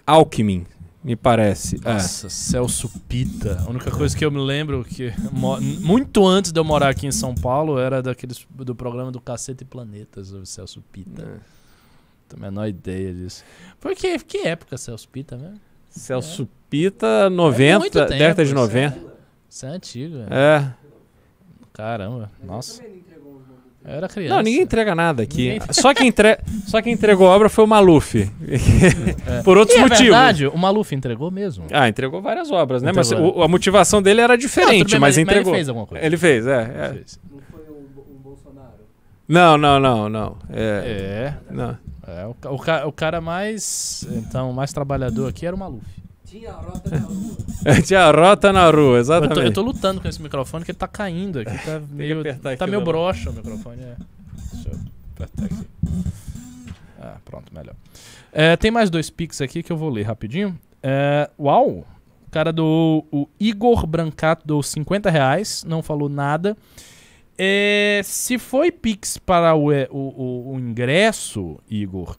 Alckmin, 0.08 0.66
me 1.04 1.18
parece. 1.18 1.82
É. 1.84 1.94
Nossa, 1.94 2.30
Celso 2.30 2.90
Pita. 3.10 3.62
A 3.68 3.70
única 3.70 3.92
coisa 3.92 4.18
que 4.18 4.24
eu 4.24 4.32
me 4.32 4.40
lembro 4.40 4.86
que 4.86 5.12
muito 5.34 6.26
antes 6.26 6.54
de 6.54 6.60
eu 6.62 6.64
morar 6.64 6.88
aqui 6.88 7.08
em 7.08 7.12
São 7.12 7.36
Paulo 7.36 7.78
era 7.78 8.02
daqueles 8.02 8.48
do 8.50 8.74
programa 8.74 9.12
do 9.12 9.20
Cacete 9.20 9.64
e 9.64 9.68
Planetas, 9.68 10.32
o 10.32 10.46
Celso 10.46 10.82
Pita. 10.94 11.24
É. 11.24 11.40
Tenho 12.30 12.42
a 12.42 12.50
menor 12.50 12.70
ideia 12.70 13.14
disso. 13.14 13.44
Foi 13.82 13.96
que, 13.96 14.18
que 14.20 14.48
época 14.48 14.78
Celso 14.78 15.10
Pita 15.10 15.36
mesmo? 15.36 15.60
Celso 15.90 16.48
Pita, 16.70 17.30
90, 17.30 17.80
muito 17.80 18.00
tempo, 18.00 18.12
década 18.12 18.44
de 18.46 18.50
isso 18.50 18.56
90. 18.56 19.12
Isso 19.50 19.66
é 19.66 19.70
antigo, 19.70 20.16
é. 20.20 20.28
É. 20.32 20.74
Caramba, 21.74 22.30
nossa. 22.44 22.82
Não. 22.84 23.02
Eu 23.84 23.96
era 23.96 24.08
criança. 24.08 24.36
Não, 24.36 24.44
ninguém 24.44 24.62
entrega 24.62 24.94
nada 24.94 25.24
aqui. 25.24 25.54
Ninguém- 25.54 25.62
Só, 25.74 25.92
quem 25.92 26.08
entre... 26.08 26.38
Só 26.68 26.80
quem 26.84 26.94
entregou 26.94 27.28
a 27.28 27.32
obra 27.36 27.50
foi 27.50 27.64
o 27.64 27.68
Maluf. 27.68 28.14
Por 29.44 29.58
outros 29.58 29.76
E 29.76 29.80
é 29.80 29.82
motivos. 29.82 30.04
verdade, 30.04 30.46
o 30.48 30.56
Maluf 30.58 30.94
entregou 30.94 31.32
mesmo. 31.32 31.66
Ah, 31.72 31.90
entregou 31.90 32.22
várias 32.22 32.52
obras, 32.52 32.84
né? 32.84 32.92
Mas 32.96 33.12
Entregou, 33.12 33.40
o- 33.40 33.44
a 33.44 33.48
motivação 33.48 34.00
dele 34.00 34.22
era 34.22 34.34
Não, 34.34 34.38
diferente, 34.38 34.82
tudo 34.84 34.92
bem, 34.92 35.00
mas, 35.00 35.18
ele 35.18 35.24
entregou. 35.24 35.52
fez 35.54 35.68
alguma 35.68 35.88
coisa. 35.88 36.06
Ele 36.06 36.16
fez, 36.16 36.46
é. 36.46 36.62
é. 36.62 36.94
Fez. 36.94 37.20
Não 37.32 37.40
foi 37.50 37.62
um, 37.74 37.84
Bo- 37.96 38.06
um 38.12 38.22
Bolsonaro. 38.22 38.70
Não, 39.28 39.58
não, 39.58 39.80
não, 39.80 40.08
não. 40.10 40.38
É. 40.52 41.34
É, 41.50 41.54
Não. 41.54 41.76
é 42.08 42.26
o, 42.28 42.36
o, 42.50 42.88
o 42.88 42.92
cara 42.92 43.20
mais, 43.20 44.06
então, 44.12 44.54
mais 44.54 44.72
trabalhador 44.72 45.28
aqui 45.28 45.44
era 45.48 45.56
o 45.56 45.60
Maluf. 45.60 45.84
Tinha 46.32 46.52
a 46.52 46.56
rota 46.56 46.90
na 46.90 46.98
rua. 47.00 47.82
Tinha 47.86 48.12
rota 48.12 48.54
na 48.54 48.70
rua, 48.72 48.82
Eu 48.96 48.98
exatamente. 48.98 49.34
tô, 49.36 49.42
eu 49.42 49.54
tô 49.54 49.62
lutando 49.62 50.00
com 50.02 50.08
esse 50.08 50.22
microfone 50.22 50.64
que 50.64 50.72
ele 50.72 50.78
tá 50.78 50.88
caindo 50.88 51.40
aqui. 51.40 51.58
Tá 51.66 51.82
meio, 51.92 52.24
tá 52.58 52.66
meio 52.68 52.82
broxa 52.84 53.30
o 53.30 53.34
microfone. 53.34 53.82
É. 53.82 53.96
Deixa 54.54 54.70
eu 54.70 54.80
apertar 55.16 55.46
aqui. 55.46 55.68
Ah, 57.02 57.18
pronto, 57.26 57.54
melhor. 57.54 57.76
É, 58.32 58.56
tem 58.56 58.72
mais 58.72 58.90
dois 58.90 59.10
pics 59.10 59.42
aqui 59.42 59.62
que 59.62 59.72
eu 59.72 59.78
vou 59.78 59.90
ler 59.90 60.04
rapidinho. 60.04 60.58
É, 60.82 61.30
uau! 61.40 61.70
O 62.28 62.32
cara 62.32 62.54
do 62.54 63.04
o 63.12 63.28
Igor 63.38 63.86
Brancato 63.86 64.48
deu 64.48 64.64
50 64.64 65.10
reais, 65.10 65.66
não 65.68 65.84
falou 65.84 66.08
nada. 66.08 66.56
É, 67.38 68.00
se 68.06 68.38
foi 68.38 68.72
pix 68.72 69.18
para 69.18 69.54
o, 69.56 69.70
é, 69.72 69.88
o, 69.92 69.98
o- 69.98 70.54
o 70.54 70.60
ingresso, 70.60 71.58
Igor, 71.70 72.16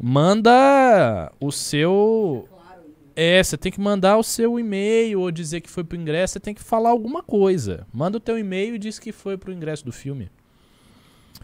manda 0.00 1.30
o 1.40 1.50
seu... 1.50 2.48
É, 3.16 3.42
você 3.42 3.56
tem 3.56 3.70
que 3.70 3.80
mandar 3.80 4.16
o 4.16 4.22
seu 4.24 4.58
e-mail 4.58 5.20
ou 5.20 5.30
dizer 5.30 5.60
que 5.60 5.70
foi 5.70 5.84
pro 5.84 5.96
ingresso, 5.96 6.32
você 6.34 6.40
tem 6.40 6.52
que 6.54 6.62
falar 6.62 6.90
alguma 6.90 7.22
coisa. 7.22 7.86
Manda 7.92 8.16
o 8.16 8.20
teu 8.20 8.36
e-mail 8.38 8.74
e 8.74 8.78
diz 8.78 8.98
que 8.98 9.12
foi 9.12 9.36
pro 9.36 9.52
ingresso 9.52 9.84
do 9.84 9.92
filme. 9.92 10.30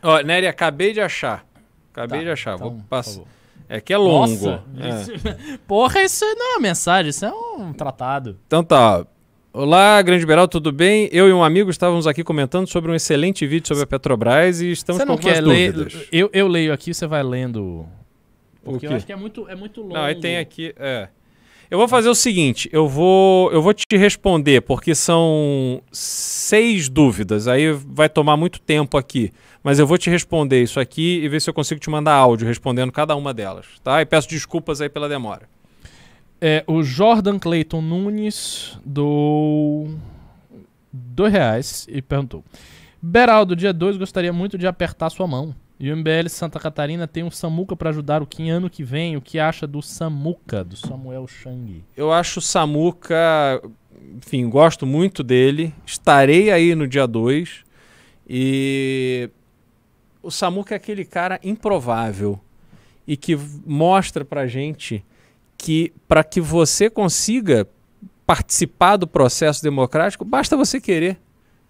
Ó, 0.03 0.21
Nery, 0.21 0.47
acabei 0.47 0.93
de 0.93 1.01
achar. 1.01 1.47
Acabei 1.93 2.21
Tá, 2.21 2.25
de 2.25 2.31
achar. 2.31 2.55
então, 2.57 2.71
Vou 2.71 2.81
passar. 2.89 3.23
É 3.69 3.81
que 3.81 3.93
é 3.93 3.97
longo. 3.97 4.29
Nossa! 4.47 4.65
É. 4.79 4.89
isso- 5.03 5.59
Porra, 5.69 6.03
isso 6.03 6.25
não 6.25 6.53
é 6.53 6.55
uma 6.57 6.61
mensagem, 6.61 7.11
isso 7.11 7.25
é 7.25 7.31
um 7.33 7.73
tratado. 7.73 8.37
Então 8.47 8.65
tá. 8.65 9.07
Olá, 9.53 10.01
Grande 10.03 10.25
Beral, 10.25 10.47
tudo 10.49 10.71
bem? 10.73 11.09
Eu 11.13 11.29
e 11.29 11.33
um 11.33 11.43
amigo 11.43 11.71
estávamos 11.71 12.07
aqui 12.07 12.23
comentando 12.25 12.69
sobre 12.69 12.91
um 12.91 12.95
excelente 12.95 13.47
vídeo 13.47 13.67
sobre 13.69 13.83
a 13.85 13.87
Petrobras 13.87 14.61
e 14.61 14.71
estamos 14.71 14.99
você 15.01 15.05
com 15.07 15.09
não 15.09 15.15
algumas 15.17 15.35
quer 15.39 15.45
ler. 15.45 15.73
dúvidas. 15.73 16.07
Eu, 16.13 16.31
eu 16.33 16.47
leio 16.49 16.73
aqui, 16.73 16.95
você 16.95 17.07
vai 17.07 17.23
lendo. 17.23 17.87
O 18.65 18.73
Porque 18.73 18.87
eu 18.87 18.93
acho 18.95 19.07
que 19.07 19.13
é 19.13 19.17
muito, 19.17 19.49
é 19.49 19.55
muito 19.57 19.81
longo. 19.83 19.95
Não, 19.95 20.03
aí 20.03 20.15
tem 20.21 20.39
aqui. 20.39 20.73
É. 20.77 21.09
Eu 21.71 21.79
vou 21.79 21.87
fazer 21.87 22.09
o 22.09 22.15
seguinte, 22.17 22.69
eu 22.73 22.89
vou, 22.89 23.53
eu 23.53 23.63
vou 23.63 23.73
te 23.73 23.85
responder, 23.97 24.61
porque 24.61 24.93
são 24.93 25.81
seis 25.93 26.89
dúvidas, 26.89 27.47
aí 27.47 27.71
vai 27.73 28.09
tomar 28.09 28.37
muito 28.37 28.61
tempo 28.61 28.99
aqui. 28.99 29.31
Mas 29.63 29.79
eu 29.79 29.87
vou 29.87 29.97
te 29.97 30.11
responder 30.11 30.61
isso 30.61 30.81
aqui 30.81 31.21
e 31.23 31.29
ver 31.29 31.41
se 31.41 31.49
eu 31.49 31.55
consigo 31.55 31.81
te 31.81 31.89
mandar 31.89 32.15
áudio 32.15 32.49
respondendo 32.49 32.91
cada 32.91 33.15
uma 33.15 33.33
delas, 33.33 33.67
tá? 33.85 34.03
E 34.03 34.07
peço 34.07 34.29
desculpas 34.29 34.81
aí 34.81 34.89
pela 34.89 35.09
demora. 35.09 35.49
É, 36.41 36.65
o 36.67 36.83
Jordan 36.83 37.39
Clayton 37.39 37.83
Nunes 37.83 38.77
do 38.85 39.87
dois 40.93 41.33
reais 41.33 41.87
e 41.89 42.03
perguntou: 42.03 42.43
Beraldo, 43.01 43.55
dia 43.55 43.73
2 43.73 43.97
gostaria 43.97 44.33
muito 44.33 44.59
de 44.59 44.67
apertar 44.67 45.09
sua 45.11 45.27
mão. 45.27 45.55
E 45.81 45.91
o 45.91 45.97
MBL 45.97 46.29
Santa 46.29 46.61
Catarina 46.61 47.09
tem 47.09 47.25
um 47.25 47.31
Samuca 47.31 47.75
para 47.75 47.89
ajudar 47.89 48.23
o 48.23 48.27
Kim 48.27 48.51
ano 48.51 48.69
que 48.69 48.85
vem. 48.85 49.17
O 49.17 49.23
que 49.23 49.39
acha 49.39 49.67
do 49.67 49.81
Samuca, 49.81 50.63
do 50.63 50.77
Samuel 50.77 51.27
Chang? 51.27 51.83
Eu 51.97 52.13
acho 52.13 52.39
o 52.39 52.43
Samuca, 52.43 53.17
enfim, 54.15 54.47
gosto 54.51 54.85
muito 54.85 55.23
dele. 55.23 55.73
Estarei 55.87 56.51
aí 56.51 56.75
no 56.75 56.87
dia 56.87 57.07
2. 57.07 57.65
E 58.29 59.31
o 60.23 60.31
Samuca 60.31 60.75
é 60.75 60.77
aquele 60.77 61.03
cara 61.03 61.41
improvável 61.43 62.39
e 63.07 63.17
que 63.17 63.35
mostra 63.65 64.23
pra 64.23 64.47
gente 64.47 65.03
que 65.57 65.95
para 66.07 66.23
que 66.23 66.43
você 66.43 66.91
consiga 66.91 67.67
participar 68.27 68.99
do 68.99 69.07
processo 69.07 69.63
democrático, 69.63 70.27
basta 70.27 70.59
você 70.59 70.79
querer. 70.79 71.19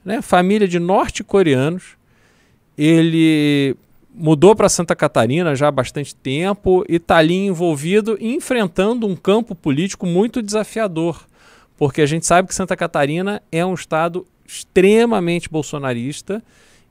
Né? 0.04 0.20
Família 0.20 0.66
de 0.66 0.80
norte-coreanos. 0.80 1.96
Ele 2.76 3.76
mudou 4.14 4.54
para 4.54 4.68
Santa 4.68 4.96
Catarina 4.96 5.54
já 5.54 5.68
há 5.68 5.70
bastante 5.70 6.14
tempo 6.14 6.84
e 6.88 6.96
está 6.96 7.16
ali 7.16 7.46
envolvido 7.46 8.16
e 8.20 8.34
enfrentando 8.34 9.06
um 9.06 9.16
campo 9.16 9.54
político 9.54 10.06
muito 10.06 10.42
desafiador, 10.42 11.26
porque 11.76 12.02
a 12.02 12.06
gente 12.06 12.26
sabe 12.26 12.48
que 12.48 12.54
Santa 12.54 12.76
Catarina 12.76 13.42
é 13.50 13.64
um 13.64 13.74
estado 13.74 14.26
extremamente 14.46 15.48
bolsonarista 15.48 16.42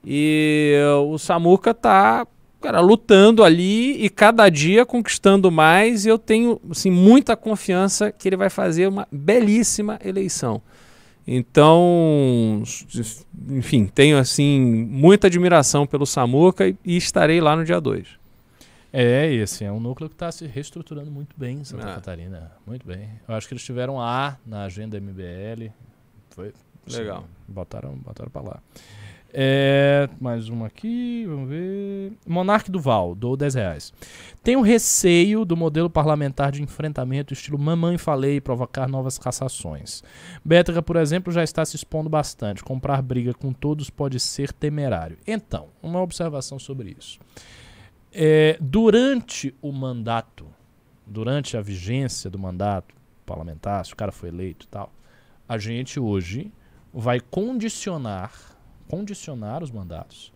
e 0.04 0.74
o 1.06 1.18
Samuca 1.18 1.72
está 1.72 2.26
cara, 2.60 2.80
lutando 2.80 3.42
ali 3.44 4.04
e 4.04 4.08
cada 4.08 4.48
dia 4.48 4.84
conquistando 4.84 5.50
mais 5.50 6.04
e 6.04 6.08
eu 6.08 6.18
tenho 6.18 6.60
assim, 6.70 6.90
muita 6.90 7.36
confiança 7.36 8.12
que 8.12 8.28
ele 8.28 8.36
vai 8.36 8.50
fazer 8.50 8.88
uma 8.88 9.06
belíssima 9.10 9.98
eleição. 10.04 10.62
Então, 11.26 12.62
enfim, 13.48 13.86
tenho 13.86 14.18
assim 14.18 14.60
muita 14.60 15.26
admiração 15.28 15.86
pelo 15.86 16.06
Samuca 16.06 16.66
e, 16.68 16.76
e 16.84 16.96
estarei 16.96 17.40
lá 17.40 17.54
no 17.54 17.64
dia 17.64 17.80
2. 17.80 18.18
É, 18.92 19.32
e 19.32 19.40
assim, 19.42 19.64
é 19.64 19.70
um 19.70 19.78
núcleo 19.78 20.08
que 20.08 20.16
está 20.16 20.32
se 20.32 20.46
reestruturando 20.46 21.10
muito 21.10 21.36
bem 21.38 21.58
em 21.58 21.64
Santa 21.64 21.90
Ah. 21.90 21.94
Catarina. 21.94 22.50
Muito 22.66 22.84
bem. 22.86 23.08
Eu 23.28 23.34
acho 23.34 23.46
que 23.46 23.54
eles 23.54 23.64
tiveram 23.64 24.00
A 24.00 24.36
na 24.44 24.64
agenda 24.64 24.98
MBL. 25.00 25.70
Foi. 26.30 26.52
Legal. 26.90 27.24
botaram, 27.46 27.94
botaram 27.94 28.30
pra 28.30 28.42
lá. 28.42 28.60
É, 29.32 30.08
mais 30.20 30.48
uma 30.48 30.66
aqui, 30.66 31.24
vamos 31.26 31.48
ver. 31.48 32.12
Monarque 32.26 32.70
Duval, 32.70 33.14
dou 33.14 33.36
10 33.36 33.54
reais. 33.54 33.92
Tenho 34.42 34.60
receio 34.60 35.44
do 35.44 35.56
modelo 35.56 35.88
parlamentar 35.88 36.50
de 36.50 36.62
enfrentamento 36.62 37.32
estilo 37.32 37.58
mamãe 37.58 37.96
falei 37.96 38.40
provocar 38.40 38.88
novas 38.88 39.18
cassações. 39.18 40.02
Bétrica, 40.44 40.82
por 40.82 40.96
exemplo, 40.96 41.32
já 41.32 41.44
está 41.44 41.64
se 41.64 41.76
expondo 41.76 42.08
bastante. 42.08 42.64
Comprar 42.64 43.00
briga 43.02 43.32
com 43.32 43.52
todos 43.52 43.88
pode 43.88 44.18
ser 44.18 44.52
temerário. 44.52 45.18
Então, 45.26 45.68
uma 45.82 46.00
observação 46.00 46.58
sobre 46.58 46.96
isso. 46.98 47.18
É, 48.12 48.58
durante 48.60 49.54
o 49.62 49.70
mandato, 49.70 50.46
durante 51.06 51.56
a 51.56 51.60
vigência 51.60 52.28
do 52.28 52.38
mandato 52.38 52.94
parlamentar, 53.24 53.84
se 53.86 53.92
o 53.92 53.96
cara 53.96 54.10
foi 54.10 54.30
eleito 54.30 54.66
e 54.66 54.68
tal, 54.68 54.92
a 55.48 55.56
gente 55.56 56.00
hoje 56.00 56.52
vai 56.92 57.20
condicionar, 57.20 58.32
condicionar 58.90 59.62
os 59.62 59.70
mandatos 59.70 60.32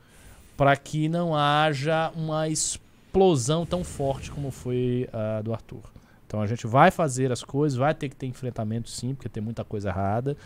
para 0.56 0.76
que 0.76 1.08
não 1.08 1.34
haja 1.34 2.12
uma 2.14 2.48
explosão 2.48 3.66
tão 3.66 3.82
forte 3.82 4.30
como 4.30 4.52
foi 4.52 5.08
a 5.12 5.42
do 5.42 5.52
Arthur. 5.52 5.82
Então 6.24 6.40
a 6.40 6.46
gente 6.46 6.64
vai 6.64 6.92
fazer 6.92 7.32
as 7.32 7.42
coisas, 7.42 7.76
vai 7.76 7.92
ter 7.92 8.08
que 8.08 8.14
ter 8.14 8.26
enfrentamento 8.26 8.88
sim, 8.88 9.12
porque 9.12 9.28
tem 9.28 9.42
muita 9.42 9.64
coisa 9.64 9.88
errada. 9.88 10.36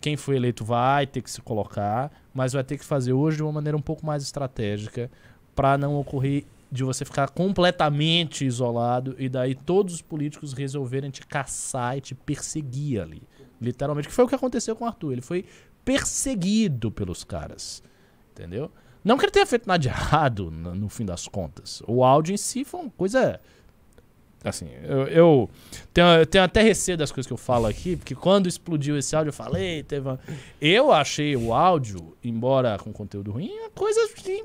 Quem 0.00 0.16
foi 0.16 0.36
eleito 0.36 0.64
vai 0.64 1.04
ter 1.04 1.20
que 1.20 1.30
se 1.30 1.42
colocar, 1.42 2.12
mas 2.32 2.52
vai 2.52 2.62
ter 2.62 2.78
que 2.78 2.84
fazer 2.84 3.12
hoje 3.12 3.38
de 3.38 3.42
uma 3.42 3.52
maneira 3.52 3.76
um 3.76 3.82
pouco 3.82 4.06
mais 4.06 4.22
estratégica 4.22 5.10
para 5.56 5.76
não 5.76 5.96
ocorrer 5.96 6.44
de 6.70 6.84
você 6.84 7.04
ficar 7.04 7.30
completamente 7.30 8.44
isolado 8.44 9.16
e 9.18 9.28
daí 9.28 9.56
todos 9.56 9.94
os 9.94 10.02
políticos 10.02 10.52
resolverem 10.52 11.10
te 11.10 11.26
caçar 11.26 11.98
e 11.98 12.00
te 12.00 12.14
perseguir 12.14 13.00
ali. 13.00 13.22
Literalmente, 13.60 14.06
que 14.06 14.14
foi 14.14 14.24
o 14.24 14.28
que 14.28 14.36
aconteceu 14.36 14.76
com 14.76 14.84
o 14.84 14.86
Arthur. 14.86 15.12
Ele 15.12 15.20
foi 15.20 15.44
perseguido 15.88 16.90
pelos 16.90 17.24
caras. 17.24 17.82
Entendeu? 18.32 18.70
Não 19.02 19.16
que 19.16 19.24
ele 19.24 19.32
tenha 19.32 19.46
feito 19.46 19.66
nada 19.66 19.78
de 19.78 19.88
errado 19.88 20.50
no, 20.50 20.74
no 20.74 20.88
fim 20.90 21.06
das 21.06 21.26
contas. 21.26 21.82
O 21.86 22.04
áudio 22.04 22.34
em 22.34 22.36
si 22.36 22.62
foi 22.62 22.80
uma 22.80 22.90
coisa 22.90 23.40
Assim, 24.44 24.68
eu, 24.84 25.08
eu 25.08 25.50
tenho, 25.92 26.06
eu 26.08 26.26
tenho 26.26 26.44
até 26.44 26.62
receio 26.62 26.96
das 26.96 27.10
coisas 27.10 27.26
que 27.26 27.32
eu 27.32 27.38
falo 27.38 27.66
aqui, 27.66 27.96
porque 27.96 28.14
quando 28.14 28.46
explodiu 28.46 28.96
esse 28.96 29.16
áudio, 29.16 29.30
eu 29.30 29.34
falei, 29.34 29.82
teve 29.82 30.06
uma... 30.06 30.20
Eu 30.60 30.92
achei 30.92 31.34
o 31.34 31.52
áudio, 31.52 32.16
embora 32.22 32.78
com 32.78 32.92
conteúdo 32.92 33.32
ruim, 33.32 33.50
uma 33.58 33.70
coisa 33.70 34.00
de, 34.22 34.44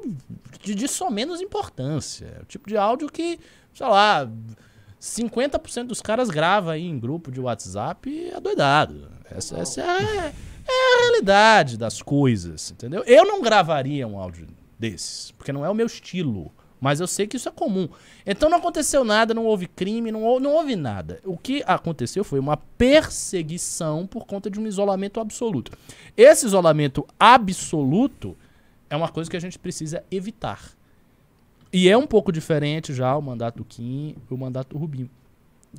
de, 0.64 0.74
de 0.74 0.88
só 0.88 1.12
menos 1.12 1.42
importância. 1.42 2.26
É 2.40 2.42
o 2.42 2.46
tipo 2.46 2.68
de 2.68 2.76
áudio 2.76 3.08
que, 3.08 3.40
sei 3.72 3.86
lá, 3.86 4.28
50% 5.00 5.84
dos 5.84 6.02
caras 6.02 6.30
grava 6.32 6.72
aí 6.72 6.88
em 6.88 6.98
grupo 6.98 7.30
de 7.32 7.40
WhatsApp 7.40 8.32
é. 9.30 9.38
Essa, 9.38 9.60
essa 9.60 9.82
é, 9.82 10.34
é 10.74 10.96
a 10.96 11.00
realidade 11.10 11.78
das 11.78 12.02
coisas, 12.02 12.72
entendeu? 12.72 13.04
Eu 13.06 13.26
não 13.26 13.42
gravaria 13.42 14.08
um 14.08 14.20
áudio 14.20 14.48
desses, 14.80 15.32
porque 15.32 15.52
não 15.54 15.66
é 15.66 15.70
o 15.70 15.74
meu 15.76 15.86
estilo. 15.86 16.52
Mas 16.82 17.00
eu 17.00 17.08
sei 17.08 17.26
que 17.26 17.38
isso 17.38 17.48
é 17.48 17.52
comum. 17.52 17.88
Então 18.26 18.50
não 18.50 18.58
aconteceu 18.58 19.06
nada, 19.06 19.34
não 19.34 19.46
houve 19.46 19.68
crime, 19.68 20.12
não, 20.12 20.22
hou- 20.26 20.40
não 20.42 20.52
houve 20.52 20.76
nada. 20.76 21.22
O 21.24 21.38
que 21.38 21.64
aconteceu 21.66 22.26
foi 22.26 22.40
uma 22.40 22.58
perseguição 22.58 24.06
por 24.06 24.26
conta 24.26 24.50
de 24.50 24.60
um 24.60 24.68
isolamento 24.68 25.22
absoluto. 25.22 25.72
Esse 26.18 26.46
isolamento 26.46 27.08
absoluto 27.18 28.36
é 28.90 28.98
uma 28.98 29.08
coisa 29.08 29.30
que 29.32 29.38
a 29.38 29.40
gente 29.40 29.58
precisa 29.58 30.04
evitar. 30.12 30.62
E 31.72 31.88
é 31.88 31.98
um 31.98 32.06
pouco 32.06 32.34
diferente 32.34 32.94
já 32.94 33.16
o 33.16 33.22
mandato 33.22 33.58
do 33.60 33.66
Kim 33.66 34.16
e 34.30 34.34
o 34.34 34.38
mandato 34.38 34.74
do 34.74 34.78
Rubinho. 34.78 35.10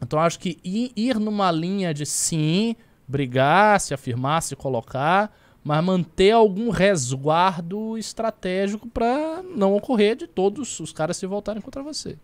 Então 0.02 0.18
acho 0.18 0.38
que 0.40 0.58
ir 0.64 1.20
numa 1.20 1.52
linha 1.52 1.92
de 1.92 2.06
sim, 2.06 2.74
brigar, 3.06 3.80
se 3.80 3.94
afirmar, 3.94 4.42
se 4.42 4.56
colocar, 4.56 5.34
mas 5.62 5.82
manter 5.82 6.32
algum 6.32 6.70
resguardo 6.70 7.96
estratégico 7.96 8.88
para 8.88 9.42
não 9.56 9.74
ocorrer 9.74 10.16
de 10.16 10.26
todos 10.26 10.78
os 10.80 10.92
caras 10.92 11.16
se 11.16 11.26
voltarem 11.26 11.62
contra 11.62 11.82
você. 11.82 12.16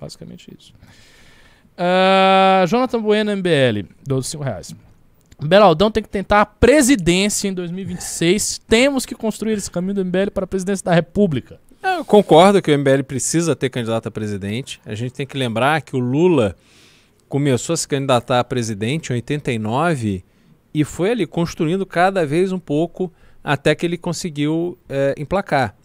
Basicamente 0.00 0.52
isso. 0.58 0.72
Ah, 1.76 2.64
Jonathan 2.68 3.00
Bueno, 3.00 3.36
MBL, 3.36 3.88
12 4.06 4.28
5 4.28 4.44
reais. 4.44 4.74
Beraldão 5.42 5.90
tem 5.90 6.02
que 6.02 6.08
tentar 6.08 6.42
a 6.42 6.46
presidência 6.46 7.48
em 7.48 7.54
2026. 7.54 8.60
Temos 8.68 9.06
que 9.06 9.14
construir 9.14 9.54
esse 9.54 9.70
caminho 9.70 9.94
do 9.94 10.04
MBL 10.04 10.30
para 10.34 10.44
a 10.44 10.46
presidência 10.46 10.84
da 10.84 10.92
República. 10.92 11.58
Eu 11.82 12.04
concordo 12.04 12.60
que 12.60 12.70
o 12.70 12.78
MBL 12.78 13.04
precisa 13.04 13.56
ter 13.56 13.70
candidato 13.70 14.08
a 14.08 14.10
presidente. 14.10 14.80
A 14.84 14.94
gente 14.94 15.12
tem 15.12 15.26
que 15.26 15.38
lembrar 15.38 15.80
que 15.80 15.96
o 15.96 15.98
Lula 15.98 16.54
começou 17.30 17.74
a 17.74 17.76
se 17.76 17.86
candidatar 17.86 18.40
a 18.40 18.44
presidente 18.44 19.10
em 19.10 19.14
89 19.14 20.24
e 20.74 20.84
foi 20.84 21.12
ali 21.12 21.26
construindo 21.26 21.86
cada 21.86 22.26
vez 22.26 22.50
um 22.50 22.58
pouco 22.58 23.10
até 23.42 23.72
que 23.72 23.86
ele 23.86 23.96
conseguiu 23.96 24.76
eh, 24.88 25.14
emplacar. 25.16 25.76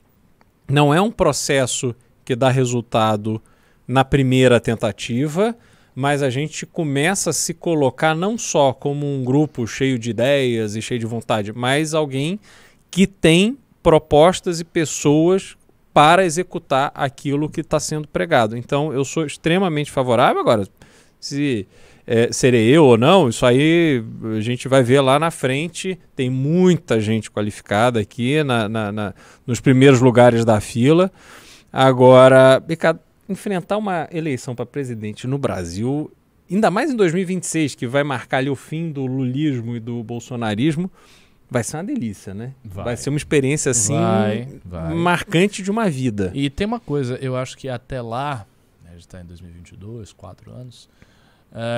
Não 0.68 0.92
é 0.92 1.00
um 1.00 1.12
processo 1.12 1.96
que 2.26 2.36
dá 2.36 2.50
resultado 2.50 3.40
na 3.88 4.04
primeira 4.04 4.60
tentativa, 4.60 5.56
mas 5.94 6.24
a 6.24 6.32
gente 6.32 6.66
começa 6.66 7.30
a 7.30 7.34
se 7.34 7.54
colocar 7.54 8.16
não 8.16 8.40
só 8.40 8.74
como 8.74 9.06
um 9.06 9.24
grupo 9.24 9.68
cheio 9.68 10.00
de 10.00 10.10
ideias 10.10 10.76
e 10.76 10.82
cheio 10.82 11.00
de 11.00 11.06
vontade, 11.06 11.54
mas 11.54 11.94
alguém 11.94 12.40
que 12.90 13.06
tem 13.06 13.56
propostas 13.84 14.60
e 14.60 14.64
pessoas 14.64 15.56
para 15.94 16.26
executar 16.26 16.92
aquilo 16.96 17.48
que 17.48 17.62
está 17.62 17.80
sendo 17.80 18.08
pregado. 18.08 18.58
Então, 18.58 18.92
eu 18.92 19.06
sou 19.06 19.26
extremamente 19.26 19.92
favorável. 19.92 20.42
Agora, 20.42 20.68
se 21.28 21.68
é, 22.06 22.32
serei 22.32 22.68
eu 22.70 22.86
ou 22.86 22.98
não, 22.98 23.30
isso 23.30 23.46
aí 23.46 24.04
a 24.38 24.40
gente 24.42 24.68
vai 24.68 24.84
ver 24.84 25.02
lá 25.02 25.18
na 25.18 25.32
frente. 25.32 25.98
Tem 26.16 26.30
muita 26.30 27.00
gente 27.02 27.32
qualificada 27.32 28.00
aqui 28.00 28.44
na, 28.44 28.70
na- 28.70 28.92
na- 28.92 29.14
nos 29.48 29.60
primeiros 29.60 30.02
lugares 30.02 30.46
da 30.46 30.60
fila. 30.62 31.12
Agora, 31.74 32.64
Ricardo, 32.68 33.00
enfrentar 33.28 33.78
uma 33.78 34.08
eleição 34.12 34.56
para 34.56 34.66
presidente 34.66 35.26
no 35.28 35.38
Brasil, 35.38 36.12
ainda 36.50 36.70
mais 36.70 36.92
em 36.92 36.96
2026, 36.96 37.74
que 37.76 37.88
vai 37.88 38.04
marcar 38.04 38.38
ali 38.38 38.50
o 38.50 38.56
fim 38.56 38.92
do 38.92 39.06
lulismo 39.08 39.76
e 39.76 39.80
do 39.80 40.04
bolsonarismo, 40.04 40.92
vai 41.50 41.64
ser 41.64 41.78
uma 41.78 41.84
delícia, 41.84 42.34
né? 42.36 42.54
Vai. 42.64 42.96
ser 42.98 43.10
uma 43.10 43.18
experiência 43.18 43.72
assim 43.72 43.94
Vai, 44.00 44.48
vai. 44.64 44.94
marcante 44.94 45.64
de 45.64 45.72
uma 45.72 45.90
vida. 45.90 46.32
E 46.36 46.50
tem 46.52 46.68
uma 46.68 46.80
coisa, 46.80 47.16
eu 47.20 47.36
acho 47.36 47.58
que 47.58 47.68
até 47.68 48.00
lá, 48.02 48.46
né, 48.84 48.90
a 48.92 48.94
gente 48.94 49.02
está 49.02 49.20
em 49.22 49.26
2022, 49.26 50.14
quatro 50.14 50.52
anos, 50.52 50.88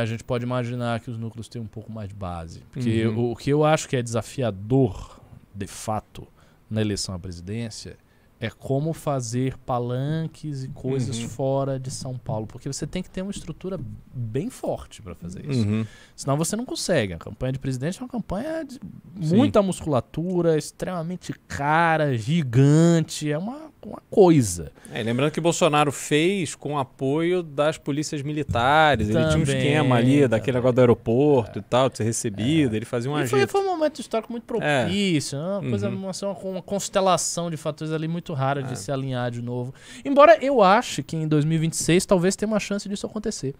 a 0.02 0.06
gente 0.06 0.24
pode 0.24 0.44
imaginar 0.44 0.99
que 0.99 1.10
os 1.12 1.18
núcleos 1.18 1.48
têm 1.48 1.62
um 1.62 1.68
pouco 1.68 1.91
mais 1.91 2.10
de 2.10 2.16
base. 2.16 2.62
Porque 2.72 3.06
Uhum. 3.08 3.18
o, 3.28 3.32
o 3.32 3.36
que 3.36 3.49
eu 3.49 3.64
acho 3.64 3.88
que 3.88 3.95
é 3.95 4.02
desafiador, 4.02 5.20
de 5.54 5.68
fato, 5.68 6.28
na 6.70 6.82
eleição 6.82 7.14
à 7.14 7.20
presidência, 7.20 7.98
é 8.40 8.49
como 8.52 8.94
fazer 8.94 9.58
palanques 9.60 10.64
e 10.64 10.68
coisas 10.70 11.18
Uhum. 11.20 11.28
fora 11.30 11.80
de 11.80 11.90
São 11.90 12.18
Paulo. 12.18 12.45
Porque 12.45 12.72
você 12.72 12.86
tem 12.86 13.02
que 13.02 13.10
ter 13.10 13.24
uma 13.24 13.32
estrutura 13.32 13.80
bem 14.14 14.49
forte 14.49 15.02
para 15.02 15.16
fazer 15.16 15.44
isso. 15.49 15.68
Uhum. 15.68 15.86
Senão 16.16 16.38
você 16.38 16.56
não 16.56 16.64
consegue. 16.66 17.14
A 17.14 17.18
campanha 17.18 17.54
de 17.54 17.60
presidente 17.60 17.98
é 17.99 18.02
uma 18.04 18.10
campanha 18.10 18.64
de 18.64 18.80
Sim. 19.28 19.36
muita 19.36 19.60
musculatura, 19.64 20.56
extremamente 20.58 21.34
cara, 21.48 22.16
gigante. 22.18 23.32
É 23.32 23.38
uma, 23.40 23.72
uma 23.88 24.01
coisa. 24.09 24.72
É, 24.93 25.01
lembrando 25.03 25.31
que 25.31 25.41
Bolsonaro 25.41 25.91
fez 25.91 26.55
com 26.55 26.77
apoio 26.77 27.41
das 27.43 27.77
polícias 27.77 28.22
militares. 28.22 29.09
ele 29.09 29.18
tinha 29.18 29.27
um 29.38 29.43
Também, 29.45 29.57
esquema 29.57 29.95
ali 29.95 30.27
daquele 30.27 30.39
também. 30.39 30.53
negócio 30.55 30.76
do 30.76 30.80
aeroporto 30.80 31.59
e 31.59 31.61
tal, 31.61 31.89
de 31.89 31.97
ser 31.97 32.03
recebido. 32.03 32.76
Ele 32.76 32.85
fazia 32.85 33.09
um 33.11 33.19
e 33.19 33.27
foi, 33.27 33.45
foi 33.47 33.61
um 33.61 33.65
momento 33.65 33.99
histórico 33.99 34.31
muito 34.31 34.43
propício. 34.45 35.38
né? 35.38 35.45
Uma, 35.59 35.69
coisa, 35.69 35.89
Uhum. 35.89 35.95
uma, 35.97 36.11
uma, 36.22 36.34
uma 36.51 36.61
constelação 36.61 37.49
de 37.49 37.57
fatores 37.57 37.91
ali 37.93 38.07
muito 38.07 38.34
rara 38.34 38.61
de 38.64 38.73
É. 38.73 38.76
se 38.76 38.91
alinhar 38.91 39.31
de 39.31 39.41
novo. 39.41 39.73
Embora 40.05 40.38
eu 40.43 40.61
ache 40.61 41.01
que 41.03 41.15
em 41.15 41.27
2026 41.27 42.05
talvez 42.05 42.35
tenha 42.35 42.47
uma 42.47 42.59
chance 42.59 42.88
disso 42.88 43.05
acontecer. 43.05 43.53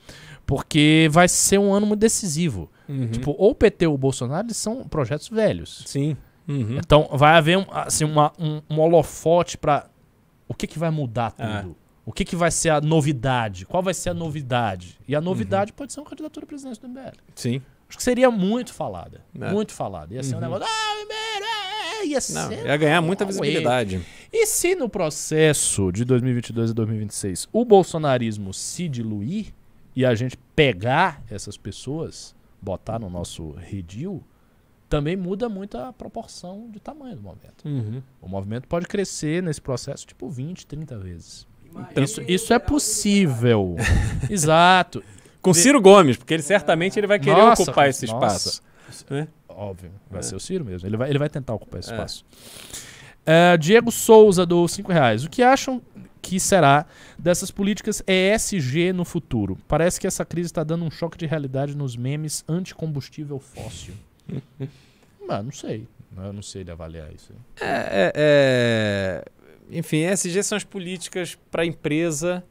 Porque 0.46 1.08
vai 1.12 1.28
ser 1.28 1.58
um 1.60 1.74
ano 1.74 1.86
muito 1.86 2.00
decisivo. 2.00 2.70
Uhum. 2.88 3.08
Tipo, 3.10 3.36
ou 3.38 3.52
o 3.52 3.56
PT 3.56 3.88
ou 3.88 3.96
o 3.96 3.98
Bolsonaro 3.98 4.48
eles 4.48 4.58
são 4.58 4.84
projetos 4.88 5.28
velhos. 5.28 5.84
Sim. 5.86 6.16
Uhum. 6.48 6.78
Então 6.80 7.10
vai 7.12 7.36
haver 7.36 7.58
um, 7.58 7.66
assim, 7.72 8.06
uma- 8.06 8.32
um, 8.40 8.62
um 8.70 8.80
holofote 8.80 9.58
pra 9.58 9.86
o 10.48 10.54
que, 10.54 10.68
que 10.68 10.80
vai 10.80 10.90
mudar 10.90 11.34
É. 11.38 11.62
tudo. 11.62 11.76
O 12.06 12.12
que, 12.14 12.24
que 12.24 12.36
vai 12.38 12.50
ser 12.52 12.70
a 12.70 12.80
novidade? 12.80 13.66
Qual 13.66 13.84
vai 13.84 13.94
ser 13.94 14.12
a 14.12 14.14
novidade? 14.14 14.98
E 15.08 15.14
a 15.14 15.20
Uhum. 15.20 15.26
novidade 15.26 15.74
pode 15.74 15.92
ser 15.92 16.00
uma 16.00 16.06
candidatura 16.10 16.46
à 16.46 16.48
presidência 16.48 16.82
do 16.82 16.88
MBL. 16.88 17.18
Sim. 17.36 17.62
Acho 17.90 17.98
que 17.98 18.04
seria 18.04 18.32
muito 18.32 18.74
falada. 18.74 19.22
É. 19.40 19.52
Muito 19.52 19.74
falada. 19.74 20.14
Ia 20.14 20.24
ser 20.24 20.36
um 20.36 20.38
Uhum. 20.38 20.44
negócio. 20.44 20.66
Ah, 20.66 20.96
o 20.96 21.02
MBL! 21.02 21.46
é", 22.02 22.06
Ia 22.08 22.22
ser. 22.22 22.34
Não, 22.34 22.52
ia 22.54 22.78
ganhar 22.78 23.02
muita 23.02 23.24
um 23.26 23.28
visibilidade. 23.28 24.02
E 24.32 24.46
se 24.46 24.74
no 24.76 24.88
processo 24.88 25.92
de 25.92 26.06
2022 26.06 26.70
e 26.70 26.74
2026 26.74 27.48
o 27.52 27.66
bolsonarismo 27.66 28.54
se 28.54 28.88
diluir 28.88 29.48
e 29.96 30.06
a 30.06 30.14
gente 30.16 30.38
pegar 30.56 31.22
essas 31.30 31.58
pessoas, 31.58 32.34
botar 32.62 33.00
no 33.00 33.10
nosso 33.10 33.52
redil, 33.52 34.24
também 34.90 35.16
muda 35.16 35.50
muito 35.50 35.78
a 35.78 35.92
proporção 35.92 36.70
de 36.72 36.80
tamanho 36.80 37.16
do 37.16 37.22
movimento. 37.22 37.66
Uhum. 37.66 38.02
O 38.22 38.28
movimento 38.28 38.68
pode 38.68 38.86
crescer 38.88 39.44
nesse 39.44 39.62
processo 39.62 40.06
tipo 40.06 40.30
20, 40.30 40.66
30 40.66 40.98
vezes. 40.98 41.48
Imagine 41.70 42.04
Isso, 42.04 42.22
isso 42.28 42.54
é 42.54 42.60
possível. 42.60 43.76
Exato. 44.30 45.04
Com 45.42 45.54
Ciro 45.54 45.82
Gomes, 45.82 46.18
porque 46.18 46.34
ele 46.34 46.44
certamente 46.44 46.98
ele 47.00 47.08
vai 47.08 47.20
querer 47.20 47.38
Nossa, 47.42 47.64
ocupar 47.64 47.90
esse 47.90 48.06
nossa. 48.08 48.38
espaço. 48.38 49.08
né? 49.10 49.28
Óbvio. 49.50 49.92
Vai 50.10 50.20
É. 50.20 50.24
ser 50.24 50.36
o 50.36 50.40
Ciro 50.40 50.64
mesmo. 50.66 50.88
Ele 50.88 50.98
vai, 50.98 51.10
ele 51.10 51.20
vai 51.20 51.30
tentar 51.30 51.54
ocupar 51.54 51.80
esse 51.80 51.90
É. 51.90 51.94
espaço. 51.94 52.26
É, 53.26 53.58
Diego 53.58 53.92
Souza, 53.92 54.46
do 54.46 54.68
5 54.68 54.92
reais. 54.92 55.24
O 55.26 55.30
que 55.30 55.44
acham 55.44 55.82
que 56.22 56.40
será 56.40 56.86
dessas 57.18 57.52
políticas 57.52 58.02
ESG 58.08 58.94
no 58.94 59.04
futuro? 59.06 59.58
Parece 59.68 60.00
que 60.00 60.08
essa 60.08 60.24
crise 60.26 60.48
está 60.48 60.64
dando 60.64 60.86
um 60.86 60.92
choque 60.92 61.18
de 61.18 61.26
realidade 61.26 61.76
nos 61.76 61.96
memes 61.96 62.44
anticombustível 62.48 63.40
fóssil. 63.40 63.94
Ah, 65.30 65.44
não 65.44 65.52
sei. 65.52 65.88
Eu 66.16 66.34
não 66.34 66.42
sei 66.42 66.64
de 66.64 66.72
avaliar 66.72 67.14
isso. 67.14 67.32
É, 67.60 67.66
é, 67.66 68.12
é, 68.16 69.26
Enfim, 69.70 70.06
ESG 70.06 70.44
são 70.44 70.56
as 70.56 70.64
políticas 70.64 71.38
para 71.52 71.64
a 71.64 71.66
empresa 71.66 72.44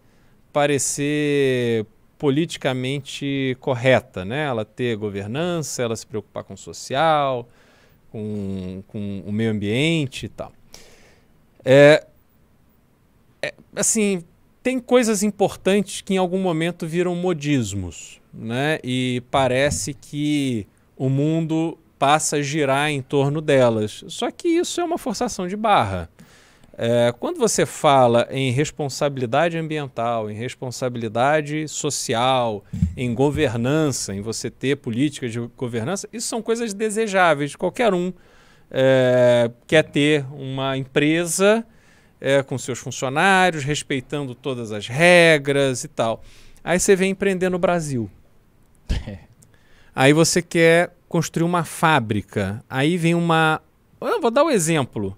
parecer 0.52 1.84
politicamente 2.18 3.56
correta, 3.60 4.24
né? 4.24 4.44
Ela 4.44 4.64
ter 4.64 4.96
governança, 4.96 5.82
ela 5.82 5.96
se 5.96 6.06
preocupar 6.06 6.44
com 6.44 6.54
o 6.54 6.56
social, 6.56 7.48
com, 8.10 8.82
com 8.86 9.22
o 9.26 9.32
meio 9.32 9.50
ambiente 9.50 10.26
e 10.26 10.28
tal. 10.28 10.52
É, 11.64 12.06
é, 13.42 13.52
assim, 13.74 14.22
tem 14.62 14.78
coisas 14.78 15.22
importantes 15.22 16.00
que 16.00 16.14
em 16.14 16.16
algum 16.16 16.40
momento 16.40 16.86
viram 16.86 17.14
modismos, 17.14 18.20
né? 18.32 18.78
E 18.82 19.22
parece 19.30 19.92
que 19.92 20.66
o 20.96 21.08
mundo 21.08 21.78
passa 21.98 22.36
a 22.36 22.42
girar 22.42 22.90
em 22.90 23.02
torno 23.02 23.40
delas. 23.40 24.04
Só 24.08 24.30
que 24.30 24.48
isso 24.48 24.80
é 24.80 24.84
uma 24.84 24.98
forçação 24.98 25.46
de 25.46 25.56
barra. 25.56 26.08
É, 26.78 27.12
quando 27.18 27.38
você 27.38 27.64
fala 27.64 28.28
em 28.30 28.50
responsabilidade 28.50 29.56
ambiental, 29.56 30.30
em 30.30 30.34
responsabilidade 30.34 31.66
social, 31.68 32.62
em 32.94 33.14
governança, 33.14 34.14
em 34.14 34.20
você 34.20 34.50
ter 34.50 34.76
políticas 34.76 35.32
de 35.32 35.40
governança, 35.56 36.06
isso 36.12 36.28
são 36.28 36.42
coisas 36.42 36.74
desejáveis. 36.74 37.56
Qualquer 37.56 37.94
um 37.94 38.12
é, 38.70 39.50
quer 39.66 39.84
ter 39.84 40.26
uma 40.32 40.76
empresa 40.76 41.64
é, 42.20 42.42
com 42.42 42.58
seus 42.58 42.78
funcionários, 42.78 43.64
respeitando 43.64 44.34
todas 44.34 44.70
as 44.70 44.86
regras 44.86 45.82
e 45.82 45.88
tal. 45.88 46.22
Aí 46.62 46.78
você 46.78 46.94
vem 46.94 47.12
empreender 47.12 47.48
no 47.48 47.58
Brasil. 47.58 48.10
Aí 49.96 50.12
você 50.12 50.42
quer 50.42 50.94
construir 51.08 51.44
uma 51.44 51.64
fábrica. 51.64 52.62
Aí 52.68 52.98
vem 52.98 53.14
uma. 53.14 53.62
Eu 53.98 54.20
vou 54.20 54.30
dar 54.30 54.44
um 54.44 54.50
exemplo. 54.50 55.16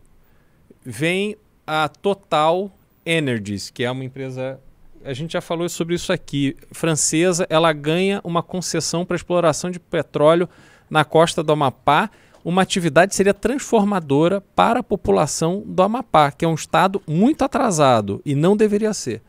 Vem 0.85 1.37
a 1.67 1.89
Total 1.89 2.71
Energies, 3.05 3.71
que 3.71 3.83
é 3.83 3.91
uma 3.91 4.05
empresa. 4.05 4.61
A 5.05 5.13
gente 5.13 5.33
já 5.33 5.41
falou 5.41 5.69
sobre 5.69 5.97
isso 5.97 6.13
aqui. 6.13 6.57
Francesa, 6.71 7.45
ela 7.51 7.73
ganha 7.73 8.21
uma 8.23 8.41
concessão 8.41 9.05
para 9.05 9.17
exploração 9.17 9.69
de 9.69 9.81
petróleo 9.81 10.49
na 10.89 11.05
costa 11.05 11.43
do 11.43 11.53
Amapá. 11.53 12.09
Uma 12.45 12.63
atividade 12.63 13.17
seria 13.17 13.35
transformadora 13.35 14.41
para 14.55 14.79
a 14.79 14.85
população 14.85 15.61
do 15.67 15.83
Amapá, 15.83 16.31
que 16.31 16.45
é 16.45 16.49
um 16.49 16.55
estado 16.55 17.03
muito 17.05 17.43
atrasado 17.43 18.23
e 18.25 18.33
não 18.33 18.57
deveria 18.57 18.95
ser. 18.95 19.23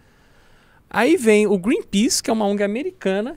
Aí 0.87 1.17
vem 1.17 1.47
o 1.47 1.57
Greenpeace, 1.57 2.21
que 2.21 2.29
é 2.29 2.33
uma 2.33 2.45
ONG 2.45 2.63
americana, 2.63 3.35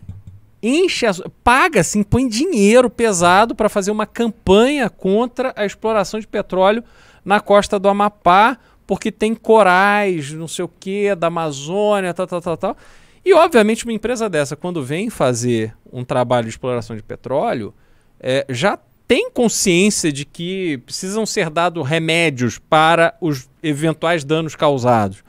enche, 0.62 1.06
as, 1.06 1.20
paga 1.42 1.80
assim, 1.80 2.02
põe 2.02 2.28
dinheiro 2.28 2.88
pesado 2.88 3.54
para 3.54 3.68
fazer 3.68 3.90
uma 3.90 4.06
campanha 4.06 4.88
contra 4.88 5.52
a 5.56 5.66
exploração 5.66 6.20
de 6.20 6.26
petróleo 6.26 6.84
na 7.24 7.40
costa 7.40 7.78
do 7.78 7.88
Amapá, 7.88 8.58
porque 8.86 9.10
tem 9.10 9.34
corais, 9.34 10.32
não 10.32 10.46
sei 10.46 10.64
o 10.64 10.68
que, 10.68 11.14
da 11.14 11.26
Amazônia, 11.28 12.14
tal, 12.14 12.26
tal, 12.26 12.40
tal, 12.40 12.56
tal. 12.56 12.76
E 13.24 13.32
obviamente 13.32 13.84
uma 13.84 13.92
empresa 13.92 14.28
dessa, 14.28 14.56
quando 14.56 14.82
vem 14.82 15.08
fazer 15.08 15.74
um 15.92 16.04
trabalho 16.04 16.44
de 16.44 16.50
exploração 16.50 16.96
de 16.96 17.02
petróleo, 17.02 17.72
é, 18.20 18.44
já 18.48 18.78
tem 19.06 19.30
consciência 19.30 20.12
de 20.12 20.24
que 20.24 20.78
precisam 20.78 21.26
ser 21.26 21.50
dados 21.50 21.86
remédios 21.86 22.58
para 22.58 23.14
os 23.20 23.48
eventuais 23.62 24.24
danos 24.24 24.56
causados. 24.56 25.22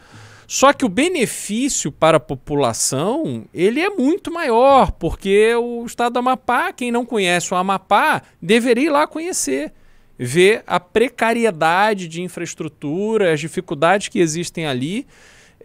Só 0.54 0.72
que 0.72 0.86
o 0.86 0.88
benefício 0.88 1.92
para 1.92 2.18
a 2.18 2.20
população, 2.20 3.44
ele 3.52 3.82
é 3.82 3.90
muito 3.90 4.32
maior, 4.32 4.92
porque 4.92 5.52
o 5.56 5.84
estado 5.84 6.14
do 6.14 6.20
Amapá, 6.20 6.72
quem 6.72 6.92
não 6.92 7.08
conhece 7.08 7.52
o 7.52 7.58
Amapá, 7.58 8.22
deveria 8.40 8.86
ir 8.86 8.90
lá 8.92 9.08
conhecer, 9.08 9.74
ver 10.16 10.64
a 10.68 10.80
precariedade 10.80 12.08
de 12.08 12.22
infraestrutura, 12.22 13.34
as 13.34 13.40
dificuldades 13.40 14.10
que 14.10 14.20
existem 14.20 14.68
ali 14.68 15.08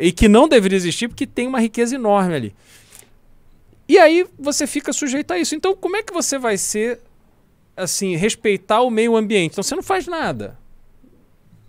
e 0.01 0.11
que 0.11 0.27
não 0.27 0.49
deveria 0.49 0.79
existir 0.79 1.07
porque 1.07 1.27
tem 1.27 1.47
uma 1.47 1.61
riqueza 1.61 1.95
enorme 1.95 2.35
ali. 2.35 2.55
E 3.87 3.99
aí 3.99 4.27
você 4.39 4.67
fica 4.67 4.91
sujeito 4.91 5.33
a 5.33 5.39
isso. 5.39 5.55
Então, 5.55 5.77
como 5.77 5.99
é 5.99 6.03
que 6.03 6.15
você 6.15 6.39
vai 6.39 6.57
ser 6.57 6.99
assim, 7.77 8.17
respeitar 8.17 8.81
o 8.81 8.89
meio 8.89 9.17
ambiente? 9.17 9.53
Então 9.53 9.63
você 9.63 9.77
não 9.77 9.83
faz 9.83 10.07
nada. 10.07 10.59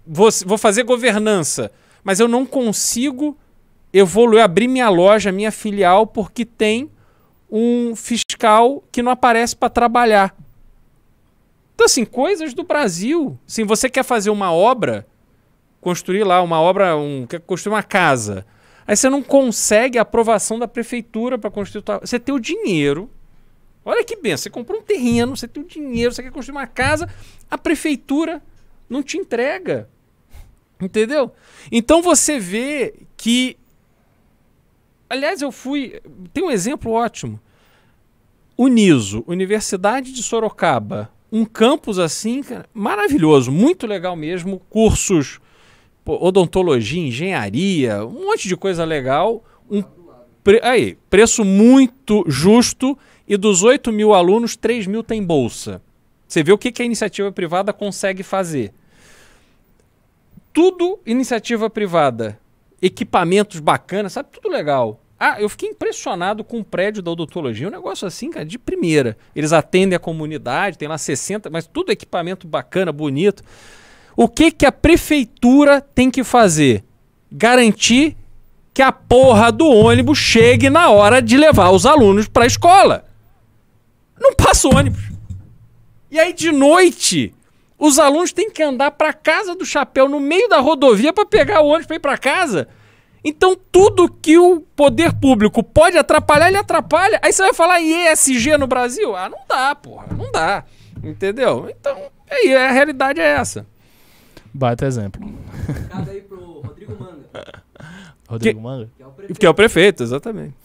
Vou, 0.08 0.30
vou 0.46 0.58
fazer 0.58 0.84
governança 0.84 1.70
mas 2.10 2.20
eu 2.20 2.28
não 2.28 2.44
consigo 2.44 3.38
evoluir, 3.94 4.44
abrir 4.44 4.68
minha 4.68 4.90
loja, 4.90 5.32
minha 5.32 5.52
filial, 5.52 6.08
porque 6.08 6.44
tem 6.44 6.90
um 7.52 7.96
fiscal 7.96 8.84
que 8.92 9.04
não 9.04 9.12
aparece 9.12 9.56
para 9.56 9.70
trabalhar. 9.70 10.36
Então, 11.76 11.86
assim, 11.86 12.04
coisas 12.04 12.56
do 12.56 12.64
Brasil. 12.64 13.38
Assim, 13.48 13.64
você 13.64 13.88
quer 13.88 14.02
fazer 14.02 14.32
uma 14.32 14.52
obra, 14.52 15.06
construir 15.80 16.24
lá 16.24 16.42
uma 16.42 16.60
obra, 16.60 16.98
um, 16.98 17.28
quer 17.28 17.42
construir 17.42 17.76
uma 17.76 17.84
casa. 17.84 18.44
Aí 18.88 18.96
você 18.96 19.08
não 19.08 19.22
consegue 19.22 20.00
a 20.00 20.02
aprovação 20.02 20.58
da 20.58 20.68
prefeitura 20.68 21.38
para 21.38 21.52
construir. 21.52 21.84
Tua... 21.84 22.00
Você 22.00 22.20
tem 22.20 22.34
o 22.34 22.40
dinheiro. 22.40 23.08
Olha 23.86 24.04
que 24.04 24.16
bem, 24.16 24.36
você 24.36 24.50
comprou 24.50 24.80
um 24.80 24.84
terreno, 24.84 25.38
você 25.38 25.48
tem 25.48 25.62
o 25.62 25.68
dinheiro, 25.68 26.12
você 26.12 26.24
quer 26.24 26.32
construir 26.32 26.58
uma 26.58 26.66
casa, 26.66 27.08
a 27.52 27.56
prefeitura 27.56 28.42
não 28.90 29.04
te 29.04 29.16
entrega. 29.16 29.88
Entendeu? 30.82 31.32
Então 31.72 32.02
você 32.02 32.40
vê 32.40 32.94
que. 33.18 33.58
Aliás, 35.10 35.42
eu 35.42 35.52
fui. 35.52 36.00
Tem 36.34 36.44
um 36.44 36.52
exemplo 36.52 36.92
ótimo. 36.92 37.40
Uniso, 38.58 39.24
Universidade 39.28 40.14
de 40.14 40.24
Sorocaba. 40.24 41.12
Um 41.32 41.46
campus 41.46 42.00
assim, 42.00 42.42
maravilhoso, 42.74 43.52
muito 43.52 43.86
legal 43.86 44.16
mesmo. 44.16 44.60
Cursos, 44.70 45.40
odontologia, 46.06 47.08
engenharia, 47.08 48.06
um 48.06 48.26
monte 48.26 48.48
de 48.48 48.56
coisa 48.56 48.84
legal. 48.84 49.44
Um 49.70 49.84
pre... 50.44 50.60
aí, 50.64 50.98
preço 51.10 51.44
muito 51.44 52.24
justo. 52.28 52.98
E 53.28 53.38
dos 53.38 53.62
8 53.62 53.92
mil 53.92 54.14
alunos, 54.14 54.56
3 54.56 54.88
mil 54.88 55.04
tem 55.04 55.24
bolsa. 55.24 55.82
Você 56.28 56.42
vê 56.42 56.52
o 56.52 56.58
que, 56.58 56.72
que 56.72 56.82
a 56.82 56.86
iniciativa 56.86 57.32
privada 57.32 57.72
consegue 57.72 58.24
fazer 58.24 58.74
tudo 60.54 61.00
iniciativa 61.06 61.70
privada. 61.70 62.40
Equipamentos 62.82 63.60
bacanas, 63.60 64.14
sabe? 64.14 64.30
Tudo 64.32 64.50
legal. 64.50 65.02
Ah, 65.20 65.36
eu 65.40 65.50
fiquei 65.50 65.70
impressionado 65.70 66.46
com 66.46 66.60
o 66.60 66.64
prédio 66.64 67.04
da 67.04 67.12
odontologia. 67.12 67.68
Um 67.68 67.72
negócio 67.72 68.08
assim, 68.08 68.30
cara, 68.30 68.46
de 68.46 68.58
primeira. 68.58 69.18
Eles 69.36 69.52
atendem 69.52 69.96
a 69.96 70.00
comunidade, 70.00 70.78
tem 70.78 70.88
lá 70.88 70.98
60, 70.98 71.50
mas 71.50 71.68
tudo 71.68 71.92
equipamento 71.92 72.48
bacana, 72.48 72.92
bonito. 72.92 73.44
O 74.16 74.30
que, 74.30 74.50
que 74.50 74.66
a 74.66 74.72
prefeitura 74.72 75.82
tem 75.82 76.10
que 76.10 76.24
fazer? 76.24 76.86
Garantir 77.30 78.16
que 78.74 78.82
a 78.82 78.94
porra 78.94 79.52
do 79.52 79.68
ônibus 79.68 80.18
chegue 80.18 80.70
na 80.70 80.90
hora 80.90 81.22
de 81.22 81.36
levar 81.36 81.72
os 81.72 81.86
alunos 81.86 82.30
para 82.30 82.46
a 82.46 82.48
escola. 82.48 83.06
Não 84.18 84.34
passa 84.34 84.70
ônibus. 84.70 85.04
E 86.10 86.18
aí 86.18 86.32
de 86.32 86.52
noite 86.52 87.34
os 87.80 87.98
alunos 87.98 88.34
têm 88.34 88.52
que 88.52 88.62
andar 88.62 88.92
para 88.92 89.14
casa 89.14 89.56
do 89.56 89.66
chapéu 89.66 90.10
no 90.10 90.20
meio 90.20 90.50
da 90.50 90.60
rodovia 90.60 91.14
para 91.14 91.26
pegar 91.26 91.62
o 91.62 91.68
ônibus 91.68 91.88
para 91.88 91.96
ir 91.96 92.00
para 92.00 92.18
casa. 92.18 92.68
Então, 93.24 93.56
tudo 93.72 94.10
que 94.10 94.38
o 94.38 94.62
poder 94.76 95.14
público 95.14 95.64
pode 95.64 95.98
atrapalhar, 95.98 96.50
ele 96.50 96.58
atrapalha. 96.58 97.20
Aí 97.22 97.32
você 97.32 97.42
vai 97.42 97.54
falar 97.54 97.82
ESG 97.82 98.58
no 98.58 98.68
Brasil? 98.68 99.16
Ah, 99.16 99.30
não 99.30 99.40
dá, 99.48 99.74
porra. 99.76 100.08
Não 100.16 100.32
dá. 100.32 100.64
Entendeu? 101.04 101.70
Então, 101.70 101.98
aí, 102.30 102.56
a 102.56 102.72
realidade 102.72 103.20
é 103.20 103.28
essa. 103.28 103.66
Baita 104.54 104.86
exemplo. 104.86 105.22
Cada 105.90 106.12
aí 106.12 106.22
pro 106.22 106.62
Rodrigo 106.62 106.98
Manga, 107.00 107.64
Rodrigo 108.28 108.62
Manga? 108.62 108.90
que 108.96 109.04
é 109.04 109.08
o 109.08 109.12
prefeito. 109.12 109.40
Que 109.40 109.46
é 109.46 109.50
o 109.50 109.54
prefeito, 109.54 110.04
exatamente. 110.04 110.56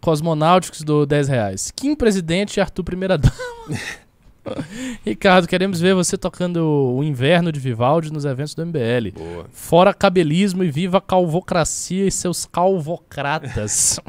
Cosmonáuticos 0.00 0.82
do 0.82 1.04
10 1.04 1.28
reais. 1.28 1.70
Kim 1.74 1.94
Presidente 1.94 2.56
e 2.56 2.60
Arthur 2.60 2.84
Primeira 2.84 3.18
Dama. 3.18 3.34
Ricardo, 5.04 5.46
queremos 5.46 5.80
ver 5.80 5.94
você 5.94 6.18
tocando 6.18 6.58
o 6.96 7.02
inverno 7.04 7.52
de 7.52 7.60
Vivaldi 7.60 8.12
nos 8.12 8.24
eventos 8.24 8.54
do 8.54 8.66
MBL. 8.66 9.12
Boa. 9.14 9.46
Fora 9.52 9.94
cabelismo 9.94 10.64
e 10.64 10.70
viva 10.70 10.98
a 10.98 11.00
calvocracia 11.00 12.06
e 12.06 12.10
seus 12.10 12.44
calvocratas. 12.44 14.00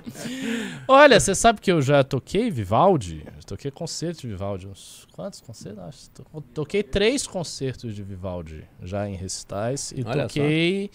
Olha, 0.88 1.18
você 1.18 1.34
sabe 1.34 1.60
que 1.60 1.70
eu 1.70 1.80
já 1.80 2.02
toquei 2.02 2.50
Vivaldi? 2.50 3.22
Eu 3.26 3.42
toquei 3.46 3.70
concertos 3.70 4.20
de 4.22 4.28
Vivaldi. 4.28 4.66
Uns 4.66 5.06
quantos 5.12 5.40
concertos? 5.40 5.78
Acho, 5.84 6.10
to- 6.10 6.26
toquei 6.52 6.82
três 6.82 7.26
concertos 7.26 7.94
de 7.94 8.02
Vivaldi 8.02 8.64
já 8.82 9.08
em 9.08 9.14
recitais. 9.14 9.92
E 9.96 10.02
Olha 10.04 10.22
toquei. 10.24 10.90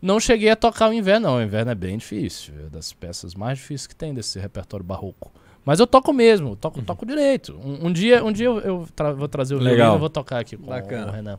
Não 0.00 0.18
cheguei 0.18 0.50
a 0.50 0.56
tocar 0.56 0.90
o 0.90 0.92
inverno, 0.92 1.28
não. 1.28 1.36
O 1.36 1.42
inverno 1.42 1.70
é 1.70 1.74
bem 1.74 1.96
difícil. 1.96 2.54
É 2.66 2.68
das 2.70 2.92
peças 2.92 3.34
mais 3.34 3.58
difíceis 3.58 3.86
que 3.86 3.94
tem 3.94 4.12
desse 4.12 4.38
repertório 4.38 4.84
barroco. 4.84 5.30
Mas 5.64 5.78
eu 5.80 5.86
toco 5.86 6.12
mesmo, 6.12 6.56
toco, 6.56 6.80
Uhum. 6.80 6.84
toco 6.84 7.06
direito. 7.06 7.54
Um, 7.56 7.86
um 7.86 7.92
dia, 7.92 8.24
um 8.24 8.32
dia 8.32 8.46
eu, 8.46 8.58
eu 8.60 8.88
tra- 8.96 9.12
vou 9.12 9.28
trazer 9.28 9.54
o 9.54 9.58
Legal. 9.58 9.76
violino 9.76 9.96
e 9.96 10.00
vou 10.00 10.10
tocar 10.10 10.40
aqui 10.40 10.56
com 10.56 10.66
Bacana. 10.66 11.08
o 11.08 11.14
Renan. 11.14 11.38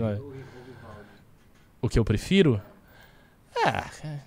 Vai. 0.00 0.20
O 1.80 1.88
que 1.88 1.98
eu 1.98 2.04
prefiro? 2.04 2.60
Ah, 3.64 3.88
é, 4.04 4.18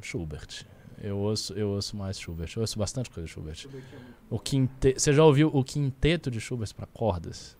Schubert. 0.00 0.64
Eu 1.00 1.18
ouço, 1.18 1.52
eu 1.54 1.68
ouço 1.70 1.96
mais 1.96 2.18
Schubert. 2.18 2.50
Eu 2.56 2.60
ouço 2.62 2.78
bastante 2.78 3.10
coisa 3.10 3.26
de 3.26 3.32
Schubert. 3.32 3.66
O 4.30 4.38
quinte... 4.38 4.94
Você 4.98 5.12
já 5.12 5.24
ouviu 5.24 5.50
o 5.52 5.64
quinteto 5.64 6.30
de 6.30 6.40
Schubert 6.40 6.72
para 6.74 6.86
cordas? 6.86 7.56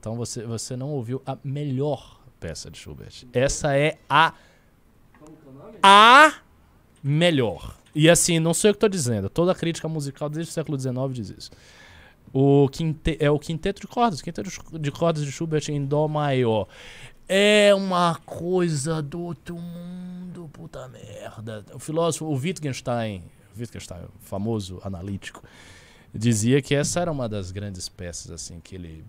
Então 0.00 0.16
você, 0.16 0.42
você 0.44 0.76
não 0.76 0.90
ouviu 0.90 1.22
a 1.26 1.36
melhor 1.44 2.20
peça 2.40 2.70
de 2.70 2.78
Schubert. 2.78 3.24
Essa 3.32 3.76
é 3.76 3.98
a 4.08 4.32
a 5.82 6.34
melhor. 7.02 7.76
E 7.98 8.08
assim, 8.08 8.38
não 8.38 8.54
sou 8.54 8.68
eu 8.68 8.74
que 8.74 8.76
estou 8.76 8.88
dizendo. 8.88 9.28
Toda 9.28 9.52
crítica 9.54 9.88
musical 9.88 10.28
desde 10.28 10.50
o 10.50 10.54
século 10.54 10.78
XIX 10.78 10.94
diz 11.12 11.30
isso. 11.36 11.50
O 12.32 12.68
quinte, 12.68 13.16
é 13.18 13.28
o 13.28 13.38
quinteto 13.38 13.80
de 13.80 13.88
cordas. 13.88 14.22
Quinteto 14.22 14.50
de- 14.78 14.90
cordas 14.92 15.24
de 15.24 15.32
Schubert 15.32 15.64
em 15.68 15.84
Dó 15.84 16.06
maior. 16.06 16.68
É 17.28 17.74
uma 17.74 18.14
coisa 18.24 19.02
do 19.02 19.20
outro 19.20 19.56
mundo, 19.58 20.48
puta 20.52 20.86
merda. 20.88 21.64
O 21.74 21.78
filósofo, 21.80 22.26
o 22.26 22.34
Wittgenstein, 22.34 23.24
Wittgenstein, 23.58 24.02
famoso 24.20 24.80
analítico, 24.84 25.42
dizia 26.14 26.62
que 26.62 26.74
essa 26.76 27.00
era 27.00 27.10
uma 27.10 27.28
das 27.28 27.50
grandes 27.50 27.88
peças, 27.88 28.30
assim, 28.30 28.60
que 28.60 28.76
ele, 28.76 29.04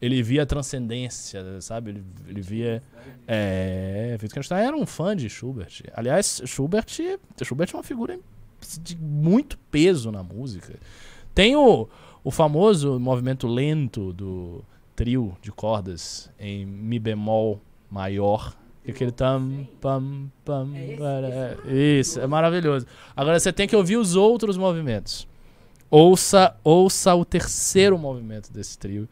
ele 0.00 0.22
via 0.22 0.42
a 0.42 0.46
transcendência, 0.46 1.60
sabe? 1.60 1.90
Ele, 1.90 2.04
ele 2.28 2.40
via... 2.40 2.82
É, 3.26 4.16
Wittgenstein 4.22 4.60
era 4.64 4.76
um 4.76 4.86
fã 4.86 5.14
de 5.16 5.28
Schubert. 5.28 5.82
Aliás, 5.94 6.40
Schubert, 6.46 6.86
Schubert 7.44 7.70
é 7.72 7.76
uma 7.76 7.82
figura 7.82 8.18
de 8.80 8.96
muito 8.96 9.58
peso 9.70 10.10
na 10.10 10.22
música. 10.22 10.74
Tem 11.34 11.54
o, 11.56 11.88
o 12.24 12.30
famoso 12.30 12.98
movimento 12.98 13.46
lento 13.46 14.12
do 14.12 14.64
trio 14.96 15.36
de 15.42 15.52
cordas 15.52 16.30
em 16.38 16.64
Mi 16.66 16.98
bemol 16.98 17.60
maior, 17.90 18.56
E 18.84 18.90
Aquele 18.90 19.12
tam, 19.12 19.68
pam, 19.80 20.30
pam. 20.44 20.70
para- 20.96 21.58
Isso, 21.72 22.18
é 22.20 22.26
maravilhoso. 22.26 22.86
Agora 23.14 23.38
você 23.38 23.52
tem 23.52 23.68
que 23.68 23.76
ouvir 23.76 23.96
os 23.96 24.16
outros 24.16 24.56
movimentos. 24.56 25.28
Ouça, 25.90 26.54
ouça 26.64 27.14
o 27.14 27.24
terceiro 27.24 27.96
movimento 27.98 28.52
desse 28.52 28.78
trio 28.78 29.08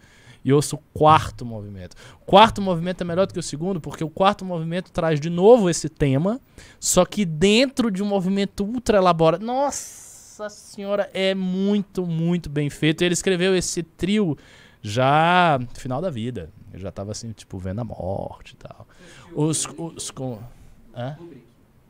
e 0.46 0.52
ouça 0.52 0.76
o 0.76 0.78
quarto 0.94 1.44
movimento. 1.44 1.96
O 2.22 2.24
quarto 2.24 2.62
movimento 2.62 3.00
é 3.00 3.04
melhor 3.04 3.26
do 3.26 3.34
que 3.34 3.40
o 3.40 3.42
segundo, 3.42 3.80
porque 3.80 4.04
o 4.04 4.08
quarto 4.08 4.44
movimento 4.44 4.92
traz 4.92 5.18
de 5.20 5.28
novo 5.28 5.68
esse 5.68 5.88
tema, 5.88 6.40
só 6.78 7.04
que 7.04 7.24
dentro 7.24 7.90
de 7.90 8.00
um 8.00 8.06
movimento 8.06 8.64
ultra 8.64 8.98
elaborado. 8.98 9.44
Nossa 9.44 10.48
senhora, 10.48 11.10
é 11.12 11.34
muito, 11.34 12.06
muito 12.06 12.48
bem 12.48 12.70
feito. 12.70 13.02
Ele 13.02 13.12
escreveu 13.12 13.56
esse 13.56 13.82
trio 13.82 14.38
já 14.80 15.58
no 15.60 15.66
final 15.80 16.00
da 16.00 16.10
vida. 16.10 16.52
Ele 16.72 16.80
já 16.80 16.92
tava 16.92 17.10
assim, 17.10 17.32
tipo, 17.32 17.58
vendo 17.58 17.80
a 17.80 17.84
morte 17.84 18.52
e 18.52 18.56
tal. 18.56 18.86
Os, 19.34 19.66
os 19.76 20.12
com. 20.12 20.38
Hã? 20.94 21.16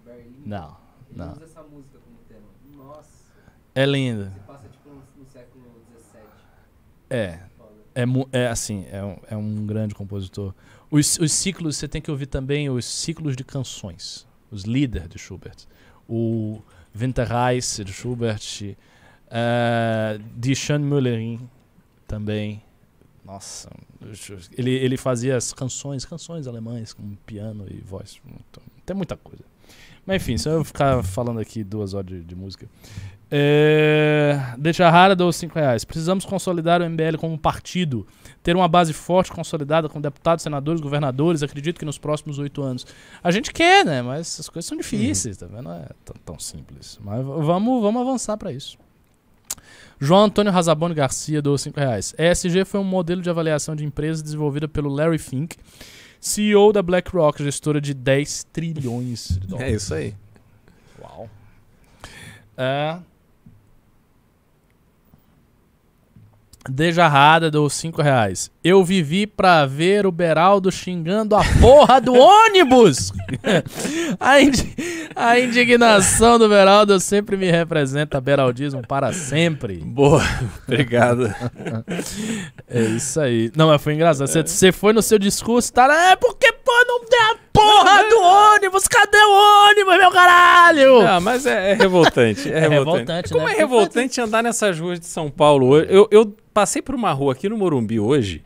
Berlim. 0.05 0.33
Não, 0.47 0.77
Ele 1.11 1.19
não. 1.19 1.33
usa 1.33 1.45
essa 1.45 1.63
música 1.63 1.99
como 1.99 2.17
tema. 2.27 2.47
Nossa, 2.75 3.11
É 3.75 3.85
lindo. 3.85 4.25
você 4.31 4.41
passa 4.47 4.69
tipo 4.69 4.89
no, 4.89 5.03
no 5.19 5.27
século 5.31 5.65
XVII. 5.93 6.21
É. 7.11 7.41
É, 7.97 8.39
é 8.39 8.49
assim, 8.49 8.85
é 8.91 9.03
um, 9.03 9.17
é 9.31 9.37
um 9.37 9.67
grande 9.67 9.95
compositor. 9.95 10.53
Os, 10.91 11.19
os 11.19 11.33
ciclos, 11.33 11.77
você 11.77 11.89
tem 11.89 12.01
que 12.03 12.11
ouvir 12.11 12.27
também 12.27 12.69
os 12.69 12.85
ciclos 12.85 13.35
de 13.35 13.43
canções. 13.43 14.27
Os 14.51 14.63
líderes 14.65 15.09
de 15.09 15.19
Schubert. 15.19 15.57
O 16.09 16.61
Winterreise 16.95 17.83
de 17.83 17.93
Schubert. 17.93 18.77
Uh, 19.27 20.23
de 20.37 20.55
Sean 20.55 20.79
Müllerin 20.79 21.49
também. 22.07 22.63
Nossa, 23.25 23.69
ele, 24.57 24.71
ele 24.71 24.97
fazia 24.97 25.37
as 25.37 25.53
canções, 25.53 26.05
canções 26.05 26.47
alemães 26.47 26.93
com 26.93 27.17
piano 27.27 27.67
e 27.69 27.81
voz. 27.81 28.21
Muito- 28.25 28.63
Tem 28.85 28.95
muita 28.95 29.17
coisa. 29.17 29.43
Mas 30.07 30.23
enfim, 30.23 30.39
se 30.39 30.49
eu 30.49 30.63
ficar 30.63 31.03
falando 31.03 31.41
aqui 31.41 31.65
duas 31.65 31.93
horas 31.93 32.09
de, 32.09 32.23
de 32.23 32.37
música. 32.37 32.69
É, 33.31 34.55
Deixa 34.57 34.89
rara 34.89 35.17
dou 35.17 35.33
5 35.33 35.55
reais. 35.59 35.85
Precisamos 35.85 36.25
consolidar 36.25 36.81
o 36.81 36.89
MBL 36.89 37.17
como 37.19 37.37
partido, 37.39 38.07
ter 38.43 38.55
uma 38.55 38.69
base 38.69 38.93
forte 38.93 39.33
consolidada 39.33 39.89
com 39.89 40.01
deputados, 40.01 40.43
senadores, 40.43 40.81
governadores. 40.81 41.43
Acredito 41.43 41.79
que 41.79 41.85
nos 41.85 41.99
próximos 41.99 42.39
oito 42.39 42.63
anos. 42.63 42.87
A 43.23 43.31
gente 43.31 43.53
quer, 43.53 43.85
né? 43.85 44.01
Mas 44.03 44.39
as 44.39 44.49
coisas 44.49 44.69
são 44.69 44.77
difíceis, 44.79 45.37
tá 45.37 45.47
vendo? 45.47 45.63
Não 45.63 45.73
é 45.75 45.87
tão, 46.05 46.17
tão 46.25 46.39
simples. 46.39 46.99
Mas 47.03 47.25
vamos, 47.25 47.83
vamos 47.83 48.01
avançar 48.03 48.37
para 48.37 48.53
isso. 48.53 48.79
João 49.99 50.25
Antônio 50.25 50.53
Razaboni 50.53 50.95
Garcia 50.95 51.41
dou 51.43 51.57
5 51.57 51.81
reais. 51.81 52.15
ESG 52.19 52.65
foi 52.65 52.79
um 52.81 52.85
modelo 52.85 53.23
de 53.23 53.31
avaliação 53.31 53.75
de 53.75 53.85
empresas 53.85 54.23
desenvolvida 54.23 54.69
pelo 54.69 54.91
Larry 54.91 55.19
Fink, 55.19 55.57
CEO 56.21 56.73
da 56.73 56.83
BlackRock, 56.83 57.43
gestora 57.43 57.81
de 57.81 57.95
10 57.95 58.45
trilhões 58.53 59.29
de 59.41 59.47
É 59.47 59.49
dólares. 59.49 59.83
isso 59.83 59.95
aí. 59.95 60.15
Uau. 61.01 61.29
É. 62.59 62.99
Dejarrada 66.69 67.51
dou 67.51 67.69
5 67.71 68.03
reais. 68.03 68.51
Eu 68.63 68.85
vivi 68.85 69.27
pra 69.27 69.65
ver 69.67 70.07
o 70.07 70.13
Beraldo 70.13 70.71
xingando 70.73 71.37
a 71.37 71.43
porra 71.61 72.01
do 72.01 72.13
ônibus! 72.15 73.13
a, 74.19 74.41
indi- 74.41 74.75
a 75.15 75.39
indignação 75.39 76.39
do 76.39 76.49
Beraldo 76.49 76.99
sempre 76.99 77.37
me 77.37 77.51
representa 77.51 78.21
Beraldismo 78.21 78.83
para 78.87 79.13
sempre. 79.13 79.77
Boa. 79.77 80.23
Obrigado. 80.67 81.33
É 82.69 82.81
isso 82.83 83.21
aí. 83.21 83.51
Não, 83.57 83.69
mas 83.69 83.81
foi 83.83 83.95
engraçado. 83.95 84.27
Você- 84.29 84.73
foi 84.73 84.93
no 84.93 85.03
seu 85.03 85.19
discurso, 85.19 85.73
tá? 85.73 85.87
É 86.11 86.17
porque, 86.17 86.51
pô, 86.53 86.73
não 86.89 87.05
tem 87.07 87.21
a 87.21 87.37
porra 87.57 88.05
do 88.09 88.21
ônibus! 88.21 88.87
Cadê 88.89 89.19
o 89.19 89.69
ônibus, 89.71 89.97
meu 89.99 90.11
caralho? 90.11 91.01
Ah, 91.07 91.21
mas 91.21 91.47
é, 91.47 91.73
é 91.73 91.75
revoltante. 91.75 92.49
É, 92.53 92.59
É 92.59 92.61
revoltante. 92.69 92.99
revoltante, 92.99 93.33
Como 93.33 93.47
né? 93.47 93.53
é 93.53 93.57
revoltante 93.57 94.21
andar 94.21 94.43
nessas 94.43 94.79
ruas 94.79 95.01
de 95.01 95.07
São 95.07 95.31
Paulo 95.31 95.67
hoje? 95.69 95.87
Eu, 95.91 96.09
eu 96.11 96.35
passei 96.53 96.81
por 96.83 96.95
uma 96.95 97.13
rua 97.13 97.33
aqui 97.33 97.49
no 97.49 97.57
Morumbi 97.57 97.99
hoje. 98.01 98.43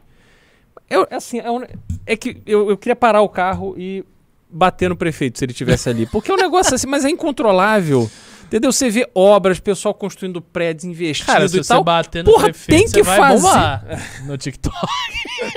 Eu, 0.89 1.07
assim, 1.11 1.39
é, 1.39 1.51
um- 1.51 1.65
é 2.07 2.17
que 2.17 2.43
eu, 2.47 2.71
eu 2.71 2.77
queria 2.77 2.97
parar 2.97 3.23
o 3.23 3.29
carro 3.29 3.75
e 3.79 4.05
bater 4.51 4.89
no 4.89 4.97
prefeito 4.97 5.39
se 5.39 5.45
ele 5.45 5.53
estivesse 5.53 5.89
ali. 5.89 6.07
Porque 6.07 6.31
é 6.31 6.35
um 6.35 6.39
negócio 6.39 6.75
assim, 6.75 6.87
mas 6.89 7.05
é 7.05 7.11
incontrolável. 7.11 8.11
Entendeu? 8.51 8.73
Você 8.73 8.91
vê 8.91 9.09
obras, 9.15 9.61
pessoal 9.61 9.95
construindo 9.95 10.43
prédios, 10.43 10.85
investindo 10.85 11.27
Cara, 11.27 11.49
se 11.49 11.57
e 11.57 11.63
você 11.63 11.69
tal. 11.69 11.85
bater 11.85 12.25
no 12.25 12.33
Porra, 12.33 12.45
prefeito, 12.47 12.79
tem 12.81 12.89
você 12.89 12.99
que 12.99 13.05
fazer. 13.05 13.37
bombar 13.43 13.85
no 14.27 14.37
TikTok. 14.37 14.77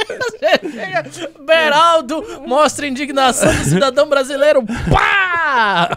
Você 0.07 1.33
Beraldo 1.43 2.23
mostra 2.47 2.85
indignação 2.85 3.51
do 3.51 3.63
cidadão 3.63 4.07
brasileiro. 4.07 4.63
Pá! 4.91 5.89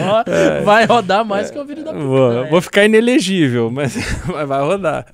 Ó, 0.00 0.62
Vai 0.64 0.84
rodar 0.86 1.24
mais 1.24 1.50
que 1.50 1.58
o 1.58 1.64
vídeo 1.64 1.82
da 1.84 1.90
puta. 1.92 2.04
É. 2.04 2.06
Vou, 2.06 2.32
né? 2.44 2.50
vou 2.50 2.62
ficar 2.62 2.84
inelegível, 2.84 3.68
mas, 3.68 3.96
mas 4.24 4.48
vai 4.48 4.60
rodar. 4.62 5.06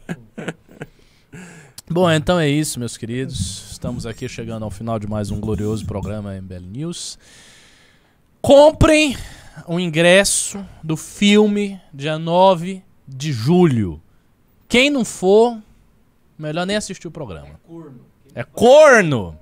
Bom, 1.91 2.11
então 2.11 2.39
é 2.39 2.47
isso, 2.51 2.79
meus 2.79 2.99
queridos. 2.99 3.71
Estamos 3.73 4.05
aqui 4.05 4.29
chegando 4.29 4.63
ao 4.63 4.71
final 4.71 4.99
de 4.99 5.07
mais 5.07 5.31
um 5.31 5.41
glorioso 5.41 5.87
programa 5.87 6.35
MBL 6.35 6.67
News. 6.71 7.19
Comprem 8.43 9.17
o 9.67 9.79
ingresso 9.79 10.65
do 10.83 10.97
filme 10.97 11.81
dia 11.93 12.19
9 12.19 12.83
de 13.07 13.33
julho. 13.33 14.01
Quem 14.69 14.91
não 14.91 15.05
for, 15.05 15.59
melhor 16.39 16.67
nem 16.67 16.77
assistir 16.77 17.09
o 17.09 17.11
programa. 17.11 17.59
Corno. 17.67 18.01
É 18.35 18.45
corno! 18.45 19.39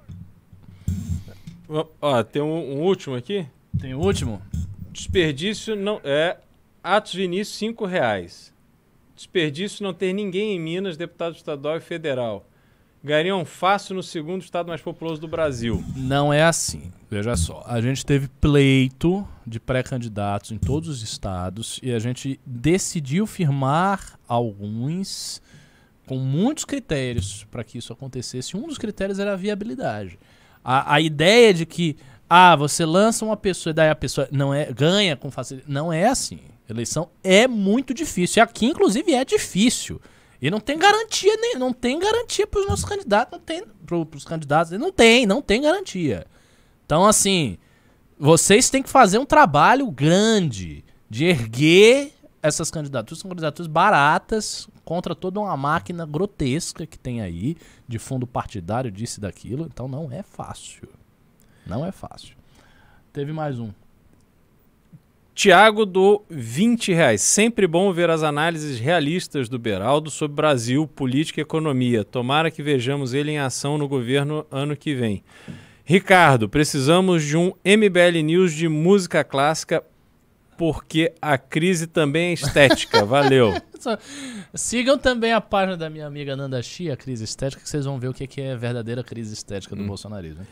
Ó, 1.68 1.86
Ó, 2.01 2.22
tem 2.22 2.40
um, 2.40 2.76
um 2.76 2.82
último 2.82 3.16
aqui. 3.16 3.47
Tem 3.80 3.94
o 3.94 3.98
último? 4.01 4.40
Desperdício 4.90 5.74
não. 5.76 6.01
É. 6.05 6.38
Atos 6.82 7.14
Vinícius, 7.14 7.59
5 7.59 7.84
reais. 7.84 8.52
Desperdício 9.14 9.82
não 9.82 9.93
ter 9.93 10.12
ninguém 10.12 10.55
em 10.55 10.60
Minas, 10.60 10.97
deputado 10.97 11.34
estadual 11.34 11.76
e 11.76 11.80
federal. 11.80 12.47
Ganhariam 13.06 13.44
fácil 13.44 13.94
no 13.94 14.02
segundo 14.02 14.42
estado 14.42 14.66
mais 14.66 14.82
populoso 14.82 15.20
do 15.20 15.28
Brasil. 15.28 15.80
Não 15.94 16.32
é 16.32 16.42
assim. 16.42 16.90
Veja 17.08 17.36
só, 17.36 17.62
a 17.64 17.80
gente 17.80 18.04
teve 18.04 18.26
pleito 18.40 19.24
de 19.46 19.60
pré-candidatos 19.60 20.50
em 20.50 20.58
todos 20.58 20.88
os 20.88 21.02
estados 21.02 21.78
e 21.84 21.92
a 21.92 22.00
gente 22.00 22.40
decidiu 22.44 23.24
firmar 23.24 24.18
alguns 24.26 25.40
com 26.04 26.16
muitos 26.16 26.64
critérios 26.64 27.46
para 27.48 27.62
que 27.62 27.78
isso 27.78 27.92
acontecesse. 27.92 28.56
Um 28.56 28.66
dos 28.66 28.76
critérios 28.76 29.20
era 29.20 29.34
a 29.34 29.36
viabilidade. 29.36 30.18
A, 30.64 30.94
a 30.94 31.00
ideia 31.00 31.54
de 31.54 31.64
que 31.64 31.96
ah, 32.28 32.56
você 32.56 32.84
lança 32.84 33.24
uma 33.24 33.36
pessoa 33.36 33.70
e 33.70 33.74
daí 33.74 33.88
a 33.88 33.94
pessoa 33.94 34.26
não 34.32 34.52
é 34.52 34.64
ganha 34.72 35.14
com 35.14 35.30
facilidade, 35.30 35.72
não 35.72 35.92
é 35.92 36.08
assim. 36.08 36.40
Eleição 36.68 37.08
é 37.22 37.46
muito 37.46 37.94
difícil. 37.94 38.40
E 38.40 38.42
aqui, 38.42 38.66
inclusive, 38.66 39.14
é 39.14 39.24
difícil. 39.24 40.00
E 40.40 40.50
não 40.50 40.60
tem 40.60 40.78
garantia 40.78 41.34
nem 41.36 41.56
não 41.56 41.72
tem 41.72 41.98
garantia 41.98 42.46
para 42.46 42.60
os 42.60 42.68
nossos 42.68 42.84
candidatos, 42.84 43.32
não 43.32 43.44
tem 43.44 43.64
para 43.86 43.96
os 43.96 44.24
candidatos, 44.24 44.78
não 44.78 44.92
tem, 44.92 45.26
não 45.26 45.40
tem 45.40 45.62
garantia. 45.62 46.26
Então, 46.84 47.04
assim, 47.04 47.58
vocês 48.18 48.70
têm 48.70 48.82
que 48.82 48.88
fazer 48.88 49.18
um 49.18 49.26
trabalho 49.26 49.90
grande 49.90 50.84
de 51.08 51.24
erguer 51.24 52.12
essas 52.42 52.70
candidaturas. 52.70 53.20
São 53.20 53.28
candidaturas 53.28 53.66
baratas 53.66 54.68
contra 54.84 55.14
toda 55.14 55.40
uma 55.40 55.56
máquina 55.56 56.06
grotesca 56.06 56.86
que 56.86 56.98
tem 56.98 57.20
aí, 57.20 57.56
de 57.88 57.98
fundo 57.98 58.26
partidário, 58.26 58.90
disso 58.90 59.18
e 59.18 59.22
daquilo. 59.22 59.66
Então, 59.66 59.88
não 59.88 60.10
é 60.10 60.22
fácil. 60.22 60.88
Não 61.66 61.84
é 61.84 61.90
fácil. 61.90 62.36
Teve 63.12 63.32
mais 63.32 63.58
um. 63.58 63.72
Tiago 65.36 65.84
do 65.84 66.24
20 66.30 66.94
reais. 66.94 67.20
Sempre 67.20 67.66
bom 67.66 67.92
ver 67.92 68.08
as 68.08 68.22
análises 68.22 68.80
realistas 68.80 69.50
do 69.50 69.58
Beraldo 69.58 70.10
sobre 70.10 70.34
Brasil, 70.34 70.88
política 70.88 71.38
e 71.38 71.42
economia. 71.42 72.02
Tomara 72.02 72.50
que 72.50 72.62
vejamos 72.62 73.12
ele 73.12 73.32
em 73.32 73.38
ação 73.38 73.76
no 73.76 73.86
governo 73.86 74.46
ano 74.50 74.74
que 74.74 74.94
vem. 74.94 75.22
Ricardo, 75.84 76.48
precisamos 76.48 77.22
de 77.22 77.36
um 77.36 77.52
MBL 77.62 78.22
News 78.24 78.54
de 78.54 78.66
música 78.66 79.22
clássica 79.22 79.84
porque 80.56 81.12
a 81.20 81.36
crise 81.36 81.86
também 81.86 82.30
é 82.30 82.32
estética. 82.32 83.04
Valeu. 83.06 83.52
Sigam 84.54 84.96
também 84.96 85.34
a 85.34 85.40
página 85.40 85.76
da 85.76 85.90
minha 85.90 86.06
amiga 86.06 86.34
Nanda 86.34 86.62
Chia, 86.62 86.94
a 86.94 86.96
crise 86.96 87.24
estética, 87.24 87.62
que 87.62 87.68
vocês 87.68 87.84
vão 87.84 87.98
ver 87.98 88.08
o 88.08 88.14
que 88.14 88.40
é 88.40 88.52
a 88.52 88.56
verdadeira 88.56 89.04
crise 89.04 89.34
estética 89.34 89.76
do 89.76 89.84
bolsonarismo. 89.84 90.46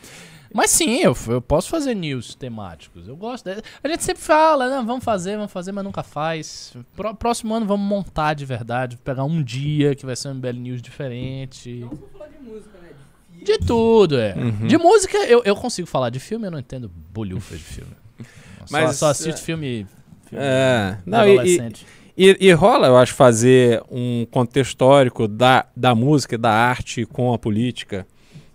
Mas 0.55 0.71
sim, 0.71 0.99
eu, 1.01 1.13
eu 1.27 1.41
posso 1.41 1.69
fazer 1.69 1.93
news 1.93 2.33
temáticos. 2.33 3.09
Eu 3.09 3.15
gosto. 3.17 3.43
de- 3.43 3.61
A 3.83 3.87
gente 3.89 4.05
sempre 4.05 4.23
fala, 4.23 4.69
né? 4.69 4.83
Vamos 4.87 5.03
fazer, 5.03 5.35
vamos 5.35 5.51
fazer, 5.51 5.73
mas 5.73 5.83
nunca 5.83 6.01
faz. 6.01 6.73
Pró- 6.95 7.13
próximo 7.13 7.53
ano 7.53 7.65
vamos 7.65 7.85
montar 7.85 8.33
de 8.35 8.45
verdade, 8.45 8.95
pegar 9.03 9.25
um 9.25 9.43
dia 9.43 9.93
que 9.95 10.05
vai 10.05 10.15
ser 10.15 10.29
um 10.29 10.35
MBL 10.35 10.53
News 10.57 10.81
diferente. 10.81 11.79
Não 11.81 11.89
só 11.89 11.97
falar 12.13 12.27
de 12.29 12.41
música, 12.41 12.77
né? 12.81 12.89
De 13.37 13.43
De 13.43 13.57
tudo, 13.65 14.17
é. 14.17 14.33
De 14.65 14.77
música, 14.77 15.17
eu, 15.25 15.41
eu 15.43 15.57
consigo 15.57 15.85
falar 15.89 16.09
de 16.09 16.19
filme, 16.21 16.47
eu 16.47 16.51
não 16.51 16.59
entendo 16.59 16.89
bolhufa 17.13 17.57
de 17.57 17.63
filme. 17.63 17.91
Só, 18.65 18.65
Mas, 18.71 18.95
só 18.95 19.07
assisto 19.09 19.41
é- 19.41 19.43
filme, 19.43 19.85
filme 20.27 20.43
É, 20.43 20.97
não, 21.05 21.19
e, 21.27 21.27
e, 21.27 21.33
adolescente. 21.33 21.85
e- 22.17 22.37
e 22.39 22.51
rola, 22.53 22.87
eu 22.87 22.97
acho, 22.97 23.13
fazer 23.13 23.83
um 23.91 24.25
contexto 24.31 24.69
histórico 24.69 25.27
da, 25.27 25.65
da 25.75 25.93
música, 25.93 26.33
e 26.33 26.37
da 26.37 26.49
arte 26.51 27.05
com 27.05 27.31
a 27.33 27.37
política. 27.37 28.07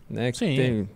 Né? 0.09 0.32
que 0.32 0.39
Sim. 0.39 0.56
tem- 0.56 0.89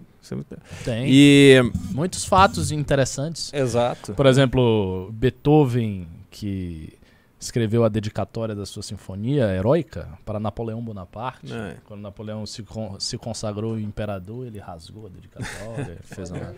Tem 0.84 1.04
E. 1.06 1.60
muitos 1.92 2.24
fatos 2.24 2.70
interessantes. 2.72 3.52
Exato. 3.52 4.14
Por 4.14 4.26
exemplo, 4.26 5.10
Beethoven, 5.12 6.08
que 6.30 6.92
escreveu 7.38 7.84
a 7.84 7.88
dedicatória 7.90 8.54
da 8.54 8.64
sua 8.64 8.82
sinfonia 8.82 9.44
heróica 9.54 10.08
para 10.24 10.40
Napoleão 10.40 10.80
Bonaparte. 10.82 11.52
É. 11.52 11.76
Quando 11.84 12.00
Napoleão 12.00 12.46
se, 12.46 12.62
con- 12.62 12.98
se 12.98 13.18
consagrou 13.18 13.78
imperador, 13.78 14.46
ele 14.46 14.58
rasgou 14.58 15.06
a 15.06 15.08
dedicatória, 15.10 15.98
fez 16.04 16.30
uma... 16.30 16.54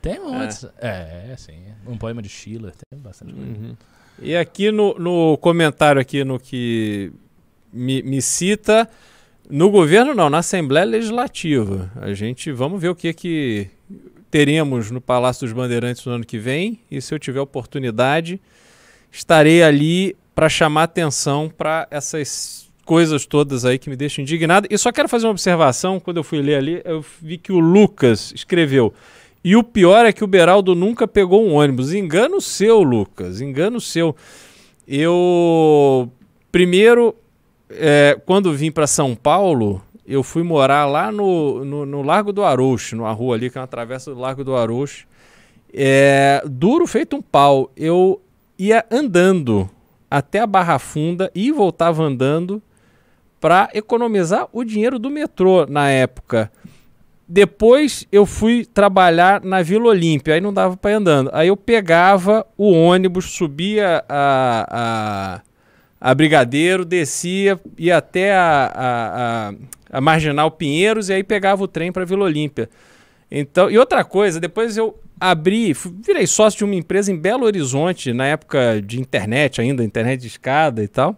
Tem 0.00 0.18
muitos. 0.18 0.64
É. 0.78 1.34
sim. 1.36 1.58
Um 1.86 1.98
poema 1.98 2.22
de 2.22 2.28
Schiller, 2.30 2.72
tem 2.90 2.98
bastante 3.00 3.34
coisa. 3.34 3.48
Uhum. 3.50 3.76
E 4.22 4.34
aqui 4.34 4.70
no, 4.72 4.98
no 4.98 5.36
comentário 5.38 6.00
aqui 6.00 6.24
no 6.24 6.38
que 6.38 7.12
me, 7.72 8.02
me 8.02 8.20
cita, 8.22 8.88
no 9.50 9.70
governo 9.70 10.14
não, 10.14 10.30
na 10.30 10.38
Assembleia 10.38 10.86
Legislativa. 10.86 11.90
A 11.96 12.12
gente, 12.14 12.52
vamos 12.52 12.80
ver 12.80 12.88
o 12.88 12.94
que 12.94 13.12
que 13.12 13.68
teremos 14.30 14.90
no 14.90 15.00
Palácio 15.00 15.46
dos 15.46 15.52
Bandeirantes 15.52 16.04
no 16.04 16.12
ano 16.12 16.24
que 16.24 16.38
vem 16.38 16.80
e 16.90 17.00
se 17.00 17.12
eu 17.12 17.18
tiver 17.18 17.40
oportunidade, 17.40 18.40
estarei 19.10 19.62
ali 19.62 20.16
para 20.34 20.48
chamar 20.48 20.84
atenção 20.84 21.48
para 21.48 21.88
essas 21.90 22.70
coisas 22.84 23.26
todas 23.26 23.64
aí 23.64 23.78
que 23.78 23.90
me 23.90 23.96
deixam 23.96 24.22
indignado. 24.22 24.68
E 24.70 24.78
só 24.78 24.92
quero 24.92 25.08
fazer 25.08 25.26
uma 25.26 25.32
observação, 25.32 25.98
quando 25.98 26.18
eu 26.18 26.24
fui 26.24 26.40
ler 26.40 26.56
ali, 26.56 26.82
eu 26.84 27.04
vi 27.20 27.36
que 27.36 27.52
o 27.52 27.58
Lucas 27.58 28.32
escreveu 28.34 28.94
e 29.42 29.56
o 29.56 29.62
pior 29.62 30.04
é 30.04 30.12
que 30.12 30.22
o 30.22 30.26
Beraldo 30.26 30.74
nunca 30.74 31.08
pegou 31.08 31.46
um 31.46 31.54
ônibus. 31.54 31.92
Engano 31.94 32.40
seu, 32.40 32.82
Lucas. 32.82 33.40
Engano 33.40 33.80
seu. 33.80 34.14
Eu. 34.86 36.10
Primeiro, 36.52 37.14
é, 37.70 38.18
quando 38.26 38.52
vim 38.52 38.70
para 38.70 38.86
São 38.86 39.14
Paulo, 39.14 39.82
eu 40.06 40.22
fui 40.22 40.42
morar 40.42 40.86
lá 40.86 41.12
no, 41.12 41.64
no, 41.64 41.86
no 41.86 42.02
Largo 42.02 42.32
do 42.32 42.42
Arouche, 42.42 42.96
numa 42.96 43.12
rua 43.12 43.36
ali 43.36 43.50
que 43.50 43.58
é 43.58 43.60
uma 43.60 43.66
travessa 43.66 44.12
do 44.12 44.20
Largo 44.20 44.42
do 44.42 44.56
Arouche. 44.56 45.06
É, 45.72 46.42
duro 46.46 46.86
feito 46.86 47.16
um 47.16 47.22
pau. 47.22 47.70
Eu 47.76 48.20
ia 48.58 48.84
andando 48.90 49.70
até 50.10 50.40
a 50.40 50.46
Barra 50.46 50.78
Funda 50.78 51.30
e 51.34 51.52
voltava 51.52 52.02
andando 52.02 52.60
para 53.40 53.70
economizar 53.72 54.48
o 54.52 54.64
dinheiro 54.64 54.98
do 54.98 55.08
metrô 55.08 55.64
na 55.66 55.88
época. 55.88 56.50
Depois 57.26 58.04
eu 58.10 58.26
fui 58.26 58.66
trabalhar 58.66 59.44
na 59.44 59.62
Vila 59.62 59.86
Olímpia, 59.90 60.34
aí 60.34 60.40
não 60.40 60.52
dava 60.52 60.76
para 60.76 60.90
ir 60.90 60.94
andando. 60.94 61.30
Aí 61.32 61.46
eu 61.46 61.56
pegava 61.56 62.44
o 62.58 62.72
ônibus, 62.72 63.26
subia 63.26 64.04
a, 64.08 64.66
a, 64.68 65.40
a 66.00 66.14
Brigadeiro, 66.14 66.84
descia, 66.84 67.60
ia 67.76 67.98
até 67.98 68.34
a, 68.34 68.72
a, 68.74 69.48
a, 69.50 69.98
a 69.98 70.00
Marginal 70.00 70.50
Pinheiros 70.50 71.10
e 71.10 71.12
aí 71.12 71.22
pegava 71.22 71.62
o 71.62 71.68
trem 71.68 71.92
para 71.92 72.06
Vila 72.06 72.24
Olímpia. 72.24 72.70
Então, 73.30 73.70
e 73.70 73.78
outra 73.78 74.02
coisa, 74.02 74.40
depois 74.40 74.76
eu 74.76 74.98
abri, 75.20 75.74
virei 76.02 76.26
sócio 76.26 76.58
de 76.58 76.64
uma 76.64 76.74
empresa 76.74 77.12
em 77.12 77.16
Belo 77.16 77.44
Horizonte, 77.44 78.12
na 78.12 78.26
época 78.26 78.80
de 78.80 78.98
internet 78.98 79.60
ainda, 79.60 79.84
internet 79.84 80.20
de 80.20 80.26
escada 80.26 80.82
e 80.82 80.88
tal. 80.88 81.14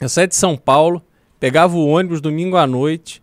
Eu 0.00 0.08
saía 0.08 0.26
de 0.26 0.34
São 0.34 0.56
Paulo, 0.56 1.00
pegava 1.38 1.76
o 1.76 1.86
ônibus 1.86 2.20
domingo 2.20 2.56
à 2.56 2.66
noite, 2.66 3.22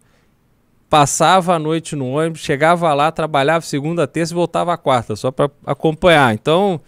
passava 0.90 1.54
a 1.54 1.60
noite 1.60 1.96
no 1.96 2.08
ônibus, 2.08 2.40
chegava 2.40 2.92
lá, 2.94 3.12
trabalhava 3.12 3.66
segunda, 3.66 4.08
terça 4.08 4.34
e 4.34 4.36
voltava 4.36 4.74
à 4.74 4.78
quarta, 4.78 5.16
só 5.16 5.30
para 5.30 5.52
acompanhar. 5.66 6.34
Então, 6.34 6.80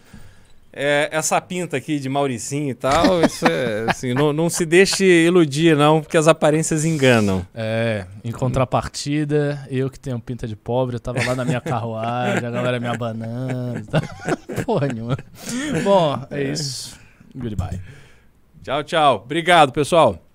é, 0.73 1.10
essa 1.11 1.39
pinta 1.41 1.77
aqui 1.77 1.99
de 1.99 2.07
Mauricinho 2.07 2.69
e 2.69 2.73
tal, 2.73 3.22
isso 3.22 3.45
é, 3.45 3.85
assim, 3.89 4.14
não, 4.14 4.31
não 4.31 4.49
se 4.49 4.65
deixe 4.65 5.03
iludir, 5.03 5.76
não, 5.76 6.02
porque 6.02 6.18
as 6.18 6.27
aparências 6.27 6.85
enganam. 6.85 7.45
É, 7.53 8.06
em 8.23 8.31
contrapartida, 8.31 9.68
eu 9.69 9.89
que 9.89 9.99
tenho 9.99 10.19
pinta 10.19 10.48
de 10.48 10.56
pobre, 10.56 10.95
eu 10.95 10.99
tava 10.99 11.23
lá 11.26 11.35
na 11.35 11.43
minha 11.43 11.61
carruagem, 11.61 12.45
a 12.45 12.52
galera 12.52 12.80
me 12.80 12.88
abanando. 12.88 13.85
Tá? 13.88 14.02
Porra 14.65 14.88
nenhuma. 14.88 15.18
Bom, 15.84 16.26
é 16.31 16.43
isso. 16.43 16.98
Goodbye. 17.35 17.80
Tchau, 18.64 18.84
tchau. 18.84 19.22
Obrigado, 19.26 19.72
pessoal. 19.72 20.31